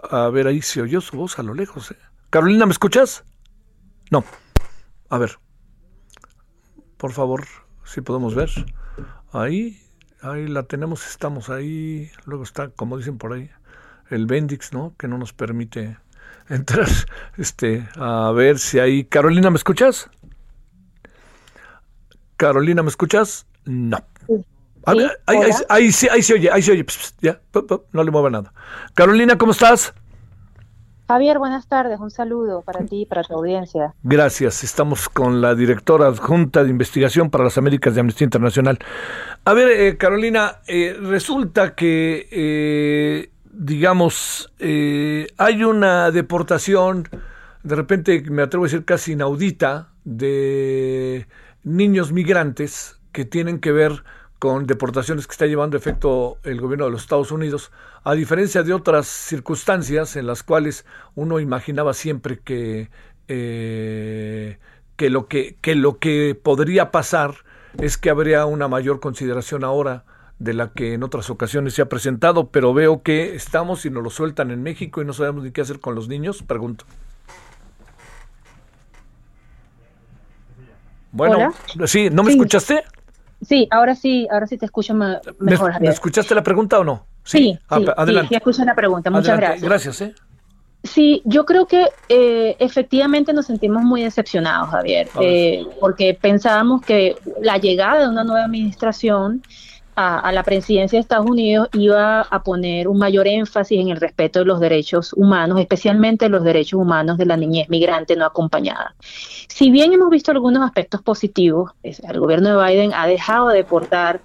A 0.09 0.29
ver, 0.29 0.47
ahí 0.47 0.61
se 0.61 0.81
oyó 0.81 1.01
su 1.01 1.17
voz 1.17 1.39
a 1.39 1.43
lo 1.43 1.55
lejos. 1.55 1.91
¿eh? 1.91 2.10
Carolina, 2.31 2.65
¿me 2.65 2.71
escuchas? 2.71 3.25
No. 4.09 4.23
A 5.09 5.17
ver. 5.17 5.37
Por 6.95 7.11
favor, 7.11 7.45
si 7.83 7.99
podemos 7.99 8.35
ver. 8.35 8.49
Ahí, 9.33 9.81
ahí 10.21 10.47
la 10.47 10.63
tenemos, 10.63 11.05
estamos 11.05 11.49
ahí. 11.49 12.09
Luego 12.23 12.43
está, 12.43 12.69
como 12.69 12.97
dicen 12.97 13.17
por 13.17 13.33
ahí, 13.33 13.49
el 14.09 14.27
Bendix, 14.27 14.71
¿no? 14.71 14.95
Que 14.97 15.09
no 15.09 15.17
nos 15.17 15.33
permite 15.33 15.97
entrar 16.49 16.87
este, 17.37 17.85
a 17.95 18.31
ver 18.31 18.59
si 18.59 18.79
hay... 18.79 19.03
Carolina, 19.03 19.49
¿me 19.49 19.57
escuchas? 19.57 20.09
Carolina, 22.37 22.81
¿me 22.81 22.89
escuchas? 22.89 23.45
No. 23.65 23.97
ahí, 24.85 24.99
ahí, 25.67 25.91
sí, 25.91 26.07
ahí 26.09 26.23
se 26.23 26.35
oye, 26.35 26.49
ahí 26.49 26.61
se 26.61 26.71
oye. 26.71 26.85
ya, 27.19 27.41
no 27.91 28.03
le 28.05 28.09
mueva 28.09 28.29
nada. 28.29 28.53
Carolina, 28.93 29.37
¿cómo 29.37 29.51
estás? 29.51 29.93
Javier, 31.11 31.39
buenas 31.39 31.67
tardes. 31.67 31.99
Un 31.99 32.09
saludo 32.09 32.61
para 32.61 32.85
ti 32.85 33.01
y 33.01 33.05
para 33.05 33.21
tu 33.23 33.33
audiencia. 33.33 33.93
Gracias. 34.01 34.63
Estamos 34.63 35.09
con 35.09 35.41
la 35.41 35.55
directora 35.55 36.07
adjunta 36.07 36.63
de 36.63 36.69
investigación 36.69 37.29
para 37.29 37.43
las 37.43 37.57
Américas 37.57 37.93
de 37.93 37.99
Amnistía 37.99 38.23
Internacional. 38.23 38.79
A 39.43 39.53
ver, 39.53 39.69
eh, 39.71 39.97
Carolina, 39.97 40.59
eh, 40.67 40.95
resulta 41.01 41.75
que 41.75 42.29
eh, 42.31 43.29
digamos, 43.51 44.53
eh, 44.59 45.27
hay 45.37 45.63
una 45.63 46.11
deportación, 46.11 47.09
de 47.63 47.75
repente 47.75 48.23
me 48.29 48.43
atrevo 48.43 48.63
a 48.63 48.67
decir 48.67 48.85
casi 48.85 49.11
inaudita, 49.11 49.89
de 50.03 51.27
niños 51.63 52.11
migrantes 52.11 52.99
que 53.11 53.25
tienen 53.25 53.59
que 53.59 53.71
ver 53.71 54.03
con 54.41 54.65
deportaciones 54.65 55.27
que 55.27 55.33
está 55.33 55.45
llevando 55.45 55.77
efecto 55.77 56.39
el 56.41 56.59
gobierno 56.59 56.85
de 56.85 56.91
los 56.91 57.03
Estados 57.03 57.31
Unidos, 57.31 57.71
a 58.03 58.15
diferencia 58.15 58.63
de 58.63 58.73
otras 58.73 59.05
circunstancias 59.05 60.15
en 60.15 60.25
las 60.25 60.41
cuales 60.41 60.83
uno 61.13 61.39
imaginaba 61.39 61.93
siempre 61.93 62.39
que, 62.39 62.89
eh, 63.27 64.57
que, 64.95 65.11
lo, 65.11 65.27
que, 65.27 65.57
que 65.61 65.75
lo 65.75 65.99
que 65.99 66.33
podría 66.33 66.89
pasar 66.89 67.35
es 67.77 67.99
que 67.99 68.09
habría 68.09 68.47
una 68.47 68.67
mayor 68.67 68.99
consideración 68.99 69.63
ahora 69.63 70.05
de 70.39 70.55
la 70.55 70.71
que 70.73 70.95
en 70.95 71.03
otras 71.03 71.29
ocasiones 71.29 71.75
se 71.75 71.83
ha 71.83 71.85
presentado, 71.87 72.49
pero 72.49 72.73
veo 72.73 73.03
que 73.03 73.35
estamos 73.35 73.85
y 73.85 73.91
nos 73.91 74.01
lo 74.01 74.09
sueltan 74.09 74.49
en 74.49 74.63
México 74.63 75.03
y 75.03 75.05
no 75.05 75.13
sabemos 75.13 75.43
ni 75.43 75.51
qué 75.51 75.61
hacer 75.61 75.79
con 75.79 75.93
los 75.93 76.07
niños, 76.07 76.41
pregunto. 76.41 76.85
Bueno, 81.11 81.53
sí, 81.85 82.09
¿no 82.09 82.23
me 82.23 82.31
escuchaste? 82.31 82.83
Sí, 83.41 83.67
ahora 83.71 83.95
sí, 83.95 84.27
ahora 84.31 84.47
sí 84.47 84.57
te 84.57 84.65
escucho 84.65 84.93
mejor. 84.93 85.79
¿Me, 85.81 85.89
escuchaste 85.89 86.35
la 86.35 86.43
pregunta 86.43 86.79
o 86.79 86.83
no? 86.83 87.05
Sí, 87.23 87.57
sí, 87.69 87.85
adelante. 87.97 88.29
sí, 88.29 88.35
escuché 88.35 88.65
la 88.65 88.75
pregunta. 88.75 89.09
Muchas 89.09 89.37
gracias. 89.37 89.61
Gracias. 89.61 90.01
¿eh? 90.01 90.15
Sí, 90.83 91.21
yo 91.25 91.45
creo 91.45 91.67
que 91.67 91.87
eh, 92.09 92.55
efectivamente 92.59 93.33
nos 93.33 93.45
sentimos 93.45 93.83
muy 93.83 94.01
decepcionados, 94.01 94.69
Javier, 94.69 95.07
eh, 95.21 95.63
porque 95.79 96.17
pensábamos 96.19 96.81
que 96.81 97.15
la 97.41 97.57
llegada 97.57 98.01
de 98.01 98.09
una 98.09 98.23
nueva 98.23 98.45
administración 98.45 99.43
a, 99.95 100.31
la 100.31 100.43
presidencia 100.43 100.97
de 100.97 101.01
Estados 101.01 101.29
Unidos 101.29 101.69
iba 101.73 102.21
a 102.21 102.43
poner 102.43 102.87
un 102.87 102.97
mayor 102.97 103.27
énfasis 103.27 103.79
en 103.79 103.89
el 103.89 103.97
respeto 103.97 104.39
de 104.39 104.45
los 104.45 104.59
derechos 104.59 105.13
humanos, 105.13 105.59
especialmente 105.59 106.29
los 106.29 106.43
derechos 106.43 106.79
humanos 106.79 107.17
de 107.17 107.25
la 107.25 107.37
niñez 107.37 107.69
migrante 107.69 108.15
no 108.15 108.25
acompañada. 108.25 108.95
Si 109.01 109.69
bien 109.71 109.93
hemos 109.93 110.09
visto 110.09 110.31
algunos 110.31 110.63
aspectos 110.63 111.01
positivos, 111.01 111.71
el 111.83 112.19
gobierno 112.19 112.57
de 112.57 112.65
Biden 112.65 112.93
ha 112.93 113.07
dejado 113.07 113.49
de 113.49 113.57
deportar 113.57 114.21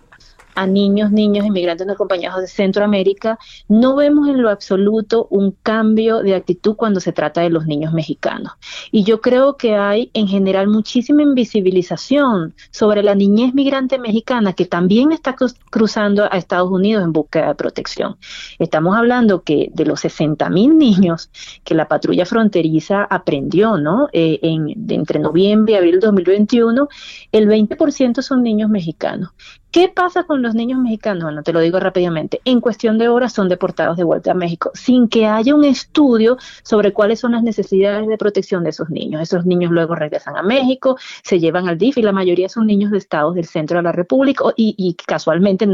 a 0.57 0.66
niños, 0.66 1.12
niños 1.12 1.46
inmigrantes 1.46 1.86
no 1.86 1.92
acompañados 1.92 2.40
de 2.40 2.48
Centroamérica, 2.48 3.38
no 3.68 3.94
vemos 3.94 4.28
en 4.28 4.42
lo 4.42 4.50
absoluto 4.50 5.28
un 5.30 5.52
cambio 5.62 6.22
de 6.22 6.34
actitud 6.34 6.74
cuando 6.74 6.98
se 6.98 7.12
trata 7.12 7.42
de 7.42 7.50
los 7.50 7.66
niños 7.66 7.92
mexicanos. 7.92 8.54
Y 8.90 9.04
yo 9.04 9.20
creo 9.20 9.57
que 9.57 9.76
hay 9.76 10.11
en 10.14 10.26
general 10.26 10.68
muchísima 10.68 11.22
invisibilización 11.22 12.54
sobre 12.70 13.02
la 13.02 13.14
niñez 13.14 13.54
migrante 13.54 13.98
mexicana 13.98 14.54
que 14.54 14.64
también 14.64 15.12
está 15.12 15.36
cruzando 15.70 16.24
a 16.24 16.38
Estados 16.38 16.70
Unidos 16.70 17.04
en 17.04 17.12
búsqueda 17.12 17.48
de 17.48 17.54
protección. 17.54 18.16
Estamos 18.59 18.96
hablando 18.96 19.42
que 19.42 19.70
de 19.74 19.84
los 19.84 20.00
60 20.00 20.48
mil 20.48 20.78
niños 20.78 21.30
que 21.64 21.74
la 21.74 21.86
patrulla 21.86 22.24
fronteriza 22.24 23.04
aprendió, 23.04 23.76
¿no? 23.76 24.09
Eh, 24.12 24.38
en, 24.42 24.74
entre 24.88 25.18
noviembre 25.18 25.74
y 25.74 25.76
abril 25.76 26.00
de 26.00 26.07
2021, 26.07 26.88
el 27.32 27.46
20% 27.46 28.22
son 28.22 28.42
niños 28.42 28.70
mexicanos 28.70 29.30
¿Qué 29.71 29.89
pasa 29.89 30.25
con 30.25 30.41
los 30.41 30.55
niños 30.55 30.79
mexicanos? 30.79 31.25
Bueno, 31.25 31.43
te 31.43 31.53
lo 31.53 31.61
digo 31.61 31.79
rápidamente. 31.79 32.41
En 32.47 32.62
cuestión 32.62 32.97
de 32.97 33.09
horas 33.09 33.35
son 33.35 33.51
deportados 33.51 33.99
de 33.99 34.05
vuelta 34.05 34.31
a 34.31 34.35
México 34.35 34.71
sin 34.73 35.07
que 35.07 35.27
haya 35.27 35.55
un 35.55 35.64
estudio 35.64 36.39
sobre 36.62 36.95
cuáles 36.95 37.21
son 37.21 37.33
las 37.33 37.43
necesidades 37.43 38.09
de 38.09 38.17
protección 38.17 38.64
de 38.64 38.71
esos 38.71 38.89
niños. 38.89 39.21
Esos 39.21 39.45
niños 39.45 39.71
luego 39.71 39.95
regresan 39.95 40.35
a 40.35 40.43
México, 40.43 40.97
se 41.23 41.39
llevan 41.39 41.69
al 41.69 41.77
DIF 41.77 41.99
y 41.99 42.03
la 42.03 42.12
mayoría 42.12 42.49
son 42.49 42.67
niños 42.67 42.91
de 42.91 42.97
estados 42.97 43.35
del 43.35 43.45
centro 43.45 43.77
de 43.77 43.83
la 43.83 43.93
República 43.93 44.45
y, 44.57 44.97
casualmente, 45.07 45.69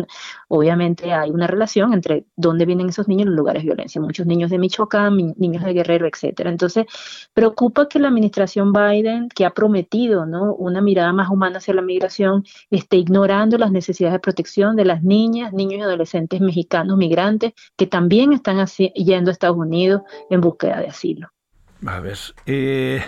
obviamente 0.48 1.12
hay 1.12 1.30
una 1.30 1.46
relación 1.46 1.92
entre 1.92 2.24
dónde 2.34 2.66
vienen 2.66 2.88
esos 2.88 3.06
niños 3.06 3.26
y 3.26 3.28
los 3.28 3.36
lugares 3.36 3.62
de 3.62 3.68
violencia. 3.68 4.00
Muchos 4.00 4.26
niños 4.26 4.50
de 4.50 4.58
Michoacán, 4.58 5.16
niños 5.36 5.62
de 5.62 5.72
Guerrero, 5.74 6.08
etcétera. 6.08 6.50
Entonces, 6.50 6.86
preocupa 7.34 7.88
que 7.88 8.00
la 8.00 8.08
administración 8.08 8.72
Biden, 8.72 9.28
que 9.28 9.44
ha 9.44 9.50
prometido 9.50 10.24
una 10.58 10.80
mirada 10.80 11.12
más 11.12 11.30
humana 11.30 11.58
hacia 11.58 11.74
la 11.74 11.82
migración, 11.82 12.44
esté 12.68 12.96
ignorando 12.96 13.58
las 13.58 13.70
necesidades 13.70 13.91
necesidades 13.92 14.14
de 14.14 14.20
protección 14.20 14.76
de 14.76 14.84
las 14.84 15.02
niñas, 15.02 15.52
niños 15.52 15.78
y 15.78 15.82
adolescentes 15.82 16.40
mexicanos 16.40 16.96
migrantes 16.96 17.52
que 17.76 17.86
también 17.86 18.32
están 18.32 18.64
yendo 18.66 19.30
a 19.30 19.32
Estados 19.32 19.56
Unidos 19.56 20.02
en 20.30 20.40
búsqueda 20.40 20.80
de 20.80 20.88
asilo. 20.88 21.28
A 21.86 22.00
ver, 22.00 22.18
eh, 22.46 23.02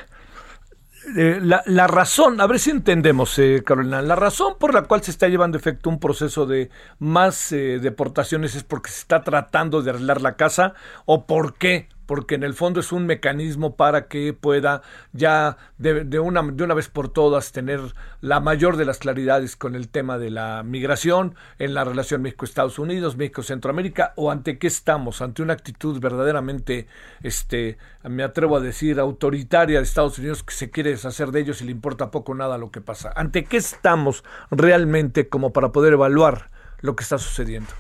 eh, 1.16 1.41
la, 1.41 1.87
razón, 1.87 2.41
a 2.41 2.47
ver 2.47 2.59
si 2.59 2.70
entendemos, 2.70 3.39
eh, 3.39 3.62
Carolina, 3.64 4.03
la 4.03 4.16
razón 4.16 4.55
por 4.59 4.74
la 4.74 4.82
cual 4.82 5.03
se 5.03 5.11
está 5.11 5.28
llevando 5.28 5.57
efecto 5.57 5.89
un 5.89 6.01
proceso 6.01 6.45
de 6.45 6.70
más 6.99 7.51
deportaciones 7.51 8.55
es 8.55 8.64
porque 8.64 8.91
se 8.91 9.01
está 9.01 9.22
tratando 9.22 9.82
de 9.82 9.91
arreglar 9.91 10.20
la 10.20 10.37
casa 10.37 10.74
o 11.07 11.26
por 11.26 11.55
qué 11.55 11.89
porque 12.07 12.34
en 12.34 12.42
el 12.42 12.55
fondo 12.55 12.80
es 12.80 12.92
un 12.92 13.07
mecanismo 13.07 13.76
para 13.76 14.09
que 14.09 14.32
pueda 14.32 14.82
ya 15.12 15.57
de, 15.78 16.18
una, 16.18 16.42
de 16.42 16.64
una 16.64 16.74
vez 16.74 16.88
por 16.88 17.09
todas 17.09 17.52
tener 17.52 17.80
la 18.20 18.40
mayor 18.40 18.76
de 18.76 18.84
las 18.84 18.98
claridades 18.98 19.57
con 19.57 19.74
el 19.74 19.88
tema 19.88 20.18
de 20.18 20.30
la 20.30 20.62
migración 20.62 21.34
en 21.59 21.74
la 21.74 21.84
relación 21.84 22.22
México-Estados 22.22 22.78
Unidos, 22.78 23.16
México-Centroamérica, 23.16 24.12
o 24.16 24.30
ante 24.30 24.59
qué 24.59 24.66
estamos, 24.66 25.22
ante 25.22 25.42
una 25.42 25.52
actitud 25.52 26.00
verdaderamente, 26.00 26.86
este, 27.22 27.78
me 28.02 28.22
atrevo 28.22 28.57
a 28.57 28.61
decir, 28.61 29.00
autoritaria 29.00 29.78
de 29.78 29.84
Estados 29.84 30.18
Unidos 30.18 30.42
que 30.42 30.55
se 30.55 30.70
quiere 30.70 30.90
deshacer 30.90 31.30
de 31.30 31.40
ellos 31.40 31.62
y 31.62 31.64
le 31.64 31.72
importa 31.72 32.11
poco 32.11 32.34
nada 32.34 32.59
lo 32.59 32.70
que 32.70 32.80
pasa. 32.80 33.12
¿Ante 33.14 33.44
qué 33.44 33.57
estamos 33.57 34.24
realmente 34.50 35.28
como 35.28 35.52
para 35.52 35.72
poder 35.72 35.94
evaluar 35.94 36.50
lo 36.80 36.96
que 36.96 37.02
está 37.02 37.18
sucediendo? 37.18 37.70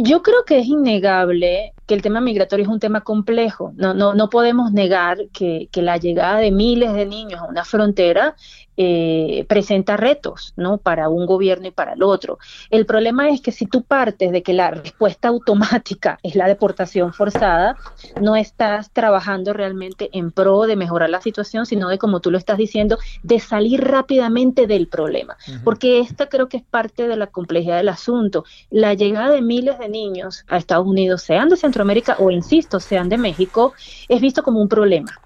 Yo 0.00 0.22
creo 0.22 0.44
que 0.44 0.60
es 0.60 0.66
innegable 0.66 1.74
que 1.86 1.94
el 1.94 2.02
tema 2.02 2.20
migratorio 2.20 2.64
es 2.64 2.70
un 2.70 2.78
tema 2.78 3.00
complejo. 3.00 3.72
No, 3.74 3.94
no, 3.94 4.14
no 4.14 4.30
podemos 4.30 4.72
negar 4.72 5.28
que, 5.32 5.68
que, 5.72 5.82
la 5.82 5.96
llegada 5.96 6.38
de 6.38 6.52
miles 6.52 6.92
de 6.94 7.04
niños 7.04 7.40
a 7.40 7.46
una 7.46 7.64
frontera 7.64 8.36
eh, 8.80 9.44
presenta 9.48 9.96
retos, 9.96 10.54
¿no? 10.56 10.78
Para 10.78 11.08
un 11.08 11.26
gobierno 11.26 11.66
y 11.66 11.72
para 11.72 11.94
el 11.94 12.02
otro. 12.04 12.38
El 12.70 12.86
problema 12.86 13.28
es 13.28 13.40
que 13.40 13.50
si 13.50 13.66
tú 13.66 13.82
partes 13.82 14.30
de 14.30 14.44
que 14.44 14.52
la 14.52 14.70
respuesta 14.70 15.26
automática 15.26 16.20
es 16.22 16.36
la 16.36 16.46
deportación 16.46 17.12
forzada, 17.12 17.76
no 18.20 18.36
estás 18.36 18.92
trabajando 18.92 19.52
realmente 19.52 20.10
en 20.12 20.30
pro 20.30 20.62
de 20.62 20.76
mejorar 20.76 21.10
la 21.10 21.20
situación, 21.20 21.66
sino 21.66 21.88
de, 21.88 21.98
como 21.98 22.20
tú 22.20 22.30
lo 22.30 22.38
estás 22.38 22.56
diciendo, 22.56 22.98
de 23.24 23.40
salir 23.40 23.82
rápidamente 23.82 24.68
del 24.68 24.86
problema. 24.86 25.36
Porque 25.64 25.98
esta 25.98 26.28
creo 26.28 26.48
que 26.48 26.58
es 26.58 26.62
parte 26.62 27.08
de 27.08 27.16
la 27.16 27.26
complejidad 27.26 27.78
del 27.78 27.88
asunto. 27.88 28.44
La 28.70 28.94
llegada 28.94 29.30
de 29.30 29.42
miles 29.42 29.76
de 29.80 29.88
niños 29.88 30.44
a 30.46 30.56
Estados 30.56 30.86
Unidos, 30.86 31.22
sean 31.22 31.48
de 31.48 31.56
Centroamérica 31.56 32.14
o, 32.20 32.30
insisto, 32.30 32.78
sean 32.78 33.08
de 33.08 33.18
México, 33.18 33.72
es 34.08 34.20
visto 34.20 34.44
como 34.44 34.60
un 34.60 34.68
problema 34.68 35.20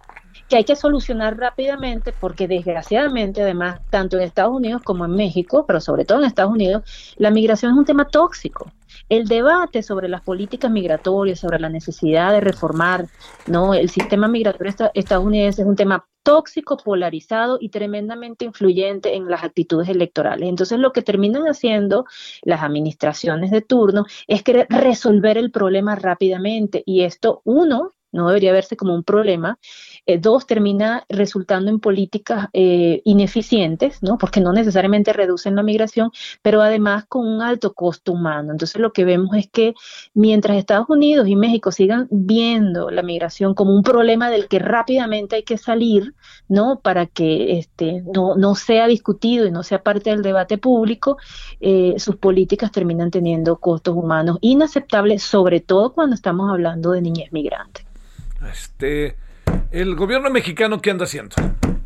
que 0.53 0.59
hay 0.59 0.65
que 0.65 0.77
solucionar 0.77 1.39
rápidamente 1.39 2.13
porque 2.13 2.47
desgraciadamente 2.47 3.41
además 3.41 3.81
tanto 3.89 4.19
en 4.19 4.25
Estados 4.25 4.55
Unidos 4.55 4.83
como 4.83 5.07
en 5.07 5.13
México, 5.13 5.65
pero 5.67 5.81
sobre 5.81 6.05
todo 6.05 6.19
en 6.19 6.27
Estados 6.27 6.53
Unidos, 6.53 7.15
la 7.17 7.31
migración 7.31 7.73
es 7.73 7.79
un 7.79 7.87
tema 7.87 8.07
tóxico. 8.07 8.71
El 9.09 9.29
debate 9.29 9.83
sobre 9.83 10.11
las 10.11 10.21
políticas 10.21 10.71
migratorias, 10.71 11.41
sobre 11.41 11.59
la 11.59 11.71
necesidad 11.71 12.33
de 12.33 12.43
reformar 12.43 13.07
¿no? 13.47 13.73
el 13.73 13.89
sistema 13.89 14.29
migratorio 14.29 14.75
estadounidense 14.93 15.63
es 15.63 15.67
un 15.67 15.75
tema 15.77 16.07
tóxico, 16.23 16.77
polarizado 16.77 17.57
y 17.59 17.71
tremendamente 17.71 18.45
influyente 18.45 19.17
en 19.17 19.31
las 19.31 19.45
actitudes 19.45 19.89
electorales. 19.89 20.51
Entonces 20.51 20.79
lo 20.79 20.93
que 20.93 21.01
terminan 21.01 21.45
haciendo 21.45 22.05
las 22.43 22.63
administraciones 22.63 23.51
de 23.51 23.63
turno 23.63 24.05
es 24.27 24.43
querer 24.43 24.67
resolver 24.69 25.39
el 25.39 25.51
problema 25.51 25.95
rápidamente 25.95 26.83
y 26.85 27.05
esto, 27.05 27.41
uno, 27.45 27.93
no 28.13 28.29
debería 28.29 28.53
verse 28.53 28.77
como 28.77 28.95
un 28.95 29.03
problema. 29.03 29.59
Eh, 30.05 30.19
dos, 30.19 30.47
termina 30.47 31.05
resultando 31.09 31.71
en 31.71 31.79
políticas 31.79 32.49
eh, 32.53 33.03
ineficientes, 33.05 34.03
¿no? 34.03 34.19
Porque 34.19 34.41
no 34.41 34.53
necesariamente 34.53 35.13
reducen 35.13 35.55
la 35.55 35.63
migración, 35.63 36.11
pero 36.43 36.61
además 36.61 37.05
con 37.07 37.27
un 37.27 37.41
alto 37.41 37.73
costo 37.73 38.13
humano. 38.13 38.51
Entonces 38.51 38.81
lo 38.81 38.93
que 38.93 39.05
vemos 39.05 39.37
es 39.37 39.49
que 39.49 39.75
mientras 40.13 40.57
Estados 40.57 40.91
Unidos 40.91 41.29
y 41.29 41.37
México 41.37 41.71
sigan 41.71 42.09
viendo 42.11 42.91
la 42.91 43.03
migración 43.03 43.55
como 43.55 43.77
un 43.77 43.85
problema 43.85 44.29
del 44.29 44.49
que 44.49 44.59
rápidamente 44.59 45.37
hay 45.37 45.45
que 45.45 45.57
salir, 45.57 46.15
¿no? 46.49 46.81
Para 46.81 47.07
que 47.07 47.59
este, 47.59 48.03
no, 48.13 48.35
no 48.35 48.57
sea 48.57 48.89
discutido 48.89 49.47
y 49.47 49.53
no 49.53 49.63
sea 49.63 49.85
parte 49.85 50.11
del 50.11 50.23
debate 50.23 50.59
público, 50.59 51.17
eh, 51.61 51.95
sus 51.99 52.17
políticas 52.17 52.73
terminan 52.73 53.13
teniendo 53.13 53.57
costos 53.61 53.95
humanos 53.95 54.39
inaceptables, 54.41 55.23
sobre 55.23 55.61
todo 55.61 55.93
cuando 55.93 56.15
estamos 56.17 56.51
hablando 56.51 56.91
de 56.91 57.03
niñez 57.03 57.33
migrantes. 57.33 57.87
Este, 58.51 59.17
el 59.73 59.97
gobierno 59.97 60.31
mexicano, 60.31 60.81
¿qué 60.81 60.91
anda 60.91 61.05
haciendo? 61.05 61.35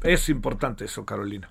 Es 0.02 0.28
importante 0.28 0.84
eso, 0.84 1.04
Carolina. 1.04 1.50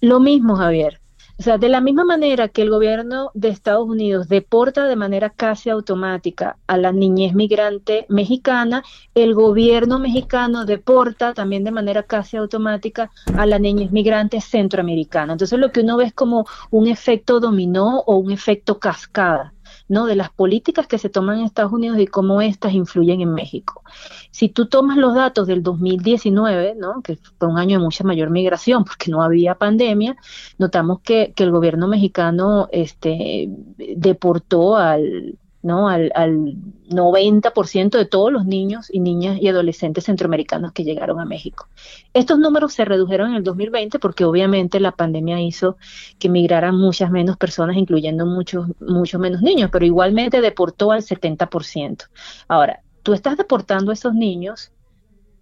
Lo 0.00 0.18
mismo, 0.18 0.56
Javier. 0.56 1.00
O 1.38 1.42
sea, 1.42 1.58
de 1.58 1.68
la 1.68 1.80
misma 1.80 2.04
manera 2.04 2.48
que 2.48 2.62
el 2.62 2.70
gobierno 2.70 3.30
de 3.34 3.48
Estados 3.48 3.88
Unidos 3.88 4.28
deporta 4.28 4.86
de 4.86 4.96
manera 4.96 5.30
casi 5.30 5.70
automática 5.70 6.56
a 6.66 6.76
la 6.76 6.92
niñez 6.92 7.34
migrante 7.34 8.06
mexicana, 8.08 8.82
el 9.14 9.34
gobierno 9.34 9.98
mexicano 9.98 10.64
deporta 10.64 11.34
también 11.34 11.64
de 11.64 11.70
manera 11.70 12.02
casi 12.02 12.36
automática 12.36 13.10
a 13.36 13.46
la 13.46 13.58
niñez 13.58 13.92
migrante 13.92 14.40
centroamericana. 14.40 15.32
Entonces 15.32 15.58
lo 15.58 15.72
que 15.72 15.80
uno 15.80 15.96
ve 15.96 16.04
es 16.04 16.14
como 16.14 16.46
un 16.70 16.86
efecto 16.86 17.40
dominó 17.40 18.00
o 18.00 18.16
un 18.16 18.30
efecto 18.30 18.78
cascada. 18.78 19.52
¿No? 19.92 20.06
de 20.06 20.16
las 20.16 20.30
políticas 20.30 20.86
que 20.86 20.96
se 20.96 21.10
toman 21.10 21.38
en 21.38 21.44
Estados 21.44 21.70
Unidos 21.70 21.98
y 21.98 22.06
cómo 22.06 22.40
éstas 22.40 22.72
influyen 22.72 23.20
en 23.20 23.34
México. 23.34 23.82
Si 24.30 24.48
tú 24.48 24.64
tomas 24.64 24.96
los 24.96 25.14
datos 25.14 25.46
del 25.46 25.62
2019, 25.62 26.76
¿no? 26.78 27.02
que 27.02 27.18
fue 27.38 27.48
un 27.48 27.58
año 27.58 27.78
de 27.78 27.84
mucha 27.84 28.02
mayor 28.02 28.30
migración 28.30 28.84
porque 28.84 29.10
no 29.10 29.22
había 29.22 29.56
pandemia, 29.56 30.16
notamos 30.56 31.00
que, 31.02 31.34
que 31.36 31.44
el 31.44 31.50
gobierno 31.50 31.88
mexicano 31.88 32.68
este, 32.72 33.50
deportó 33.76 34.76
al 34.76 35.36
¿no? 35.62 35.90
al, 35.90 36.10
al 36.14 36.54
90% 36.88 37.96
de 37.96 38.04
todos 38.04 38.32
los 38.32 38.44
niños 38.44 38.88
y 38.92 39.00
niñas 39.00 39.38
y 39.40 39.48
adolescentes 39.48 40.04
centroamericanos 40.04 40.72
que 40.72 40.84
llegaron 40.84 41.20
a 41.20 41.24
México. 41.24 41.68
Estos 42.12 42.38
números 42.38 42.72
se 42.74 42.84
redujeron 42.84 43.30
en 43.30 43.36
el 43.36 43.44
2020 43.44 43.98
porque 43.98 44.24
obviamente 44.24 44.80
la 44.80 44.92
pandemia 44.92 45.40
hizo 45.40 45.76
que 46.18 46.28
migraran 46.28 46.76
muchas 46.76 47.10
menos 47.10 47.36
personas, 47.36 47.76
incluyendo 47.76 48.26
muchos, 48.26 48.68
muchos 48.80 49.20
menos 49.20 49.42
niños, 49.42 49.70
pero 49.72 49.86
igualmente 49.86 50.40
deportó 50.40 50.92
al 50.92 51.02
70%. 51.02 52.08
Ahora, 52.48 52.82
tú 53.02 53.12
estás 53.12 53.36
deportando 53.36 53.90
a 53.90 53.94
esos 53.94 54.14
niños 54.14 54.72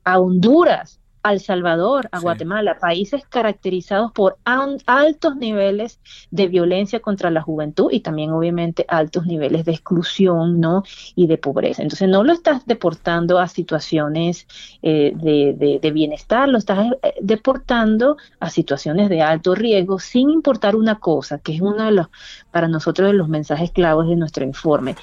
a 0.05 0.19
Honduras, 0.19 1.00
a 1.23 1.33
El 1.33 1.41
Salvador, 1.41 2.09
a 2.13 2.21
Guatemala, 2.21 2.79
países 2.79 3.25
caracterizados 3.27 4.13
por 4.13 4.39
altos 4.45 5.37
niveles 5.37 6.01
de 6.31 6.49
violencia 6.49 7.01
contra 7.01 7.31
la 7.31 7.43
juventud 7.43 7.91
y 7.91 8.01
también 8.01 8.31
obviamente 8.31 8.85
altos 8.89 9.27
niveles 9.27 9.65
de 9.65 9.73
exclusión 9.73 10.61
¿no? 10.61 10.83
y 11.15 11.27
de 11.27 11.39
pobreza. 11.39 11.83
Entonces 11.83 12.09
no 12.09 12.25
lo 12.25 12.33
estás 12.33 12.67
deportando 12.67 13.39
a 13.39 13.49
situaciones 13.49 14.47
eh, 14.83 15.13
de, 15.15 15.91
bienestar, 15.91 16.49
lo 16.49 16.59
estás 16.59 16.87
eh, 17.03 17.15
deportando 17.21 18.17
a 18.39 18.49
situaciones 18.49 19.09
de 19.09 19.23
alto 19.23 19.55
riesgo 19.55 19.99
sin 19.99 20.31
importar 20.31 20.77
una 20.77 20.99
cosa, 20.99 21.39
que 21.39 21.55
es 21.55 21.61
uno 21.61 21.85
de 21.85 21.93
los, 21.93 22.07
para 22.51 22.69
nosotros, 22.69 23.09
de 23.09 23.15
los 23.15 23.29
mensajes 23.29 23.73
claves 23.73 24.09
de 24.09 24.17
nuestro 24.17 24.45
informe. 24.45 24.97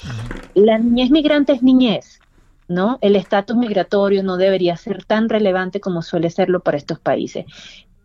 La 0.55 0.77
niñez 0.77 1.11
migrante 1.11 1.53
es 1.53 1.63
niñez 1.63 2.19
¿no? 2.67 2.97
El 3.01 3.15
estatus 3.15 3.55
migratorio 3.55 4.23
no 4.23 4.37
debería 4.37 4.77
ser 4.77 5.05
tan 5.05 5.29
relevante 5.29 5.79
como 5.79 6.01
suele 6.01 6.29
serlo 6.29 6.61
para 6.61 6.77
estos 6.77 6.99
países. 6.99 7.45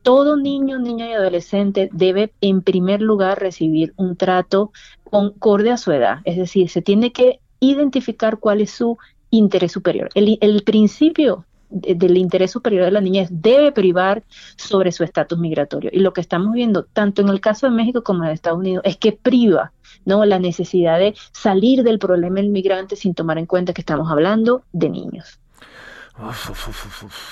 Todo 0.02 0.36
niño, 0.36 0.78
niña 0.78 1.08
y 1.08 1.12
adolescente 1.12 1.88
debe 1.92 2.32
en 2.40 2.62
primer 2.62 3.00
lugar 3.00 3.40
recibir 3.40 3.92
un 3.96 4.16
trato 4.16 4.72
concorde 5.04 5.70
a 5.70 5.76
su 5.76 5.92
edad, 5.92 6.18
es 6.24 6.36
decir, 6.36 6.68
se 6.68 6.82
tiene 6.82 7.12
que 7.12 7.40
identificar 7.60 8.38
cuál 8.38 8.60
es 8.60 8.70
su 8.70 8.98
interés 9.30 9.72
superior. 9.72 10.10
El, 10.14 10.38
el 10.40 10.62
principio 10.64 11.46
del 11.72 12.16
interés 12.16 12.50
superior 12.50 12.84
de 12.84 12.90
la 12.90 13.00
niñez 13.00 13.28
debe 13.30 13.72
privar 13.72 14.22
sobre 14.56 14.92
su 14.92 15.04
estatus 15.04 15.38
migratorio. 15.38 15.90
Y 15.92 16.00
lo 16.00 16.12
que 16.12 16.20
estamos 16.20 16.52
viendo, 16.52 16.84
tanto 16.84 17.22
en 17.22 17.28
el 17.28 17.40
caso 17.40 17.66
de 17.66 17.72
México 17.72 18.02
como 18.02 18.24
de 18.24 18.32
Estados 18.32 18.58
Unidos, 18.58 18.82
es 18.84 18.96
que 18.96 19.12
priva 19.12 19.72
¿no? 20.04 20.24
la 20.24 20.38
necesidad 20.38 20.98
de 20.98 21.14
salir 21.32 21.82
del 21.82 21.98
problema 21.98 22.36
del 22.36 22.50
migrante 22.50 22.96
sin 22.96 23.14
tomar 23.14 23.38
en 23.38 23.46
cuenta 23.46 23.72
que 23.72 23.80
estamos 23.80 24.10
hablando 24.10 24.62
de 24.72 24.90
niños. 24.90 25.38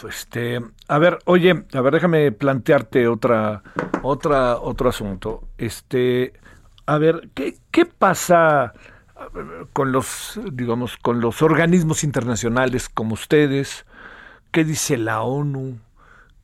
este, 0.09 0.61
a 0.89 0.99
ver, 0.99 1.19
oye, 1.27 1.65
a 1.75 1.81
ver, 1.83 1.93
déjame 1.93 2.33
plantearte 2.33 3.09
otra, 3.09 3.63
otra, 4.03 4.57
otro 4.57 4.89
asunto. 4.89 5.49
Este, 5.59 6.33
a 6.87 6.97
ver, 6.97 7.29
¿qué, 7.35 7.59
qué 7.71 7.85
pasa 7.85 8.73
con 9.75 9.93
los, 9.93 10.41
digamos, 10.53 10.97
con 10.97 11.21
los 11.21 11.43
organismos 11.43 12.05
internacionales 12.05 12.89
como 12.89 13.15
ustedes? 13.15 13.85
¿Qué 14.51 14.65
dice 14.65 14.97
la 14.97 15.23
ONU? 15.23 15.79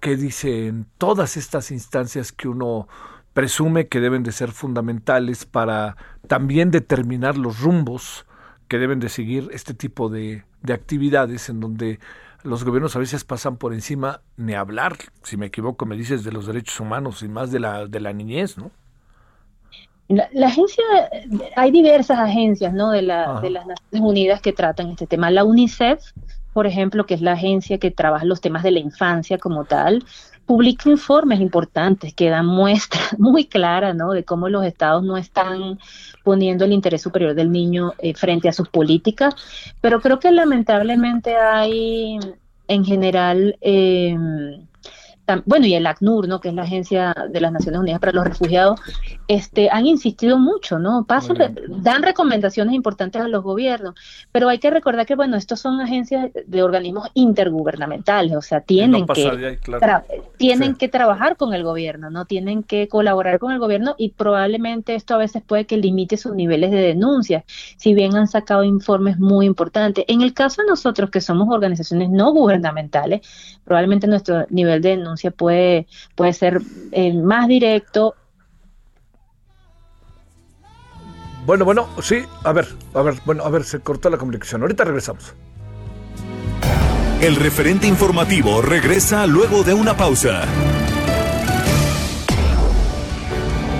¿Qué 0.00 0.16
dicen 0.16 0.86
todas 0.98 1.36
estas 1.36 1.70
instancias 1.70 2.32
que 2.32 2.48
uno 2.48 2.86
presume 3.34 3.88
que 3.88 4.00
deben 4.00 4.22
de 4.22 4.32
ser 4.32 4.52
fundamentales 4.52 5.44
para 5.44 5.96
también 6.26 6.70
determinar 6.70 7.36
los 7.36 7.61
rumbos 7.61 8.24
que 8.68 8.78
deben 8.78 9.00
de 9.00 9.09
seguir 9.09 9.48
este 9.52 9.74
tipo 9.74 10.09
de, 10.09 10.44
de 10.62 10.72
actividades 10.72 11.48
en 11.48 11.61
donde 11.61 11.98
los 12.42 12.64
gobiernos 12.64 12.94
a 12.96 13.00
veces 13.00 13.24
pasan 13.24 13.57
por 13.57 13.74
encima, 13.74 14.20
ni 14.36 14.54
hablar, 14.54 14.96
si 15.22 15.36
me 15.36 15.46
equivoco, 15.46 15.84
me 15.84 15.96
dices 15.96 16.24
de 16.24 16.32
los 16.32 16.46
derechos 16.46 16.78
humanos 16.80 17.22
y 17.22 17.28
más 17.28 17.50
de 17.50 17.61
la, 17.61 17.86
de 17.86 18.00
la 18.00 18.12
niñez, 18.12 18.57
¿no? 18.57 18.70
La, 20.09 20.46
agencia, 20.46 20.84
hay 21.57 21.72
diversas 21.72 22.20
agencias, 22.20 22.72
¿no? 22.72 22.92
De, 22.92 23.02
la, 23.02 23.40
de 23.40 23.50
las 23.50 23.66
Naciones 23.66 24.09
Unidas 24.09 24.40
que 24.40 24.52
tratan 24.52 24.90
este 24.90 25.09
tema. 25.09 25.32
La 25.32 25.42
UNICEF, 25.42 26.00
por 26.57 26.66
ejemplo, 26.66 27.04
que 27.04 27.12
es 27.12 27.20
la 27.20 27.32
agencia 27.32 27.76
que 27.76 27.90
trabaja 27.90 28.24
los 28.24 28.40
temas 28.40 28.62
de 28.62 28.70
la 28.70 28.78
infancia 28.78 29.36
como 29.36 29.66
tal, 29.66 30.02
publica 30.46 30.88
informes 30.88 31.38
importantes 31.38 32.14
que 32.14 32.30
dan 32.30 32.46
muestra 32.46 32.98
muy 33.18 33.44
clara 33.44 33.92
¿no? 33.92 34.12
de 34.12 34.24
cómo 34.24 34.48
los 34.48 34.64
estados 34.64 35.04
no 35.04 35.18
están 35.18 35.78
poniendo 36.24 36.64
el 36.64 36.72
interés 36.72 37.02
superior 37.02 37.34
del 37.34 37.52
niño 37.52 37.92
eh, 37.98 38.14
frente 38.14 38.48
a 38.48 38.54
sus 38.54 38.70
políticas, 38.70 39.34
pero 39.82 40.00
creo 40.00 40.18
que 40.18 40.30
lamentablemente 40.30 41.36
hay 41.36 42.18
en 42.68 42.84
general 42.86 43.59
eh, 43.61 44.16
bueno, 45.45 45.66
y 45.66 45.74
el 45.74 45.87
ACNUR, 45.87 46.29
¿no? 46.29 46.41
que 46.41 46.49
es 46.49 46.55
la 46.55 46.62
Agencia 46.62 47.14
de 47.29 47.41
las 47.41 47.53
Naciones 47.53 47.81
Unidas 47.81 47.99
para 48.01 48.12
los 48.12 48.24
Refugiados, 48.24 48.81
este, 49.27 49.68
han 49.70 49.87
insistido 49.87 50.39
mucho, 50.39 50.79
¿no? 50.79 51.05
Pasan, 51.05 51.37
dan 51.83 52.03
recomendaciones 52.03 52.74
importantes 52.74 53.20
a 53.20 53.29
los 53.29 53.43
gobiernos, 53.43 53.95
pero 54.31 54.49
hay 54.49 54.59
que 54.59 54.70
recordar 54.70 55.05
que, 55.05 55.16
bueno, 55.16 55.37
estos 55.37 55.61
son 55.61 55.81
agencias 55.81 56.31
de 56.47 56.62
organismos 56.62 57.09
intergubernamentales, 57.14 58.37
o 58.37 58.43
sea, 58.43 58.61
tienen, 58.61 59.05
que, 59.07 59.59
tienen 60.37 60.77
que 60.77 60.89
trabajar 60.89 61.37
con 61.37 61.55
el 61.55 61.64
gobierno, 61.64 62.09
¿no? 62.11 62.24
Tienen 62.24 62.62
que 62.62 62.87
colaborar 62.87 63.41
con 63.41 63.53
el 63.53 63.59
gobierno 63.59 63.97
y 63.99 64.11
probablemente 64.11 64.95
esto 64.95 65.14
a 65.14 65.18
veces 65.18 65.43
puede 65.43 65.66
que 65.66 65.77
limite 65.77 66.16
sus 66.16 66.35
niveles 66.35 66.70
de 66.70 66.79
denuncia, 66.79 67.45
si 67.77 67.95
bien 67.95 68.14
han 68.14 68.29
sacado 68.29 68.62
informes 68.62 69.18
muy 69.18 69.47
importantes. 69.47 70.05
En 70.07 70.22
el 70.22 70.35
caso 70.35 70.62
de 70.62 70.68
nosotros, 70.68 71.11
que 71.11 71.20
somos 71.20 71.49
organizaciones 71.49 72.11
no 72.11 72.33
gubernamentales, 72.33 73.22
probablemente 73.64 74.07
nuestro 74.07 74.47
nivel 74.51 74.81
de 74.83 74.91
denuncia 74.91 75.16
puede, 75.31 75.87
puede 76.14 76.33
ser 76.33 76.61
eh, 76.93 77.12
más 77.12 77.49
directo. 77.49 78.14
Bueno, 81.47 81.64
bueno, 81.64 81.89
sí, 82.03 82.25
a 82.43 82.53
ver, 82.53 82.67
a 82.93 83.03
ver, 83.03 83.14
bueno, 83.25 83.45
a 83.45 83.51
ver, 83.51 83.64
se 83.64 83.81
cortó 83.81 84.11
la 84.11 84.19
comunicación. 84.19 84.62
Ahorita 84.62 84.85
regresamos. 84.85 85.35
El 87.21 87.37
referente 87.37 87.87
informativo 87.87 88.61
regresa 88.61 89.27
luego 89.27 89.62
de 89.62 89.73
una 89.73 89.97
pausa. 89.97 90.45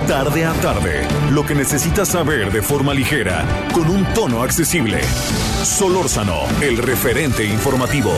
Tarde 0.09 0.45
a 0.45 0.53
tarde, 0.55 1.07
lo 1.33 1.45
que 1.45 1.57
necesitas 1.57 2.09
saber 2.09 2.53
de 2.53 2.63
forma 2.63 2.95
ligera, 2.95 3.45
con 3.75 3.91
un 3.91 4.05
tono 4.15 4.43
accesible. 4.43 5.03
Solórzano, 5.65 6.43
el 6.63 6.79
referente 6.79 7.45
informativo. 7.45 8.13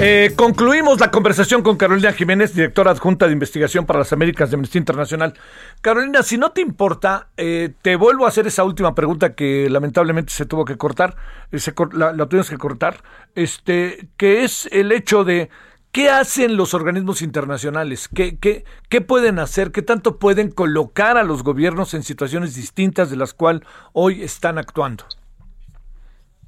Eh, 0.00 0.32
concluimos 0.36 1.00
la 1.00 1.10
conversación 1.10 1.62
con 1.62 1.76
Carolina 1.76 2.12
Jiménez, 2.12 2.54
directora 2.54 2.92
adjunta 2.92 3.26
de 3.26 3.32
investigación 3.32 3.84
para 3.84 3.98
las 3.98 4.12
Américas 4.12 4.48
de 4.48 4.54
Amnistía 4.54 4.78
Internacional. 4.78 5.34
Carolina, 5.80 6.22
si 6.22 6.38
no 6.38 6.52
te 6.52 6.60
importa, 6.60 7.28
eh, 7.36 7.74
te 7.82 7.96
vuelvo 7.96 8.24
a 8.24 8.28
hacer 8.28 8.46
esa 8.46 8.62
última 8.62 8.94
pregunta 8.94 9.34
que 9.34 9.68
lamentablemente 9.68 10.32
se 10.32 10.46
tuvo 10.46 10.64
que 10.64 10.76
cortar, 10.76 11.16
eh, 11.50 11.58
la, 11.92 12.14
tuvimos 12.26 12.48
que 12.48 12.58
cortar, 12.58 13.02
este, 13.34 14.08
que 14.16 14.44
es 14.44 14.68
el 14.70 14.92
hecho 14.92 15.24
de 15.24 15.50
qué 15.90 16.10
hacen 16.10 16.56
los 16.56 16.74
organismos 16.74 17.20
internacionales, 17.20 18.08
¿Qué, 18.08 18.38
qué, 18.38 18.64
qué 18.88 19.00
pueden 19.00 19.40
hacer, 19.40 19.72
qué 19.72 19.82
tanto 19.82 20.18
pueden 20.18 20.52
colocar 20.52 21.16
a 21.16 21.24
los 21.24 21.42
gobiernos 21.42 21.92
en 21.94 22.04
situaciones 22.04 22.54
distintas 22.54 23.10
de 23.10 23.16
las 23.16 23.34
cuales 23.34 23.62
hoy 23.92 24.22
están 24.22 24.58
actuando. 24.58 25.04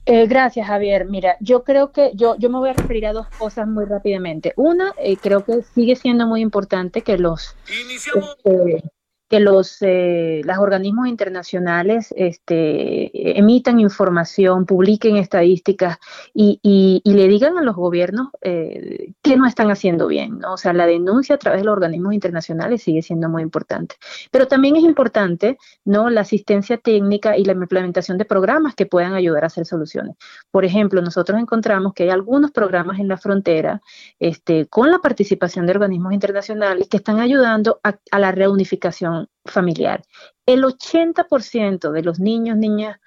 Eh, 0.07 0.27
gracias, 0.27 0.67
Javier. 0.67 1.07
Mira, 1.07 1.37
yo 1.41 1.63
creo 1.63 1.93
que 1.93 2.13
yo, 2.15 2.37
yo 2.37 2.51
me 2.51 2.59
voy 2.59 2.71
a 2.71 2.73
referir 2.73 3.07
a 3.07 3.13
dos 3.13 3.29
cosas 3.39 3.69
muy 3.69 3.85
rápidamente. 3.85 4.53
Una, 4.57 4.93
eh, 4.99 5.17
creo 5.17 5.45
que 5.45 5.63
sigue 5.63 5.97
siendo 5.97 6.27
muy 6.27 6.41
importante 6.41 7.03
que 7.03 7.19
los... 7.19 7.57
Este, 7.69 8.83
que 9.31 9.39
los, 9.39 9.77
eh, 9.81 10.41
los 10.45 10.59
organismos 10.59 11.07
internacionales 11.07 12.13
este, 12.17 13.39
emitan 13.39 13.79
información, 13.79 14.67
publiquen 14.67 15.17
estadísticas 15.17 15.99
y, 16.35 16.59
y, 16.65 17.01
le 17.05 17.29
digan 17.29 17.57
a 17.57 17.63
los 17.63 17.77
gobiernos 17.77 18.31
eh, 18.41 19.13
que 19.23 19.37
no 19.37 19.47
están 19.47 19.71
haciendo 19.71 20.09
bien. 20.09 20.45
O 20.45 20.57
sea, 20.57 20.73
la 20.73 20.85
denuncia 20.85 21.37
a 21.37 21.39
través 21.39 21.61
de 21.61 21.67
los 21.67 21.75
organismos 21.75 22.13
internacionales 22.13 22.83
sigue 22.83 23.03
siendo 23.03 23.29
muy 23.29 23.43
importante. 23.43 23.95
Pero 24.33 24.49
también 24.49 24.75
es 24.75 24.83
importante 24.83 25.59
¿no? 25.85 26.11
la 26.11 26.23
asistencia 26.23 26.77
técnica 26.79 27.37
y 27.37 27.45
la 27.45 27.53
implementación 27.53 28.19
de 28.19 28.25
programas 28.25 28.75
que 28.75 28.87
puedan 28.87 29.15
ayudar 29.15 29.45
a 29.45 29.47
hacer 29.47 29.65
soluciones. 29.65 30.17
Por 30.51 30.65
ejemplo, 30.65 31.03
nosotros 31.03 31.41
encontramos 31.41 31.95
que 31.95 32.03
hay 32.03 32.11
algunos 32.11 32.51
programas 32.51 32.99
en 32.99 33.07
la 33.07 33.17
frontera 33.17 33.81
este, 34.19 34.67
con 34.67 34.91
la 34.91 34.99
participación 34.99 35.67
de 35.67 35.73
organismos 35.73 36.13
internacionales 36.15 36.89
que 36.89 36.97
están 36.97 37.21
ayudando 37.21 37.81
a 37.85 38.19
la 38.19 38.33
reunificación 38.33 39.20
familiar. 39.45 40.03
El 40.47 40.65
80% 40.65 41.93
de 41.93 42.03
los 42.03 42.21
niños, 42.21 42.57
niñas 42.57 42.99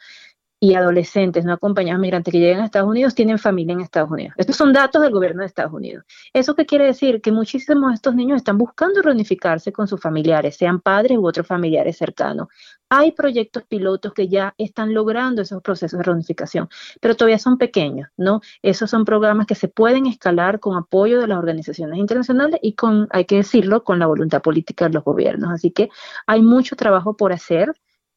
y 0.63 0.75
adolescentes 0.75 1.43
no 1.43 1.51
acompañados 1.51 1.99
migrantes 1.99 2.31
que 2.31 2.39
llegan 2.39 2.61
a 2.61 2.65
Estados 2.67 2.87
Unidos 2.87 3.13
tienen 3.13 3.37
familia 3.37 3.73
en 3.73 3.81
Estados 3.81 4.09
Unidos. 4.09 4.33
Estos 4.37 4.55
son 4.55 4.71
datos 4.71 5.01
del 5.01 5.11
gobierno 5.11 5.41
de 5.41 5.47
Estados 5.47 5.73
Unidos. 5.73 6.05
¿Eso 6.31 6.55
qué 6.55 6.65
quiere 6.65 6.85
decir? 6.85 7.19
Que 7.19 7.33
muchísimos 7.33 7.89
de 7.89 7.95
estos 7.95 8.15
niños 8.15 8.37
están 8.37 8.57
buscando 8.57 9.01
reunificarse 9.01 9.73
con 9.73 9.89
sus 9.89 9.99
familiares, 9.99 10.55
sean 10.55 10.79
padres 10.79 11.17
u 11.17 11.27
otros 11.27 11.45
familiares 11.45 11.97
cercanos. 11.97 12.47
Hay 12.87 13.11
proyectos 13.11 13.63
pilotos 13.63 14.13
que 14.13 14.29
ya 14.29 14.55
están 14.57 14.93
logrando 14.93 15.41
esos 15.41 15.61
procesos 15.61 15.97
de 15.97 16.03
reunificación, 16.03 16.69
pero 17.01 17.17
todavía 17.17 17.39
son 17.39 17.57
pequeños, 17.57 18.07
¿no? 18.15 18.39
Esos 18.61 18.89
son 18.89 19.03
programas 19.03 19.47
que 19.47 19.55
se 19.55 19.67
pueden 19.67 20.05
escalar 20.05 20.61
con 20.61 20.77
apoyo 20.77 21.19
de 21.19 21.27
las 21.27 21.39
organizaciones 21.39 21.99
internacionales 21.99 22.61
y 22.63 22.75
con, 22.75 23.09
hay 23.09 23.25
que 23.25 23.35
decirlo, 23.35 23.83
con 23.83 23.99
la 23.99 24.05
voluntad 24.05 24.41
política 24.41 24.87
de 24.87 24.93
los 24.93 25.03
gobiernos. 25.03 25.51
Así 25.51 25.71
que 25.71 25.89
hay 26.25 26.41
mucho 26.41 26.77
trabajo 26.77 27.17
por 27.17 27.33
hacer 27.33 27.73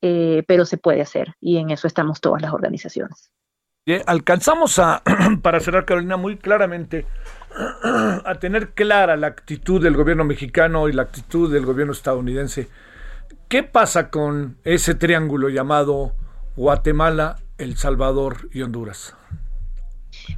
eh, 0.08 0.44
pero 0.46 0.64
se 0.64 0.78
puede 0.78 1.00
hacer 1.00 1.34
y 1.40 1.56
en 1.58 1.70
eso 1.70 1.88
estamos 1.88 2.20
todas 2.20 2.40
las 2.40 2.52
organizaciones. 2.52 3.32
alcanzamos 4.06 4.78
a, 4.78 5.02
para 5.42 5.58
cerrar 5.58 5.84
Carolina, 5.84 6.16
muy 6.16 6.36
claramente 6.36 7.06
a 8.24 8.34
tener 8.38 8.70
clara 8.70 9.16
la 9.16 9.26
actitud 9.26 9.82
del 9.82 9.96
gobierno 9.96 10.24
mexicano 10.24 10.88
y 10.88 10.92
la 10.92 11.02
actitud 11.02 11.52
del 11.52 11.66
gobierno 11.66 11.92
estadounidense. 11.92 12.68
¿Qué 13.48 13.64
pasa 13.64 14.10
con 14.10 14.58
ese 14.62 14.94
triángulo 14.94 15.48
llamado 15.48 16.12
Guatemala, 16.54 17.36
El 17.58 17.76
Salvador 17.76 18.48
y 18.52 18.62
Honduras? 18.62 19.16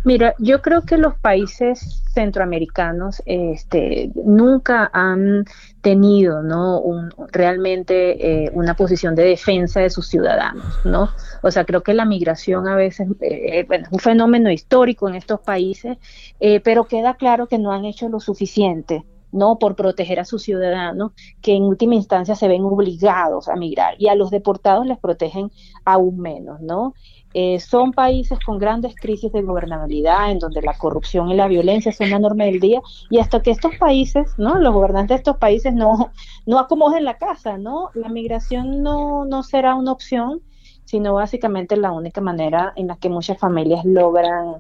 Mira, 0.04 0.34
yo 0.38 0.62
creo 0.62 0.82
que 0.82 0.96
los 0.96 1.14
países 1.18 2.02
centroamericanos 2.12 3.22
este, 3.26 4.10
nunca 4.14 4.90
han 4.92 5.44
tenido 5.80 6.42
¿no? 6.42 6.80
Un, 6.80 7.10
realmente 7.32 8.44
eh, 8.44 8.50
una 8.52 8.74
posición 8.74 9.14
de 9.14 9.24
defensa 9.24 9.80
de 9.80 9.90
sus 9.90 10.08
ciudadanos. 10.08 10.64
¿no? 10.84 11.10
O 11.42 11.50
sea, 11.50 11.64
creo 11.64 11.82
que 11.82 11.94
la 11.94 12.04
migración 12.04 12.68
a 12.68 12.76
veces 12.76 13.08
eh, 13.20 13.64
bueno, 13.66 13.86
es 13.86 13.92
un 13.92 13.98
fenómeno 13.98 14.50
histórico 14.50 15.08
en 15.08 15.14
estos 15.14 15.40
países, 15.40 15.98
eh, 16.40 16.60
pero 16.60 16.84
queda 16.84 17.14
claro 17.14 17.46
que 17.46 17.58
no 17.58 17.72
han 17.72 17.84
hecho 17.84 18.08
lo 18.08 18.20
suficiente 18.20 19.04
¿no? 19.32 19.58
por 19.58 19.76
proteger 19.76 20.20
a 20.20 20.24
sus 20.24 20.42
ciudadanos 20.42 21.12
que 21.42 21.54
en 21.54 21.64
última 21.64 21.94
instancia 21.94 22.34
se 22.34 22.48
ven 22.48 22.64
obligados 22.64 23.48
a 23.48 23.56
migrar 23.56 23.94
y 23.98 24.08
a 24.08 24.14
los 24.14 24.30
deportados 24.30 24.86
les 24.86 24.98
protegen 24.98 25.50
aún 25.84 26.18
menos, 26.18 26.60
¿no? 26.60 26.94
Eh, 27.34 27.60
son 27.60 27.92
países 27.92 28.38
con 28.44 28.58
grandes 28.58 28.94
crisis 28.96 29.32
de 29.32 29.42
gobernabilidad, 29.42 30.30
en 30.30 30.38
donde 30.38 30.62
la 30.62 30.76
corrupción 30.76 31.30
y 31.30 31.34
la 31.34 31.46
violencia 31.48 31.92
son 31.92 32.10
la 32.10 32.18
norma 32.18 32.44
del 32.44 32.60
día, 32.60 32.80
y 33.10 33.18
hasta 33.18 33.42
que 33.42 33.50
estos 33.50 33.76
países, 33.76 34.34
¿no? 34.38 34.58
Los 34.58 34.72
gobernantes 34.72 35.16
de 35.16 35.18
estos 35.18 35.36
países 35.36 35.74
no, 35.74 36.12
no 36.46 36.58
acomoden 36.58 37.04
la 37.04 37.18
casa, 37.18 37.58
¿no? 37.58 37.90
La 37.94 38.08
migración 38.08 38.82
no, 38.82 39.24
no 39.24 39.42
será 39.42 39.74
una 39.74 39.92
opción 39.92 40.40
sino 40.88 41.12
básicamente 41.12 41.76
la 41.76 41.92
única 41.92 42.22
manera 42.22 42.72
en 42.74 42.86
la 42.86 42.96
que 42.96 43.10
muchas 43.10 43.36
familias 43.36 43.84
logran 43.84 44.54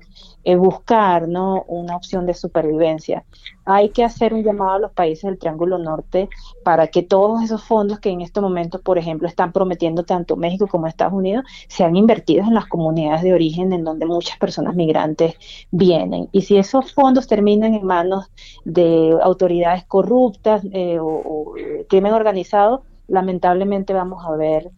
eh, 0.44 0.56
buscar 0.56 1.26
¿no? 1.26 1.64
una 1.68 1.96
opción 1.96 2.26
de 2.26 2.34
supervivencia. 2.34 3.24
Hay 3.64 3.88
que 3.88 4.04
hacer 4.04 4.34
un 4.34 4.42
llamado 4.42 4.72
a 4.72 4.78
los 4.78 4.92
países 4.92 5.22
del 5.22 5.38
Triángulo 5.38 5.78
Norte 5.78 6.28
para 6.64 6.88
que 6.88 7.02
todos 7.02 7.42
esos 7.42 7.64
fondos 7.64 7.98
que 7.98 8.10
en 8.10 8.20
estos 8.20 8.42
momentos, 8.42 8.82
por 8.82 8.98
ejemplo, 8.98 9.26
están 9.26 9.52
prometiendo 9.52 10.02
tanto 10.02 10.36
México 10.36 10.66
como 10.66 10.86
Estados 10.86 11.14
Unidos, 11.14 11.46
sean 11.66 11.96
invertidos 11.96 12.46
en 12.46 12.54
las 12.54 12.66
comunidades 12.66 13.22
de 13.22 13.32
origen 13.32 13.72
en 13.72 13.84
donde 13.84 14.04
muchas 14.04 14.36
personas 14.36 14.74
migrantes 14.74 15.34
vienen. 15.70 16.28
Y 16.30 16.42
si 16.42 16.58
esos 16.58 16.92
fondos 16.92 17.26
terminan 17.26 17.72
en 17.72 17.86
manos 17.86 18.30
de 18.66 19.16
autoridades 19.22 19.86
corruptas 19.86 20.62
eh, 20.72 20.98
o, 21.00 21.54
eh, 21.56 21.86
crimen 21.88 22.12
organizado, 22.12 22.82
lamentablemente 23.06 23.94
vamos 23.94 24.22
a 24.26 24.36
ver 24.36 24.70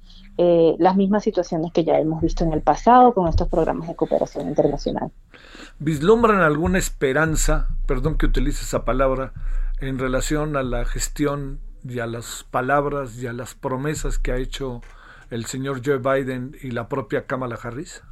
eh, 0.43 0.75
las 0.79 0.97
mismas 0.97 1.23
situaciones 1.23 1.71
que 1.71 1.85
ya 1.85 1.99
hemos 1.99 2.23
visto 2.23 2.45
en 2.45 2.55
el 2.55 2.63
pasado 2.63 3.13
con 3.13 3.29
estos 3.29 3.47
programas 3.47 3.89
de 3.89 3.95
cooperación 3.95 4.49
internacional. 4.49 5.13
¿Vislumbran 5.79 6.41
alguna 6.41 6.79
esperanza, 6.79 7.69
perdón 7.85 8.17
que 8.17 8.25
utilice 8.25 8.65
esa 8.65 8.87
palabra, 8.87 9.35
en 9.81 9.99
relación 9.99 10.57
a 10.57 10.63
la 10.63 10.87
gestión 10.87 11.61
y 11.85 11.99
a 11.99 12.07
las 12.07 12.47
palabras 12.51 13.23
y 13.23 13.27
a 13.27 13.35
las 13.35 13.55
promesas 13.55 14.19
que 14.19 14.33
ha 14.33 14.39
hecho 14.39 14.81
el 15.29 15.45
señor 15.45 15.83
Joe 15.85 15.99
Biden 15.99 16.57
y 16.63 16.71
la 16.71 16.89
propia 16.89 17.27
Kamala 17.27 17.59
Harris? 17.63 18.03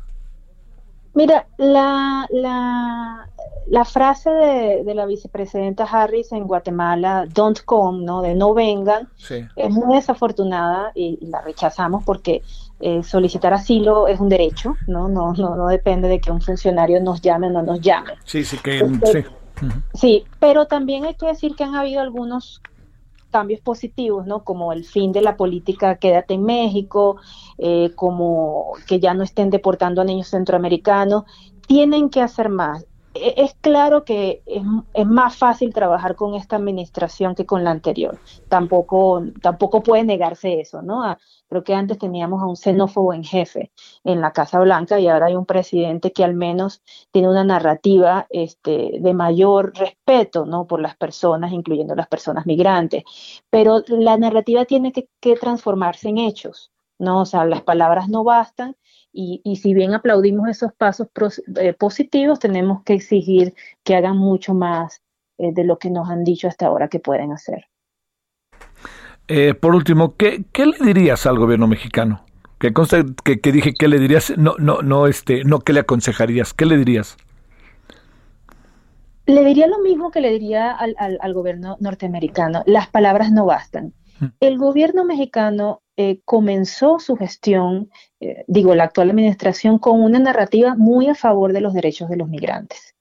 Mira, 1.15 1.47
la, 1.57 2.27
la, 2.31 3.29
la 3.67 3.85
frase 3.85 4.31
de, 4.31 4.95
la 4.95 5.07
vicepresidenta 5.07 5.85
Harris 5.85 6.33
en 6.33 6.47
Guatemala, 6.47 7.27
don't 7.33 7.61
come, 7.65 8.05
¿no? 8.05 8.23
de 8.23 8.35
no 8.35 8.55
vengan, 8.55 9.09
es 9.57 9.71
muy 9.71 9.97
desafortunada 9.97 10.93
y, 10.95 11.19
la 11.27 11.41
rechazamos 11.43 12.05
porque 12.05 12.43
eh, 12.81 13.03
solicitar 13.03 13.53
asilo 13.53 14.07
es 14.07 14.21
un 14.21 14.29
derecho, 14.29 14.77
¿no? 14.87 15.09
No, 15.09 15.33
no, 15.33 15.57
no 15.57 15.67
depende 15.67 16.09
de 16.09 16.21
que 16.21 16.31
un 16.31 16.41
funcionario 16.41 17.01
nos 17.01 17.21
llame 17.21 17.49
o 17.49 17.51
no 17.51 17.63
nos 17.63 17.81
llame. 17.81 18.13
Sí, 18.25 18.45
sí, 18.45 18.57
que, 18.59 18.79
sí. 19.05 19.25
sí, 19.95 20.25
pero 20.39 20.67
también 20.67 21.05
hay 21.05 21.15
que 21.15 21.27
decir 21.27 21.57
que 21.57 21.65
han 21.65 21.75
habido 21.75 22.01
algunos 22.01 22.63
cambios 23.31 23.61
positivos, 23.61 24.27
¿no? 24.27 24.45
Como 24.45 24.73
el 24.73 24.85
fin 24.85 25.13
de 25.13 25.23
la 25.23 25.37
política 25.37 25.97
Quédate 25.97 26.35
en 26.35 26.45
México, 26.45 27.17
eh, 27.59 27.93
como 27.95 28.73
que 28.87 29.01
ya 29.01 29.15
no 29.15 29.23
estén 29.23 29.51
deportando 29.51 30.01
a 30.01 30.05
niños 30.05 30.29
centroamericanos, 30.29 31.25
tienen 31.67 32.11
que 32.11 32.23
hacer 32.23 32.49
más. 32.49 32.88
E, 33.15 33.35
es 33.37 33.55
claro 33.61 34.05
que 34.05 34.43
es, 34.47 34.63
es, 34.95 35.07
más 35.07 35.37
fácil 35.37 35.73
trabajar 35.73 36.17
con 36.17 36.35
esta 36.35 36.57
administración 36.57 37.35
que 37.35 37.47
con 37.47 37.65
la 37.65 37.71
anterior. 37.71 38.19
Tampoco, 38.49 39.23
tampoco 39.43 39.83
puede 39.83 40.05
negarse 40.05 40.61
eso, 40.61 40.83
¿no? 40.83 41.17
Creo 41.49 41.65
que 41.65 41.75
antes 41.75 41.99
teníamos 41.99 42.43
a 42.43 42.47
un 42.47 42.57
xenófobo 42.57 43.15
en 43.15 43.25
jefe 43.25 43.73
en 44.05 44.21
la 44.21 44.33
Casa 44.33 44.61
Blanca 44.61 45.01
y 45.01 45.09
ahora 45.09 45.27
hay 45.27 45.35
un 45.35 45.47
presidente 45.47 46.13
que 46.13 46.23
al 46.23 46.35
menos 46.35 46.83
tiene 47.11 47.29
una 47.29 47.43
narrativa 47.43 48.27
este, 48.29 48.99
de 49.01 49.15
mayor 49.15 49.73
respeto 49.75 50.45
¿no? 50.45 50.67
por 50.67 50.81
las 50.81 50.97
personas, 50.97 51.53
incluyendo 51.53 51.95
las 51.95 52.09
personas 52.09 52.45
migrantes. 52.45 53.05
Pero 53.49 53.83
la 53.89 54.19
narrativa 54.19 54.67
tiene 54.67 54.93
que, 54.93 55.09
transformarse 55.41 56.09
en 56.11 56.19
hechos. 56.19 56.71
¿no? 56.99 57.23
O 57.23 57.27
sea, 57.27 57.45
las 57.47 57.63
palabras 57.63 58.09
no 58.09 58.25
bastan 58.25 58.77
y, 59.21 59.57
si 59.57 59.75
bien 59.75 59.95
aplaudimos 59.95 60.49
esos 60.49 60.73
pasos 60.73 61.09
eh, 61.57 61.73
positivos, 61.73 62.39
tenemos 62.39 62.85
que 62.85 62.95
exigir 62.95 63.53
que 63.83 63.97
hagan 63.97 64.17
mucho 64.17 64.55
más 64.55 65.03
eh, 65.39 65.53
de 65.53 65.65
lo 65.65 65.79
que 65.79 65.91
nos 65.91 66.09
han 66.09 66.23
dicho 66.23 66.47
hasta 66.47 66.67
ahora 66.67 66.87
que 66.87 67.01
pueden 67.01 67.33
hacer. 67.33 67.65
Eh, 69.27 69.55
por 69.55 69.75
último, 69.75 70.15
¿qué, 70.17 70.45
¿qué, 70.53 70.67
le 70.67 70.79
dirías 70.79 71.27
al 71.27 71.37
gobierno 71.37 71.67
mexicano? 71.67 72.25
Que 72.61 72.73
consta 72.73 73.05
que, 73.25 73.41
que, 73.41 73.51
dije 73.51 73.75
que 73.75 73.89
le 73.89 73.99
dirías, 73.99 74.33
no, 74.37 74.55
no, 74.59 74.83
no, 74.83 75.09
este, 75.09 75.43
no, 75.43 75.59
¿qué 75.61 75.73
le 75.73 75.81
aconsejarías? 75.81 76.55
¿Qué 76.55 76.65
le 76.65 76.77
dirías? 76.77 77.17
Le 79.27 79.45
diría 79.45 79.67
lo 79.67 79.81
mismo 79.81 80.13
que 80.13 80.21
le 80.21 80.31
diría 80.31 80.71
al, 80.71 80.95
al, 80.97 81.35
gobierno 81.35 81.77
norteamericano. 81.81 82.63
Las 82.67 82.89
palabras 82.89 83.33
no 83.33 83.47
bastan. 83.47 83.93
Mm. 84.21 84.27
El 84.39 84.59
gobierno 84.59 85.05
mexicano 85.05 85.83
eh, 86.01 86.21
comenzó 86.25 87.01
su 87.01 87.17
gestión, 87.17 87.91
eh, 88.21 88.45
digo, 88.47 88.75
la 88.75 88.85
actual 88.85 89.11
administración, 89.11 89.79
con 89.79 90.01
una 90.01 90.21
narrativa 90.21 90.77
muy 90.77 91.09
a 91.09 91.17
favor 91.17 91.53
de 91.53 91.61
los 91.61 91.75
derechos 91.75 92.09
de 92.09 92.17
los 92.17 92.29
migrantes. 92.29 92.95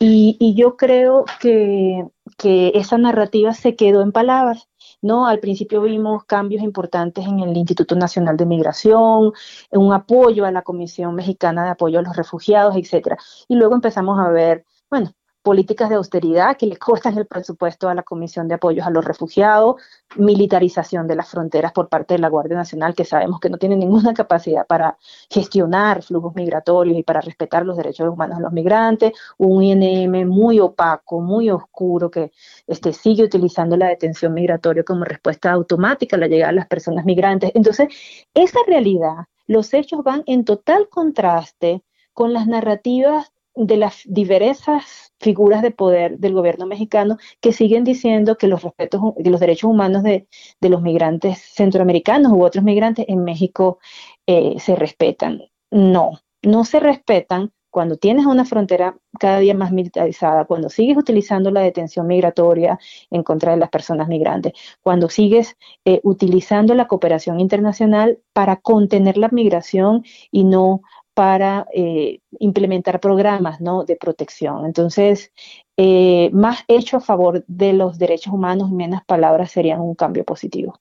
Y, 0.00 0.54
yo 0.56 0.76
creo 0.76 1.24
que, 1.40 2.04
que 2.36 2.72
esa 2.74 2.98
narrativa 2.98 3.54
se 3.54 3.76
quedó 3.76 4.02
en 4.02 4.10
palabras 4.10 4.68
¿no? 5.02 5.26
Al 5.26 5.40
principio 5.40 5.82
vimos 5.82 6.24
cambios 6.24 6.62
importantes 6.62 7.26
en 7.26 7.40
el 7.40 7.56
Instituto 7.56 7.96
Nacional 7.96 8.36
de 8.36 8.46
Migración, 8.46 9.32
un 9.70 9.92
apoyo 9.92 10.44
a 10.46 10.52
la 10.52 10.62
Comisión 10.62 11.14
Mexicana 11.14 11.64
de 11.64 11.70
Apoyo 11.70 11.98
a 11.98 12.02
los 12.02 12.16
Refugiados, 12.16 12.76
etcétera. 12.76 13.18
Y 13.48 13.56
luego 13.56 13.74
empezamos 13.74 14.18
a 14.20 14.28
ver, 14.30 14.64
bueno, 14.88 15.12
políticas 15.42 15.88
de 15.88 15.96
austeridad 15.96 16.56
que 16.56 16.66
le 16.66 16.76
costan 16.76 17.18
el 17.18 17.26
presupuesto 17.26 17.88
a 17.88 17.94
la 17.94 18.02
Comisión 18.02 18.48
de 18.48 18.54
Apoyos 18.54 18.86
a 18.86 18.90
los 18.90 19.04
Refugiados, 19.04 19.76
militarización 20.16 21.06
de 21.06 21.16
las 21.16 21.28
fronteras 21.28 21.72
por 21.72 21.88
parte 21.88 22.14
de 22.14 22.20
la 22.20 22.28
Guardia 22.28 22.56
Nacional, 22.56 22.94
que 22.94 23.04
sabemos 23.04 23.40
que 23.40 23.50
no 23.50 23.58
tiene 23.58 23.76
ninguna 23.76 24.14
capacidad 24.14 24.66
para 24.66 24.96
gestionar 25.28 26.02
flujos 26.02 26.34
migratorios 26.34 26.96
y 26.96 27.02
para 27.02 27.20
respetar 27.20 27.66
los 27.66 27.76
derechos 27.76 28.08
humanos 28.08 28.38
de 28.38 28.44
los 28.44 28.52
migrantes, 28.52 29.12
un 29.36 29.62
INM 29.62 30.28
muy 30.28 30.60
opaco, 30.60 31.20
muy 31.20 31.50
oscuro, 31.50 32.10
que 32.10 32.32
este, 32.66 32.92
sigue 32.92 33.24
utilizando 33.24 33.76
la 33.76 33.88
detención 33.88 34.32
migratoria 34.34 34.84
como 34.84 35.04
respuesta 35.04 35.50
automática 35.50 36.16
a 36.16 36.20
la 36.20 36.28
llegada 36.28 36.52
de 36.52 36.56
las 36.56 36.68
personas 36.68 37.04
migrantes. 37.04 37.50
Entonces, 37.54 37.88
esa 38.34 38.58
realidad, 38.66 39.26
los 39.46 39.74
hechos 39.74 40.04
van 40.04 40.22
en 40.26 40.44
total 40.44 40.88
contraste 40.88 41.82
con 42.12 42.32
las 42.32 42.46
narrativas 42.46 43.31
de 43.54 43.76
las 43.76 44.02
diversas 44.06 45.12
figuras 45.20 45.62
de 45.62 45.70
poder 45.70 46.18
del 46.18 46.34
gobierno 46.34 46.66
mexicano 46.66 47.18
que 47.40 47.52
siguen 47.52 47.84
diciendo 47.84 48.36
que 48.36 48.48
los 48.48 48.62
respetos, 48.62 49.00
que 49.22 49.30
los 49.30 49.40
derechos 49.40 49.70
humanos 49.70 50.02
de, 50.02 50.26
los 50.60 50.82
migrantes 50.82 51.38
centroamericanos 51.38 52.32
u 52.32 52.42
otros 52.42 52.64
migrantes 52.64 53.06
en 53.08 53.24
México 53.24 53.78
eh, 54.26 54.56
se 54.58 54.74
respetan. 54.76 55.42
No, 55.70 56.20
no 56.42 56.64
se 56.64 56.80
respetan 56.80 57.52
cuando 57.72 57.96
tienes 57.96 58.26
una 58.26 58.44
frontera 58.44 58.98
cada 59.18 59.38
día 59.38 59.54
más 59.54 59.72
militarizada, 59.72 60.44
cuando 60.44 60.68
sigues 60.68 60.98
utilizando 60.98 61.50
la 61.50 61.62
detención 61.62 62.06
migratoria 62.06 62.78
en 63.10 63.22
contra 63.22 63.52
de 63.52 63.56
las 63.56 63.70
personas 63.70 64.08
migrantes, 64.08 64.52
cuando 64.82 65.08
sigues 65.08 65.56
eh, 65.86 66.00
utilizando 66.02 66.74
la 66.74 66.86
cooperación 66.86 67.40
internacional 67.40 68.18
para 68.34 68.56
contener 68.56 69.16
la 69.16 69.30
migración 69.30 70.04
y 70.30 70.44
no 70.44 70.82
para 71.14 71.66
eh, 71.74 72.20
implementar 72.38 73.00
programas 73.00 73.60
¿no? 73.60 73.84
de 73.84 73.96
protección. 73.96 74.64
Entonces, 74.66 75.32
eh, 75.76 76.30
más 76.32 76.64
hecho 76.68 76.96
a 76.96 77.00
favor 77.00 77.44
de 77.46 77.72
los 77.72 77.98
derechos 77.98 78.32
humanos 78.32 78.70
y 78.70 78.74
menos 78.74 79.02
palabras 79.04 79.50
serían 79.50 79.80
un 79.80 79.94
cambio 79.94 80.24
positivo. 80.24 80.78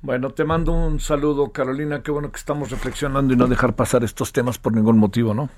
Bueno, 0.00 0.30
te 0.30 0.44
mando 0.44 0.72
un 0.72 1.00
saludo, 1.00 1.50
Carolina. 1.50 2.02
Qué 2.02 2.10
bueno 2.10 2.30
que 2.30 2.38
estamos 2.38 2.70
reflexionando 2.70 3.34
y 3.34 3.36
no 3.36 3.48
dejar 3.48 3.74
pasar 3.74 4.04
estos 4.04 4.32
temas 4.32 4.58
por 4.58 4.72
ningún 4.72 4.98
motivo, 4.98 5.34
¿no? 5.34 5.48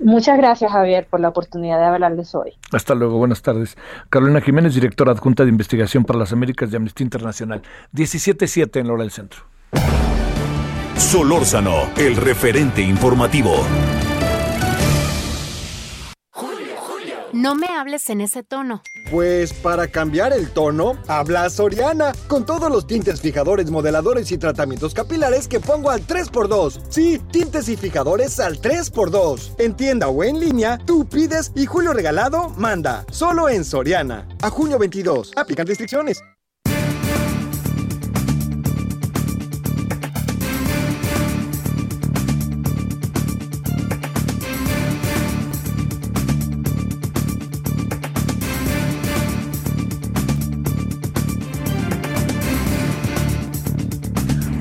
Muchas 0.00 0.38
gracias, 0.38 0.70
Javier, 0.70 1.08
por 1.10 1.18
la 1.18 1.28
oportunidad 1.28 1.78
de 1.78 1.84
hablarles 1.86 2.32
hoy. 2.36 2.52
Hasta 2.72 2.94
luego, 2.94 3.18
buenas 3.18 3.42
tardes. 3.42 3.76
Carolina 4.10 4.40
Jiménez, 4.40 4.74
directora 4.74 5.10
adjunta 5.10 5.42
de 5.42 5.50
investigación 5.50 6.04
para 6.04 6.20
las 6.20 6.32
Américas 6.32 6.70
de 6.70 6.76
Amnistía 6.76 7.04
Internacional. 7.04 7.62
17.7 7.92 8.78
en 8.78 8.86
la 8.86 8.92
hora 8.92 9.02
del 9.02 9.10
centro. 9.10 9.42
Solórzano, 10.98 11.90
el 11.96 12.16
referente 12.16 12.82
informativo. 12.82 13.54
No 17.32 17.54
me 17.54 17.68
hables 17.68 18.10
en 18.10 18.20
ese 18.20 18.42
tono. 18.42 18.82
Pues 19.10 19.52
para 19.52 19.86
cambiar 19.86 20.32
el 20.32 20.50
tono, 20.50 20.98
habla 21.06 21.48
Soriana, 21.50 22.12
con 22.26 22.44
todos 22.44 22.68
los 22.68 22.88
tintes 22.88 23.20
fijadores, 23.20 23.70
modeladores 23.70 24.32
y 24.32 24.38
tratamientos 24.38 24.92
capilares 24.92 25.46
que 25.46 25.60
pongo 25.60 25.90
al 25.90 26.04
3x2. 26.04 26.80
Sí, 26.88 27.20
tintes 27.30 27.68
y 27.68 27.76
fijadores 27.76 28.40
al 28.40 28.60
3x2. 28.60 29.54
En 29.58 29.74
tienda 29.76 30.08
o 30.08 30.24
en 30.24 30.40
línea, 30.40 30.78
tú 30.84 31.06
pides 31.08 31.52
y 31.54 31.66
Julio 31.66 31.92
Regalado 31.92 32.48
manda. 32.56 33.04
Solo 33.12 33.48
en 33.48 33.64
Soriana. 33.64 34.26
A 34.42 34.50
junio 34.50 34.80
22. 34.80 35.30
Aplican 35.36 35.66
restricciones. 35.68 36.20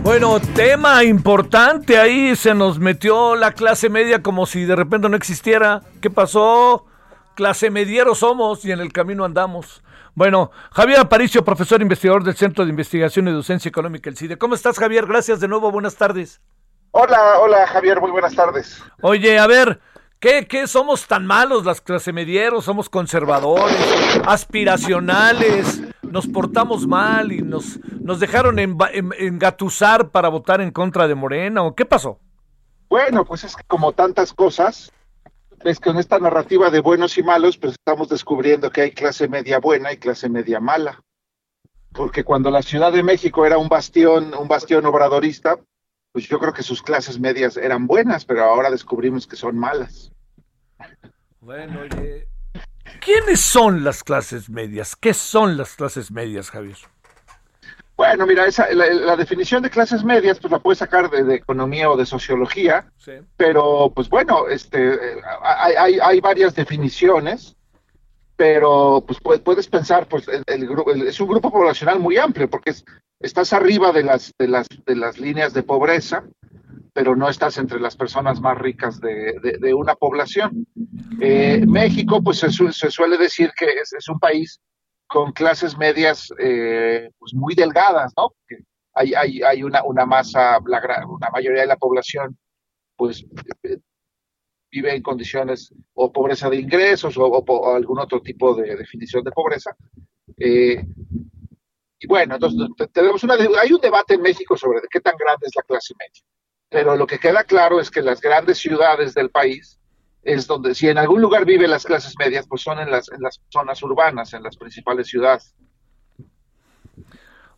Bueno, 0.07 0.39
tema 0.55 1.03
importante 1.03 1.99
ahí, 1.99 2.33
se 2.37 2.53
nos 2.53 2.79
metió 2.79 3.35
la 3.35 3.51
clase 3.51 3.89
media 3.89 4.23
como 4.23 4.45
si 4.45 4.63
de 4.63 4.73
repente 4.73 5.09
no 5.09 5.17
existiera. 5.17 5.81
¿Qué 6.01 6.09
pasó? 6.09 6.85
Clase 7.35 7.69
mediero 7.69 8.15
somos 8.15 8.63
y 8.63 8.71
en 8.71 8.79
el 8.79 8.93
camino 8.93 9.25
andamos. 9.25 9.83
Bueno, 10.15 10.49
Javier 10.71 11.01
Aparicio, 11.01 11.43
profesor 11.43 11.81
investigador 11.81 12.23
del 12.23 12.37
Centro 12.37 12.63
de 12.63 12.69
Investigación 12.69 13.27
y 13.27 13.31
Docencia 13.33 13.67
Económica, 13.67 14.09
el 14.09 14.15
CIDE. 14.15 14.37
¿Cómo 14.37 14.55
estás, 14.55 14.79
Javier? 14.79 15.05
Gracias 15.05 15.41
de 15.41 15.49
nuevo, 15.49 15.71
buenas 15.73 15.97
tardes. 15.97 16.39
Hola, 16.91 17.39
hola, 17.41 17.67
Javier, 17.67 17.99
muy 17.99 18.11
buenas 18.11 18.33
tardes. 18.33 18.81
Oye, 19.01 19.37
a 19.37 19.45
ver, 19.45 19.81
¿Qué, 20.27 20.45
¿Qué, 20.45 20.67
somos 20.67 21.07
tan 21.07 21.25
malos 21.25 21.63
las 21.63 21.79
clase 21.79 22.11
medieros? 22.11 22.65
Somos 22.65 22.89
conservadores, 22.89 23.77
aspiracionales, 24.25 25.81
nos 26.01 26.27
portamos 26.27 26.85
mal 26.85 27.31
y 27.31 27.41
nos, 27.41 27.79
nos 28.01 28.19
dejaron 28.19 28.59
engatusar 28.59 30.09
para 30.09 30.27
votar 30.27 30.59
en 30.59 30.71
contra 30.71 31.07
de 31.07 31.15
Morena 31.15 31.63
o 31.63 31.75
qué 31.75 31.85
pasó? 31.85 32.19
Bueno, 32.89 33.23
pues 33.23 33.45
es 33.45 33.55
que 33.55 33.63
como 33.67 33.93
tantas 33.93 34.33
cosas, 34.33 34.91
es 35.63 35.79
que 35.79 35.91
en 35.91 35.97
esta 35.97 36.19
narrativa 36.19 36.69
de 36.71 36.81
buenos 36.81 37.17
y 37.17 37.23
malos, 37.23 37.57
pues 37.57 37.75
estamos 37.79 38.09
descubriendo 38.09 38.69
que 38.69 38.81
hay 38.81 38.91
clase 38.91 39.29
media 39.29 39.59
buena 39.59 39.93
y 39.93 39.97
clase 39.97 40.27
media 40.27 40.59
mala. 40.59 41.01
Porque 41.93 42.25
cuando 42.25 42.51
la 42.51 42.63
Ciudad 42.63 42.91
de 42.91 43.01
México 43.01 43.45
era 43.45 43.57
un 43.57 43.69
bastión, 43.69 44.33
un 44.37 44.49
bastión 44.49 44.85
obradorista, 44.87 45.57
pues 46.11 46.27
yo 46.27 46.37
creo 46.37 46.51
que 46.51 46.63
sus 46.63 46.83
clases 46.83 47.17
medias 47.17 47.55
eran 47.55 47.87
buenas, 47.87 48.25
pero 48.25 48.43
ahora 48.43 48.69
descubrimos 48.69 49.25
que 49.25 49.37
son 49.37 49.57
malas. 49.57 50.11
Bueno, 51.39 51.81
oye, 51.81 52.27
¿quiénes 52.99 53.39
son 53.39 53.83
las 53.83 54.03
clases 54.03 54.49
medias? 54.49 54.95
¿Qué 54.95 55.13
son 55.13 55.57
las 55.57 55.75
clases 55.75 56.11
medias, 56.11 56.49
Javier? 56.49 56.77
Bueno, 57.97 58.27
mira, 58.27 58.45
esa, 58.45 58.71
la, 58.73 59.15
definición 59.15 59.63
de 59.63 59.71
clases 59.71 60.03
medias, 60.03 60.39
pues 60.39 60.51
la 60.51 60.59
puedes 60.59 60.77
sacar 60.77 61.09
de, 61.09 61.33
economía 61.33 61.89
o 61.89 61.97
de 61.97 62.05
sociología, 62.05 62.91
pero 63.37 63.91
pues 63.93 64.07
bueno, 64.07 64.47
este, 64.47 64.99
hay, 65.41 65.73
hay, 65.73 65.99
hay, 65.99 66.19
varias 66.21 66.53
definiciones, 66.53 67.55
pero 68.35 69.03
pues 69.05 69.19
puedes 69.19 69.67
pensar, 69.67 70.07
pues 70.07 70.27
el, 70.27 70.43
el, 70.45 71.07
es 71.07 71.19
un 71.19 71.27
grupo 71.27 71.51
poblacional 71.51 71.99
muy 71.99 72.17
amplio, 72.17 72.47
porque 72.47 72.69
es, 72.69 72.85
estás 73.19 73.51
arriba 73.51 73.91
de 73.91 74.03
las, 74.03 74.31
de 74.37 74.47
las, 74.47 74.67
de 74.85 74.95
las 74.95 75.17
líneas 75.17 75.53
de 75.53 75.63
pobreza, 75.63 76.23
pero 76.97 77.15
no 77.15 77.29
estás 77.29 77.59
entre 77.59 77.79
las 77.79 77.95
personas 77.95 78.41
más 78.41 78.57
ricas 78.57 78.99
de, 78.99 79.39
de, 79.61 79.73
una 79.75 79.93
población. 79.93 80.65
Eh, 81.21 81.63
México, 81.67 82.23
pues 82.23 82.39
se, 82.39 82.49
suele 82.49 83.19
decir 83.19 83.51
que 83.55 83.67
es, 83.67 84.09
un 84.09 84.17
país 84.17 84.59
con 85.05 85.31
clases 85.31 85.77
medias 85.77 86.33
eh, 86.39 87.11
pues 87.19 87.35
muy 87.35 87.53
delgadas, 87.53 88.13
¿no? 88.17 88.31
hay, 88.93 89.13
hay, 89.13 89.43
hay 89.43 89.61
una, 89.61 89.83
una 89.83 90.07
masa, 90.07 90.57
la, 90.65 91.05
una 91.07 91.29
mayoría 91.29 91.61
de 91.61 91.67
la 91.67 91.77
población, 91.77 92.35
pues 92.95 93.23
eh, 93.61 93.77
vive 94.71 94.95
en 94.95 95.03
condiciones 95.03 95.71
o 95.93 96.11
pobreza 96.11 96.49
de 96.49 96.57
ingresos 96.57 97.15
o, 97.15 97.75
algún 97.75 97.99
otro 97.99 98.23
tipo 98.23 98.55
de 98.55 98.75
definición 98.75 99.23
de 99.23 99.31
pobreza. 99.33 99.69
Eh, 100.39 100.83
y 101.99 102.07
bueno, 102.07 102.33
entonces 102.33 102.59
tenemos 102.91 103.23
una, 103.23 103.35
hay 103.35 103.71
un 103.71 103.81
debate 103.81 104.15
en 104.15 104.21
México 104.23 104.57
sobre 104.57 104.79
qué 104.89 104.99
tan 104.99 105.15
grande 105.15 105.45
es 105.45 105.55
la 105.55 105.61
clase 105.61 105.93
media. 105.99 106.23
Pero 106.69 106.95
lo 106.95 107.07
que 107.07 107.19
queda 107.19 107.43
claro 107.43 107.79
es 107.79 107.89
que 107.89 108.01
las 108.01 108.19
grandes 108.19 108.57
ciudades 108.57 109.13
del 109.13 109.29
país 109.29 109.79
es 110.23 110.45
donde, 110.47 110.75
si 110.75 110.89
en 110.89 110.97
algún 110.97 111.21
lugar 111.21 111.45
viven 111.45 111.71
las 111.71 111.85
clases 111.85 112.13
medias, 112.19 112.45
pues 112.47 112.61
son 112.61 112.79
en 112.79 112.91
las, 112.91 113.09
en 113.09 113.21
las 113.21 113.39
zonas 113.49 113.81
urbanas, 113.81 114.33
en 114.33 114.43
las 114.43 114.57
principales 114.57 115.07
ciudades. 115.07 115.55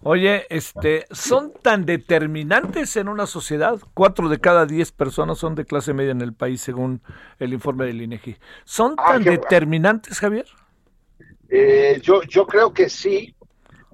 Oye, 0.01 0.45
este, 0.49 1.07
¿son 1.11 1.51
tan 1.61 1.85
determinantes 1.85 2.95
en 2.95 3.09
una 3.09 3.25
sociedad? 3.25 3.79
Cuatro 3.93 4.29
de 4.29 4.39
cada 4.39 4.65
diez 4.65 4.91
personas 4.91 5.39
son 5.39 5.55
de 5.55 5.65
clase 5.65 5.93
media 5.93 6.11
en 6.11 6.21
el 6.21 6.33
país, 6.33 6.61
según 6.61 7.01
el 7.39 7.51
informe 7.51 7.85
del 7.85 8.01
INEGI. 8.01 8.37
¿Son 8.63 8.93
ah, 8.97 9.13
tan 9.13 9.23
determinantes, 9.23 10.19
Javier? 10.19 10.45
Eh, 11.49 11.99
yo, 12.01 12.21
yo 12.23 12.45
creo 12.45 12.71
que 12.71 12.87
sí, 12.87 13.35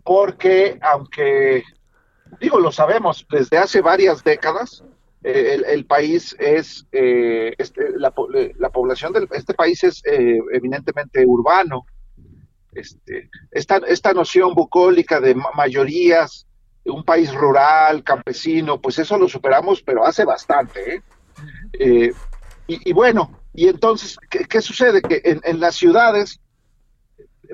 porque 0.04 0.78
aunque, 0.82 1.64
digo, 2.40 2.60
lo 2.60 2.72
sabemos, 2.72 3.26
desde 3.32 3.58
hace 3.58 3.82
varias 3.82 4.24
décadas, 4.24 4.84
eh, 5.28 5.62
el, 5.68 5.86
país 5.86 6.36
es, 6.38 6.86
eh, 6.92 7.54
este, 7.58 7.90
la, 7.98 8.12
población 8.12 9.14
de 9.14 9.28
este 9.32 9.54
país 9.54 9.84
es 9.84 10.04
eh, 10.06 10.38
eminentemente 10.54 11.26
urbano. 11.26 11.86
Este, 12.74 13.30
esta, 13.52 13.78
esta 13.88 14.14
noción 14.14 14.54
bucólica 14.54 15.20
de 15.20 15.36
mayorías, 15.56 16.46
un 16.86 17.04
país 17.04 17.34
rural, 17.34 18.04
campesino, 18.04 18.80
pues 18.80 19.00
eso 19.00 19.18
lo 19.18 19.28
superamos, 19.28 19.82
pero 19.82 20.06
hace 20.06 20.26
bastante. 20.26 21.02
Y, 22.68 22.94
bueno, 22.94 23.40
y 23.54 23.68
entonces, 23.68 24.18
¿qué, 24.30 24.62
sucede? 24.62 25.02
Que 25.02 25.22
en, 25.24 25.42
en 25.44 25.60
las 25.60 25.76
ciudades 25.76 26.40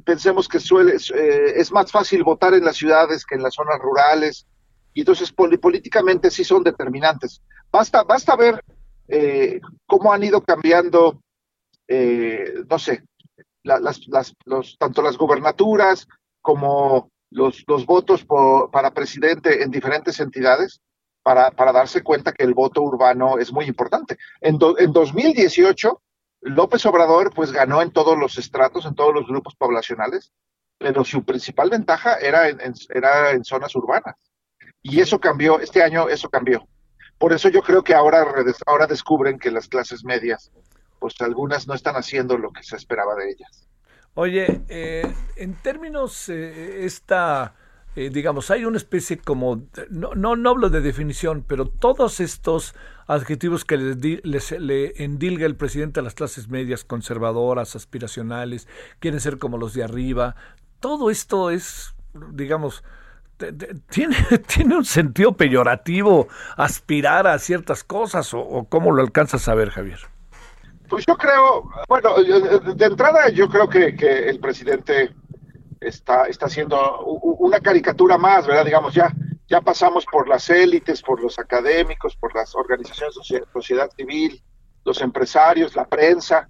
pensemos 0.04 0.48
que 0.48 0.60
suele, 0.60 0.96
eh, 0.96 1.54
es 1.56 1.72
más 1.72 1.92
fácil 1.92 2.24
votar 2.24 2.54
en 2.54 2.64
las 2.64 2.78
ciudades 2.78 3.26
que 3.26 3.36
en 3.36 3.44
las 3.44 3.54
zonas 3.54 3.80
rurales, 3.80 4.48
y 4.94 5.02
entonces 5.02 5.32
políticamente 5.32 6.30
sí 6.32 6.44
son 6.44 6.64
determinantes. 6.64 7.42
Basta, 7.72 8.04
basta 8.04 8.36
ver 8.36 8.64
eh, 9.08 9.62
cómo 9.86 10.12
han 10.12 10.24
ido 10.24 10.42
cambiando, 10.42 11.22
eh, 11.88 12.54
no 12.70 12.78
sé, 12.78 13.04
las, 13.64 14.08
las, 14.08 14.36
los, 14.46 14.78
tanto 14.78 15.02
las 15.02 15.18
gobernaturas 15.18 16.08
como 16.42 17.10
los, 17.30 17.64
votos 17.86 18.26
para 18.72 18.92
presidente 18.92 19.64
en 19.64 19.72
diferentes 19.72 20.20
entidades, 20.20 20.82
para, 21.24 21.52
darse 21.72 22.04
cuenta 22.04 22.34
que 22.34 22.44
el 22.44 22.54
voto 22.54 22.82
urbano 22.82 23.38
es 23.38 23.54
muy 23.54 23.66
importante. 23.66 24.18
En, 24.42 24.58
en 24.78 24.92
2018, 24.92 26.02
López 26.42 26.86
Obrador 26.86 27.32
pues 27.34 27.52
ganó 27.52 27.82
en 27.82 27.92
todos 27.92 28.18
los 28.18 28.38
estratos, 28.38 28.86
en 28.86 28.96
todos 28.96 29.14
los 29.14 29.28
grupos 29.28 29.56
poblacionales, 29.56 30.32
pero 30.78 31.06
su 31.06 31.24
principal 31.24 31.70
ventaja 31.70 32.16
era 32.16 32.50
en, 32.50 32.60
era 32.90 33.32
en 33.32 33.44
zonas 33.44 33.76
urbanas. 33.76 34.16
Y 34.82 35.00
eso 35.00 35.20
cambió, 35.20 35.60
este 35.60 35.84
año 35.84 36.10
eso 36.10 36.28
cambió. 36.28 36.68
Por 37.22 37.34
eso 37.34 37.50
yo 37.50 37.62
creo 37.62 37.84
que 37.84 37.94
ahora, 37.94 38.26
ahora 38.66 38.88
descubren 38.88 39.38
que 39.38 39.52
las 39.52 39.68
clases 39.68 40.04
medias, 40.04 40.52
pues 40.98 41.14
algunas 41.22 41.68
no 41.68 41.76
están 41.76 41.96
haciendo 41.96 42.36
lo 42.36 42.52
que 42.52 42.64
se 42.64 42.76
esperaba 42.76 43.14
de 43.14 43.30
ellas. 43.30 43.68
Oye, 44.16 44.64
eh, 44.70 45.04
en 45.36 45.54
términos, 45.54 46.30
eh, 46.30 46.84
esta 46.84 47.54
eh, 47.96 48.10
digamos, 48.10 48.50
hay 48.50 48.66
una 48.66 48.78
especie 48.78 49.20
como, 49.20 49.68
no, 49.92 50.16
no, 50.16 50.36
no, 50.36 50.50
hablo 50.50 50.72
de 50.72 50.82
definición, 50.82 51.46
pero 51.48 51.68
todos 51.68 52.20
estos 52.20 52.74
adjetivos 53.06 53.66
que 53.66 53.78
les, 53.78 54.52
le 54.60 55.04
endilga 55.04 55.46
el 55.46 55.56
presidente 55.56 56.00
a 56.00 56.04
las 56.04 56.16
clases 56.16 56.48
medias, 56.48 56.84
conservadoras, 56.84 57.76
aspiracionales, 57.76 58.68
quieren 58.98 59.20
ser 59.20 59.38
como 59.38 59.60
los 59.60 59.76
de 59.76 59.84
arriba, 59.84 60.36
todo 60.80 61.12
esto 61.12 61.52
es, 61.52 61.94
digamos, 62.32 62.84
tiene, 63.90 64.16
tiene 64.48 64.78
un 64.78 64.86
sentido 64.86 65.34
peyorativo 65.34 66.28
aspirar 66.58 67.28
a 67.28 67.40
ciertas 67.40 67.84
cosas, 67.84 68.34
o, 68.34 68.66
cómo 68.70 68.92
lo 68.92 69.02
alcanzas 69.02 69.48
a 69.48 69.56
ver, 69.56 69.70
Javier. 69.70 70.00
Pues 70.90 71.06
yo 71.08 71.16
creo, 71.16 71.70
bueno, 71.88 72.16
de 72.22 72.86
entrada 72.86 73.30
yo 73.30 73.48
creo 73.48 73.70
que, 73.70 73.96
que 73.96 74.30
el 74.30 74.40
presidente 74.40 75.14
está, 75.80 76.26
está 76.26 76.46
haciendo 76.46 77.04
una 77.06 77.60
caricatura 77.60 78.18
más, 78.18 78.46
¿verdad? 78.46 78.66
Digamos, 78.66 78.94
ya, 78.94 79.12
ya 79.48 79.62
pasamos 79.62 80.06
por 80.06 80.28
las 80.28 80.50
élites, 80.50 81.02
por 81.02 81.22
los 81.22 81.40
académicos, 81.40 82.16
por 82.16 82.36
las 82.36 82.56
organizaciones 82.56 83.16
de 83.30 83.44
sociedad 83.52 83.90
civil, 83.96 84.42
los 84.84 85.02
empresarios, 85.02 85.76
la 85.76 85.86
prensa, 85.86 86.50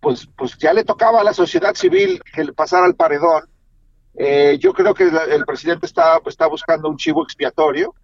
pues, 0.00 0.26
pues 0.36 0.56
ya 0.58 0.72
le 0.72 0.84
tocaba 0.84 1.20
a 1.20 1.24
la 1.24 1.34
sociedad 1.34 1.74
civil 1.74 2.22
que 2.34 2.52
pasara 2.52 2.86
al 2.86 2.94
paredón. 2.94 3.44
Eh, 4.14 4.58
yo 4.58 4.72
creo 4.72 4.94
que 4.94 5.04
el, 5.04 5.44
presidente 5.44 5.86
está, 5.86 6.20
está 6.26 6.46
buscando 6.46 6.88
un 6.88 6.96
chivo 6.96 7.22
expiatorio, 7.22 7.94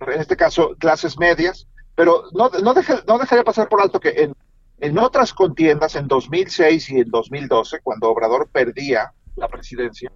en 0.00 0.20
este 0.20 0.36
caso 0.36 0.74
clases 0.78 1.18
medias, 1.18 1.66
pero 1.94 2.24
no, 2.32 2.50
no, 2.62 2.74
deje, 2.74 2.94
no 3.06 3.18
dejaría 3.18 3.44
pasar 3.44 3.68
por 3.68 3.80
alto 3.80 4.00
que 4.00 4.10
en, 4.10 4.34
En 4.80 4.98
otras 4.98 5.32
contiendas, 5.32 5.96
en 5.96 6.06
2006 6.06 6.90
y 6.90 7.00
en 7.00 7.10
2012, 7.10 7.80
cuando 7.82 8.08
Obrador 8.10 8.48
perdía 8.50 9.12
la 9.36 9.48
presidencia, 9.48 10.12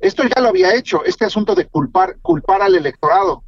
esto 0.00 0.22
ya 0.24 0.40
lo 0.40 0.48
había 0.48 0.74
hecho, 0.74 1.04
este 1.04 1.24
asunto 1.24 1.54
de 1.54 1.66
culpar, 1.66 2.18
culpar 2.20 2.62
al 2.62 2.74
electorado. 2.74 3.42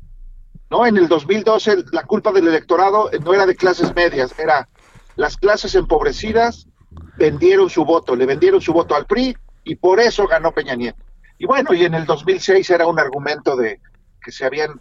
¿no? 0.71 0.87
En 0.87 0.97
el 0.97 1.07
2012 1.07 1.85
la 1.93 2.05
culpa 2.05 2.33
del 2.33 2.49
electorado 2.49 3.11
no 3.23 3.35
era 3.35 3.47
de 3.47 3.55
clases 3.55 3.95
medias, 3.95 4.37
era 4.39 4.69
las 5.17 5.37
clases 5.37 5.75
empobrecidas 5.75 6.67
vendieron 7.17 7.71
su 7.71 7.85
voto, 7.85 8.17
le 8.17 8.27
vendieron 8.27 8.61
su 8.61 8.73
voto 8.73 8.95
al 8.95 9.07
PRI 9.07 9.37
y 9.65 9.77
por 9.77 10.01
eso 10.01 10.27
ganó 10.27 10.53
Peña 10.53 10.75
Nieto. 10.75 11.03
Y 11.39 11.47
bueno, 11.47 11.75
y 11.75 11.85
en 11.85 11.95
el 11.95 12.07
2006 12.07 12.69
era 12.71 12.87
un 12.87 12.99
argumento 12.99 13.57
de 13.57 13.81
que 14.23 14.33
se 14.33 14.45
habían 14.45 14.81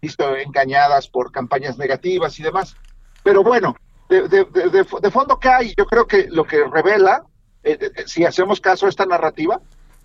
visto 0.00 0.36
engañadas 0.36 1.08
por 1.08 1.32
campañas 1.32 1.76
negativas 1.78 2.38
y 2.38 2.42
demás. 2.42 2.76
Pero 3.24 3.42
bueno, 3.42 3.74
de, 4.08 4.28
de, 4.28 4.44
de, 4.44 5.10
fondo 5.10 5.38
que 5.40 5.48
hay, 5.48 5.74
yo 5.76 5.86
creo 5.86 6.06
que 6.06 6.28
lo 6.30 6.44
que 6.44 6.64
revela, 6.64 7.24
eh, 7.64 7.78
eh, 7.80 8.04
si 8.06 8.24
hacemos 8.24 8.60
caso 8.60 8.86
a 8.86 8.88
esta 8.88 9.06
narrativa, 9.06 9.60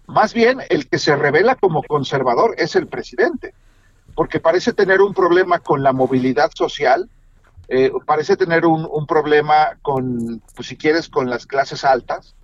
más 0.07 0.33
bien 0.33 0.61
el 0.69 0.87
que 0.89 0.97
se 0.97 1.15
revela 1.15 1.55
como 1.55 1.83
conservador 1.83 2.55
es 2.57 2.75
el 2.75 2.87
presidente, 2.87 3.53
porque 4.15 4.39
parece 4.39 4.73
tener 4.73 5.01
un 5.01 5.13
problema 5.13 5.59
con 5.59 5.83
la 5.83 5.93
movilidad 5.93 6.51
social, 6.55 7.09
eh, 7.67 7.91
parece 8.05 8.35
tener 8.35 8.65
un, 8.65 8.87
un, 8.91 9.05
problema 9.05 9.77
con, 9.81 10.41
pues 10.55 10.67
si 10.67 10.75
quieres, 10.75 11.07
con 11.07 11.29
las 11.29 11.45
clases 11.45 11.85
altas, 11.85 12.35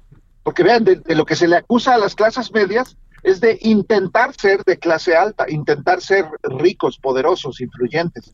porque 0.43 0.64
vean, 0.64 0.86
de, 0.86 1.02
lo 1.16 1.26
que 1.26 1.36
se 1.36 1.48
le 1.48 1.58
acusa 1.58 1.95
a 1.95 1.98
las 1.98 2.16
clases 2.16 2.54
medias 2.54 2.95
es 3.24 3.39
de 3.39 3.57
intentar 3.61 4.34
ser 4.34 4.63
de 4.63 4.78
clase 4.78 5.15
alta, 5.15 5.49
intentar 5.49 6.01
ser 6.01 6.26
ricos, 6.43 6.97
poderosos, 6.97 7.61
influyentes. 7.61 8.34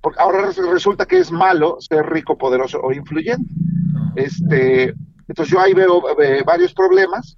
Porque 0.00 0.20
ahora 0.20 0.50
resulta 0.70 1.06
que 1.06 1.18
es 1.18 1.30
malo 1.30 1.78
ser 1.80 2.06
rico, 2.06 2.36
poderoso 2.36 2.80
o 2.80 2.92
influyente. 2.92 3.52
Este, 4.16 4.94
entonces 5.28 5.52
yo 5.52 5.60
ahí 5.60 5.74
veo 5.74 6.02
eh, 6.20 6.42
varios 6.44 6.74
problemas. 6.74 7.36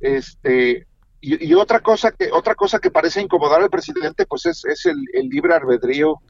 Este, 0.00 0.86
y, 1.20 1.54
otra 1.54 1.80
cosa 1.80 2.12
que 2.12 2.30
otra 2.30 2.54
cosa 2.54 2.78
que 2.78 2.90
parece 2.90 3.22
incomodar 3.22 3.62
al 3.62 3.70
presidente, 3.70 4.26
pues 4.26 4.46
es, 4.46 4.64
es 4.66 4.86
el, 4.86 5.28
libre 5.28 5.54
albedrío 5.54 6.20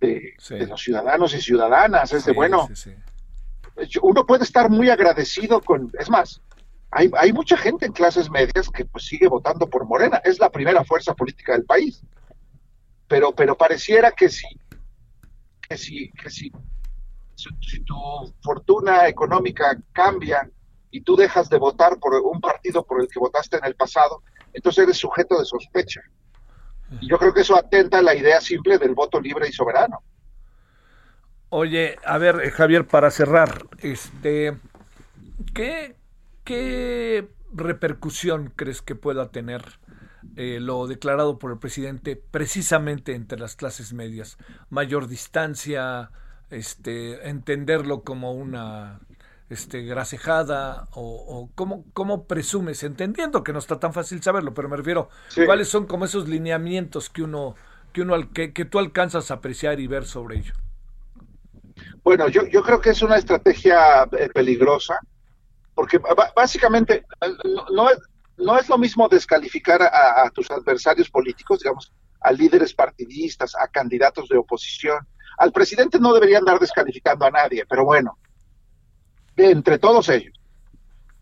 de, 0.00 0.34
los 0.68 0.82
ciudadanos 0.82 1.34
y 1.34 1.40
ciudadanas. 1.40 2.12
Es 2.12 2.24
de 2.24 2.32
bueno, 2.32 2.68
uno 4.02 4.26
puede 4.26 4.44
estar 4.44 4.70
muy 4.70 4.90
agradecido 4.90 5.60
con, 5.60 5.90
es 5.98 6.10
más, 6.10 6.40
hay, 6.94 7.10
hay 7.18 7.32
mucha 7.32 7.56
gente 7.56 7.86
en 7.86 7.92
clases 7.92 8.30
medias 8.30 8.70
que 8.72 8.84
pues 8.84 9.06
sigue 9.06 9.26
votando 9.26 9.66
por 9.66 9.84
Morena, 9.84 10.20
es 10.24 10.38
la 10.38 10.48
primera 10.48 10.84
fuerza 10.84 11.12
política 11.12 11.52
del 11.52 11.64
país. 11.64 12.00
Pero, 13.08 13.32
pero 13.32 13.56
pareciera 13.56 14.12
que 14.12 14.28
si, 14.28 14.46
que 15.68 15.76
si, 15.76 16.10
que 16.12 16.30
si, 16.30 16.52
tu 17.84 17.96
fortuna 18.40 19.08
económica 19.08 19.76
cambia 19.92 20.48
y 20.92 21.00
tú 21.00 21.16
dejas 21.16 21.50
de 21.50 21.58
votar 21.58 21.98
por 21.98 22.14
un 22.14 22.40
partido 22.40 22.84
por 22.84 23.00
el 23.00 23.08
que 23.08 23.18
votaste 23.18 23.56
en 23.56 23.64
el 23.64 23.74
pasado, 23.74 24.22
entonces 24.52 24.84
eres 24.84 24.96
sujeto 24.96 25.36
de 25.36 25.44
sospecha. 25.44 26.00
Y 27.00 27.08
yo 27.08 27.18
creo 27.18 27.34
que 27.34 27.40
eso 27.40 27.56
atenta 27.56 27.98
a 27.98 28.02
la 28.02 28.14
idea 28.14 28.40
simple 28.40 28.78
del 28.78 28.94
voto 28.94 29.20
libre 29.20 29.48
y 29.48 29.52
soberano. 29.52 29.98
Oye, 31.48 31.96
a 32.04 32.18
ver, 32.18 32.50
Javier, 32.52 32.86
para 32.86 33.10
cerrar, 33.10 33.66
este, 33.80 34.56
¿qué, 35.52 35.96
¿Qué 36.44 37.28
repercusión 37.54 38.52
crees 38.54 38.82
que 38.82 38.94
pueda 38.94 39.30
tener 39.30 39.62
eh, 40.36 40.58
lo 40.60 40.86
declarado 40.86 41.38
por 41.38 41.52
el 41.52 41.58
presidente 41.58 42.16
precisamente 42.16 43.14
entre 43.14 43.38
las 43.38 43.56
clases 43.56 43.94
medias? 43.94 44.36
Mayor 44.68 45.08
distancia, 45.08 46.10
este, 46.50 47.28
entenderlo 47.30 48.02
como 48.02 48.32
una 48.32 49.00
este, 49.48 49.82
grasejada 49.82 50.88
o, 50.92 51.50
cómo, 51.54 51.86
cómo, 51.94 52.26
presumes, 52.26 52.82
entendiendo 52.82 53.42
que 53.42 53.54
no 53.54 53.58
está 53.58 53.80
tan 53.80 53.94
fácil 53.94 54.22
saberlo, 54.22 54.52
pero 54.52 54.68
me 54.68 54.76
refiero, 54.76 55.08
¿cuáles 55.46 55.68
son 55.68 55.86
como 55.86 56.04
esos 56.04 56.28
lineamientos 56.28 57.08
que 57.08 57.22
uno, 57.22 57.54
que 57.92 58.02
uno 58.02 58.16
que, 58.32 58.52
que 58.52 58.64
tú 58.66 58.78
alcanzas 58.78 59.30
a 59.30 59.34
apreciar 59.34 59.80
y 59.80 59.86
ver 59.86 60.04
sobre 60.04 60.38
ello? 60.38 60.52
Bueno, 62.02 62.28
yo, 62.28 62.46
yo 62.46 62.62
creo 62.62 62.80
que 62.80 62.90
es 62.90 63.00
una 63.00 63.16
estrategia 63.16 64.02
eh, 64.12 64.28
peligrosa 64.28 64.98
porque 65.74 66.00
básicamente 66.34 67.04
no 67.72 67.90
es, 67.90 67.98
no 68.36 68.58
es 68.58 68.68
lo 68.68 68.78
mismo 68.78 69.08
descalificar 69.08 69.82
a, 69.82 70.30
tus 70.30 70.50
adversarios 70.50 71.10
políticos, 71.10 71.60
digamos, 71.60 71.92
a 72.20 72.32
líderes 72.32 72.74
partidistas, 72.74 73.54
a 73.54 73.68
candidatos 73.68 74.28
de 74.28 74.38
oposición. 74.38 74.98
Al 75.38 75.52
presidente 75.52 75.98
no 75.98 76.12
debería 76.14 76.38
andar 76.38 76.58
descalificando 76.58 77.26
a 77.26 77.30
nadie, 77.30 77.64
pero 77.68 77.84
bueno, 77.84 78.18
entre 79.36 79.78
todos 79.78 80.08
ellos, 80.08 80.34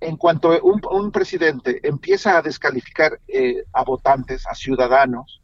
en 0.00 0.16
cuanto 0.16 0.58
un, 0.62 1.12
presidente 1.12 1.80
empieza 1.86 2.36
a 2.36 2.42
descalificar 2.42 3.18
eh, 3.28 3.64
a 3.72 3.84
votantes, 3.84 4.46
a 4.46 4.54
ciudadanos, 4.54 5.40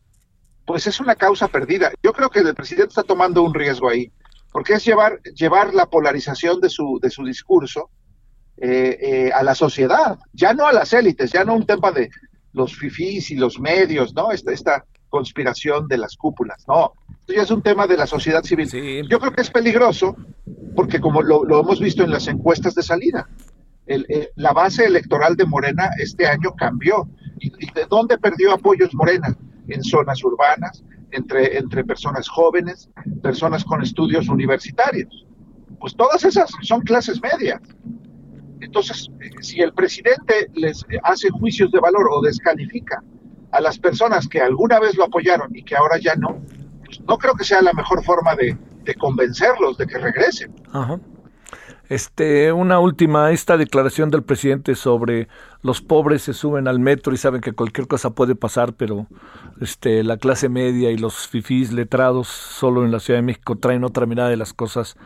pues 0.67 0.87
es 0.87 1.01
una 1.01 1.15
causa 1.15 1.49
perdida. 1.49 1.93
Yo 2.03 2.13
creo 2.13 2.29
que 2.29 2.41
el 2.41 2.55
presidente 2.55 2.89
está 2.89 3.03
tomando 3.03 3.43
un 3.43 3.55
riesgo 3.55 3.89
ahí, 3.89 4.13
porque 4.53 4.75
es 4.75 4.85
llevar, 4.85 5.23
llevar 5.35 5.75
la 5.75 5.87
polarización 5.87 6.61
de 6.61 6.69
su, 6.69 6.99
de 7.01 7.11
su 7.11 7.25
discurso 7.25 7.91
eh, 8.61 8.99
eh, 9.01 9.31
a 9.33 9.43
la 9.43 9.55
sociedad, 9.55 10.19
ya 10.33 10.53
no 10.53 10.67
a 10.67 10.73
las 10.73 10.93
élites, 10.93 11.31
ya 11.31 11.45
no 11.45 11.55
un 11.55 11.65
tema 11.65 11.93
de 11.93 12.11
los 12.53 12.77
fifís 12.77 13.31
y 13.31 13.37
los 13.37 13.61
medios, 13.61 14.15
¿no? 14.15 14.33
Esta, 14.33 14.53
esta 14.53 14.85
conspiración 15.09 15.87
de 15.87 15.99
las 15.99 16.17
cúpulas, 16.17 16.65
no, 16.67 16.93
esto 17.21 17.35
ya 17.35 17.43
es 17.43 17.51
un 17.51 17.63
tema 17.63 17.87
de 17.87 17.97
la 17.97 18.07
sociedad 18.07 18.43
civil. 18.43 18.69
Yo 19.09 19.21
creo 19.21 19.33
que 19.33 19.43
es 19.43 19.51
peligroso 19.51 20.17
porque 20.75 21.01
como 21.01 21.23
lo, 21.23 21.45
hemos 21.61 21.81
visto 21.81 22.03
en 22.03 22.11
las 22.11 22.27
encuestas 22.27 22.75
de 22.75 22.83
salida, 22.83 23.29
eh, 23.87 24.31
la 24.37 24.53
base 24.53 24.87
electoral 24.87 25.37
de 25.37 25.45
Morena 25.45 25.91
este 25.99 26.27
año 26.27 26.55
cambió. 26.57 27.09
¿Y, 27.41 27.51
de 27.73 27.87
dónde 27.89 28.19
perdió 28.19 28.53
apoyos 28.53 28.95
Morena? 28.95 29.37
En 29.69 29.85
zonas 29.85 30.25
urbanas, 30.25 30.83
entre, 31.11 31.59
entre 31.59 31.85
personas 31.85 32.29
jóvenes, 32.29 32.91
personas 33.23 33.65
con 33.65 33.83
estudios 33.83 34.29
universitarios. 34.29 35.27
Pues 35.79 35.95
todas 35.95 36.25
esas 36.25 36.51
son 36.63 36.81
clases 36.81 37.21
medias. 37.23 37.61
Entonces, 38.61 39.11
eh, 39.21 39.31
si 39.41 39.61
el 39.61 39.73
presidente 39.73 40.51
les 40.55 40.85
hace 41.03 41.31
juicios 41.31 41.71
de 41.71 41.81
valor 41.81 42.09
o 42.11 42.21
descalifica 42.21 43.03
a 43.53 43.61
las 43.61 43.79
personas 43.79 44.29
que 44.29 44.41
alguna 44.41 44.79
vez 44.81 44.97
lo 44.97 45.05
apoyaron 45.05 45.55
y 45.55 45.63
que 45.63 45.77
ahora 45.77 45.99
ya 45.99 46.15
no, 46.17 46.41
pues 46.85 47.01
no 47.01 47.19
creo 47.19 47.35
que 47.35 47.45
sea 47.45 47.63
la 47.63 47.73
mejor 47.73 48.05
forma 48.05 48.35
de, 48.35 48.57
convencerlos 48.99 49.77
de 49.77 49.87
que 49.87 49.99
regresen. 49.99 50.51
Este, 51.91 52.53
una 52.53 52.79
última, 52.81 53.33
esta 53.33 53.59
declaración 53.59 54.11
del 54.11 54.23
presidente 54.23 54.75
sobre 54.75 55.29
los 55.63 55.81
pobres 55.81 56.23
se 56.23 56.35
suben 56.35 56.69
al 56.69 56.79
metro 56.79 57.15
y 57.15 57.17
saben 57.17 57.41
que 57.41 57.53
cualquier 57.53 57.87
cosa 57.87 58.11
puede 58.11 58.35
pasar, 58.35 58.75
pero 58.75 59.07
este, 59.61 60.05
la 60.05 60.19
clase 60.19 60.49
media 60.49 60.91
y 60.91 60.99
los 60.99 61.29
fifís 61.29 61.73
letrados 61.73 62.29
solo 62.29 62.85
en 62.85 62.93
la 62.93 63.01
Ciudad 63.01 63.19
de 63.19 63.27
México 63.27 63.57
traen 63.57 63.85
otra 63.85 64.07
mirada 64.07 64.29
de 64.29 64.37
las 64.37 64.53
cosas 64.53 64.97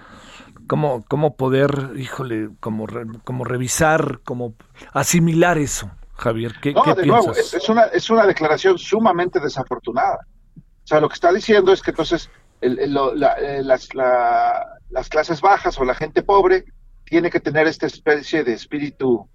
cómo, 0.66 1.04
cómo 1.08 1.36
poder, 1.36 1.92
híjole, 1.96 2.50
como, 2.60 2.86
como 3.24 3.44
revisar, 3.44 4.20
como 4.24 4.54
asimilar 4.92 5.58
eso, 5.58 5.90
Javier. 6.14 6.54
¿Qué, 6.60 6.72
no, 6.72 6.94
de 6.94 7.06
nuevo, 7.06 7.32
es, 7.32 7.68
una, 7.68 7.84
es 7.84 8.10
una 8.10 8.26
declaración 8.26 8.78
sumamente 8.78 9.40
desafortunada. 9.40 10.26
O 10.56 10.86
sea, 10.86 11.00
lo 11.00 11.08
que 11.08 11.14
está 11.14 11.32
diciendo 11.32 11.72
es 11.72 11.82
que 11.82 11.90
entonces 11.90 12.30
el, 12.60 12.78
eh, 12.78 13.62
las, 13.62 13.88
las 13.94 15.08
clases 15.08 15.40
bajas 15.40 15.78
o 15.78 15.84
la 15.84 15.94
gente 15.94 16.22
pobre 16.22 16.64
tiene 17.04 17.30
que 17.30 17.40
tener 17.40 17.66
esta 17.66 17.86
especie 17.86 18.44
de 18.44 18.54
espíritu 18.54 19.28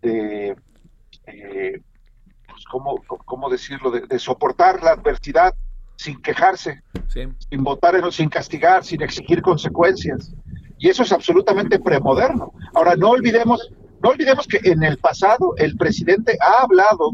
de, 0.00 0.56
eh, 1.26 1.82
pues, 2.46 2.64
¿cómo, 3.24 3.50
decirlo?, 3.50 3.90
de, 3.90 4.18
soportar 4.18 4.82
la 4.82 4.92
adversidad 4.92 5.54
sin 5.96 6.20
quejarse, 6.22 6.82
sin 7.08 7.64
votar, 7.64 8.00
sin 8.12 8.28
castigar, 8.28 8.84
sin 8.84 9.02
exigir 9.02 9.42
consecuencias. 9.42 10.32
Y 10.78 10.88
eso 10.88 11.02
es 11.02 11.12
absolutamente 11.12 11.78
premoderno. 11.78 12.52
Ahora, 12.74 12.94
no 12.96 13.10
olvidemos, 13.10 13.70
no 14.02 14.10
olvidemos 14.10 14.46
que 14.46 14.60
en 14.64 14.82
el 14.82 14.98
pasado 14.98 15.54
el 15.56 15.76
presidente 15.76 16.38
ha 16.40 16.62
hablado, 16.62 17.12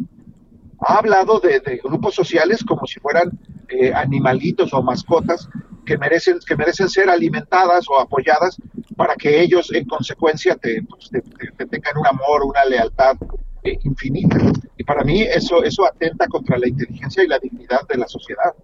ha 0.81 0.99
hablado 0.99 1.41
de, 1.41 1.61
grupos 1.83 2.15
sociales 2.15 2.65
como 2.65 2.87
si 2.87 3.01
fueran 3.01 3.31
eh, 3.69 3.93
animalitos 3.95 4.73
o 4.75 4.83
mascotas 4.83 5.49
que 5.87 5.97
merecen, 5.99 6.39
que 6.47 6.57
merecen 6.57 6.89
ser 6.89 7.09
alimentadas 7.09 7.87
o 7.89 7.99
apoyadas 7.99 8.57
para 8.97 9.15
que 9.17 9.41
ellos 9.41 9.73
en 9.73 9.87
consecuencia 9.87 10.57
te, 10.57 10.83
pues, 10.83 11.11
tengan 11.11 11.99
un 11.99 12.07
amor, 12.07 12.45
una 12.45 12.65
lealtad 12.65 13.17
eh, 13.63 13.79
infinita. 13.83 14.39
Y 14.77 14.85
para 14.85 15.05
mí 15.05 15.23
eso, 15.23 15.63
eso 15.63 15.87
atenta 15.87 16.27
contra 16.29 16.59
la 16.59 16.69
inteligencia 16.69 17.23
y 17.25 17.29
la 17.29 17.39
dignidad 17.39 17.87
de 17.89 17.97
la 17.97 18.07
sociedad. 18.07 18.55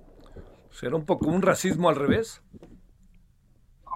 ¿Será 0.71 0.97
un 0.97 1.05
poco 1.05 1.29
un 1.29 1.43
racismo 1.43 1.89
al 1.89 1.97
revés? 1.97 2.43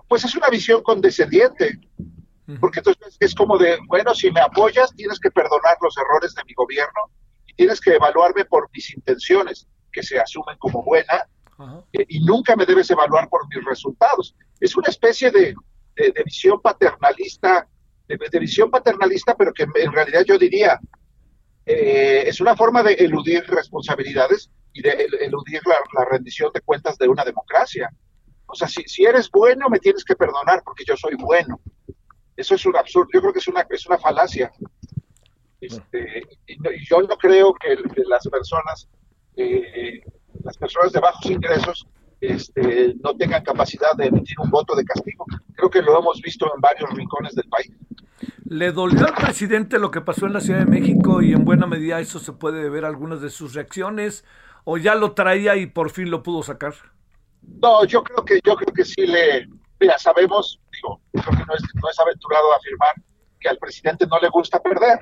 Pues 0.08 0.24
es 0.24 0.34
una 0.34 0.48
visión 0.48 0.82
condescendiente. 0.82 1.78
Porque 2.60 2.80
entonces 2.80 3.16
es 3.20 3.34
como 3.34 3.56
de, 3.56 3.78
bueno, 3.88 4.14
si 4.14 4.30
me 4.30 4.40
apoyas, 4.40 4.94
tienes 4.94 5.18
que 5.18 5.30
perdonar 5.30 5.76
los 5.80 5.96
errores 5.96 6.34
de 6.34 6.42
mi 6.46 6.52
gobierno 6.52 7.10
y 7.46 7.54
tienes 7.54 7.80
que 7.80 7.94
evaluarme 7.94 8.44
por 8.44 8.68
mis 8.74 8.94
intenciones, 8.94 9.66
que 9.90 10.02
se 10.02 10.18
asumen 10.18 10.58
como 10.58 10.82
buenas, 10.82 11.22
eh, 11.94 12.04
y 12.06 12.20
nunca 12.20 12.54
me 12.54 12.66
debes 12.66 12.90
evaluar 12.90 13.30
por 13.30 13.48
mis 13.48 13.64
resultados. 13.64 14.34
Es 14.60 14.76
una 14.76 14.88
especie 14.88 15.30
de, 15.30 15.54
de, 15.96 16.22
visión 16.22 16.60
paternalista, 16.60 17.66
de, 18.08 18.38
visión 18.38 18.70
paternalista, 18.70 19.34
pero 19.34 19.54
que 19.54 19.62
en 19.62 19.92
realidad 19.92 20.24
yo 20.26 20.36
diría 20.36 20.78
eh, 21.66 22.24
es 22.26 22.40
una 22.40 22.56
forma 22.56 22.82
de 22.82 22.92
eludir 22.94 23.44
responsabilidades 23.46 24.50
y 24.72 24.82
de 24.82 25.08
eludir 25.20 25.62
la, 25.66 26.04
rendición 26.04 26.50
de 26.52 26.60
cuentas 26.60 26.98
de 26.98 27.08
una 27.08 27.24
democracia. 27.24 27.90
O 28.54 28.56
sea, 28.56 28.68
si, 28.68 29.04
eres 29.04 29.28
bueno, 29.32 29.68
me 29.68 29.80
tienes 29.80 30.04
que 30.04 30.14
perdonar 30.14 30.62
porque 30.64 30.84
yo 30.86 30.96
soy 30.96 31.16
bueno. 31.16 31.60
Eso 32.36 32.54
es 32.54 32.64
un 32.64 32.76
absurdo. 32.76 33.08
Yo 33.12 33.20
creo 33.20 33.32
que 33.32 33.40
es 33.40 33.48
una, 33.48 33.66
es 33.68 33.84
una 33.86 33.98
falacia. 33.98 34.52
Este, 35.60 36.22
y, 36.46 36.56
yo 36.88 37.02
no 37.02 37.16
creo 37.16 37.52
que, 37.54 37.76
las 38.06 38.28
personas, 38.28 38.88
eh, 39.34 40.04
las 40.44 40.56
personas 40.56 40.92
de 40.92 41.00
bajos 41.00 41.26
ingresos, 41.26 41.84
este, 42.20 42.94
no 43.02 43.16
tengan 43.16 43.42
capacidad 43.42 43.92
de 43.96 44.06
emitir 44.06 44.36
un 44.38 44.50
voto 44.50 44.76
de 44.76 44.84
castigo. 44.84 45.26
Creo 45.56 45.68
que 45.68 45.82
lo 45.82 45.98
hemos 45.98 46.20
visto 46.22 46.46
en 46.54 46.60
varios 46.60 46.88
rincones 46.90 47.34
del 47.34 47.48
país. 47.48 47.72
¿Le 48.44 48.70
dolió 48.70 49.04
al 49.04 49.14
presidente 49.14 49.80
lo 49.80 49.90
que 49.90 50.00
pasó 50.00 50.26
en 50.26 50.32
la 50.32 50.40
Ciudad 50.40 50.60
de 50.60 50.66
México 50.66 51.22
y 51.22 51.32
en 51.32 51.44
buena 51.44 51.66
medida 51.66 51.98
eso 51.98 52.20
se 52.20 52.32
puede 52.32 52.70
ver 52.70 52.84
algunas 52.84 53.20
de 53.20 53.30
sus 53.30 53.52
reacciones 53.52 54.24
o 54.62 54.78
ya 54.78 54.94
lo 54.94 55.10
traía 55.10 55.56
y 55.56 55.66
por 55.66 55.90
fin 55.90 56.12
lo 56.12 56.22
pudo 56.22 56.44
sacar? 56.44 56.74
No, 57.62 57.84
yo 57.84 58.02
creo 58.02 58.24
que 58.24 58.40
yo 58.44 58.56
creo 58.56 58.74
que 58.74 58.84
sí 58.84 59.06
le 59.06 59.48
mira, 59.80 59.98
sabemos, 59.98 60.60
digo, 60.72 61.00
creo 61.12 61.38
que 61.38 61.44
no 61.44 61.54
es, 61.54 61.62
no 61.74 61.90
es 61.90 61.98
aventurado 61.98 62.54
afirmar 62.54 62.94
que 63.40 63.48
al 63.48 63.58
presidente 63.58 64.06
no 64.06 64.18
le 64.20 64.28
gusta 64.28 64.60
perder 64.60 64.98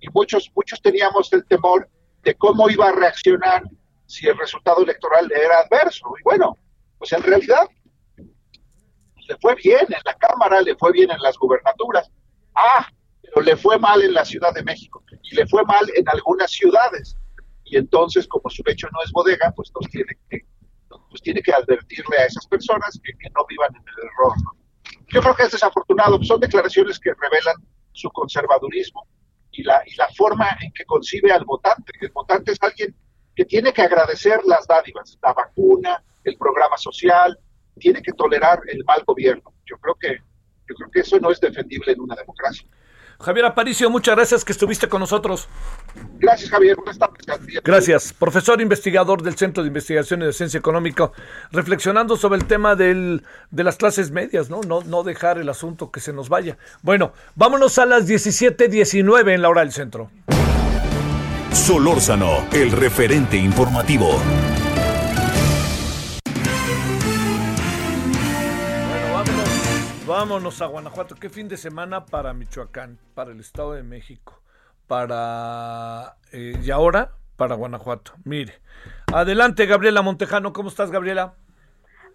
y 0.00 0.08
muchos 0.12 0.50
muchos 0.54 0.80
teníamos 0.80 1.32
el 1.32 1.44
temor 1.46 1.88
de 2.22 2.34
cómo 2.34 2.68
iba 2.70 2.88
a 2.88 2.92
reaccionar 2.92 3.62
si 4.06 4.28
el 4.28 4.38
resultado 4.38 4.82
electoral 4.82 5.30
era 5.32 5.60
adverso. 5.60 6.06
Y 6.18 6.22
bueno, 6.22 6.58
pues 6.98 7.12
en 7.12 7.22
realidad 7.22 7.68
le 8.16 9.36
fue 9.40 9.54
bien 9.56 9.86
en 9.88 10.00
la 10.04 10.14
Cámara, 10.14 10.60
le 10.60 10.76
fue 10.76 10.92
bien 10.92 11.10
en 11.10 11.20
las 11.20 11.36
gubernaturas. 11.38 12.10
Ah, 12.54 12.88
pero 13.22 13.40
le 13.42 13.56
fue 13.56 13.78
mal 13.78 14.02
en 14.02 14.14
la 14.14 14.24
Ciudad 14.24 14.52
de 14.54 14.62
México 14.62 15.02
y 15.22 15.34
le 15.34 15.46
fue 15.46 15.64
mal 15.64 15.86
en 15.94 16.08
algunas 16.08 16.50
ciudades. 16.50 17.16
Y 17.64 17.76
entonces, 17.78 18.28
como 18.28 18.50
su 18.50 18.62
hecho 18.66 18.88
no 18.92 19.02
es 19.04 19.12
bodega, 19.12 19.52
pues 19.56 19.72
nos 19.74 19.90
tiene 19.90 20.12
que, 20.28 20.44
pues 21.08 21.22
tiene 21.22 21.42
que 21.42 21.52
advertirle 21.52 22.18
a 22.18 22.26
esas 22.26 22.46
personas 22.46 23.00
que, 23.02 23.12
no 23.30 23.46
vivan 23.48 23.74
en 23.74 23.82
el 23.82 24.08
error. 24.08 24.34
Yo 25.08 25.20
creo 25.20 25.34
que 25.34 25.42
es 25.44 25.52
desafortunado. 25.52 26.22
Son 26.22 26.40
declaraciones 26.40 26.98
que 26.98 27.10
revelan 27.14 27.56
su 27.92 28.10
conservadurismo 28.10 29.06
y 29.52 29.62
la, 29.62 29.82
y 29.86 29.94
la 29.96 30.08
forma 30.16 30.56
en 30.60 30.72
que 30.72 30.84
concibe 30.84 31.32
al 31.32 31.44
votante. 31.44 31.92
El 32.00 32.10
votante 32.10 32.52
es 32.52 32.58
alguien 32.62 32.94
que 33.34 33.44
tiene 33.44 33.72
que 33.72 33.82
agradecer 33.82 34.40
las 34.44 34.66
dádivas, 34.66 35.18
la 35.22 35.32
vacuna, 35.32 36.02
el 36.24 36.36
programa 36.36 36.76
social, 36.78 37.38
tiene 37.78 38.02
que 38.02 38.12
tolerar 38.12 38.60
el 38.68 38.84
mal 38.84 39.02
gobierno. 39.04 39.52
Yo 39.66 39.76
creo 39.78 39.94
que, 39.96 40.18
yo 40.68 40.74
creo 40.74 40.90
que 40.90 41.00
eso 41.00 41.18
no 41.18 41.30
es 41.30 41.40
defendible 41.40 41.92
en 41.92 42.00
una 42.00 42.14
democracia. 42.14 42.66
Javier 43.20 43.46
Aparicio, 43.46 43.90
muchas 43.90 44.16
gracias 44.16 44.44
que 44.44 44.52
estuviste 44.52 44.88
con 44.88 45.00
nosotros. 45.00 45.48
Gracias, 46.18 46.50
Javier. 46.50 46.76
Gracias, 47.64 48.12
profesor 48.12 48.60
investigador 48.60 49.22
del 49.22 49.36
Centro 49.36 49.62
de 49.62 49.68
Investigación 49.68 50.22
y 50.22 50.26
de 50.26 50.32
Ciencia 50.32 50.58
Económica, 50.58 51.10
reflexionando 51.52 52.16
sobre 52.16 52.38
el 52.40 52.46
tema 52.46 52.74
del, 52.74 53.24
de 53.50 53.64
las 53.64 53.76
clases 53.76 54.10
medias, 54.10 54.50
¿no? 54.50 54.60
¿no? 54.62 54.82
No 54.82 55.02
dejar 55.02 55.38
el 55.38 55.48
asunto 55.48 55.90
que 55.90 56.00
se 56.00 56.12
nos 56.12 56.28
vaya. 56.28 56.56
Bueno, 56.82 57.12
vámonos 57.34 57.78
a 57.78 57.86
las 57.86 58.08
17:19 58.08 59.34
en 59.34 59.42
la 59.42 59.48
hora 59.48 59.60
del 59.60 59.72
centro. 59.72 60.10
Solórzano, 61.52 62.46
el 62.52 62.72
referente 62.72 63.36
informativo. 63.36 64.20
Vámonos 70.26 70.62
a 70.62 70.68
Guanajuato. 70.68 71.16
Qué 71.20 71.28
fin 71.28 71.48
de 71.48 71.58
semana 71.58 72.06
para 72.06 72.32
Michoacán, 72.32 72.98
para 73.14 73.32
el 73.32 73.40
Estado 73.40 73.74
de 73.74 73.82
México, 73.82 74.40
para... 74.88 76.16
Eh, 76.32 76.54
y 76.64 76.70
ahora 76.70 77.10
para 77.36 77.56
Guanajuato. 77.56 78.12
Mire. 78.24 78.54
Adelante, 79.12 79.66
Gabriela 79.66 80.00
Montejano. 80.00 80.54
¿Cómo 80.54 80.70
estás, 80.70 80.90
Gabriela? 80.90 81.34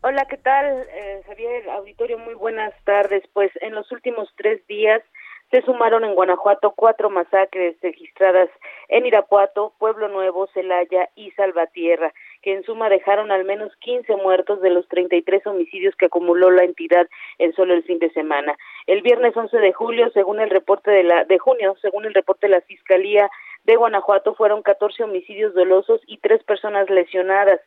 Hola, 0.01 0.25
¿qué 0.27 0.37
tal, 0.37 0.87
eh, 0.91 1.21
Javier? 1.27 1.69
Auditorio, 1.69 2.17
muy 2.17 2.33
buenas 2.33 2.73
tardes. 2.83 3.21
Pues 3.31 3.51
en 3.61 3.75
los 3.75 3.91
últimos 3.91 4.27
tres 4.37 4.65
días 4.65 5.03
se 5.51 5.61
sumaron 5.61 6.03
en 6.03 6.15
Guanajuato 6.15 6.73
cuatro 6.75 7.11
masacres 7.11 7.75
registradas 7.79 8.49
en 8.87 9.05
Irapuato, 9.05 9.75
Pueblo 9.77 10.07
Nuevo, 10.07 10.47
Celaya 10.55 11.09
y 11.13 11.29
Salvatierra, 11.33 12.11
que 12.41 12.53
en 12.53 12.63
suma 12.63 12.89
dejaron 12.89 13.31
al 13.31 13.45
menos 13.45 13.75
15 13.77 14.15
muertos 14.17 14.61
de 14.61 14.69
los 14.69 14.87
33 14.87 15.45
homicidios 15.47 15.95
que 15.95 16.05
acumuló 16.05 16.51
la 16.51 16.63
entidad 16.63 17.07
en 17.37 17.53
solo 17.53 17.73
el 17.73 17.83
fin 17.83 17.99
de 17.99 18.11
semana. 18.11 18.57
El 18.87 19.01
viernes 19.01 19.35
11 19.35 19.57
de 19.57 19.73
julio, 19.73 20.09
según 20.13 20.39
el 20.39 20.49
reporte 20.49 20.91
de 20.91 21.03
la 21.03 21.25
de 21.25 21.37
junio, 21.37 21.75
según 21.81 22.05
el 22.05 22.13
reporte 22.13 22.47
de 22.47 22.53
la 22.53 22.61
Fiscalía 22.61 23.29
de 23.65 23.75
Guanajuato, 23.75 24.35
fueron 24.35 24.61
14 24.61 25.03
homicidios 25.03 25.53
dolosos 25.53 26.01
y 26.07 26.17
tres 26.17 26.43
personas 26.43 26.89
lesionadas. 26.89 27.59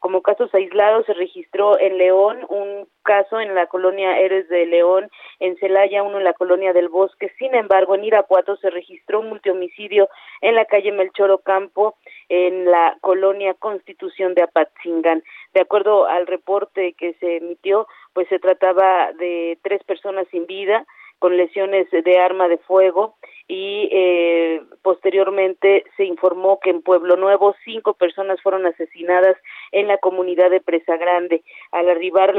Como 0.00 0.22
casos 0.22 0.52
aislados 0.54 1.04
se 1.04 1.12
registró 1.12 1.78
en 1.78 1.98
León 1.98 2.38
un 2.48 2.88
caso 3.02 3.38
en 3.38 3.54
la 3.54 3.66
colonia 3.66 4.18
Eres 4.18 4.48
de 4.48 4.64
León, 4.64 5.10
en 5.40 5.56
Celaya 5.58 6.02
uno 6.02 6.16
en 6.18 6.24
la 6.24 6.32
colonia 6.32 6.72
del 6.72 6.88
Bosque. 6.88 7.30
Sin 7.38 7.54
embargo, 7.54 7.94
en 7.94 8.04
Irapuato 8.04 8.56
se 8.56 8.70
registró 8.70 9.20
un 9.20 9.28
multihomicidio 9.28 10.08
en 10.40 10.54
la 10.54 10.64
calle 10.64 10.90
Melchor 10.90 11.30
Ocampo, 11.30 11.96
en 12.30 12.64
la 12.64 12.96
colonia 13.02 13.52
Constitución 13.52 14.34
de 14.34 14.42
Apatzingán. 14.42 15.22
De 15.52 15.60
acuerdo 15.60 16.06
al 16.06 16.26
reporte 16.26 16.94
que 16.94 17.12
se 17.20 17.36
emitió, 17.36 17.86
pues 18.14 18.26
se 18.28 18.38
trataba 18.38 19.12
de 19.12 19.58
tres 19.62 19.84
personas 19.84 20.26
sin 20.30 20.46
vida, 20.46 20.86
con 21.18 21.36
lesiones 21.36 21.86
de 21.90 22.18
arma 22.18 22.48
de 22.48 22.56
fuego 22.56 23.16
y 23.52 23.88
eh, 23.90 24.62
posteriormente 24.82 25.82
se 25.96 26.04
informó 26.04 26.60
que 26.60 26.70
en 26.70 26.82
Pueblo 26.82 27.16
Nuevo 27.16 27.56
cinco 27.64 27.94
personas 27.94 28.40
fueron 28.42 28.64
asesinadas 28.64 29.36
en 29.72 29.88
la 29.88 29.98
comunidad 29.98 30.50
de 30.50 30.60
Presa 30.60 30.96
Grande. 30.96 31.42
Al 31.72 31.90
arribar 31.90 32.32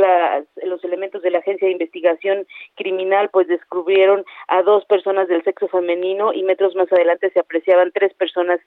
los 0.63 0.81
elementos 0.85 1.21
de 1.21 1.31
la 1.31 1.39
Agencia 1.39 1.67
de 1.67 1.73
Investigación 1.73 2.47
Criminal, 2.75 3.29
pues 3.29 3.49
descubrieron 3.49 4.23
a 4.47 4.61
dos 4.61 4.85
personas 4.85 5.27
del 5.27 5.43
sexo 5.43 5.67
femenino 5.67 6.31
y 6.31 6.43
metros 6.43 6.75
más 6.75 6.89
adelante 6.93 7.29
se 7.31 7.41
apreciaban 7.41 7.91
tres 7.91 8.13
personas 8.13 8.61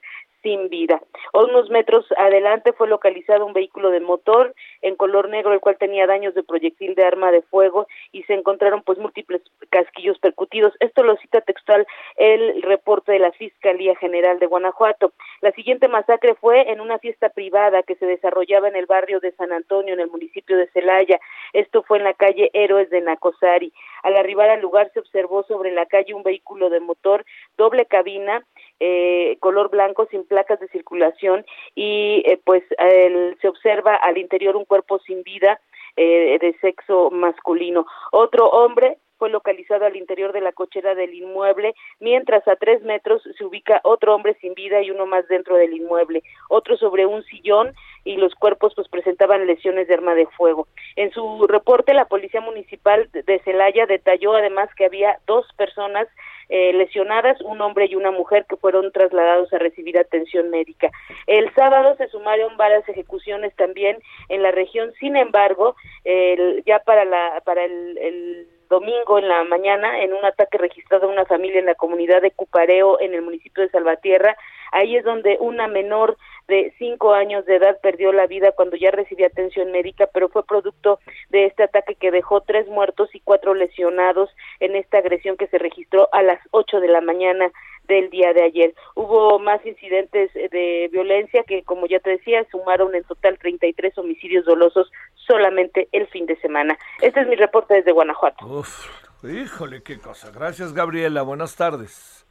sin 0.44 0.68
vida. 0.68 1.02
Unos 1.32 1.70
metros 1.70 2.06
adelante 2.16 2.72
fue 2.74 2.86
localizado 2.86 3.46
un 3.46 3.54
vehículo 3.54 3.90
de 3.90 4.00
motor 4.00 4.54
en 4.82 4.94
color 4.94 5.28
negro, 5.30 5.52
el 5.52 5.60
cual 5.60 5.78
tenía 5.78 6.06
daños 6.06 6.34
de 6.34 6.44
proyectil 6.44 6.94
de 6.94 7.04
arma 7.04 7.32
de 7.32 7.42
fuego 7.42 7.88
y 8.12 8.22
se 8.24 8.34
encontraron 8.34 8.82
pues 8.82 8.98
múltiples 8.98 9.42
casquillos 9.70 10.18
percutidos. 10.18 10.74
Esto 10.78 11.02
lo 11.02 11.16
cita 11.16 11.40
textual 11.40 11.86
el 12.16 12.62
reporte 12.62 13.12
de 13.12 13.18
la 13.18 13.32
Fiscalía 13.32 13.96
General 13.96 14.38
de 14.38 14.46
Guanajuato. 14.46 15.12
La 15.40 15.50
siguiente 15.52 15.88
masacre 15.88 16.34
fue 16.34 16.70
en 16.70 16.80
una 16.80 16.98
fiesta 16.98 17.30
privada 17.30 17.82
que 17.82 17.96
se 17.96 18.06
desarrollaba 18.06 18.68
en 18.68 18.76
el 18.76 18.86
barrio 18.86 19.20
de 19.20 19.32
San 19.32 19.50
Antonio, 19.52 19.94
en 19.94 20.00
el 20.00 20.10
municipio 20.10 20.58
de 20.58 20.68
Celaya. 20.68 21.18
Esto 21.54 21.82
fue 21.82 21.98
en 21.98 22.04
la 22.04 22.14
calle 22.14 22.50
Héroes 22.52 22.90
de 22.90 23.00
Nacosari. 23.00 23.72
Al 24.02 24.16
arribar 24.16 24.50
al 24.50 24.60
lugar 24.60 24.90
se 24.92 25.00
observó 25.00 25.44
sobre 25.44 25.72
la 25.72 25.86
calle 25.86 26.12
un 26.12 26.22
vehículo 26.22 26.68
de 26.68 26.80
motor 26.80 27.24
doble 27.56 27.86
cabina 27.86 28.44
eh, 28.80 29.36
color 29.40 29.70
blanco 29.70 30.06
sin 30.10 30.24
placas 30.24 30.60
de 30.60 30.68
circulación 30.68 31.44
y 31.74 32.22
eh, 32.26 32.40
pues 32.44 32.62
se 33.40 33.48
observa 33.48 33.94
al 33.94 34.18
interior 34.18 34.56
un 34.56 34.64
cuerpo 34.64 34.98
sin 35.00 35.22
vida 35.22 35.60
eh, 35.96 36.38
de 36.40 36.56
sexo 36.60 37.10
masculino. 37.10 37.86
Otro 38.10 38.48
hombre 38.48 38.98
fue 39.18 39.30
localizado 39.30 39.84
al 39.84 39.96
interior 39.96 40.32
de 40.32 40.40
la 40.40 40.52
cochera 40.52 40.94
del 40.94 41.14
inmueble, 41.14 41.74
mientras 42.00 42.46
a 42.48 42.56
tres 42.56 42.82
metros 42.82 43.22
se 43.36 43.44
ubica 43.44 43.80
otro 43.84 44.14
hombre 44.14 44.36
sin 44.40 44.54
vida 44.54 44.82
y 44.82 44.90
uno 44.90 45.06
más 45.06 45.26
dentro 45.28 45.56
del 45.56 45.74
inmueble, 45.74 46.22
otro 46.48 46.76
sobre 46.76 47.06
un 47.06 47.22
sillón 47.24 47.74
y 48.04 48.16
los 48.16 48.34
cuerpos 48.34 48.74
pues 48.74 48.88
presentaban 48.88 49.46
lesiones 49.46 49.88
de 49.88 49.94
arma 49.94 50.14
de 50.14 50.26
fuego. 50.26 50.66
En 50.96 51.10
su 51.12 51.46
reporte 51.46 51.94
la 51.94 52.06
Policía 52.06 52.40
Municipal 52.40 53.08
de 53.12 53.38
Celaya 53.40 53.86
detalló 53.86 54.34
además 54.34 54.68
que 54.76 54.84
había 54.84 55.18
dos 55.26 55.46
personas 55.56 56.06
eh, 56.50 56.72
lesionadas, 56.74 57.40
un 57.40 57.60
hombre 57.62 57.86
y 57.86 57.94
una 57.94 58.10
mujer 58.10 58.44
que 58.46 58.56
fueron 58.56 58.92
trasladados 58.92 59.50
a 59.52 59.58
recibir 59.58 59.98
atención 59.98 60.50
médica. 60.50 60.90
El 61.26 61.52
sábado 61.54 61.96
se 61.96 62.08
sumaron 62.08 62.56
varias 62.58 62.86
ejecuciones 62.88 63.54
también 63.56 63.98
en 64.28 64.42
la 64.42 64.50
región, 64.50 64.92
sin 65.00 65.16
embargo, 65.16 65.74
ya 66.66 66.80
para 66.80 67.04
la 67.04 67.40
para 67.44 67.64
el 67.64 68.46
domingo 68.68 69.18
en 69.18 69.28
la 69.28 69.44
mañana 69.44 70.00
en 70.02 70.12
un 70.12 70.24
ataque 70.24 70.58
registrado 70.58 71.06
a 71.06 71.12
una 71.12 71.24
familia 71.24 71.60
en 71.60 71.66
la 71.66 71.74
comunidad 71.74 72.22
de 72.22 72.30
Cupareo 72.30 73.00
en 73.00 73.14
el 73.14 73.22
municipio 73.22 73.62
de 73.62 73.70
Salvatierra. 73.70 74.36
Ahí 74.72 74.96
es 74.96 75.04
donde 75.04 75.36
una 75.40 75.68
menor 75.68 76.16
de 76.48 76.74
cinco 76.78 77.14
años 77.14 77.46
de 77.46 77.56
edad 77.56 77.78
perdió 77.80 78.12
la 78.12 78.26
vida 78.26 78.52
cuando 78.52 78.76
ya 78.76 78.90
recibía 78.90 79.28
atención 79.28 79.72
médica, 79.72 80.08
pero 80.12 80.28
fue 80.28 80.44
producto 80.44 80.98
de 81.30 81.46
este 81.46 81.62
ataque 81.62 81.94
que 81.94 82.10
dejó 82.10 82.40
tres 82.42 82.66
muertos 82.68 83.14
y 83.14 83.20
cuatro 83.20 83.54
lesionados 83.54 84.30
en 84.60 84.76
esta 84.76 84.98
agresión 84.98 85.36
que 85.36 85.46
se 85.46 85.58
registró 85.58 86.08
a 86.12 86.22
las 86.22 86.40
ocho 86.50 86.80
de 86.80 86.88
la 86.88 87.00
mañana 87.00 87.50
del 87.88 88.10
día 88.10 88.32
de 88.32 88.42
ayer. 88.42 88.74
Hubo 88.94 89.38
más 89.38 89.64
incidentes 89.64 90.32
de 90.32 90.88
violencia 90.90 91.42
que, 91.44 91.62
como 91.62 91.86
ya 91.86 92.00
te 92.00 92.10
decía, 92.10 92.46
sumaron 92.50 92.94
en 92.94 93.04
total 93.04 93.38
33 93.38 93.96
homicidios 93.98 94.44
dolosos 94.44 94.90
solamente 95.26 95.88
el 95.92 96.06
fin 96.08 96.26
de 96.26 96.36
semana. 96.36 96.76
Este 97.00 97.20
es 97.20 97.28
mi 97.28 97.36
reporte 97.36 97.74
desde 97.74 97.92
Guanajuato. 97.92 98.46
Uf, 98.46 99.24
híjole, 99.24 99.82
qué 99.82 99.98
cosa. 99.98 100.30
Gracias, 100.30 100.72
Gabriela. 100.72 101.22
Buenas 101.22 101.56
tardes. 101.56 102.26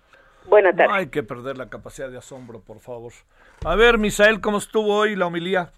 Buenas 0.45 0.75
tardes. 0.75 0.89
No 0.89 0.95
hay 0.95 1.07
que 1.07 1.23
perder 1.23 1.57
la 1.57 1.69
capacidad 1.69 2.09
de 2.09 2.17
asombro, 2.17 2.61
por 2.61 2.79
favor. 2.79 3.13
A 3.65 3.75
ver, 3.75 3.97
Misael, 3.97 4.41
¿cómo 4.41 4.57
estuvo 4.57 4.95
hoy 4.95 5.15
la 5.15 5.27
homilía? 5.27 5.71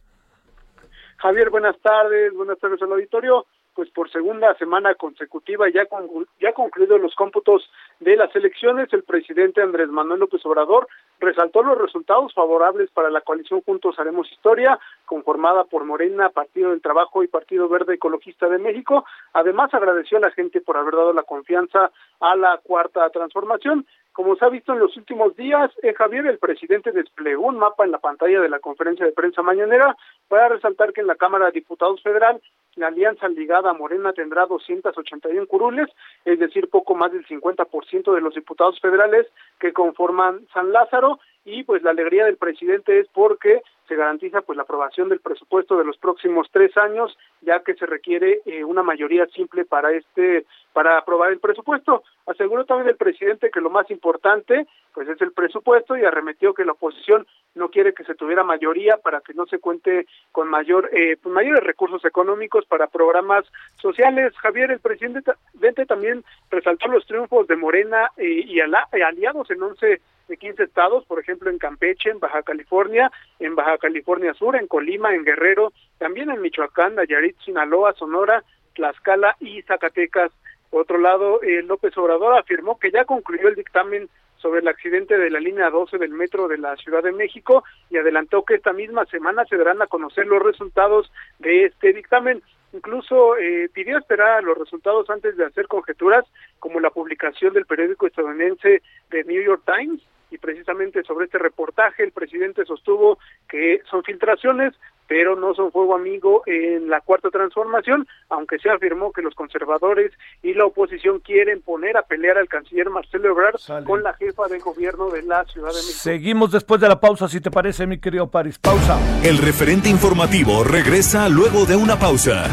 Javier, 1.18 1.50
buenas 1.50 1.80
tardes. 1.82 2.34
Buenas 2.34 2.60
tardes 2.60 2.82
al 2.82 2.92
auditorio 2.92 3.46
pues 3.76 3.90
por 3.92 4.10
segunda 4.10 4.56
semana 4.58 4.96
consecutiva 4.96 5.70
ya 5.70 5.86
con, 5.86 6.08
ya 6.40 6.54
concluidos 6.54 7.00
los 7.02 7.14
cómputos 7.14 7.70
de 8.00 8.16
las 8.18 8.36
elecciones, 8.36 8.92
el 8.92 9.04
presidente 9.04 9.62
Andrés 9.62 9.90
Manuel 9.90 10.20
López 10.20 10.46
Obrador 10.46 10.88
resaltó 11.20 11.64
los 11.64 11.78
resultados 11.78 12.34
favorables 12.34 12.90
para 12.92 13.10
la 13.10 13.22
coalición 13.22 13.62
Juntos 13.62 13.98
Haremos 13.98 14.30
Historia, 14.32 14.78
conformada 15.06 15.64
por 15.64 15.86
Morena, 15.86 16.30
Partido 16.30 16.72
del 16.72 16.82
Trabajo 16.82 17.24
y 17.24 17.28
Partido 17.28 17.70
Verde 17.70 17.96
Ecologista 17.96 18.50
de 18.50 18.60
México. 18.60 19.06
Además, 19.34 19.74
agradeció 19.74 20.18
a 20.18 20.22
la 20.22 20.32
gente 20.32 20.62
por 20.62 20.78
haber 20.78 20.96
dado 20.96 21.14
la 21.14 21.24
confianza 21.24 21.92
a 22.20 22.36
la 22.36 22.60
cuarta 22.64 23.10
transformación. 23.10 23.86
Como 24.16 24.38
se 24.38 24.46
ha 24.46 24.50
visto 24.50 24.72
en 24.72 24.80
los 24.80 24.96
últimos 24.96 25.36
días, 25.36 25.72
eh, 25.84 25.94
Javier, 25.94 26.26
el 26.28 26.38
presidente 26.38 26.94
desplegó 26.94 27.48
un 27.48 27.58
mapa 27.58 27.84
en 27.84 27.92
la 27.92 28.00
pantalla 28.00 28.40
de 28.40 28.48
la 28.48 28.60
conferencia 28.60 29.06
de 29.06 29.12
prensa 29.12 29.42
mañanera 29.42 29.98
para 30.30 30.48
resaltar 30.48 30.94
que 30.94 31.02
en 31.02 31.08
la 31.08 31.16
Cámara 31.16 31.48
de 31.48 31.52
Diputados 31.52 32.02
Federal 32.02 32.42
la 32.76 32.88
alianza 32.88 33.28
ligada 33.28 33.72
a 33.72 33.74
Morena 33.74 34.14
tendrá 34.14 34.46
281 34.46 35.48
curules, 35.48 35.90
es 36.24 36.40
decir, 36.40 36.70
poco 36.70 36.96
más 36.96 37.12
del 37.12 37.26
50% 37.26 37.68
de 38.14 38.22
los 38.22 38.34
diputados 38.36 38.80
federales 38.80 39.28
que 39.60 39.74
conforman 39.74 40.46
San 40.54 40.72
Lázaro 40.72 41.20
y 41.46 41.64
pues 41.64 41.84
la 41.84 41.92
alegría 41.92 42.26
del 42.26 42.38
presidente 42.38 43.00
es 43.00 43.08
porque 43.10 43.62
se 43.88 43.96
garantiza 43.96 44.42
pues 44.42 44.58
la 44.58 44.64
aprobación 44.64 45.10
del 45.10 45.20
presupuesto 45.20 45.78
de 45.78 45.86
los 45.86 45.98
próximos 45.98 46.48
tres 46.52 46.76
años 46.76 47.16
ya 47.42 47.60
que 47.60 47.76
se 47.76 47.86
requiere 47.86 48.42
eh, 48.46 48.64
una 48.64 48.82
mayoría 48.82 49.28
simple 49.28 49.64
para 49.64 49.92
este 49.92 50.46
para 50.74 50.98
aprobar 50.98 51.32
el 51.32 51.40
presupuesto. 51.40 52.04
Aseguró 52.26 52.66
también 52.66 52.90
el 52.90 52.98
presidente 52.98 53.52
que 53.52 53.62
lo 53.62 53.70
más 53.70 53.90
importante 53.92 54.66
pues 54.94 55.08
es 55.08 55.22
el 55.22 55.34
presupuesto 55.34 55.96
y 55.96 56.04
arremetió 56.04 56.56
que 56.56 56.66
la 56.66 56.72
oposición 56.72 57.28
no 57.54 57.70
quiere 57.70 57.94
que 57.94 58.04
se 58.04 58.16
tuviera 58.16 58.44
mayoría 58.44 58.98
para 58.98 59.22
que 59.22 59.36
no 59.36 59.46
se 59.46 59.60
cuente 59.60 60.08
con 60.32 60.48
mayor 60.48 60.90
eh, 60.94 61.18
pues, 61.22 61.34
mayores 61.34 61.64
recursos 61.64 62.04
económicos 62.06 62.66
para 62.66 62.88
programas 62.88 63.46
sociales. 63.80 64.34
Javier 64.38 64.72
el 64.72 64.80
presidente 64.80 65.86
también 65.86 66.24
resaltó 66.50 66.88
los 66.88 67.06
triunfos 67.06 67.48
de 67.48 67.56
Morena 67.56 68.10
eh, 68.18 68.44
y, 68.48 68.60
aliados 68.60 69.52
en 69.52 69.62
11 69.62 70.02
de 70.28 70.38
15 70.38 70.64
estados, 70.64 71.06
por 71.06 71.20
ejemplo 71.20 71.50
en 71.50 71.58
Campeche, 71.58 72.10
en 72.10 72.20
Baja 72.20 72.44
California, 72.44 73.12
en 73.40 73.56
Baja 73.56 73.78
California 73.78 74.34
Sur, 74.34 74.56
en 74.56 74.68
Colima, 74.68 75.14
en 75.14 75.24
Guerrero, 75.24 75.74
también 75.98 76.30
en 76.30 76.42
Michoacán, 76.42 76.96
Nayarit, 76.96 77.38
Sinaloa, 77.44 77.94
Sonora, 77.94 78.44
Tlaxcala 78.74 79.36
y 79.40 79.62
Zacatecas. 79.64 80.32
Por 80.70 80.82
otro 80.82 80.98
lado, 80.98 81.42
eh, 81.42 81.64
López 81.64 81.98
Obrador 81.98 82.38
afirmó 82.38 82.80
que 82.80 82.92
ya 82.92 83.06
concluyó 83.06 83.48
el 83.48 83.56
dictamen 83.56 84.10
sobre 84.38 84.60
el 84.60 84.68
accidente 84.68 85.18
de 85.18 85.30
la 85.30 85.40
línea 85.40 85.70
12 85.70 85.98
del 85.98 86.12
metro 86.12 86.48
de 86.48 86.58
la 86.58 86.76
Ciudad 86.76 87.02
de 87.02 87.12
México 87.12 87.64
y 87.90 87.98
adelantó 87.98 88.44
que 88.44 88.56
esta 88.56 88.74
misma 88.74 89.06
semana 89.06 89.46
se 89.46 89.58
darán 89.58 89.82
a 89.82 89.88
conocer 89.88 90.28
los 90.28 90.42
resultados 90.42 91.12
de 91.40 91.66
este 91.66 91.94
dictamen. 91.94 92.44
Incluso 92.74 93.38
eh, 93.38 93.70
pidió 93.74 93.98
esperar 93.98 94.38
a 94.38 94.42
los 94.42 94.58
resultados 94.58 95.10
antes 95.10 95.38
de 95.38 95.46
hacer 95.46 95.68
conjeturas, 95.68 96.26
como 96.60 96.80
la 96.80 96.90
publicación 96.90 97.54
del 97.54 97.66
periódico 97.66 98.06
estadounidense 98.06 98.82
The 99.10 99.24
New 99.24 99.42
York 99.42 99.64
Times, 99.66 100.02
y 100.36 100.38
precisamente 100.38 101.04
sobre 101.04 101.26
este 101.26 101.40
reportaje 101.40 102.04
el 102.04 102.12
presidente 102.12 102.66
sostuvo 102.66 103.18
que 103.50 103.80
son 103.90 104.04
filtraciones, 104.04 104.74
pero 105.08 105.36
no 105.36 105.54
son 105.54 105.72
fuego 105.72 105.96
amigo 105.96 106.44
en 106.46 106.90
la 106.90 107.02
cuarta 107.02 107.30
transformación, 107.30 108.08
aunque 108.30 108.60
se 108.60 108.70
afirmó 108.70 109.12
que 109.12 109.22
los 109.22 109.34
conservadores 109.34 110.12
y 110.44 110.54
la 110.54 110.66
oposición 110.66 111.20
quieren 111.20 111.62
poner 111.62 111.98
a 111.98 112.04
pelear 112.04 112.38
al 112.38 112.50
canciller 112.50 112.90
Marcelo 112.90 113.30
Ebrard 113.30 113.86
con 113.86 114.04
la 114.04 114.14
jefa 114.14 114.48
de 114.48 114.60
gobierno 114.60 115.10
de 115.10 115.24
la 115.24 115.46
Ciudad 115.46 115.70
de 115.70 115.76
México. 115.76 116.00
Seguimos 116.00 116.52
después 116.52 116.82
de 116.82 116.90
la 116.90 117.00
pausa, 117.00 117.28
si 117.28 117.40
te 117.40 117.52
parece, 117.52 117.88
mi 117.88 118.00
querido 118.00 118.30
París. 118.30 118.60
Pausa. 118.60 119.00
El 119.24 119.38
referente 119.38 119.90
informativo 119.90 120.64
regresa 120.64 121.30
luego 121.30 121.66
de 121.66 121.76
una 121.76 121.98
pausa. 121.98 122.46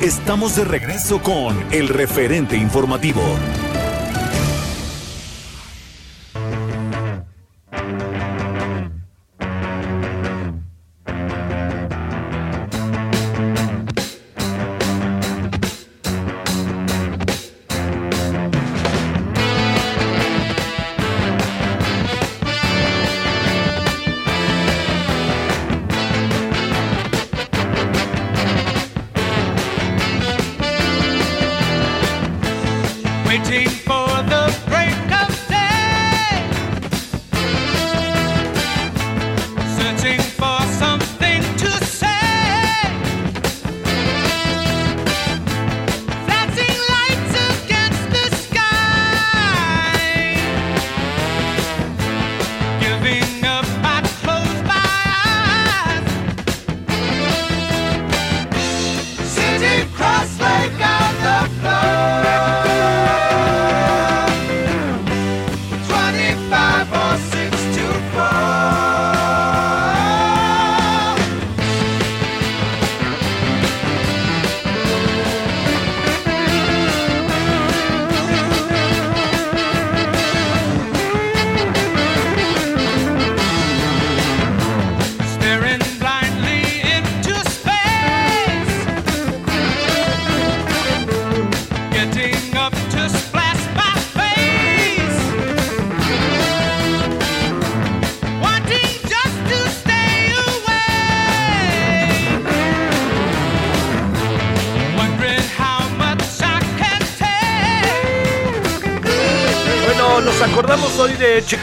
Estamos 0.00 0.56
de 0.56 0.64
regreso 0.64 1.20
con 1.22 1.56
el 1.72 1.88
referente 1.88 2.56
informativo. 2.56 3.20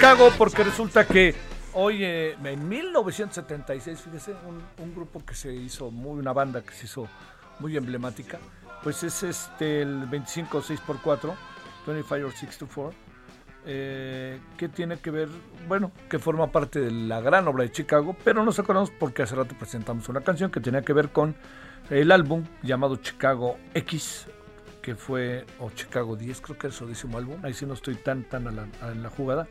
Chicago 0.06 0.32
porque 0.38 0.64
resulta 0.64 1.08
que 1.08 1.34
hoy, 1.74 2.04
eh, 2.04 2.38
en 2.44 2.70
1976, 2.70 4.02
fíjese, 4.02 4.36
un, 4.78 4.94
grupo 4.94 5.26
que 5.26 5.34
se 5.34 5.52
hizo, 5.52 5.90
muy 5.90 6.20
una 6.20 6.32
banda 6.32 6.62
que 6.62 6.76
se 6.76 6.86
hizo 6.86 7.08
muy 7.58 7.76
emblemática, 7.76 8.38
pues 8.84 9.02
es 9.02 9.24
este 9.24 9.82
el 9.82 10.06
25 10.06 10.62
6x4, 10.62 11.34
25 11.88 12.28
or 12.28 12.32
6 12.32 12.58
to 12.60 12.68
4, 12.72 12.94
eh, 13.66 14.40
que 14.56 14.70
tiene 14.70 15.00
que 15.00 15.10
ver, 15.10 15.28
bueno, 15.68 15.92
que 16.08 16.20
forma 16.20 16.52
parte 16.52 16.82
de 16.82 16.92
la 16.92 17.20
gran 17.20 17.48
obra 17.48 17.64
de 17.64 17.72
Chicago, 17.72 18.16
pero 18.24 18.46
nos 18.46 18.60
acordamos 18.60 18.92
porque 18.92 19.24
hace 19.24 19.34
rato 19.34 19.56
presentamos 19.58 20.08
una 20.08 20.22
canción 20.22 20.52
que 20.52 20.60
tenía 20.60 20.84
que 20.84 20.94
ver 20.94 21.10
con 21.10 21.36
el 21.90 22.12
álbum 22.12 22.44
llamado 22.62 22.98
Chicago 22.98 23.58
X, 23.74 24.28
que 24.84 24.94
fue, 24.94 25.48
o 25.60 25.72
Chicago 25.72 26.16
10, 26.16 26.42
creo 26.42 26.58
que 26.60 26.68
es 26.68 26.76
su 26.76 26.86
décimo 26.86 27.18
álbum, 27.18 27.44
ahí 27.44 27.56
sí 27.56 27.66
no 27.66 27.74
estoy 27.74 27.96
tan, 27.96 28.24
tan 28.26 28.46
en 28.46 29.02
la 29.02 29.10
jugada, 29.10 29.48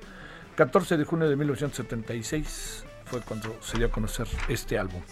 14 0.55 0.97
de 0.97 1.05
junio 1.05 1.29
de 1.29 1.37
1976 1.37 2.87
fue 3.05 3.21
cuando 3.21 3.57
se 3.61 3.79
dio 3.79 3.87
a 3.87 3.91
conocer 3.91 4.27
este 4.49 4.79
álbum. 4.79 5.03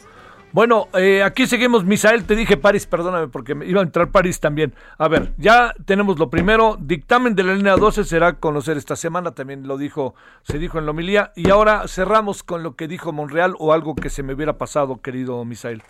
Bueno, 0.53 0.89
eh, 0.99 1.23
aquí 1.23 1.47
seguimos, 1.47 1.83
Misael, 1.85 2.27
te 2.27 2.35
dije 2.37 2.59
París, 2.59 2.87
perdóname 2.87 3.29
porque 3.29 3.55
me 3.55 3.65
iba 3.65 3.81
a 3.81 3.85
entrar 3.85 4.11
París 4.11 4.39
también. 4.39 4.75
A 4.99 5.09
ver, 5.09 5.33
ya 5.39 5.73
tenemos 5.87 6.19
lo 6.19 6.29
primero, 6.29 6.77
dictamen 6.79 7.35
de 7.35 7.43
la 7.43 7.55
línea 7.55 7.77
12 7.77 8.05
será 8.05 8.35
conocer 8.35 8.77
esta 8.77 8.95
semana, 8.95 9.35
también 9.35 9.67
lo 9.67 9.79
dijo, 9.79 10.15
se 10.43 10.59
dijo 10.59 10.79
en 10.79 10.85
la 10.85 10.91
homilía, 10.91 11.33
y 11.37 11.49
ahora 11.49 11.89
cerramos 11.89 12.43
con 12.43 12.63
lo 12.63 12.77
que 12.77 12.87
dijo 12.87 13.13
Monreal 13.13 13.55
o 13.59 13.73
algo 13.73 13.95
que 13.95 14.11
se 14.11 14.23
me 14.23 14.35
hubiera 14.35 14.59
pasado, 14.59 15.01
querido 15.01 15.43
Misael. 15.47 15.83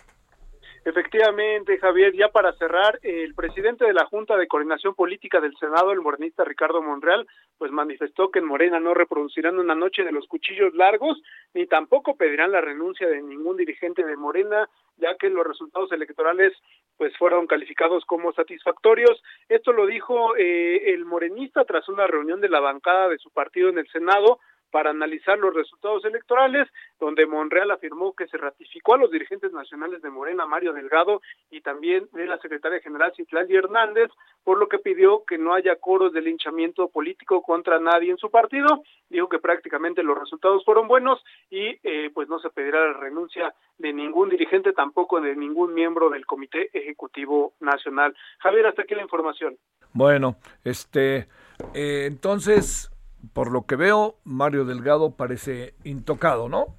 Efectivamente, 0.85 1.77
Javier, 1.79 2.13
ya 2.13 2.27
para 2.27 2.51
cerrar, 2.53 2.99
el 3.03 3.33
presidente 3.35 3.85
de 3.85 3.93
la 3.93 4.05
Junta 4.05 4.35
de 4.35 4.47
Coordinación 4.47 4.95
Política 4.95 5.39
del 5.39 5.55
Senado, 5.57 5.91
el 5.91 6.01
morenista 6.01 6.43
Ricardo 6.43 6.81
Monreal, 6.81 7.25
pues 7.63 7.71
manifestó 7.71 8.29
que 8.29 8.39
en 8.39 8.45
Morena 8.45 8.77
no 8.81 8.93
reproducirán 8.93 9.57
una 9.57 9.73
noche 9.73 10.03
de 10.03 10.11
los 10.11 10.27
cuchillos 10.27 10.73
largos, 10.73 11.21
ni 11.53 11.65
tampoco 11.65 12.17
pedirán 12.17 12.51
la 12.51 12.59
renuncia 12.59 13.07
de 13.07 13.21
ningún 13.21 13.55
dirigente 13.55 14.03
de 14.03 14.17
Morena, 14.17 14.67
ya 14.97 15.15
que 15.15 15.29
los 15.29 15.47
resultados 15.47 15.89
electorales 15.93 16.51
pues 16.97 17.15
fueron 17.17 17.47
calificados 17.47 18.03
como 18.03 18.33
satisfactorios. 18.33 19.23
Esto 19.47 19.71
lo 19.71 19.85
dijo 19.85 20.35
eh, 20.35 20.93
el 20.93 21.05
morenista 21.05 21.63
tras 21.63 21.87
una 21.87 22.05
reunión 22.05 22.41
de 22.41 22.49
la 22.49 22.59
bancada 22.59 23.07
de 23.07 23.17
su 23.17 23.29
partido 23.31 23.69
en 23.69 23.77
el 23.77 23.87
Senado, 23.87 24.39
para 24.73 24.89
analizar 24.89 25.37
los 25.37 25.53
resultados 25.53 26.03
electorales, 26.03 26.67
donde 26.99 27.27
Monreal 27.27 27.69
afirmó 27.69 28.13
que 28.13 28.25
se 28.25 28.37
ratificó 28.37 28.95
a 28.95 28.97
los 28.97 29.11
dirigentes 29.11 29.53
nacionales 29.53 30.01
de 30.01 30.09
Morena, 30.09 30.47
Mario 30.47 30.73
Delgado, 30.73 31.21
y 31.51 31.61
también 31.61 32.09
de 32.11 32.25
la 32.25 32.39
secretaria 32.39 32.81
general 32.81 33.13
Citlali 33.15 33.55
Hernández, 33.55 34.09
por 34.43 34.57
lo 34.57 34.67
que 34.67 34.79
pidió 34.79 35.25
que 35.25 35.37
no 35.37 35.53
haya 35.53 35.75
coros 35.75 36.11
de 36.11 36.21
linchamiento 36.21 36.87
político 36.87 37.43
contra 37.43 37.79
nadie 37.79 38.09
en 38.09 38.17
su 38.17 38.31
partido. 38.31 38.81
Dijo 39.09 39.29
que 39.29 39.37
prácticamente 39.37 40.01
los 40.01 40.17
resultados 40.17 40.65
fueron 40.65 40.87
buenos 40.87 41.23
y 41.51 41.77
eh, 41.83 42.09
pues 42.11 42.27
no 42.27 42.39
se 42.39 42.49
pedirá 42.49 42.79
la 42.79 42.93
renuncia 42.93 43.53
de 43.77 43.93
ningún 43.93 44.29
dirigente, 44.29 44.73
tampoco 44.73 45.21
de 45.21 45.35
ningún 45.35 45.75
miembro 45.75 46.09
del 46.09 46.25
Comité 46.25 46.71
Ejecutivo 46.73 47.53
Nacional. 47.59 48.15
Javier, 48.39 48.65
hasta 48.65 48.81
aquí 48.81 48.95
la 48.95 49.03
información. 49.03 49.55
Bueno, 49.93 50.37
este, 50.63 51.27
eh, 51.75 52.05
entonces 52.07 52.89
por 53.33 53.51
lo 53.51 53.65
que 53.65 53.75
veo, 53.75 54.15
Mario 54.25 54.65
Delgado 54.65 55.15
parece 55.15 55.75
intocado, 55.83 56.49
¿no? 56.49 56.75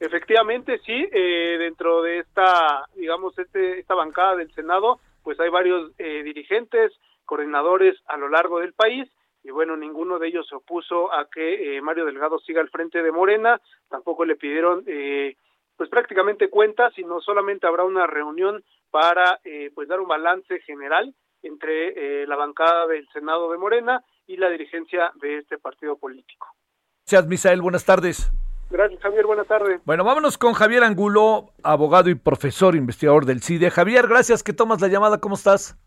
Efectivamente, 0.00 0.80
sí. 0.84 1.08
Eh, 1.12 1.56
dentro 1.58 2.02
de 2.02 2.20
esta, 2.20 2.86
digamos, 2.94 3.38
este, 3.38 3.78
esta 3.78 3.94
bancada 3.94 4.36
del 4.36 4.52
Senado, 4.54 5.00
pues 5.22 5.38
hay 5.40 5.48
varios 5.48 5.92
eh, 5.98 6.22
dirigentes, 6.22 6.92
coordinadores 7.24 7.96
a 8.06 8.16
lo 8.16 8.28
largo 8.28 8.60
del 8.60 8.72
país. 8.72 9.08
Y 9.42 9.50
bueno, 9.50 9.76
ninguno 9.76 10.18
de 10.18 10.28
ellos 10.28 10.46
se 10.48 10.56
opuso 10.56 11.12
a 11.12 11.28
que 11.30 11.76
eh, 11.76 11.82
Mario 11.82 12.06
Delgado 12.06 12.38
siga 12.38 12.60
al 12.60 12.70
frente 12.70 13.02
de 13.02 13.12
Morena. 13.12 13.60
Tampoco 13.88 14.24
le 14.24 14.36
pidieron, 14.36 14.84
pues 15.76 15.90
prácticamente 15.90 16.48
cuentas, 16.48 16.94
sino 16.94 17.20
solamente 17.20 17.66
habrá 17.66 17.84
una 17.84 18.06
reunión 18.06 18.64
para, 18.90 19.40
pues 19.74 19.86
dar 19.86 20.00
un 20.00 20.08
balance 20.08 20.60
general 20.60 21.14
entre 21.42 22.26
la 22.26 22.36
bancada 22.36 22.86
del 22.86 23.06
Senado 23.08 23.52
de 23.52 23.58
Morena 23.58 24.02
y 24.26 24.36
la 24.36 24.48
dirigencia 24.50 25.12
de 25.20 25.38
este 25.38 25.58
partido 25.58 25.96
político. 25.96 26.46
Gracias, 27.06 27.26
Misael. 27.26 27.60
Buenas 27.60 27.84
tardes. 27.84 28.30
Gracias, 28.70 29.00
Javier. 29.02 29.26
Buenas 29.26 29.46
tardes. 29.46 29.80
Bueno, 29.84 30.04
vámonos 30.04 30.38
con 30.38 30.54
Javier 30.54 30.82
Angulo, 30.84 31.52
abogado 31.62 32.10
y 32.10 32.14
profesor 32.14 32.74
investigador 32.74 33.26
del 33.26 33.42
CIDE. 33.42 33.70
Javier, 33.70 34.08
gracias 34.08 34.42
que 34.42 34.52
tomas 34.52 34.80
la 34.80 34.88
llamada. 34.88 35.20
¿Cómo 35.20 35.34
estás? 35.34 35.78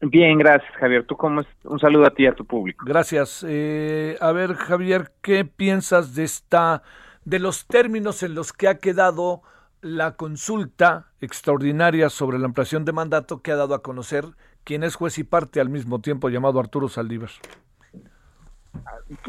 Bien, 0.00 0.38
gracias, 0.38 0.72
Javier. 0.76 1.04
¿Tú 1.06 1.16
cómo 1.16 1.42
es? 1.42 1.46
Un 1.64 1.78
saludo 1.78 2.06
a 2.06 2.10
ti 2.10 2.24
y 2.24 2.26
a 2.26 2.34
tu 2.34 2.44
público. 2.44 2.84
Gracias. 2.86 3.44
Eh, 3.48 4.16
a 4.20 4.32
ver, 4.32 4.54
Javier, 4.54 5.12
¿qué 5.20 5.44
piensas 5.44 6.14
de 6.14 6.24
esta, 6.24 6.82
de 7.24 7.38
los 7.38 7.66
términos 7.66 8.22
en 8.22 8.34
los 8.34 8.52
que 8.52 8.68
ha 8.68 8.78
quedado 8.78 9.42
la 9.80 10.16
consulta 10.16 11.08
extraordinaria 11.20 12.08
sobre 12.08 12.38
la 12.38 12.46
ampliación 12.46 12.84
de 12.84 12.92
mandato 12.92 13.42
que 13.42 13.52
ha 13.52 13.56
dado 13.56 13.74
a 13.74 13.82
conocer 13.82 14.24
quien 14.64 14.84
es 14.84 14.94
juez 14.94 15.18
y 15.18 15.24
parte 15.24 15.60
al 15.60 15.68
mismo 15.68 16.00
tiempo 16.00 16.28
llamado 16.28 16.60
Arturo 16.60 16.88
Saldívar? 16.88 17.30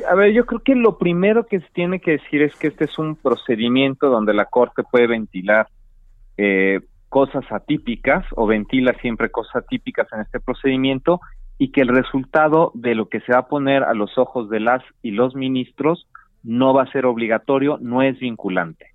A 0.09 0.15
ver, 0.15 0.31
yo 0.33 0.45
creo 0.45 0.61
que 0.61 0.75
lo 0.75 0.97
primero 0.97 1.45
que 1.45 1.59
se 1.59 1.67
tiene 1.73 1.99
que 1.99 2.11
decir 2.11 2.41
es 2.41 2.55
que 2.55 2.67
este 2.67 2.85
es 2.85 2.97
un 2.97 3.15
procedimiento 3.15 4.09
donde 4.09 4.33
la 4.33 4.45
Corte 4.45 4.83
puede 4.83 5.07
ventilar 5.07 5.67
eh, 6.37 6.79
cosas 7.09 7.43
atípicas 7.51 8.25
o 8.35 8.47
ventila 8.47 8.93
siempre 9.01 9.29
cosas 9.29 9.57
atípicas 9.57 10.07
en 10.13 10.21
este 10.21 10.39
procedimiento 10.39 11.19
y 11.57 11.71
que 11.71 11.81
el 11.81 11.89
resultado 11.89 12.71
de 12.73 12.95
lo 12.95 13.09
que 13.09 13.19
se 13.21 13.33
va 13.33 13.39
a 13.39 13.47
poner 13.47 13.83
a 13.83 13.93
los 13.93 14.17
ojos 14.17 14.49
de 14.49 14.59
las 14.59 14.81
y 15.01 15.11
los 15.11 15.35
ministros 15.35 16.07
no 16.43 16.73
va 16.73 16.83
a 16.83 16.91
ser 16.91 17.05
obligatorio, 17.05 17.77
no 17.79 18.01
es 18.01 18.17
vinculante. 18.19 18.87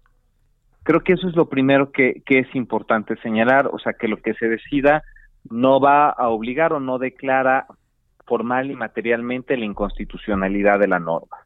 Creo 0.83 1.01
que 1.01 1.13
eso 1.13 1.29
es 1.29 1.37
lo 1.37 1.49
primero 1.49 1.93
que, 1.93 2.23
que 2.27 2.41
es 2.41 2.55
importante 2.55 3.17
señalar, 3.23 3.69
o 3.73 3.79
sea, 3.79 3.93
que 3.93 4.09
lo 4.09 4.17
que 4.17 4.35
se 4.35 4.49
decida 4.49 5.03
no 5.51 5.81
va 5.81 6.11
a 6.11 6.29
obligar 6.29 6.73
o 6.73 6.81
no 6.81 6.99
declara 6.99 7.67
formal 8.29 8.71
y 8.71 8.77
materialmente 8.77 9.57
la 9.57 9.65
inconstitucionalidad 9.65 10.79
de 10.79 10.89
la 10.89 10.99
norma. 10.99 11.39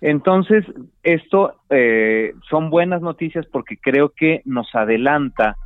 Entonces, 0.00 0.64
esto 1.02 1.54
eh, 1.70 2.34
son 2.48 2.70
buenas 2.70 3.02
noticias 3.02 3.46
porque 3.46 3.76
creo 3.76 4.10
que 4.10 4.42
nos 4.44 4.74
adelanta 4.74 5.56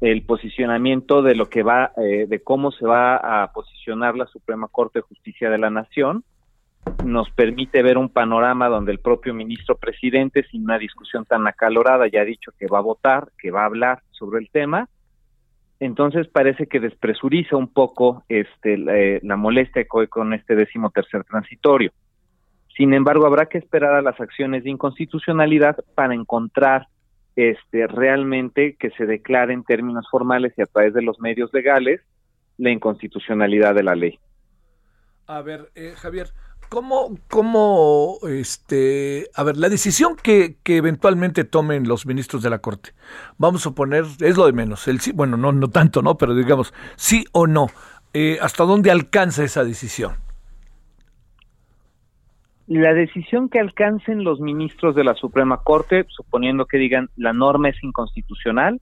el 0.00 0.22
posicionamiento 0.22 1.22
de 1.22 1.34
lo 1.34 1.48
que 1.48 1.62
va, 1.62 1.92
eh, 1.96 2.26
de 2.28 2.42
cómo 2.42 2.72
se 2.72 2.86
va 2.86 3.16
a 3.42 3.52
posicionar 3.52 4.16
la 4.16 4.26
Suprema 4.26 4.68
Corte 4.68 4.98
de 4.98 5.02
Justicia 5.04 5.48
de 5.48 5.58
la 5.58 5.70
Nación. 5.70 6.24
Nos 7.04 7.30
permite 7.30 7.82
ver 7.82 7.96
un 7.96 8.08
panorama 8.08 8.68
donde 8.68 8.92
el 8.92 8.98
propio 8.98 9.32
ministro 9.32 9.76
presidente, 9.76 10.44
sin 10.50 10.64
una 10.64 10.78
discusión 10.78 11.24
tan 11.24 11.46
acalorada, 11.46 12.08
ya 12.08 12.22
ha 12.22 12.24
dicho 12.24 12.52
que 12.58 12.66
va 12.66 12.78
a 12.78 12.82
votar, 12.82 13.28
que 13.38 13.50
va 13.50 13.62
a 13.62 13.66
hablar 13.66 14.02
sobre 14.10 14.40
el 14.40 14.50
tema 14.50 14.88
entonces 15.80 16.28
parece 16.28 16.66
que 16.66 16.80
despresuriza 16.80 17.56
un 17.56 17.68
poco 17.68 18.24
este, 18.28 18.78
la, 19.22 19.36
molestia 19.36 19.86
con 19.86 20.32
este 20.32 20.54
décimo 20.54 20.90
tercer 20.90 21.24
transitorio. 21.24 21.92
Sin 22.76 22.92
embargo, 22.92 23.26
habrá 23.26 23.46
que 23.46 23.58
esperar 23.58 23.94
a 23.94 24.02
las 24.02 24.20
acciones 24.20 24.64
de 24.64 24.70
inconstitucionalidad 24.70 25.76
para 25.94 26.14
encontrar 26.14 26.88
este, 27.36 27.86
realmente 27.86 28.76
que 28.76 28.90
se 28.90 29.06
declare 29.06 29.52
en 29.52 29.64
términos 29.64 30.06
formales 30.10 30.52
y 30.56 30.62
a 30.62 30.66
través 30.66 30.94
de 30.94 31.02
los 31.02 31.20
medios 31.20 31.52
legales 31.52 32.00
la 32.58 32.70
inconstitucionalidad 32.70 33.74
de 33.74 33.82
la 33.82 33.94
ley. 33.94 34.18
A 35.26 35.40
ver, 35.42 35.70
eh, 35.74 35.94
Javier, 35.96 36.28
¿Cómo, 36.68 37.16
cómo, 37.28 38.18
este, 38.28 39.28
a 39.34 39.44
ver, 39.44 39.56
la 39.56 39.68
decisión 39.68 40.16
que, 40.16 40.56
que, 40.62 40.76
eventualmente 40.76 41.44
tomen 41.44 41.86
los 41.86 42.06
ministros 42.06 42.42
de 42.42 42.50
la 42.50 42.58
Corte, 42.58 42.90
vamos 43.38 43.66
a 43.66 43.72
poner, 43.72 44.04
es 44.20 44.36
lo 44.36 44.46
de 44.46 44.52
menos, 44.52 44.88
el 44.88 45.00
sí, 45.00 45.12
bueno, 45.12 45.36
no, 45.36 45.52
no 45.52 45.68
tanto, 45.68 46.02
¿no? 46.02 46.16
Pero 46.16 46.34
digamos, 46.34 46.74
sí 46.96 47.24
o 47.32 47.46
no, 47.46 47.68
eh, 48.12 48.38
¿hasta 48.40 48.64
dónde 48.64 48.90
alcanza 48.90 49.44
esa 49.44 49.64
decisión? 49.64 50.14
La 52.66 52.94
decisión 52.94 53.48
que 53.48 53.60
alcancen 53.60 54.24
los 54.24 54.40
ministros 54.40 54.94
de 54.94 55.04
la 55.04 55.14
Suprema 55.14 55.58
Corte, 55.58 56.06
suponiendo 56.08 56.66
que 56.66 56.78
digan 56.78 57.10
la 57.16 57.32
norma 57.32 57.68
es 57.68 57.82
inconstitucional, 57.84 58.80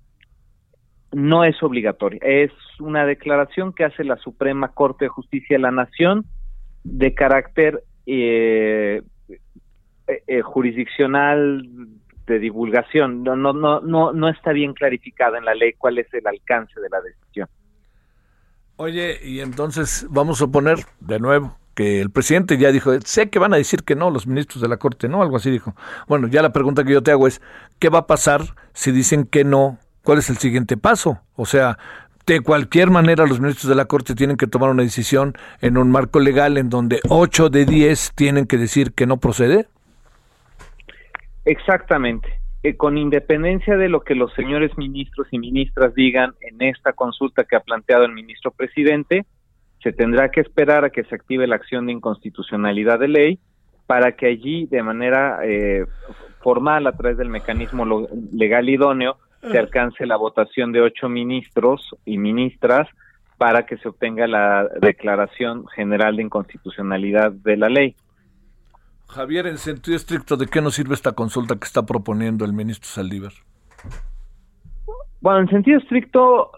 no 1.12 1.44
es 1.44 1.60
obligatoria. 1.62 2.20
Es 2.22 2.52
una 2.78 3.04
declaración 3.04 3.72
que 3.72 3.84
hace 3.84 4.04
la 4.04 4.16
Suprema 4.16 4.68
Corte 4.68 5.06
de 5.06 5.08
Justicia 5.08 5.56
de 5.56 5.62
la 5.62 5.72
Nación 5.72 6.24
de 6.84 7.14
carácter 7.14 7.82
eh, 8.06 9.02
eh, 9.28 10.22
eh, 10.26 10.42
jurisdiccional 10.42 11.68
de 12.26 12.38
divulgación. 12.38 13.22
No, 13.22 13.36
no, 13.36 13.52
no, 13.52 13.80
no, 13.80 14.12
no 14.12 14.28
está 14.28 14.52
bien 14.52 14.74
clarificada 14.74 15.38
en 15.38 15.44
la 15.44 15.54
ley 15.54 15.72
cuál 15.74 15.98
es 15.98 16.12
el 16.12 16.26
alcance 16.26 16.80
de 16.80 16.88
la 16.88 17.00
decisión. 17.00 17.48
Oye, 18.76 19.18
y 19.22 19.40
entonces 19.40 20.06
vamos 20.10 20.42
a 20.42 20.48
poner 20.48 20.78
de 21.00 21.20
nuevo 21.20 21.56
que 21.74 22.00
el 22.00 22.10
presidente 22.10 22.58
ya 22.58 22.70
dijo, 22.70 22.92
sé 23.00 23.30
que 23.30 23.38
van 23.38 23.54
a 23.54 23.56
decir 23.56 23.84
que 23.84 23.94
no 23.94 24.10
los 24.10 24.26
ministros 24.26 24.60
de 24.60 24.68
la 24.68 24.76
Corte, 24.76 25.08
¿no? 25.08 25.22
Algo 25.22 25.36
así 25.36 25.50
dijo. 25.50 25.74
Bueno, 26.06 26.28
ya 26.28 26.42
la 26.42 26.52
pregunta 26.52 26.84
que 26.84 26.92
yo 26.92 27.02
te 27.02 27.10
hago 27.10 27.26
es, 27.26 27.40
¿qué 27.78 27.88
va 27.88 28.00
a 28.00 28.06
pasar 28.06 28.42
si 28.74 28.92
dicen 28.92 29.24
que 29.24 29.44
no? 29.44 29.78
¿Cuál 30.02 30.18
es 30.18 30.28
el 30.30 30.38
siguiente 30.38 30.76
paso? 30.76 31.20
O 31.34 31.46
sea, 31.46 31.78
de 32.26 32.40
cualquier 32.40 32.90
manera 32.90 33.26
los 33.26 33.40
ministros 33.40 33.68
de 33.68 33.74
la 33.74 33.86
Corte 33.86 34.14
tienen 34.14 34.36
que 34.36 34.46
tomar 34.46 34.70
una 34.70 34.82
decisión 34.82 35.34
en 35.60 35.76
un 35.76 35.90
marco 35.90 36.20
legal 36.20 36.58
en 36.58 36.70
donde 36.70 37.00
8 37.08 37.48
de 37.48 37.64
10 37.64 38.12
tienen 38.14 38.46
que 38.46 38.58
decir 38.58 38.92
que 38.92 39.06
no 39.06 39.18
procede? 39.18 39.66
Exactamente. 41.44 42.28
Eh, 42.62 42.76
con 42.76 42.96
independencia 42.96 43.76
de 43.76 43.88
lo 43.88 44.02
que 44.02 44.14
los 44.14 44.32
señores 44.34 44.76
ministros 44.78 45.26
y 45.32 45.38
ministras 45.38 45.94
digan 45.94 46.34
en 46.40 46.62
esta 46.62 46.92
consulta 46.92 47.44
que 47.44 47.56
ha 47.56 47.60
planteado 47.60 48.04
el 48.04 48.12
ministro 48.12 48.52
presidente, 48.52 49.26
se 49.82 49.92
tendrá 49.92 50.30
que 50.30 50.40
esperar 50.40 50.84
a 50.84 50.90
que 50.90 51.02
se 51.02 51.14
active 51.14 51.48
la 51.48 51.56
acción 51.56 51.86
de 51.86 51.92
inconstitucionalidad 51.92 53.00
de 53.00 53.08
ley 53.08 53.38
para 53.86 54.12
que 54.12 54.26
allí, 54.26 54.66
de 54.66 54.82
manera 54.82 55.40
eh, 55.42 55.86
formal, 56.40 56.86
a 56.86 56.92
través 56.92 57.18
del 57.18 57.28
mecanismo 57.28 58.06
legal 58.32 58.68
idóneo, 58.68 59.16
se 59.42 59.58
alcance 59.58 60.06
la 60.06 60.16
votación 60.16 60.72
de 60.72 60.80
ocho 60.80 61.08
ministros 61.08 61.94
y 62.04 62.18
ministras 62.18 62.88
para 63.38 63.66
que 63.66 63.76
se 63.78 63.88
obtenga 63.88 64.26
la 64.28 64.68
declaración 64.80 65.66
general 65.68 66.16
de 66.16 66.22
inconstitucionalidad 66.22 67.32
de 67.32 67.56
la 67.56 67.68
ley. 67.68 67.96
Javier, 69.08 69.46
en 69.46 69.58
sentido 69.58 69.96
estricto, 69.96 70.36
¿de 70.36 70.46
qué 70.46 70.60
nos 70.60 70.74
sirve 70.74 70.94
esta 70.94 71.12
consulta 71.12 71.56
que 71.56 71.64
está 71.64 71.84
proponiendo 71.84 72.44
el 72.44 72.52
ministro 72.52 72.88
Saldívar? 72.88 73.32
Bueno, 75.20 75.40
en 75.40 75.48
sentido 75.48 75.78
estricto, 75.78 76.52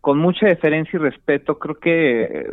con 0.00 0.18
mucha 0.18 0.46
deferencia 0.46 0.96
y 0.96 1.00
respeto, 1.00 1.58
creo 1.58 1.78
que 1.78 2.22
eh, 2.22 2.46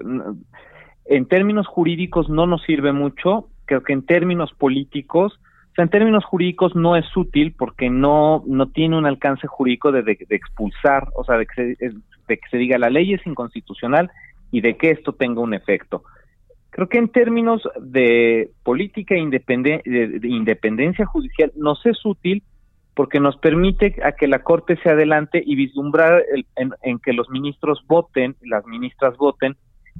en 1.05 1.27
términos 1.27 1.67
jurídicos 1.67 2.29
no 2.29 2.47
nos 2.47 2.63
sirve 2.63 2.91
mucho, 2.91 3.49
creo 3.65 3.83
que 3.83 3.93
en 3.93 4.05
términos 4.05 4.51
políticos 4.53 5.39
O 5.71 5.75
sea, 5.75 5.83
en 5.83 5.89
términos 5.89 6.25
jurídicos 6.25 6.75
no 6.75 6.95
es 6.95 7.05
útil 7.15 7.55
porque 7.57 7.89
no, 7.89 8.43
no 8.47 8.69
tiene 8.69 8.97
un 8.97 9.05
alcance 9.05 9.47
jurídico 9.47 9.91
de, 9.91 10.03
de, 10.03 10.17
expulsar, 10.29 11.07
o 11.15 11.23
sea, 11.23 11.37
de 11.37 11.45
que, 11.45 11.75
se, 11.75 11.87
de 12.27 12.37
que 12.37 12.49
se 12.49 12.57
diga 12.57 12.77
la 12.77 12.89
ley 12.89 13.13
es 13.13 13.25
inconstitucional 13.25 14.09
y 14.51 14.61
de 14.61 14.77
que 14.77 14.91
esto 14.91 15.13
tenga 15.13 15.41
un 15.41 15.53
efecto. 15.53 16.03
Creo 16.71 16.87
que 16.87 16.97
en 16.97 17.09
términos 17.09 17.67
de 17.81 18.51
política 18.63 19.15
e 19.15 19.25
de, 19.25 20.19
independencia 20.23 21.05
judicial 21.05 21.51
nos 21.55 21.83
es 21.85 21.97
útil 22.05 22.43
porque 22.93 23.19
nos 23.19 23.37
permite 23.37 23.95
a 24.03 24.11
que 24.11 24.27
la 24.27 24.43
Corte 24.43 24.77
se 24.83 24.89
adelante 24.89 25.41
y 25.43 25.55
vislumbrar 25.55 26.23
en, 26.55 26.99
que 26.99 27.13
los 27.13 27.29
ministros 27.29 27.83
voten, 27.87 28.35
las 28.41 28.65
ministras 28.65 29.17
voten, 29.17 29.55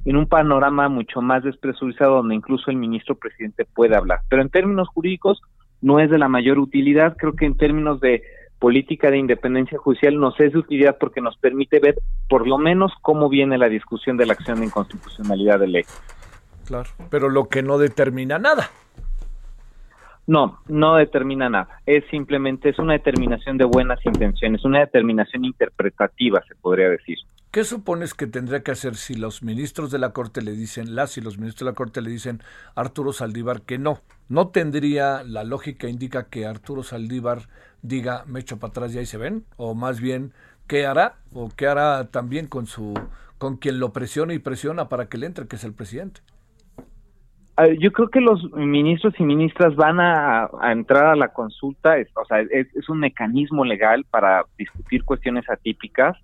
en 0.06 0.16
un 0.16 0.28
panorama 0.28 0.90
mucho 0.90 1.22
más 1.22 1.44
despresurizado 1.44 2.18
donde 2.18 2.36
incluso 2.36 2.70
el 2.70 2.78
ministro 2.78 3.16
presidente 3.16 3.66
puede 3.66 3.96
hablar. 3.96 4.20
Pero 4.30 4.42
en 4.42 4.50
términos 4.50 4.88
jurídicos 4.90 5.42
no 5.82 6.00
es 6.00 6.10
de 6.10 6.18
la 6.18 6.28
mayor 6.28 6.60
utilidad, 6.60 7.16
creo 7.18 7.34
que 7.34 7.46
en 7.46 7.58
términos 7.58 8.00
de 8.00 8.24
política 8.60 9.10
de 9.10 9.18
independencia 9.18 9.78
judicial 9.78 10.20
nos 10.20 10.40
es 10.40 10.52
de 10.52 10.60
utilidad 10.60 10.98
porque 11.00 11.22
nos 11.22 11.38
permite 11.38 11.80
ver 11.80 11.96
por 12.28 12.46
lo 12.48 12.58
menos 12.58 12.92
cómo 13.02 13.30
viene 13.30 13.58
la 13.58 13.70
discusión 13.70 14.18
de 14.18 14.26
la 14.26 14.34
acción 14.34 14.60
de 14.60 14.66
inconstitucionalidad 14.66 15.60
de 15.60 15.68
ley. 15.68 15.84
Claro, 16.66 16.90
pero 17.10 17.30
lo 17.30 17.48
que 17.48 17.64
no 17.64 17.78
determina 17.78 18.38
nada. 18.38 18.70
No, 20.28 20.60
no 20.68 20.96
determina 20.98 21.50
nada. 21.50 21.82
Es 21.88 22.04
simplemente 22.12 22.70
es 22.70 22.78
una 22.78 22.94
determinación 22.94 23.58
de 23.58 23.64
buenas 23.64 24.06
intenciones, 24.06 24.64
una 24.64 24.82
determinación 24.82 25.44
interpretativa, 25.44 26.44
se 26.48 26.54
podría 26.54 26.90
decir. 26.90 27.18
¿Qué 27.52 27.64
supones 27.64 28.14
que 28.14 28.28
tendría 28.28 28.62
que 28.62 28.70
hacer 28.72 28.96
si 28.96 29.16
los 29.16 29.42
ministros 29.42 29.90
de 29.90 29.98
la 29.98 30.14
Corte 30.14 30.44
le 30.44 30.52
dicen, 30.52 30.96
las 30.96 31.18
y 31.18 31.22
los 31.22 31.40
ministros 31.40 31.66
de 31.66 31.72
la 31.72 31.76
Corte 31.76 32.02
le 32.02 32.12
dicen 32.12 32.42
a 32.76 32.82
Arturo 32.82 33.12
Saldívar 33.12 33.64
que 33.64 33.80
no? 33.80 34.02
¿No 34.28 34.50
tendría 34.50 35.24
la 35.24 35.44
lógica 35.44 35.90
indica 35.90 36.30
que 36.30 36.46
Arturo 36.46 36.84
Saldívar 36.84 37.50
diga, 37.82 38.24
me 38.28 38.42
echo 38.42 38.60
para 38.60 38.70
atrás 38.70 38.94
y 38.94 39.00
ahí 39.00 39.08
se 39.08 39.18
ven? 39.18 39.46
¿O 39.58 39.74
más 39.74 40.00
bien, 40.00 40.32
qué 40.68 40.86
hará? 40.86 41.16
¿O 41.34 41.50
qué 41.50 41.66
hará 41.66 42.12
también 42.12 42.46
con 42.46 42.68
su 42.68 42.94
con 43.40 43.58
quien 43.58 43.80
lo 43.80 43.94
presiona 43.94 44.34
y 44.36 44.40
presiona 44.40 44.90
para 44.90 45.08
que 45.08 45.18
le 45.18 45.26
entre, 45.26 45.48
que 45.48 45.56
es 45.56 45.64
el 45.64 45.74
presidente? 45.74 46.22
yo 47.80 47.92
creo 47.92 48.10
que 48.10 48.22
los 48.22 48.42
ministros 48.54 49.14
y 49.20 49.24
ministras 49.24 49.76
van 49.76 50.00
a, 50.00 50.50
entrar 50.72 51.08
a 51.08 51.16
la 51.16 51.30
consulta, 51.30 51.98
es, 51.98 52.08
o 52.16 52.24
sea, 52.26 52.40
es, 52.40 52.88
un 52.88 53.00
mecanismo 53.00 53.66
legal 53.66 54.06
para 54.10 54.46
discutir 54.58 55.04
cuestiones 55.04 55.50
atípicas. 55.50 56.18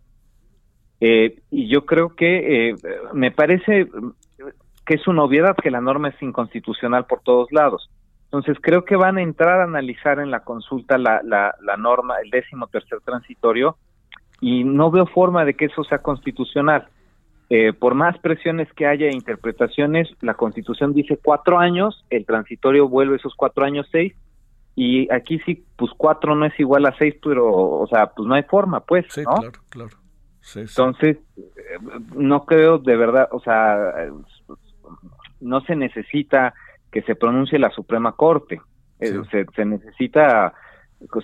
Eh, 1.08 1.38
y 1.52 1.68
yo 1.68 1.86
creo 1.86 2.16
que 2.16 2.70
eh, 2.70 2.76
me 3.14 3.30
parece 3.30 3.88
que 4.88 4.96
es 4.96 5.08
una 5.08 5.22
obviedad 5.22 5.56
que 5.56 5.70
la 5.70 5.80
norma 5.80 6.08
es 6.08 6.20
inconstitucional 6.20 7.06
por 7.06 7.20
todos 7.20 7.52
lados. 7.52 7.92
Entonces 8.24 8.58
creo 8.60 8.86
que 8.86 8.96
van 8.96 9.18
a 9.18 9.22
entrar 9.22 9.62
a 9.62 9.66
analizar 9.66 10.18
en 10.18 10.32
la 10.32 10.40
consulta 10.40 10.98
la, 10.98 11.22
la, 11.24 11.54
la 11.62 11.78
norma, 11.78 12.16
el 12.24 12.32
décimo 12.32 12.66
tercer 12.66 13.02
transitorio, 13.06 13.78
y 14.42 14.64
no 14.64 14.90
veo 14.90 15.06
forma 15.06 15.46
de 15.46 15.54
que 15.54 15.66
eso 15.66 15.84
sea 15.84 16.00
constitucional. 16.00 16.88
Eh, 17.52 17.72
por 17.74 17.94
más 17.94 18.18
presiones 18.18 18.68
que 18.74 18.88
haya 18.88 19.06
e 19.06 19.14
interpretaciones, 19.14 20.10
la 20.22 20.34
Constitución 20.34 20.92
dice 20.96 21.20
cuatro 21.24 21.60
años, 21.60 22.04
el 22.10 22.26
transitorio 22.26 22.90
vuelve 22.90 23.18
esos 23.18 23.36
cuatro 23.36 23.64
años 23.64 23.88
seis, 23.92 24.16
y 24.76 25.08
aquí 25.14 25.38
sí, 25.46 25.64
pues 25.76 25.92
cuatro 25.96 26.34
no 26.34 26.48
es 26.48 26.60
igual 26.60 26.88
a 26.88 26.98
seis, 26.98 27.14
pero, 27.22 27.46
o 27.48 27.86
sea, 27.86 28.08
pues 28.08 28.28
no 28.28 28.34
hay 28.34 28.44
forma, 28.44 28.80
pues, 28.80 29.06
sí, 29.10 29.24
claro, 29.24 29.52
claro. 29.70 30.05
Entonces, 30.54 31.18
eh, 31.38 31.80
no 32.14 32.46
creo 32.46 32.78
de 32.78 32.96
verdad, 32.96 33.28
o 33.32 33.40
sea, 33.40 33.94
no 35.42 35.62
se 35.62 35.76
necesita 35.76 36.54
que 36.92 37.02
se 37.02 37.16
pronuncie 37.16 37.60
la 37.60 37.72
Suprema 37.72 38.14
Corte, 38.14 38.62
eh, 39.00 39.22
se, 39.32 39.46
se 39.56 39.66
necesita 39.66 40.54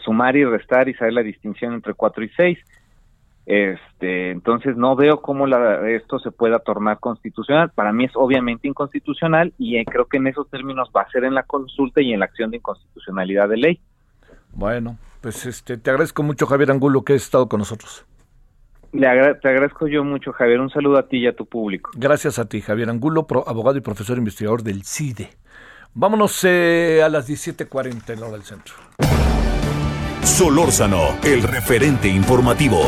sumar 0.04 0.36
y 0.36 0.44
restar 0.44 0.90
y 0.90 0.94
saber 0.96 1.14
la 1.14 1.24
distinción 1.24 1.74
entre 1.74 1.94
cuatro 1.94 2.24
y 2.24 2.30
seis. 2.30 2.60
Este, 3.46 4.30
entonces 4.32 4.78
no 4.78 4.96
veo 4.96 5.22
cómo 5.22 5.48
la, 5.48 5.90
esto 5.90 6.20
se 6.20 6.32
pueda 6.32 6.60
tornar 6.60 7.00
constitucional. 7.00 7.72
Para 7.72 7.92
mí 7.92 8.06
es 8.06 8.12
obviamente 8.16 8.68
inconstitucional 8.68 9.54
y 9.58 9.78
eh, 9.78 9.86
creo 9.86 10.06
que 10.06 10.18
en 10.18 10.28
esos 10.28 10.50
términos 10.50 10.90
va 10.96 11.02
a 11.02 11.10
ser 11.10 11.24
en 11.24 11.34
la 11.34 11.44
consulta 11.44 12.02
y 12.02 12.14
en 12.14 12.20
la 12.20 12.26
acción 12.26 12.52
de 12.52 12.58
inconstitucionalidad 12.58 13.50
de 13.50 13.58
ley. 13.58 13.80
Bueno, 14.54 14.98
pues 15.22 15.46
este, 15.46 15.78
te 15.78 15.90
agradezco 15.90 16.24
mucho 16.24 16.46
Javier 16.46 16.72
Angulo 16.72 17.04
que 17.04 17.14
has 17.14 17.24
estado 17.24 17.48
con 17.48 17.60
nosotros. 17.60 18.06
Le 18.94 19.36
te 19.36 19.48
agradezco 19.48 19.88
yo 19.88 20.04
mucho, 20.04 20.34
Javier. 20.34 20.60
Un 20.60 20.70
saludo 20.70 20.98
a 20.98 21.08
ti 21.08 21.18
y 21.18 21.28
a 21.28 21.36
tu 21.36 21.46
público. 21.46 21.92
Gracias 21.96 22.40
a 22.40 22.46
ti, 22.46 22.62
Javier 22.62 22.90
Angulo, 22.90 23.26
abogado 23.48 23.78
y 23.78 23.82
profesor 23.82 24.18
investigador 24.18 24.64
del 24.64 24.84
CIDE. 24.84 25.30
Vámonos 25.94 26.44
eh, 26.44 27.02
a 27.04 27.10
las 27.10 27.30
17:40 27.30 28.14
en 28.14 28.20
hora 28.20 28.32
del 28.32 28.44
centro. 28.44 28.76
Solórzano, 30.24 31.18
el 31.24 31.44
referente 31.44 32.08
informativo. 32.08 32.88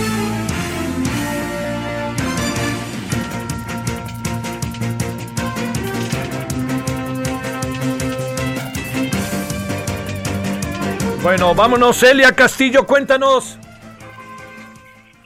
Bueno, 11.23 11.53
vámonos, 11.53 11.97
Celia 11.97 12.31
Castillo, 12.35 12.87
cuéntanos. 12.87 13.59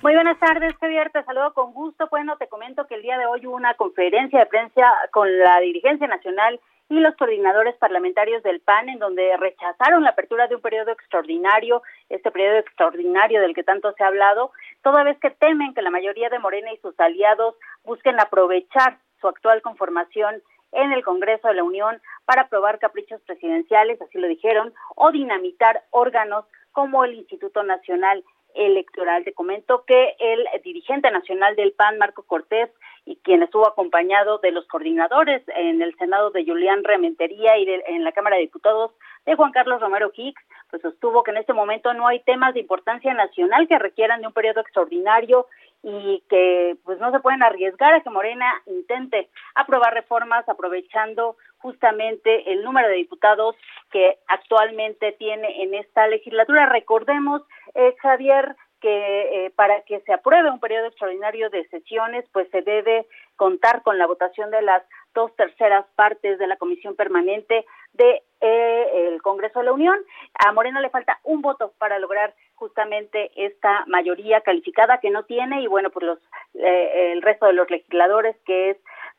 Muy 0.02 0.14
buenas 0.14 0.38
tardes, 0.40 0.76
Javier, 0.78 1.10
te 1.10 1.24
saludo 1.24 1.54
con 1.54 1.72
gusto. 1.72 2.10
Bueno, 2.12 2.36
te 2.36 2.50
comento 2.50 2.86
que 2.86 2.96
el 2.96 3.02
día 3.02 3.18
de 3.18 3.26
hoy 3.28 3.48
hubo 3.48 3.56
una 3.56 3.76
conferencia 3.76 4.40
de 4.40 4.46
prensa 4.46 4.82
con 5.14 5.40
la 5.40 5.58
dirigencia 5.62 6.06
nacional 6.06 6.60
y 6.90 7.00
los 7.00 7.16
coordinadores 7.16 7.76
parlamentarios 7.78 8.44
del 8.44 8.60
PAN, 8.60 8.90
en 8.90 9.00
donde 9.00 9.38
rechazaron 9.38 10.04
la 10.04 10.10
apertura 10.10 10.48
de 10.48 10.56
un 10.56 10.62
periodo 10.62 10.92
extraordinario, 10.92 11.82
este 12.10 12.30
periodo 12.30 12.58
extraordinario 12.58 13.40
del 13.40 13.56
que 13.56 13.64
tanto 13.64 13.94
se 13.94 14.04
ha 14.04 14.08
hablado, 14.08 14.52
toda 14.84 15.04
vez 15.04 15.18
que 15.20 15.32
temen 15.32 15.74
que 15.74 15.82
la 15.82 15.92
mayoría 15.92 16.28
de 16.28 16.40
Morena 16.40 16.74
y 16.74 16.78
sus 16.78 17.00
aliados 17.00 17.56
busquen 17.86 18.20
aprovechar 18.20 18.98
su 19.22 19.30
actual 19.30 19.62
conformación 19.62 20.44
en 20.72 20.92
el 20.92 21.04
Congreso 21.04 21.48
de 21.48 21.56
la 21.56 21.64
Unión 21.64 22.02
para 22.26 22.44
aprobar 22.44 22.80
caprichos 22.80 23.22
presidenciales, 23.22 24.02
así 24.02 24.18
lo 24.18 24.28
dijeron, 24.28 24.74
o 24.96 25.12
dinamitar 25.12 25.84
órganos 25.92 26.46
como 26.72 27.06
el 27.06 27.14
Instituto 27.16 27.64
Nacional 27.64 28.24
Electoral. 28.54 29.24
Te 29.24 29.34
comento 29.34 29.84
que 29.86 30.16
el 30.20 30.48
dirigente 30.64 31.12
nacional 31.12 31.56
del 31.56 31.74
PAN, 31.74 31.98
Marco 31.98 32.24
Cortés, 32.24 32.70
y 33.06 33.18
quien 33.18 33.44
estuvo 33.44 33.68
acompañado 33.68 34.40
de 34.40 34.52
los 34.52 34.66
coordinadores 34.68 35.44
en 35.48 35.82
el 35.82 35.96
Senado 35.98 36.32
de 36.32 36.44
Julián 36.44 36.84
Rementería 36.84 37.58
y 37.58 37.68
en 37.70 38.04
la 38.04 38.12
Cámara 38.12 38.38
de 38.38 38.44
Diputados 38.44 38.92
de 39.26 39.36
Juan 39.36 39.52
Carlos 39.52 39.80
Romero 39.80 40.12
Hicks, 40.14 40.42
pues 40.70 40.82
sostuvo 40.82 41.24
que 41.24 41.32
en 41.32 41.38
este 41.38 41.54
momento 41.54 41.94
no 41.94 42.08
hay 42.08 42.22
temas 42.22 42.54
de 42.54 42.62
importancia 42.62 43.14
nacional 43.14 43.68
que 43.68 43.78
requieran 43.78 44.22
de 44.22 44.28
un 44.28 44.34
periodo 44.34 44.62
extraordinario 44.62 45.48
y 45.88 46.24
que 46.28 46.78
pues 46.84 47.00
no 47.00 47.12
se 47.12 47.20
pueden 47.20 47.44
arriesgar 47.44 47.94
a 47.94 48.02
que 48.02 48.10
Morena 48.10 48.52
intente 48.66 49.30
aprobar 49.54 49.94
reformas 49.94 50.50
aprovechando 50.50 51.38
justamente 51.60 52.52
el 52.52 52.64
número 52.64 52.88
de 52.88 52.96
diputados 52.96 53.56
que 53.92 54.18
actualmente 54.28 55.12
tiene 55.12 55.62
en 55.62 55.76
esta 55.76 56.08
legislatura. 56.08 56.66
Recordemos, 56.66 57.44
eh, 57.76 57.94
Javier, 58.02 58.56
que 58.82 59.46
eh, 59.46 59.52
para 59.52 59.82
que 59.82 60.00
se 60.02 60.14
apruebe 60.14 60.50
un 60.50 60.60
periodo 60.60 60.88
extraordinario 60.88 61.52
de 61.52 61.68
sesiones, 61.68 62.26
pues 62.34 62.50
se 62.50 62.64
debe 62.64 63.06
contar 63.36 63.84
con 63.84 64.00
la 64.00 64.08
votación 64.08 64.50
de 64.50 64.64
las 64.64 64.82
dos 65.14 65.36
terceras 65.36 65.86
partes 65.96 66.40
de 66.40 66.48
la 66.48 66.58
comisión 66.58 66.96
permanente 66.96 67.64
de 67.98 68.24
eh, 68.42 69.08
el 69.08 69.22
Congreso 69.22 69.60
de 69.60 69.66
la 69.66 69.74
Unión. 69.74 69.98
A 70.34 70.52
Morena 70.52 70.82
le 70.82 70.90
falta 70.90 71.20
un 71.24 71.42
voto 71.42 71.74
para 71.78 72.00
lograr 72.00 72.34
justamente 72.56 73.32
esta 73.36 73.84
mayoría 73.88 74.42
calificada 74.42 75.00
que 75.00 75.10
no 75.10 75.24
tiene 75.24 75.62
y 75.62 75.68
bueno, 75.68 75.90
pues 75.90 76.06
los 76.06 76.20
eh, 76.54 77.12
el 77.14 77.22
resto 77.22 77.48
de 77.48 77.54
los 77.54 77.70
legisladores 77.70 78.36
que 78.46 78.72
es 78.72 78.78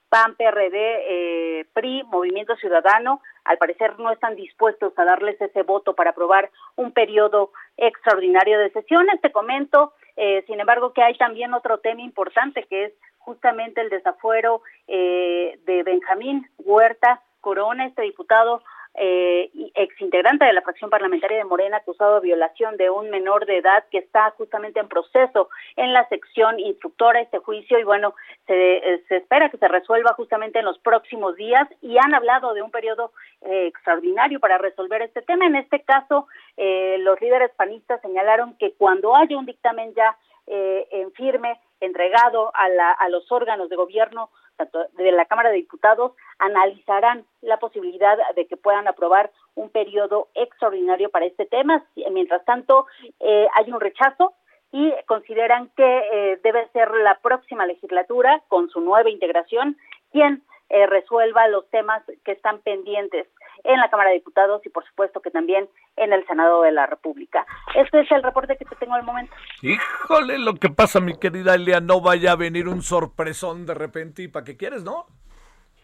PAN, 0.08 0.36
PRD, 0.36 0.70
eh, 0.72 1.66
PRI, 1.72 2.04
Movimiento 2.04 2.56
Ciudadano, 2.56 3.20
al 3.44 3.58
parecer 3.58 3.98
no 3.98 4.10
están 4.10 4.36
dispuestos 4.36 4.92
a 4.96 5.04
darles 5.04 5.40
ese 5.40 5.62
voto 5.62 5.94
para 5.94 6.10
aprobar 6.10 6.50
un 6.76 6.92
periodo 6.92 7.50
extraordinario 7.76 8.58
de 8.58 8.70
sesiones. 8.70 9.20
Te 9.20 9.32
comento, 9.32 9.92
eh, 10.16 10.44
sin 10.46 10.60
embargo, 10.60 10.92
que 10.92 11.02
hay 11.02 11.16
también 11.16 11.54
otro 11.54 11.78
tema 11.78 12.02
importante 12.02 12.64
que 12.64 12.84
es 12.86 12.92
justamente 13.18 13.80
el 13.80 13.90
desafuero 13.90 14.62
eh, 14.86 15.58
de 15.64 15.82
Benjamín 15.82 16.48
Huerta 16.58 17.22
Corona, 17.46 17.86
este 17.86 18.02
diputado 18.02 18.60
eh, 18.94 19.52
ex 19.76 20.00
integrante 20.00 20.44
de 20.44 20.52
la 20.52 20.62
fracción 20.62 20.90
parlamentaria 20.90 21.38
de 21.38 21.44
Morena, 21.44 21.76
acusado 21.76 22.16
de 22.16 22.26
violación 22.26 22.76
de 22.76 22.90
un 22.90 23.08
menor 23.08 23.46
de 23.46 23.58
edad 23.58 23.84
que 23.88 23.98
está 23.98 24.32
justamente 24.32 24.80
en 24.80 24.88
proceso 24.88 25.48
en 25.76 25.92
la 25.92 26.08
sección 26.08 26.58
instructora 26.58 27.20
este 27.20 27.38
juicio 27.38 27.78
y 27.78 27.84
bueno, 27.84 28.16
se, 28.48 28.78
eh, 28.78 29.04
se 29.06 29.18
espera 29.18 29.48
que 29.48 29.58
se 29.58 29.68
resuelva 29.68 30.14
justamente 30.14 30.58
en 30.58 30.64
los 30.64 30.80
próximos 30.80 31.36
días 31.36 31.68
y 31.82 31.98
han 31.98 32.14
hablado 32.14 32.52
de 32.52 32.62
un 32.62 32.72
periodo 32.72 33.12
eh, 33.42 33.68
extraordinario 33.68 34.40
para 34.40 34.58
resolver 34.58 35.02
este 35.02 35.22
tema. 35.22 35.46
En 35.46 35.54
este 35.54 35.82
caso, 35.82 36.26
eh, 36.56 36.96
los 36.98 37.20
líderes 37.20 37.52
panistas 37.52 38.00
señalaron 38.00 38.56
que 38.58 38.72
cuando 38.72 39.14
haya 39.14 39.38
un 39.38 39.46
dictamen 39.46 39.94
ya 39.94 40.16
eh, 40.48 40.88
en 40.90 41.12
firme, 41.12 41.60
entregado 41.80 42.50
a, 42.54 42.68
la, 42.68 42.92
a 42.92 43.08
los 43.08 43.30
órganos 43.30 43.68
de 43.68 43.76
gobierno 43.76 44.30
tanto 44.56 44.86
de 44.94 45.12
la 45.12 45.26
Cámara 45.26 45.50
de 45.50 45.56
Diputados, 45.56 46.12
analizarán 46.38 47.24
la 47.42 47.58
posibilidad 47.58 48.16
de 48.34 48.46
que 48.46 48.56
puedan 48.56 48.88
aprobar 48.88 49.30
un 49.54 49.70
periodo 49.70 50.28
extraordinario 50.34 51.10
para 51.10 51.26
este 51.26 51.46
tema. 51.46 51.84
Mientras 52.10 52.44
tanto, 52.44 52.86
eh, 53.20 53.46
hay 53.54 53.70
un 53.70 53.80
rechazo 53.80 54.34
y 54.72 54.92
consideran 55.06 55.70
que 55.76 55.98
eh, 56.12 56.40
debe 56.42 56.68
ser 56.68 56.90
la 56.90 57.18
próxima 57.20 57.66
legislatura, 57.66 58.42
con 58.48 58.68
su 58.68 58.80
nueva 58.80 59.10
integración, 59.10 59.76
quien 60.10 60.42
eh, 60.68 60.86
resuelva 60.86 61.48
los 61.48 61.68
temas 61.70 62.02
que 62.24 62.32
están 62.32 62.60
pendientes 62.60 63.28
en 63.66 63.80
la 63.80 63.90
Cámara 63.90 64.10
de 64.10 64.16
Diputados 64.16 64.64
y 64.64 64.68
por 64.68 64.86
supuesto 64.86 65.20
que 65.20 65.30
también 65.30 65.68
en 65.96 66.12
el 66.12 66.26
Senado 66.26 66.62
de 66.62 66.72
la 66.72 66.86
República. 66.86 67.46
Este 67.74 68.00
es 68.00 68.10
el 68.10 68.22
reporte 68.22 68.56
que 68.56 68.64
te 68.64 68.76
tengo 68.76 68.94
al 68.94 69.02
momento. 69.02 69.34
Híjole, 69.62 70.38
lo 70.38 70.54
que 70.54 70.68
pasa, 70.68 71.00
mi 71.00 71.18
querida 71.18 71.54
Elia, 71.54 71.80
no 71.80 72.00
vaya 72.00 72.32
a 72.32 72.36
venir 72.36 72.68
un 72.68 72.82
sorpresón 72.82 73.66
de 73.66 73.74
repente 73.74 74.22
y 74.22 74.28
para 74.28 74.44
qué 74.44 74.56
quieres, 74.56 74.84
¿no? 74.84 75.06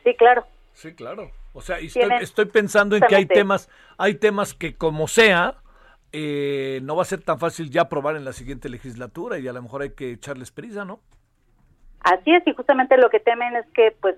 Sí, 0.04 0.14
claro. 0.16 0.44
Sí, 0.72 0.94
claro. 0.94 1.30
O 1.52 1.60
sea, 1.60 1.78
estoy, 1.78 2.10
estoy 2.20 2.46
pensando 2.46 2.96
en 2.96 3.02
que 3.02 3.14
hay 3.14 3.26
temas, 3.26 3.68
hay 3.98 4.14
temas 4.14 4.54
que 4.54 4.74
como 4.74 5.06
sea, 5.06 5.56
eh, 6.12 6.80
no 6.82 6.96
va 6.96 7.02
a 7.02 7.06
ser 7.06 7.22
tan 7.22 7.38
fácil 7.38 7.70
ya 7.70 7.82
aprobar 7.82 8.16
en 8.16 8.24
la 8.24 8.32
siguiente 8.32 8.68
legislatura 8.68 9.38
y 9.38 9.48
a 9.48 9.52
lo 9.52 9.62
mejor 9.62 9.82
hay 9.82 9.90
que 9.90 10.12
echarles 10.12 10.50
prisa, 10.50 10.84
¿no? 10.84 11.00
Así 12.00 12.34
es, 12.34 12.46
y 12.46 12.52
justamente 12.52 12.96
lo 12.96 13.10
que 13.10 13.20
temen 13.20 13.54
es 13.54 13.66
que, 13.74 13.96
pues, 14.00 14.16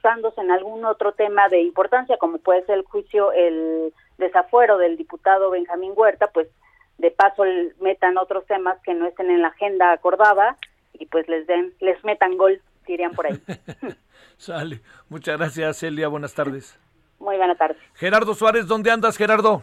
excusándose 0.00 0.40
en 0.40 0.50
algún 0.50 0.84
otro 0.86 1.12
tema 1.12 1.48
de 1.48 1.60
importancia, 1.60 2.16
como 2.16 2.38
puede 2.38 2.64
ser 2.64 2.78
el 2.78 2.84
juicio, 2.84 3.32
el 3.32 3.92
desafuero 4.16 4.78
del 4.78 4.96
diputado 4.96 5.50
Benjamín 5.50 5.92
Huerta, 5.94 6.28
pues, 6.28 6.48
de 6.96 7.10
paso 7.10 7.44
metan 7.80 8.16
otros 8.16 8.46
temas 8.46 8.78
que 8.82 8.94
no 8.94 9.06
estén 9.06 9.30
en 9.30 9.42
la 9.42 9.48
agenda 9.48 9.92
acordada 9.92 10.56
y 10.94 11.06
pues 11.06 11.28
les 11.28 11.46
den, 11.46 11.72
les 11.80 12.02
metan 12.04 12.36
gol, 12.36 12.60
dirían 12.86 13.12
por 13.12 13.26
ahí. 13.26 13.40
Sale. 14.36 14.80
Muchas 15.08 15.38
gracias, 15.38 15.78
Celia. 15.78 16.08
Buenas 16.08 16.34
tardes. 16.34 16.78
Muy 17.18 17.36
buenas 17.36 17.58
tardes. 17.58 17.78
Gerardo 17.94 18.34
Suárez, 18.34 18.66
¿dónde 18.66 18.90
andas, 18.90 19.16
Gerardo? 19.16 19.62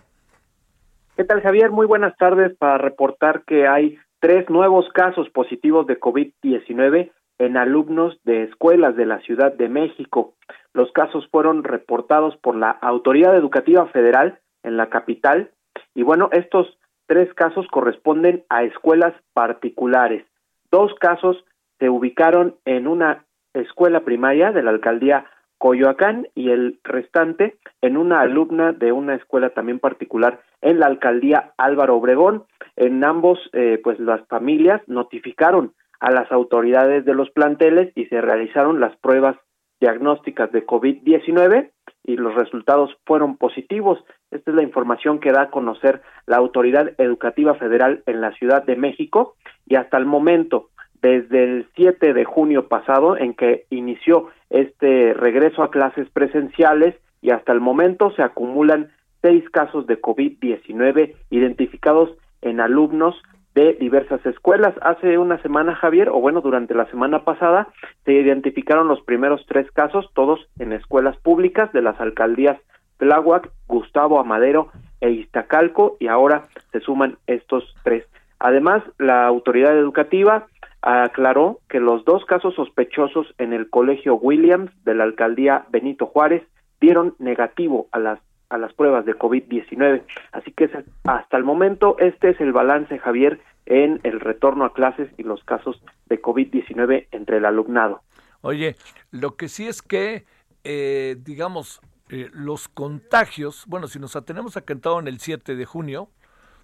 ¿Qué 1.15 1.23
tal, 1.23 1.41
Javier? 1.41 1.72
Muy 1.72 1.88
buenas 1.88 2.15
tardes 2.18 2.55
para 2.57 2.77
reportar 2.77 3.43
que 3.43 3.68
hay 3.68 3.97
tres 4.19 4.49
nuevos 4.49 4.88
casos 4.93 5.30
positivos 5.30 5.88
de 5.88 5.99
COVID-19 5.99 7.11
en 7.39 7.57
alumnos 7.57 8.19
de 8.23 8.43
escuelas 8.43 8.95
de 8.95 9.05
la 9.05 9.19
Ciudad 9.19 9.53
de 9.53 9.69
México. 9.69 10.34
Los 10.73 10.91
casos 10.91 11.27
fueron 11.31 11.64
reportados 11.64 12.38
por 12.38 12.55
la 12.55 12.72
Autoridad 12.72 13.35
Educativa 13.35 13.88
Federal 13.88 14.39
en 14.64 14.77
la 14.77 14.89
capital 14.89 15.51
y 15.93 16.03
bueno, 16.03 16.30
estos 16.31 16.77
tres 17.07 17.34
casos 17.34 17.68
corresponden 17.68 18.43
a 18.49 18.64
escuelas 18.64 19.14
particulares. 19.34 20.26
Dos 20.72 20.93
casos 20.99 21.43
se 21.80 21.89
ubicaron 21.89 22.55
en 22.65 22.88
una 22.88 23.26
escuela 23.53 24.01
primaria 24.01 24.51
de 24.51 24.64
la 24.64 24.72
alcaldía 24.72 25.26
Coyoacán 25.57 26.27
y 26.35 26.51
el 26.51 26.80
restante 26.84 27.57
en 27.81 27.97
una 27.97 28.22
alumna 28.22 28.73
de 28.73 28.91
una 28.91 29.15
escuela 29.15 29.49
también 29.49 29.80
particular 29.80 30.41
en 30.61 30.80
la 30.80 30.85
alcaldía 30.85 31.53
Álvaro 31.57 31.95
Obregón. 31.95 32.45
En 32.76 33.03
ambos, 33.03 33.39
eh, 33.53 33.80
pues 33.84 33.99
las 33.99 34.22
familias 34.27 34.81
notificaron 34.88 35.73
a 35.99 36.11
las 36.11 36.32
autoridades 36.32 37.06
de 37.06 37.14
los 37.14 37.30
planteles 37.32 37.91
y 37.95 38.06
se 38.06 38.22
realizaron 38.22 38.80
las 38.80 38.95
pruebas 38.98 39.38
diagnósticas 39.80 40.52
de 40.52 40.65
COVID-19 40.65 41.72
y 42.03 42.15
los 42.15 42.34
resultados 42.36 42.95
fueron 43.06 43.38
positivos. 43.38 44.03
Esta 44.32 44.52
es 44.52 44.56
la 44.56 44.64
información 44.64 45.19
que 45.19 45.32
da 45.32 45.44
a 45.44 45.52
conocer 45.52 46.02
la 46.26 46.38
Autoridad 46.38 46.94
Educativa 46.98 47.56
Federal 47.56 48.03
en 48.06 48.22
la 48.22 48.32
Ciudad 48.34 48.64
de 48.64 48.76
México 48.76 49.36
y 49.65 49.76
hasta 49.76 49.98
el 49.98 50.06
momento, 50.06 50.69
desde 51.02 51.44
el 51.44 51.68
7 51.76 52.14
de 52.14 52.26
junio 52.26 52.68
pasado 52.68 53.18
en 53.18 53.34
que 53.34 53.65
inició 53.69 54.30
este 54.49 55.14
regreso 55.14 55.64
a 55.64 55.72
clases 55.72 56.10
presenciales 56.10 56.95
y 57.22 57.32
hasta 57.32 57.52
el 57.52 57.60
momento 57.60 58.11
se 58.11 58.24
acumulan 58.24 58.91
seis 59.22 59.48
casos 59.49 59.86
de 59.88 60.02
COVID-19 60.02 61.15
identificados 61.30 62.11
en 62.41 62.61
alumnos 62.61 63.15
de 63.57 63.73
diversas 63.73 64.23
escuelas. 64.23 64.75
Hace 64.81 65.17
una 65.17 65.41
semana, 65.41 65.73
Javier, 65.73 66.09
o 66.09 66.21
bueno, 66.21 66.41
durante 66.41 66.75
la 66.75 66.85
semana 66.91 67.23
pasada, 67.23 67.69
se 68.05 68.13
identificaron 68.13 68.88
los 68.88 69.01
primeros 69.01 69.43
tres 69.47 69.71
casos, 69.71 70.11
todos 70.13 70.47
en 70.59 70.73
escuelas 70.73 71.17
públicas 71.17 71.73
de 71.73 71.81
las 71.81 71.99
alcaldías 71.99 72.59
Tláhuac, 72.97 73.49
Gustavo 73.67 74.19
Amadero 74.19 74.69
e 75.01 75.09
Iztacalco, 75.09 75.97
y 75.99 76.05
ahora 76.05 76.43
se 76.71 76.81
suman 76.81 77.17
estos 77.25 77.63
tres. 77.84 78.05
Además, 78.38 78.84
la 78.99 79.25
autoridad 79.25 79.75
educativa 79.75 80.45
aclaró 80.84 81.57
que 81.67 81.79
los 81.79 82.05
dos 82.05 82.25
casos 82.25 82.53
sospechosos 82.53 83.34
en 83.39 83.53
el 83.53 83.71
colegio 83.71 84.17
Williams 84.17 84.69
de 84.85 84.93
la 84.93 85.03
alcaldía 85.03 85.65
Benito 85.69 86.05
Juárez 86.05 86.43
dieron 86.79 87.15
negativo 87.17 87.88
a 87.91 87.97
las 87.97 88.19
a 88.49 88.57
las 88.57 88.74
pruebas 88.74 89.06
de 89.06 89.18
COVID-19. 89.18 90.03
Así 90.32 90.52
que 90.52 90.69
hasta 91.06 91.38
el 91.38 91.44
momento 91.44 91.98
este 91.99 92.30
es 92.30 92.40
el 92.40 92.53
balance, 92.53 92.98
Javier, 92.99 93.40
en 93.65 93.99
el 94.03 94.19
retorno 94.19 94.65
a 94.65 94.74
clases 94.74 95.10
y 95.18 95.24
los 95.24 95.44
casos 95.44 95.82
de 96.07 96.22
COVID-19 96.22 97.07
entre 97.11 97.38
el 97.38 97.45
alumnado. 97.45 98.02
Oye, 98.41 98.76
lo 99.11 99.36
que 99.36 99.49
sí 99.49 99.68
es 99.68 99.82
que, 99.82 100.26
eh, 100.64 101.18
digamos, 101.19 101.82
eh, 102.10 102.30
los 102.32 102.69
contagios, 102.69 103.65
bueno, 103.68 103.88
si 103.88 103.99
nos 103.99 104.15
atenemos 104.15 104.56
a 104.56 104.61
que 104.61 104.74
en 104.74 105.07
el 105.07 105.19
7 105.19 105.56
de 105.56 105.65
junio, 105.65 106.10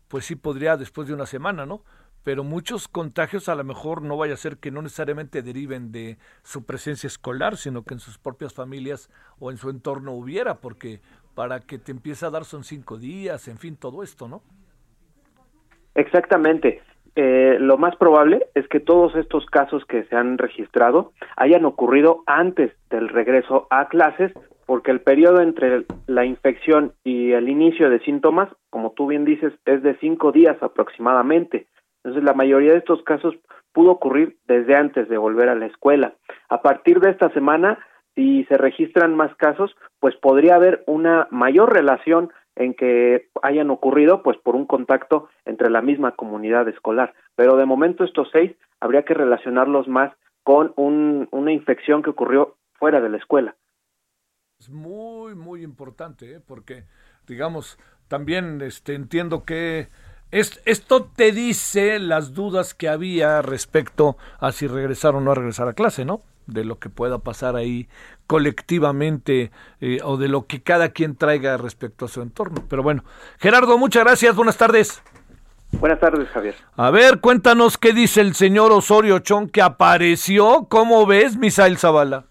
pues 0.07 0.25
sí 0.25 0.35
podría 0.35 0.77
después 0.77 1.07
de 1.07 1.13
una 1.13 1.25
semana, 1.25 1.65
¿no? 1.65 1.83
Pero 2.23 2.45
muchos 2.45 2.87
contagios 2.87 3.49
a 3.49 3.55
lo 3.55 3.65
mejor 3.65 4.01
no 4.01 4.15
vaya 4.15 4.35
a 4.35 4.37
ser 4.37 4.57
que 4.57 4.71
no 4.71 4.81
necesariamente 4.81 5.41
deriven 5.41 5.91
de 5.91 6.17
su 6.43 6.63
presencia 6.63 7.07
escolar, 7.07 7.57
sino 7.57 7.83
que 7.83 7.95
en 7.95 7.99
sus 7.99 8.17
propias 8.17 8.53
familias 8.53 9.09
o 9.39 9.51
en 9.51 9.57
su 9.57 9.69
entorno 9.69 10.13
hubiera, 10.13 10.61
porque 10.61 11.01
para 11.35 11.59
que 11.59 11.77
te 11.77 11.91
empiece 11.91 12.25
a 12.25 12.29
dar 12.29 12.45
son 12.45 12.63
cinco 12.63 12.97
días, 12.97 13.47
en 13.47 13.57
fin, 13.57 13.75
todo 13.75 14.03
esto, 14.03 14.27
¿no? 14.27 14.41
Exactamente. 15.95 16.81
Eh, 17.15 17.57
lo 17.59 17.77
más 17.77 17.95
probable 17.97 18.47
es 18.55 18.67
que 18.67 18.79
todos 18.79 19.15
estos 19.15 19.45
casos 19.45 19.85
que 19.85 20.03
se 20.05 20.15
han 20.15 20.39
registrado 20.39 21.11
hayan 21.37 21.65
ocurrido 21.65 22.23
antes 22.25 22.71
del 22.89 23.09
regreso 23.09 23.67
a 23.69 23.87
clases, 23.87 24.31
porque 24.65 24.91
el 24.91 25.01
periodo 25.01 25.41
entre 25.41 25.85
la 26.07 26.25
infección 26.25 26.93
y 27.03 27.33
el 27.33 27.49
inicio 27.49 27.89
de 27.89 27.99
síntomas, 27.99 28.49
como 28.69 28.93
tú 28.93 29.07
bien 29.07 29.25
dices, 29.25 29.53
es 29.65 29.83
de 29.83 29.95
cinco 29.99 30.31
días 30.31 30.57
aproximadamente. 30.61 31.67
Entonces, 31.97 32.23
la 32.23 32.33
mayoría 32.33 32.71
de 32.71 32.79
estos 32.79 33.03
casos 33.03 33.35
pudo 33.73 33.91
ocurrir 33.91 34.37
desde 34.47 34.75
antes 34.75 35.07
de 35.09 35.17
volver 35.17 35.49
a 35.49 35.55
la 35.55 35.67
escuela. 35.67 36.13
A 36.49 36.61
partir 36.61 36.99
de 36.99 37.11
esta 37.11 37.29
semana, 37.29 37.79
si 38.15 38.45
se 38.45 38.57
registran 38.57 39.15
más 39.15 39.35
casos, 39.35 39.75
pues 39.99 40.15
podría 40.15 40.55
haber 40.55 40.83
una 40.87 41.27
mayor 41.31 41.73
relación 41.73 42.31
en 42.55 42.73
que 42.73 43.29
hayan 43.41 43.71
ocurrido 43.71 44.21
pues 44.21 44.37
por 44.37 44.55
un 44.55 44.65
contacto 44.65 45.29
entre 45.45 45.69
la 45.69 45.81
misma 45.81 46.15
comunidad 46.15 46.67
escolar. 46.67 47.13
Pero 47.35 47.57
de 47.57 47.65
momento 47.65 48.03
estos 48.03 48.29
seis 48.31 48.55
habría 48.79 49.03
que 49.03 49.13
relacionarlos 49.13 49.87
más 49.87 50.13
con 50.43 50.73
un, 50.75 51.27
una 51.31 51.51
infección 51.51 52.03
que 52.03 52.11
ocurrió 52.11 52.55
fuera 52.73 53.01
de 53.01 53.09
la 53.09 53.17
escuela. 53.17 53.55
Es 54.59 54.69
muy, 54.69 55.35
muy 55.35 55.63
importante, 55.63 56.35
¿eh? 56.35 56.39
porque, 56.39 56.83
digamos, 57.27 57.79
también 58.07 58.61
este, 58.61 58.93
entiendo 58.93 59.43
que 59.45 59.89
es, 60.31 60.61
esto 60.65 61.05
te 61.15 61.31
dice 61.31 61.99
las 61.99 62.33
dudas 62.33 62.73
que 62.73 62.89
había 62.89 63.41
respecto 63.41 64.17
a 64.39 64.51
si 64.51 64.67
regresar 64.67 65.15
o 65.15 65.21
no 65.21 65.31
a 65.31 65.35
regresar 65.35 65.67
a 65.67 65.73
clase, 65.73 66.05
¿no? 66.05 66.21
De 66.47 66.65
lo 66.65 66.79
que 66.79 66.89
pueda 66.89 67.19
pasar 67.19 67.55
ahí 67.55 67.87
colectivamente 68.27 69.51
eh, 69.81 69.99
o 70.03 70.17
de 70.17 70.27
lo 70.27 70.47
que 70.47 70.61
cada 70.61 70.89
quien 70.89 71.15
traiga 71.15 71.57
respecto 71.57 72.05
a 72.05 72.07
su 72.07 72.21
entorno. 72.21 72.63
Pero 72.69 72.83
bueno, 72.83 73.03
Gerardo, 73.39 73.77
muchas 73.77 74.03
gracias, 74.03 74.35
buenas 74.35 74.57
tardes. 74.57 75.03
Buenas 75.79 75.99
tardes, 75.99 76.29
Javier. 76.29 76.55
A 76.77 76.91
ver, 76.91 77.19
cuéntanos 77.19 77.77
qué 77.77 77.93
dice 77.93 78.21
el 78.21 78.35
señor 78.35 78.71
Osorio 78.71 79.19
Chón 79.19 79.49
que 79.49 79.61
apareció. 79.61 80.67
¿Cómo 80.69 81.05
ves, 81.05 81.37
Misael 81.37 81.77
Zavala? 81.77 82.25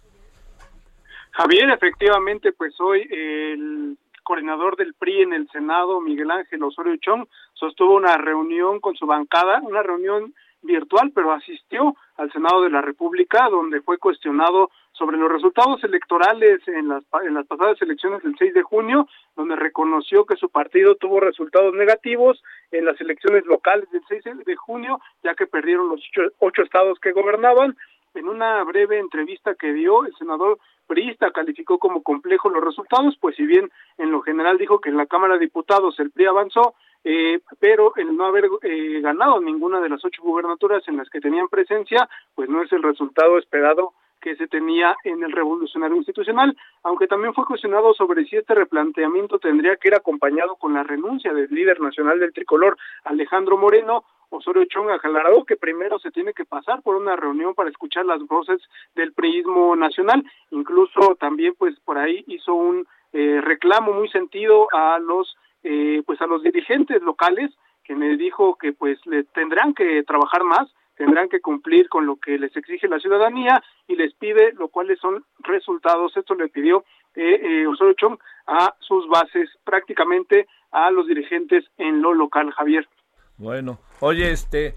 Javier, 1.33 1.71
efectivamente, 1.71 2.53
pues 2.53 2.75
hoy 2.81 3.07
el 3.11 3.97
coordinador 4.23 4.77
del 4.77 4.95
PRI 4.95 5.23
en 5.23 5.33
el 5.33 5.49
Senado, 5.51 6.01
Miguel 6.01 6.31
Ángel 6.31 6.63
Osorio 6.63 6.97
Chón, 6.97 7.29
sostuvo 7.55 7.97
una 7.97 8.17
reunión 8.17 8.81
con 8.81 8.95
su 8.95 9.07
bancada, 9.07 9.61
una 9.63 9.83
reunión 9.83 10.35
virtual, 10.63 11.13
pero 11.15 11.33
asistió 11.33 11.97
al 12.17 12.33
Senado 12.33 12.63
de 12.63 12.71
la 12.71 12.81
República, 12.81 13.49
donde 13.51 13.81
fue 13.81 13.99
cuestionado 13.99 14.71
sobre 14.93 15.17
los 15.17 15.31
resultados 15.33 15.83
electorales 15.85 16.61
en 16.69 16.89
las, 16.89 17.03
en 17.25 17.35
las 17.35 17.47
pasadas 17.47 17.81
elecciones 17.83 18.23
del 18.23 18.37
6 18.39 18.55
de 18.55 18.63
junio, 18.63 19.09
donde 19.37 19.57
reconoció 19.57 20.25
que 20.25 20.37
su 20.37 20.49
partido 20.49 20.95
tuvo 20.97 21.21
resultados 21.21 21.75
negativos 21.75 22.43
en 22.71 22.85
las 22.85 23.01
elecciones 23.01 23.45
locales 23.47 23.91
del 23.91 24.03
6 24.09 24.25
de 24.45 24.57
junio, 24.57 25.01
ya 25.25 25.35
que 25.35 25.47
perdieron 25.47 25.89
los 25.89 26.01
ocho, 26.39 26.63
estados 26.63 26.99
que 27.01 27.13
gobernaban. 27.13 27.77
En 28.15 28.29
una 28.29 28.63
breve 28.65 28.99
entrevista 28.99 29.55
que 29.55 29.73
dio, 29.73 30.05
el 30.05 30.15
senador 30.17 30.59
priista 30.87 31.31
calificó 31.31 31.79
como 31.79 32.03
complejo 32.03 32.51
los 32.51 32.63
resultados, 32.63 33.17
pues 33.19 33.37
si 33.37 33.47
bien 33.47 33.71
en 33.97 34.11
lo 34.11 34.21
general 34.21 34.59
dijo 34.59 34.81
que 34.81 34.91
en 34.91 34.99
la 34.99 35.07
Cámara 35.07 35.35
de 35.35 35.41
Diputados 35.41 35.99
el 35.99 36.11
PRI 36.11 36.27
avanzó, 36.27 36.75
eh, 37.05 37.41
pero 37.59 37.95
el 37.97 38.17
no 38.17 38.27
haber 38.27 38.49
eh, 38.63 39.01
ganado 39.01 39.41
ninguna 39.41 39.81
de 39.81 39.89
las 39.89 40.05
ocho 40.05 40.23
gubernaturas 40.23 40.87
en 40.89 40.97
las 40.97 41.09
que 41.11 41.21
tenían 41.21 41.49
presencia, 41.49 42.09
pues 42.35 42.49
no 42.49 42.63
es 42.63 42.73
el 42.73 42.83
resultado 42.83 43.39
esperado 43.39 43.95
que 44.23 44.37
se 44.37 44.47
tenía 44.47 44.97
en 45.05 45.23
el 45.25 45.33
revolucionario 45.33 45.97
institucional, 45.97 46.57
aunque 46.85 47.09
también 47.09 47.35
fue 47.35 47.45
cuestionado 47.45 47.93
sobre 47.93 48.25
si 48.25 48.37
este 48.37 48.55
replanteamiento 48.55 49.39
tendría 49.41 49.77
que 49.77 49.89
ir 49.89 49.95
acompañado 49.95 50.55
con 50.57 50.73
la 50.75 50.85
renuncia 50.85 51.35
del 51.35 51.51
líder 51.51 51.81
nacional 51.81 52.21
del 52.21 52.33
tricolor, 52.33 52.79
Alejandro 53.05 53.59
Moreno, 53.59 54.05
Osorio 54.31 54.65
Chong 54.65 54.91
aclaró 54.91 55.45
que 55.45 55.57
primero 55.57 55.99
se 55.99 56.11
tiene 56.11 56.33
que 56.33 56.47
pasar 56.47 56.83
por 56.83 56.97
una 56.97 57.17
reunión 57.17 57.55
para 57.55 57.69
escuchar 57.69 58.07
las 58.07 58.23
voces 58.27 58.61
del 58.95 59.13
priismo 59.13 59.77
nacional, 59.77 60.25
incluso 60.51 61.17
también 61.21 61.55
pues 61.59 61.79
por 61.81 61.99
ahí 61.99 62.25
hizo 62.29 62.55
un 62.55 62.87
eh, 63.13 63.41
reclamo 63.43 63.93
muy 63.93 64.09
sentido 64.09 64.69
a 64.73 64.99
los 64.99 65.37
eh, 65.63 66.03
pues 66.07 66.21
a 66.21 66.27
los 66.27 66.43
dirigentes 66.43 67.03
locales 67.03 67.51
que 67.85 67.95
me 67.95 68.17
dijo 68.17 68.57
que 68.57 68.73
pues 68.73 68.99
le 69.07 69.25
tendrán 69.25 69.75
que 69.75 70.03
trabajar 70.05 70.45
más 70.45 70.73
tendrán 70.97 71.29
que 71.29 71.41
cumplir 71.41 71.89
con 71.89 72.07
lo 72.07 72.17
que 72.17 72.39
les 72.39 72.55
exige 72.57 72.89
la 72.89 72.99
ciudadanía 72.99 73.63
y 73.89 73.97
les 73.97 74.15
pide 74.15 74.53
lo 74.53 74.69
cuales 74.69 74.99
son 75.01 75.25
resultados. 75.41 76.17
Esto 76.17 76.35
le 76.35 76.49
pidió 76.49 76.85
eh, 77.15 77.41
eh, 77.43 77.67
Osorio 77.67 78.19
a 78.47 78.75
sus 78.81 79.09
bases, 79.09 79.51
prácticamente 79.65 80.47
a 80.71 80.91
los 80.91 81.07
dirigentes 81.07 81.65
en 81.79 82.03
lo 82.03 82.15
local, 82.15 82.53
Javier. 82.53 82.89
Bueno, 83.37 83.81
oye, 84.01 84.31
este, 84.31 84.77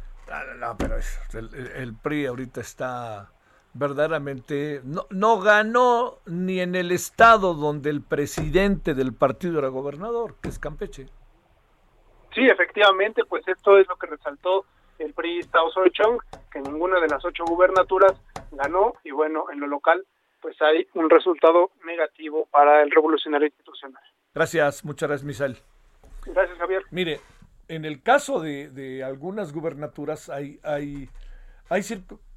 no, 0.59 0.75
pero 0.77 0.95
el, 1.75 1.95
PRI 2.01 2.25
ahorita 2.25 2.61
está 2.61 3.29
verdaderamente, 3.75 4.81
no, 4.85 5.05
no 5.09 5.39
ganó 5.39 6.19
ni 6.25 6.61
en 6.61 6.75
el 6.75 6.91
estado 6.91 7.53
donde 7.53 7.89
el 7.89 8.01
presidente 8.01 8.93
del 8.93 9.13
partido 9.13 9.59
era 9.59 9.67
gobernador, 9.67 10.35
que 10.41 10.47
es 10.47 10.57
Campeche. 10.57 11.07
Sí, 12.33 12.47
efectivamente, 12.47 13.23
pues 13.25 13.45
esto 13.47 13.77
es 13.77 13.87
lo 13.87 13.97
que 13.97 14.07
resaltó 14.07 14.65
el 14.97 15.13
priista 15.13 15.61
Osorio 15.61 15.91
Chong, 15.91 16.19
que 16.51 16.61
ninguna 16.61 17.01
de 17.01 17.09
las 17.09 17.23
ocho 17.25 17.43
gubernaturas 17.45 18.13
ganó 18.51 18.93
y 19.03 19.11
bueno, 19.11 19.45
en 19.51 19.59
lo 19.59 19.67
local 19.67 20.05
pues 20.41 20.61
hay 20.61 20.87
un 20.93 21.09
resultado 21.09 21.71
negativo 21.85 22.47
para 22.51 22.83
el 22.83 22.91
revolucionario 22.91 23.47
institucional. 23.47 24.03
Gracias, 24.33 24.85
muchas 24.85 25.09
gracias, 25.09 25.25
Misael. 25.25 25.57
Gracias, 26.25 26.57
Javier. 26.59 26.83
Mire, 26.91 27.19
en 27.67 27.83
el 27.83 28.03
caso 28.03 28.39
de, 28.39 29.03
algunas 29.03 29.51
gubernaturas 29.53 30.29
hay, 30.29 30.59
hay, 30.63 31.09
hay 31.67 31.83
circunstancias 31.83 32.34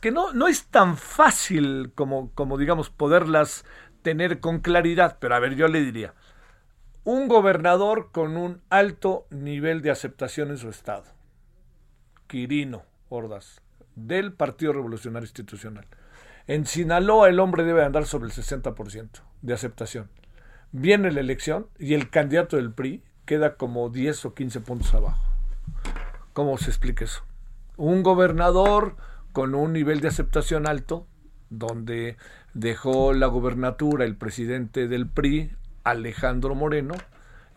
que 0.00 0.10
no, 0.10 0.32
no 0.32 0.48
es 0.48 0.66
tan 0.66 0.96
fácil 0.96 1.92
como, 1.94 2.30
como, 2.32 2.58
digamos, 2.58 2.90
poderlas 2.90 3.64
tener 4.02 4.40
con 4.40 4.60
claridad, 4.60 5.18
pero 5.20 5.34
a 5.34 5.38
ver, 5.38 5.54
yo 5.54 5.68
le 5.68 5.80
diría, 5.80 6.14
un 7.04 7.28
gobernador 7.28 8.10
con 8.12 8.36
un 8.36 8.60
alto 8.68 9.26
nivel 9.30 9.82
de 9.82 9.90
aceptación 9.90 10.50
en 10.50 10.58
su 10.58 10.68
estado, 10.68 11.04
Quirino 12.26 12.84
Ordaz, 13.08 13.60
del 13.94 14.32
Partido 14.32 14.72
Revolucionario 14.72 15.26
Institucional. 15.26 15.86
En 16.46 16.66
Sinaloa 16.66 17.28
el 17.28 17.38
hombre 17.38 17.62
debe 17.62 17.84
andar 17.84 18.06
sobre 18.06 18.26
el 18.26 18.32
60% 18.32 19.20
de 19.42 19.54
aceptación. 19.54 20.10
Viene 20.72 21.12
la 21.12 21.20
elección 21.20 21.68
y 21.78 21.94
el 21.94 22.10
candidato 22.10 22.56
del 22.56 22.72
PRI 22.72 23.02
queda 23.24 23.56
como 23.56 23.88
10 23.88 24.24
o 24.26 24.34
15 24.34 24.60
puntos 24.60 24.94
abajo. 24.94 25.22
¿Cómo 26.32 26.58
se 26.58 26.70
explica 26.70 27.04
eso? 27.04 27.22
Un 27.76 28.02
gobernador 28.02 28.96
con 29.32 29.54
un 29.54 29.72
nivel 29.72 30.00
de 30.00 30.08
aceptación 30.08 30.66
alto, 30.66 31.06
donde 31.50 32.16
dejó 32.54 33.12
la 33.12 33.26
gobernatura 33.26 34.04
el 34.04 34.16
presidente 34.16 34.88
del 34.88 35.08
PRI, 35.08 35.52
Alejandro 35.84 36.54
Moreno, 36.54 36.94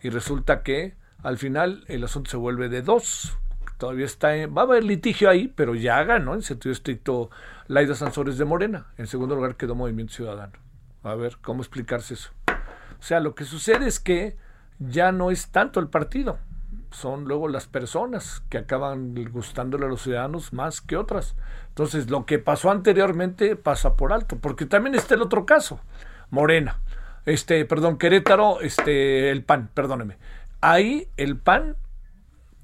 y 0.02 0.10
resulta 0.10 0.62
que 0.62 0.94
al 1.22 1.38
final 1.38 1.84
el 1.88 2.04
asunto 2.04 2.30
se 2.30 2.36
vuelve 2.36 2.68
de 2.68 2.82
dos. 2.82 3.36
Todavía 3.78 4.06
está 4.06 4.28
va 4.46 4.62
a 4.62 4.64
haber 4.64 4.84
litigio 4.84 5.28
ahí, 5.28 5.48
pero 5.48 5.74
ya 5.74 6.02
ganó 6.04 6.34
en 6.34 6.42
sentido 6.42 6.72
estricto 6.72 7.30
Laida 7.66 7.94
Sansores 7.94 8.38
de 8.38 8.44
Morena. 8.44 8.86
En 8.96 9.06
segundo 9.06 9.34
lugar 9.34 9.56
quedó 9.56 9.74
Movimiento 9.74 10.14
Ciudadano. 10.14 10.54
A 11.02 11.14
ver, 11.14 11.36
¿cómo 11.42 11.60
explicarse 11.60 12.14
eso? 12.14 12.30
O 12.98 13.02
sea, 13.02 13.20
lo 13.20 13.34
que 13.34 13.44
sucede 13.44 13.86
es 13.86 14.00
que 14.00 14.36
ya 14.78 15.12
no 15.12 15.30
es 15.30 15.50
tanto 15.50 15.80
el 15.80 15.88
partido, 15.88 16.38
son 16.96 17.24
luego 17.24 17.48
las 17.48 17.66
personas 17.66 18.42
que 18.48 18.56
acaban 18.56 19.14
gustándole 19.30 19.84
a 19.84 19.88
los 19.88 20.02
ciudadanos 20.02 20.54
más 20.54 20.80
que 20.80 20.96
otras. 20.96 21.34
Entonces, 21.68 22.08
lo 22.08 22.24
que 22.24 22.38
pasó 22.38 22.70
anteriormente 22.70 23.54
pasa 23.54 23.96
por 23.96 24.14
alto, 24.14 24.38
porque 24.40 24.64
también 24.64 24.94
está 24.94 25.14
el 25.14 25.22
otro 25.22 25.44
caso, 25.44 25.78
Morena, 26.30 26.80
este, 27.26 27.64
perdón, 27.66 27.98
Querétaro, 27.98 28.60
este, 28.60 29.30
el 29.30 29.44
PAN, 29.44 29.68
perdóneme. 29.74 30.16
Ahí 30.62 31.08
el 31.18 31.36
PAN 31.36 31.76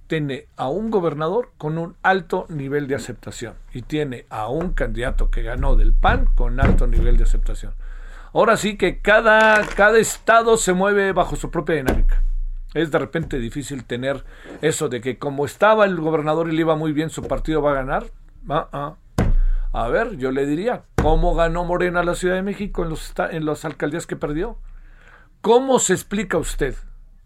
tiene 0.06 0.46
a 0.56 0.68
un 0.68 0.90
gobernador 0.90 1.50
con 1.58 1.76
un 1.76 1.96
alto 2.02 2.46
nivel 2.48 2.88
de 2.88 2.94
aceptación 2.94 3.54
y 3.72 3.82
tiene 3.82 4.24
a 4.30 4.48
un 4.48 4.72
candidato 4.72 5.30
que 5.30 5.42
ganó 5.42 5.76
del 5.76 5.92
PAN 5.92 6.26
con 6.34 6.58
alto 6.58 6.86
nivel 6.86 7.18
de 7.18 7.24
aceptación. 7.24 7.74
Ahora 8.32 8.56
sí 8.56 8.78
que 8.78 9.00
cada, 9.00 9.62
cada 9.76 9.98
estado 9.98 10.56
se 10.56 10.72
mueve 10.72 11.12
bajo 11.12 11.36
su 11.36 11.50
propia 11.50 11.76
dinámica. 11.76 12.22
Es 12.74 12.90
de 12.90 12.98
repente 12.98 13.38
difícil 13.38 13.84
tener 13.84 14.24
eso 14.62 14.88
de 14.88 15.00
que 15.00 15.18
como 15.18 15.44
estaba 15.44 15.84
el 15.84 16.00
gobernador 16.00 16.48
y 16.48 16.56
le 16.56 16.62
iba 16.62 16.76
muy 16.76 16.92
bien, 16.92 17.10
su 17.10 17.22
partido 17.22 17.60
va 17.62 17.72
a 17.72 17.74
ganar. 17.74 18.06
Ah, 18.48 18.68
ah. 18.72 18.96
A 19.72 19.88
ver, 19.88 20.16
yo 20.16 20.30
le 20.32 20.46
diría, 20.46 20.84
¿cómo 20.96 21.34
ganó 21.34 21.64
Morena 21.64 22.02
la 22.02 22.14
Ciudad 22.14 22.34
de 22.34 22.42
México 22.42 22.82
en, 22.82 22.90
los, 22.90 23.12
en 23.30 23.46
las 23.46 23.64
alcaldías 23.64 24.06
que 24.06 24.16
perdió? 24.16 24.58
¿Cómo 25.40 25.78
se 25.78 25.94
explica 25.94 26.38
usted 26.38 26.74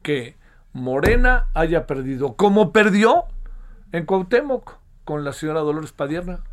que 0.02 0.36
Morena 0.73 1.48
haya 1.55 1.86
perdido 1.86 2.36
como 2.36 2.73
perdió 2.73 3.24
en 3.93 4.06
Cuauhtémoc 4.06 4.78
con 5.05 5.24
la 5.24 5.32
señora 5.32 5.60
Dolores 5.60 5.93
Padierna? 5.93 6.44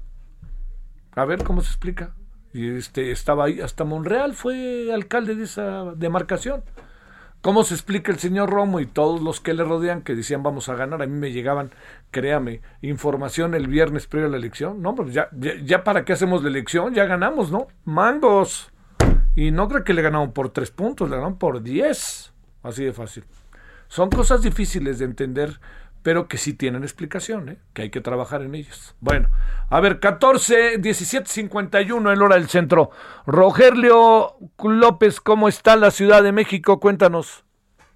A 1.16 1.26
ver 1.26 1.44
cómo 1.44 1.62
se 1.62 1.68
explica. 1.68 2.16
Y 2.54 2.76
este 2.76 3.12
estaba 3.12 3.46
ahí, 3.46 3.62
hasta 3.62 3.84
Monreal 3.84 4.34
fue 4.34 4.92
alcalde 4.94 5.36
de 5.36 5.44
esa 5.44 5.94
demarcación. 5.96 6.64
¿Cómo 7.44 7.66
se 7.66 7.74
explica 7.74 8.10
el 8.10 8.20
señor 8.20 8.50
Romo 8.52 8.80
y 8.80 8.86
todos 8.86 9.22
los 9.22 9.42
que 9.42 9.54
le 9.54 9.66
rodean 9.66 10.02
que 10.02 10.16
decían 10.16 10.44
vamos 10.44 10.70
a 10.70 10.76
ganar? 10.76 11.02
A 11.02 11.08
mí 11.08 11.20
me 11.20 11.34
llegaban, 11.34 11.72
créame, 12.10 12.62
información 12.82 13.54
el 13.54 13.68
viernes 13.68 14.08
previo 14.08 14.30
a 14.30 14.32
la 14.32 14.38
elección. 14.38 14.82
No, 14.82 14.96
pues 14.96 15.14
ya, 15.14 15.28
ya, 15.34 15.84
para 15.84 16.06
qué 16.06 16.14
hacemos 16.14 16.42
la 16.42 16.48
elección, 16.48 16.94
ya 16.94 17.04
ganamos, 17.04 17.52
¿no? 17.52 17.68
Mangos. 17.84 18.72
Y 19.36 19.52
no 19.52 19.68
creo 19.68 19.84
que 19.84 19.94
le 19.94 20.02
ganaron 20.02 20.32
por 20.32 20.52
tres 20.52 20.72
puntos, 20.72 21.10
le 21.10 21.18
ganaron 21.18 21.38
por 21.38 21.62
diez. 21.62 22.32
Así 22.62 22.86
de 22.86 22.94
fácil. 22.94 23.26
Son 23.90 24.10
cosas 24.10 24.42
difíciles 24.42 25.00
de 25.00 25.06
entender 25.06 25.60
pero 26.04 26.28
que 26.28 26.38
sí 26.38 26.56
tienen 26.56 26.84
explicación, 26.84 27.50
¿eh? 27.50 27.58
que 27.74 27.84
hay 27.84 27.90
que 27.90 28.02
trabajar 28.02 28.42
en 28.42 28.54
ellos. 28.54 28.96
Bueno, 29.00 29.30
a 29.70 29.80
ver, 29.80 30.00
14, 30.00 30.78
17, 30.78 31.26
51 31.28 32.12
en 32.12 32.22
hora 32.22 32.36
del 32.36 32.50
centro. 32.50 32.92
Rogelio 33.26 34.36
López, 34.64 35.22
¿cómo 35.22 35.48
está 35.48 35.76
la 35.78 35.92
Ciudad 35.92 36.22
de 36.22 36.34
México? 36.34 36.80
Cuéntanos. 36.80 37.46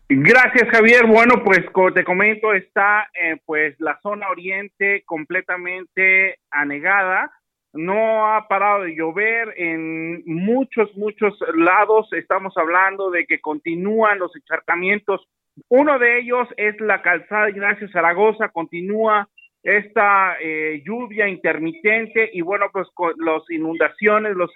Gracias, 0.10 0.70
Javier. 0.70 1.06
Bueno, 1.06 1.44
pues 1.44 1.70
como 1.74 1.92
te 1.92 2.06
comento, 2.06 2.54
está 2.54 3.10
eh, 3.14 3.42
pues 3.46 3.76
la 3.80 4.00
zona 4.02 4.30
oriente 4.30 5.04
completamente 5.06 6.40
anegada. 6.50 7.30
No 7.74 8.34
ha 8.34 8.48
parado 8.48 8.84
de 8.84 8.96
llover 8.96 9.54
en 9.58 10.24
muchos, 10.26 10.96
muchos 10.96 11.38
lados. 11.56 12.08
Estamos 12.14 12.56
hablando 12.56 13.12
de 13.12 13.26
que 13.26 13.42
continúan 13.42 14.18
los 14.18 14.34
encharcamientos 14.34 15.28
uno 15.70 16.00
de 16.00 16.20
ellos 16.20 16.48
es 16.58 16.80
la 16.80 17.02
calzada 17.02 17.50
Ignacio 17.50 17.90
Zaragoza, 17.90 18.50
continúa 18.50 19.28
esta 19.64 20.38
eh, 20.40 20.82
lluvia 20.86 21.28
intermitente 21.28 22.30
y 22.32 22.42
bueno, 22.42 22.68
pues 22.72 22.88
con 22.94 23.14
las 23.18 23.44
inundaciones, 23.50 24.36
los, 24.36 24.52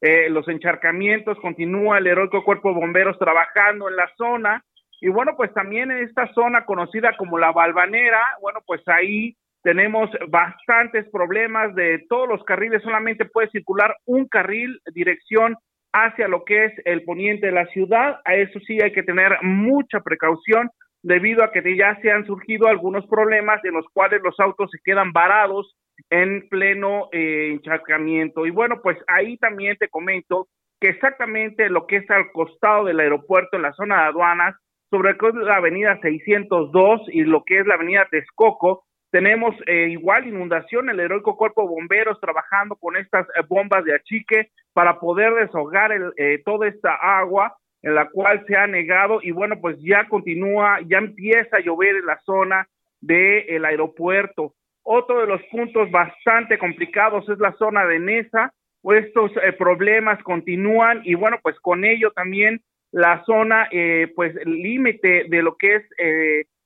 eh, 0.00 0.28
los 0.28 0.46
encharcamientos, 0.48 1.38
continúa 1.40 1.98
el 1.98 2.06
heroico 2.06 2.44
cuerpo 2.44 2.68
de 2.68 2.80
bomberos 2.80 3.18
trabajando 3.18 3.88
en 3.88 3.96
la 3.96 4.10
zona. 4.16 4.64
Y 5.00 5.08
bueno, 5.08 5.32
pues 5.36 5.52
también 5.54 5.90
en 5.90 6.04
esta 6.04 6.32
zona 6.34 6.64
conocida 6.64 7.16
como 7.16 7.38
la 7.38 7.50
Balvanera, 7.50 8.20
bueno, 8.40 8.60
pues 8.66 8.82
ahí 8.86 9.36
tenemos 9.62 10.10
bastantes 10.28 11.08
problemas. 11.10 11.74
De 11.74 12.04
todos 12.08 12.28
los 12.28 12.44
carriles, 12.44 12.82
solamente 12.82 13.24
puede 13.24 13.48
circular 13.50 13.96
un 14.04 14.28
carril 14.28 14.80
dirección 14.92 15.56
hacia 15.92 16.28
lo 16.28 16.44
que 16.44 16.64
es 16.66 16.72
el 16.84 17.04
poniente 17.04 17.46
de 17.46 17.52
la 17.52 17.66
ciudad. 17.66 18.20
A 18.24 18.34
eso 18.34 18.58
sí 18.60 18.78
hay 18.82 18.92
que 18.92 19.02
tener 19.02 19.38
mucha 19.42 20.00
precaución 20.00 20.70
debido 21.02 21.44
a 21.44 21.50
que 21.50 21.76
ya 21.76 21.98
se 22.00 22.10
han 22.10 22.26
surgido 22.26 22.68
algunos 22.68 23.06
problemas 23.06 23.64
en 23.64 23.74
los 23.74 23.86
cuales 23.92 24.20
los 24.22 24.38
autos 24.38 24.70
se 24.70 24.78
quedan 24.84 25.12
varados 25.12 25.74
en 26.10 26.48
pleno 26.48 27.08
eh. 27.12 27.58
Y 27.62 28.50
bueno, 28.50 28.80
pues 28.82 28.98
ahí 29.08 29.36
también 29.38 29.76
te 29.78 29.88
comento 29.88 30.48
que 30.80 30.88
exactamente 30.88 31.68
lo 31.68 31.86
que 31.86 31.96
es 31.96 32.10
al 32.10 32.32
costado 32.32 32.84
del 32.84 33.00
aeropuerto, 33.00 33.56
en 33.56 33.62
la 33.62 33.72
zona 33.72 34.02
de 34.02 34.08
aduanas, 34.08 34.56
sobre 34.90 35.16
la 35.44 35.56
avenida 35.56 35.98
602 36.02 37.02
y 37.08 37.22
lo 37.22 37.44
que 37.44 37.60
es 37.60 37.66
la 37.66 37.74
avenida 37.74 38.06
Texcoco, 38.10 38.84
tenemos 39.12 39.54
eh, 39.66 39.88
igual 39.90 40.26
inundación, 40.26 40.88
el 40.88 40.98
heroico 40.98 41.36
cuerpo 41.36 41.62
de 41.62 41.68
bomberos 41.68 42.18
trabajando 42.18 42.76
con 42.76 42.96
estas 42.96 43.26
eh, 43.28 43.42
bombas 43.46 43.84
de 43.84 43.94
achique 43.94 44.48
para 44.72 44.98
poder 44.98 45.34
deshogar 45.34 45.92
el, 45.92 46.14
eh, 46.16 46.40
toda 46.46 46.66
esta 46.66 46.94
agua 46.94 47.54
en 47.82 47.94
la 47.94 48.08
cual 48.08 48.42
se 48.46 48.56
ha 48.56 48.66
negado 48.66 49.20
y 49.22 49.30
bueno, 49.30 49.60
pues 49.60 49.76
ya 49.82 50.08
continúa, 50.08 50.78
ya 50.86 50.96
empieza 50.96 51.58
a 51.58 51.60
llover 51.60 51.96
en 51.96 52.06
la 52.06 52.18
zona 52.20 52.66
del 53.02 53.62
aeropuerto. 53.66 54.54
Otro 54.82 55.20
de 55.20 55.26
los 55.26 55.42
puntos 55.50 55.90
bastante 55.90 56.56
complicados 56.56 57.28
es 57.28 57.38
la 57.38 57.52
zona 57.58 57.84
de 57.84 57.98
Nesa, 57.98 58.54
estos 58.82 59.30
problemas 59.58 60.22
continúan 60.22 61.02
y 61.04 61.14
bueno, 61.16 61.38
pues 61.42 61.60
con 61.60 61.84
ello 61.84 62.12
también 62.12 62.62
la 62.92 63.22
zona, 63.24 63.68
pues 64.14 64.34
límite 64.46 65.26
de 65.28 65.42
lo 65.42 65.56
que 65.56 65.76
es 65.76 65.82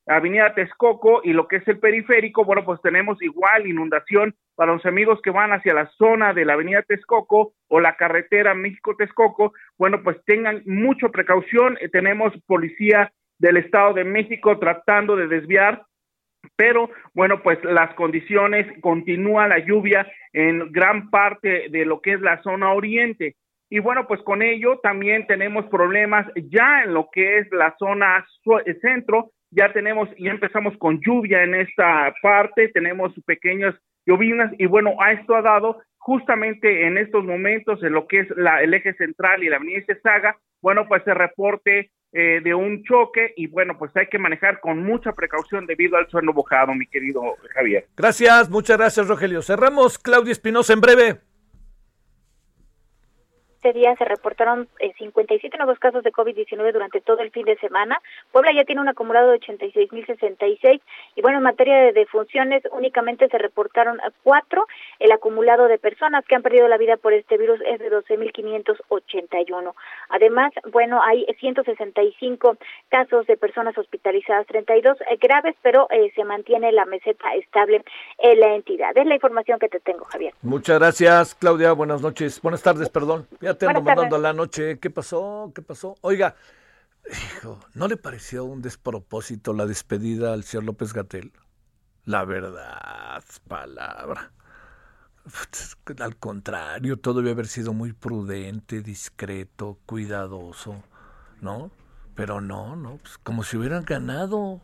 Avenida 0.07 0.55
Texcoco 0.55 1.20
y 1.24 1.33
lo 1.33 1.49
que 1.49 1.57
es 1.57 1.69
el 1.69 1.78
periférico, 1.78 2.45
bueno, 2.45 2.65
pues 2.65 2.81
tenemos 2.81 3.20
igual 3.23 3.66
inundación 3.66 4.35
para 4.55 4.73
los 4.73 4.87
amigos 4.87 5.20
que 5.23 5.31
van 5.31 5.53
hacia 5.53 5.74
la 5.74 5.91
zona 5.99 6.33
de 6.33 6.45
la 6.45 6.53
Avenida 6.53 6.83
Texcoco 6.83 7.53
o 7.69 7.81
la 7.81 7.97
carretera 7.97 8.55
México-Texcoco, 8.55 9.53
bueno, 9.78 10.03
pues 10.03 10.16
tengan 10.24 10.62
mucha 10.65 11.09
precaución, 11.09 11.77
eh, 11.81 11.89
tenemos 11.89 12.33
policía 12.47 13.12
del 13.39 13.57
Estado 13.57 13.95
de 13.95 14.05
México 14.05 14.59
tratando 14.59 15.16
de 15.16 15.27
desviar 15.27 15.85
pero 16.55 16.91
bueno, 17.15 17.43
pues 17.43 17.59
las 17.65 17.95
condiciones, 17.95 18.66
continúa 18.81 19.49
la 19.49 19.59
lluvia 19.59 20.07
en 20.33 20.70
gran 20.70 21.11
parte 21.11 21.69
de 21.70 21.85
lo 21.85 22.01
que 22.01 22.12
es 22.12 22.20
la 22.20 22.41
zona 22.43 22.73
oriente. 22.73 23.35
Y 23.69 23.81
bueno, 23.81 24.07
pues 24.07 24.20
con 24.23 24.43
ello 24.43 24.78
también 24.78 25.27
tenemos 25.27 25.66
problemas 25.66 26.27
ya 26.51 26.85
en 26.85 26.95
lo 26.95 27.09
que 27.11 27.39
es 27.39 27.51
la 27.51 27.74
zona 27.78 28.24
centro, 28.81 29.33
ya 29.57 29.73
tenemos, 29.73 30.09
ya 30.19 30.31
empezamos 30.31 30.77
con 30.77 31.01
lluvia 31.01 31.43
en 31.43 31.55
esta 31.55 32.15
parte, 32.20 32.69
tenemos 32.69 33.12
pequeñas 33.24 33.74
llovinas 34.05 34.53
y 34.59 34.66
bueno, 34.66 34.95
a 35.01 35.12
esto 35.12 35.35
ha 35.35 35.43
dado 35.43 35.81
justamente 35.97 36.87
en 36.87 36.99
estos 36.99 37.24
momentos 37.24 37.83
en 37.83 37.95
lo 37.95 38.07
que 38.07 38.20
es 38.20 38.28
la, 38.37 38.62
el 38.62 38.74
eje 38.74 38.93
central 38.95 39.43
y 39.43 39.49
la 39.49 39.57
avenida 39.57 39.83
Cesaga, 39.87 40.37
bueno, 40.61 40.87
pues 40.87 41.03
se 41.05 41.15
reporte 41.15 41.91
eh, 42.12 42.41
de 42.45 42.55
un 42.55 42.85
choque 42.85 43.33
y 43.37 43.47
bueno, 43.47 43.78
pues 43.78 43.91
hay 43.97 44.09
que 44.09 44.19
manejar 44.19 44.61
con 44.61 44.83
mucha 44.83 45.12
precaución 45.12 45.66
debido 45.66 45.97
al 45.97 46.09
suelo 46.09 46.35
mojado, 46.35 46.74
mi 46.74 46.87
querido 46.87 47.23
Javier. 47.55 47.87
Gracias, 47.97 48.51
muchas 48.51 48.77
gracias, 48.77 49.09
Rogelio. 49.09 49.41
Cerramos, 49.41 49.99
Claudia 49.99 50.33
Espinosa, 50.33 50.74
en 50.74 50.81
breve. 50.83 51.16
Este 53.66 53.80
día 53.80 53.97
se 53.97 54.05
reportaron 54.05 54.68
57 54.78 55.44
eh, 55.44 55.59
nuevos 55.59 55.80
casos 55.80 56.05
de 56.05 56.12
COVID-19 56.12 56.72
durante 56.72 57.01
todo 57.01 57.18
el 57.18 57.32
fin 57.32 57.44
de 57.47 57.56
semana. 57.56 58.01
Puebla 58.30 58.52
ya 58.55 58.62
tiene 58.62 58.80
un 58.80 58.88
acumulado 58.88 59.32
de 59.32 59.40
86.066 59.40 60.80
y 61.16 61.20
bueno, 61.20 61.38
en 61.38 61.43
materia 61.43 61.76
de 61.78 61.93
defunciones 61.93 62.62
únicamente 62.70 63.26
se 63.26 63.38
reportaron 63.38 63.98
cuatro. 64.22 64.66
El 65.01 65.10
acumulado 65.10 65.66
de 65.66 65.78
personas 65.78 66.24
que 66.26 66.36
han 66.36 66.43
perdido 66.43 66.68
la 66.68 66.76
vida 66.76 66.97
por 66.97 67.12
este 67.12 67.38
virus 67.38 67.59
es 67.66 67.80
de 67.80 67.90
12.581. 67.90 69.74
Además, 70.10 70.52
bueno, 70.70 71.01
hay 71.02 71.26
165 71.40 72.59
casos 72.88 73.26
de 73.26 73.36
personas 73.36 73.76
hospitalizadas, 73.76 74.47
32 74.47 74.97
eh, 75.01 75.16
graves, 75.20 75.56
pero 75.62 75.88
eh, 75.90 76.12
se 76.14 76.22
mantiene 76.22 76.70
la 76.70 76.84
meseta 76.84 77.34
estable 77.34 77.82
en 78.18 78.38
la 78.38 78.55
entidad. 78.55 78.97
Es 78.97 79.06
la 79.06 79.14
información 79.14 79.59
que 79.59 79.68
te 79.68 79.80
tengo, 79.80 80.05
Javier. 80.05 80.34
Muchas 80.43 80.78
gracias, 80.78 81.34
Claudia. 81.34 81.72
Buenas 81.72 82.01
noches. 82.01 82.40
Buenas 82.40 82.62
tardes, 82.62 82.88
perdón 82.90 83.26
te 83.57 83.66
ando 83.66 83.83
mandando 83.83 84.19
la 84.19 84.33
noche. 84.33 84.78
¿Qué 84.78 84.91
pasó? 84.91 85.53
¿Qué 85.55 85.62
pasó? 85.62 85.97
Oiga, 86.03 86.37
hijo, 87.11 87.61
¿no 87.74 87.89
le 87.89 87.97
pareció 87.97 88.45
un 88.45 88.62
despropósito 88.62 89.53
la 89.53 89.66
despedida 89.66 90.33
al 90.33 90.45
señor 90.45 90.65
López 90.65 90.93
Gatel? 90.93 91.33
La 92.05 92.24
verdad, 92.24 93.24
palabra. 93.49 94.31
Al 95.99 96.16
contrario, 96.16 96.99
todo 96.99 97.19
debe 97.19 97.33
haber 97.33 97.49
sido 97.49 97.73
muy 97.73 97.93
prudente, 97.93 98.81
discreto, 98.81 99.78
cuidadoso, 99.87 100.85
¿no? 101.41 101.73
Pero 102.15 102.41
no, 102.41 102.77
no, 102.77 102.99
pues 102.99 103.19
como 103.19 103.43
si 103.43 103.57
hubieran 103.57 103.85
ganado, 103.85 104.61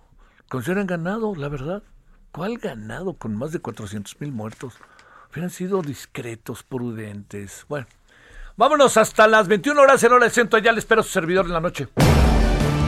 como 0.49 0.63
si 0.63 0.71
hubieran 0.71 0.87
ganado, 0.87 1.35
la 1.35 1.49
verdad. 1.49 1.83
¿Cuál 2.31 2.59
ganado 2.59 3.15
con 3.15 3.37
más 3.37 3.53
de 3.53 3.59
400 3.59 4.21
mil 4.21 4.33
muertos? 4.33 4.75
Hubieran 5.31 5.51
sido 5.51 5.83
discretos, 5.83 6.63
prudentes. 6.63 7.67
Bueno, 7.69 7.87
Vámonos 8.57 8.97
hasta 8.97 9.27
las 9.27 9.49
21 9.49 9.81
horas 9.81 10.03
en 10.05 10.13
hora 10.13 10.25
del 10.25 10.33
centro. 10.33 10.59
Ya 10.59 10.73
le 10.73 10.79
espero 10.79 11.01
a 11.01 11.05
su 11.05 11.11
servidor 11.11 11.47
en 11.47 11.53
la 11.53 11.61
noche. 11.61 11.89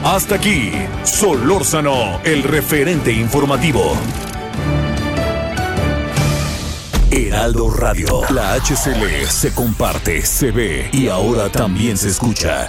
Hasta 0.03 0.35
aquí, 0.35 0.71
Solórzano, 1.03 2.21
el 2.23 2.43
referente 2.43 3.11
informativo. 3.11 3.97
Heraldo 7.11 7.69
Radio, 7.69 8.21
la 8.29 8.55
HCL 8.55 9.25
se 9.27 9.53
comparte, 9.53 10.21
se 10.21 10.51
ve 10.51 10.89
y 10.91 11.07
ahora 11.07 11.49
también 11.49 11.97
se 11.97 12.09
escucha. 12.09 12.67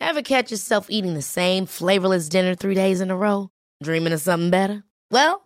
Ever 0.00 0.22
catch 0.22 0.50
yourself 0.50 0.86
eating 0.88 1.14
the 1.14 1.20
same 1.20 1.66
flavorless 1.66 2.28
dinner 2.28 2.54
three 2.54 2.74
days 2.74 3.00
in 3.00 3.10
a 3.10 3.16
row? 3.16 3.50
Dreaming 3.82 4.12
of 4.12 4.20
something 4.20 4.50
better? 4.50 4.84
Well, 5.10 5.45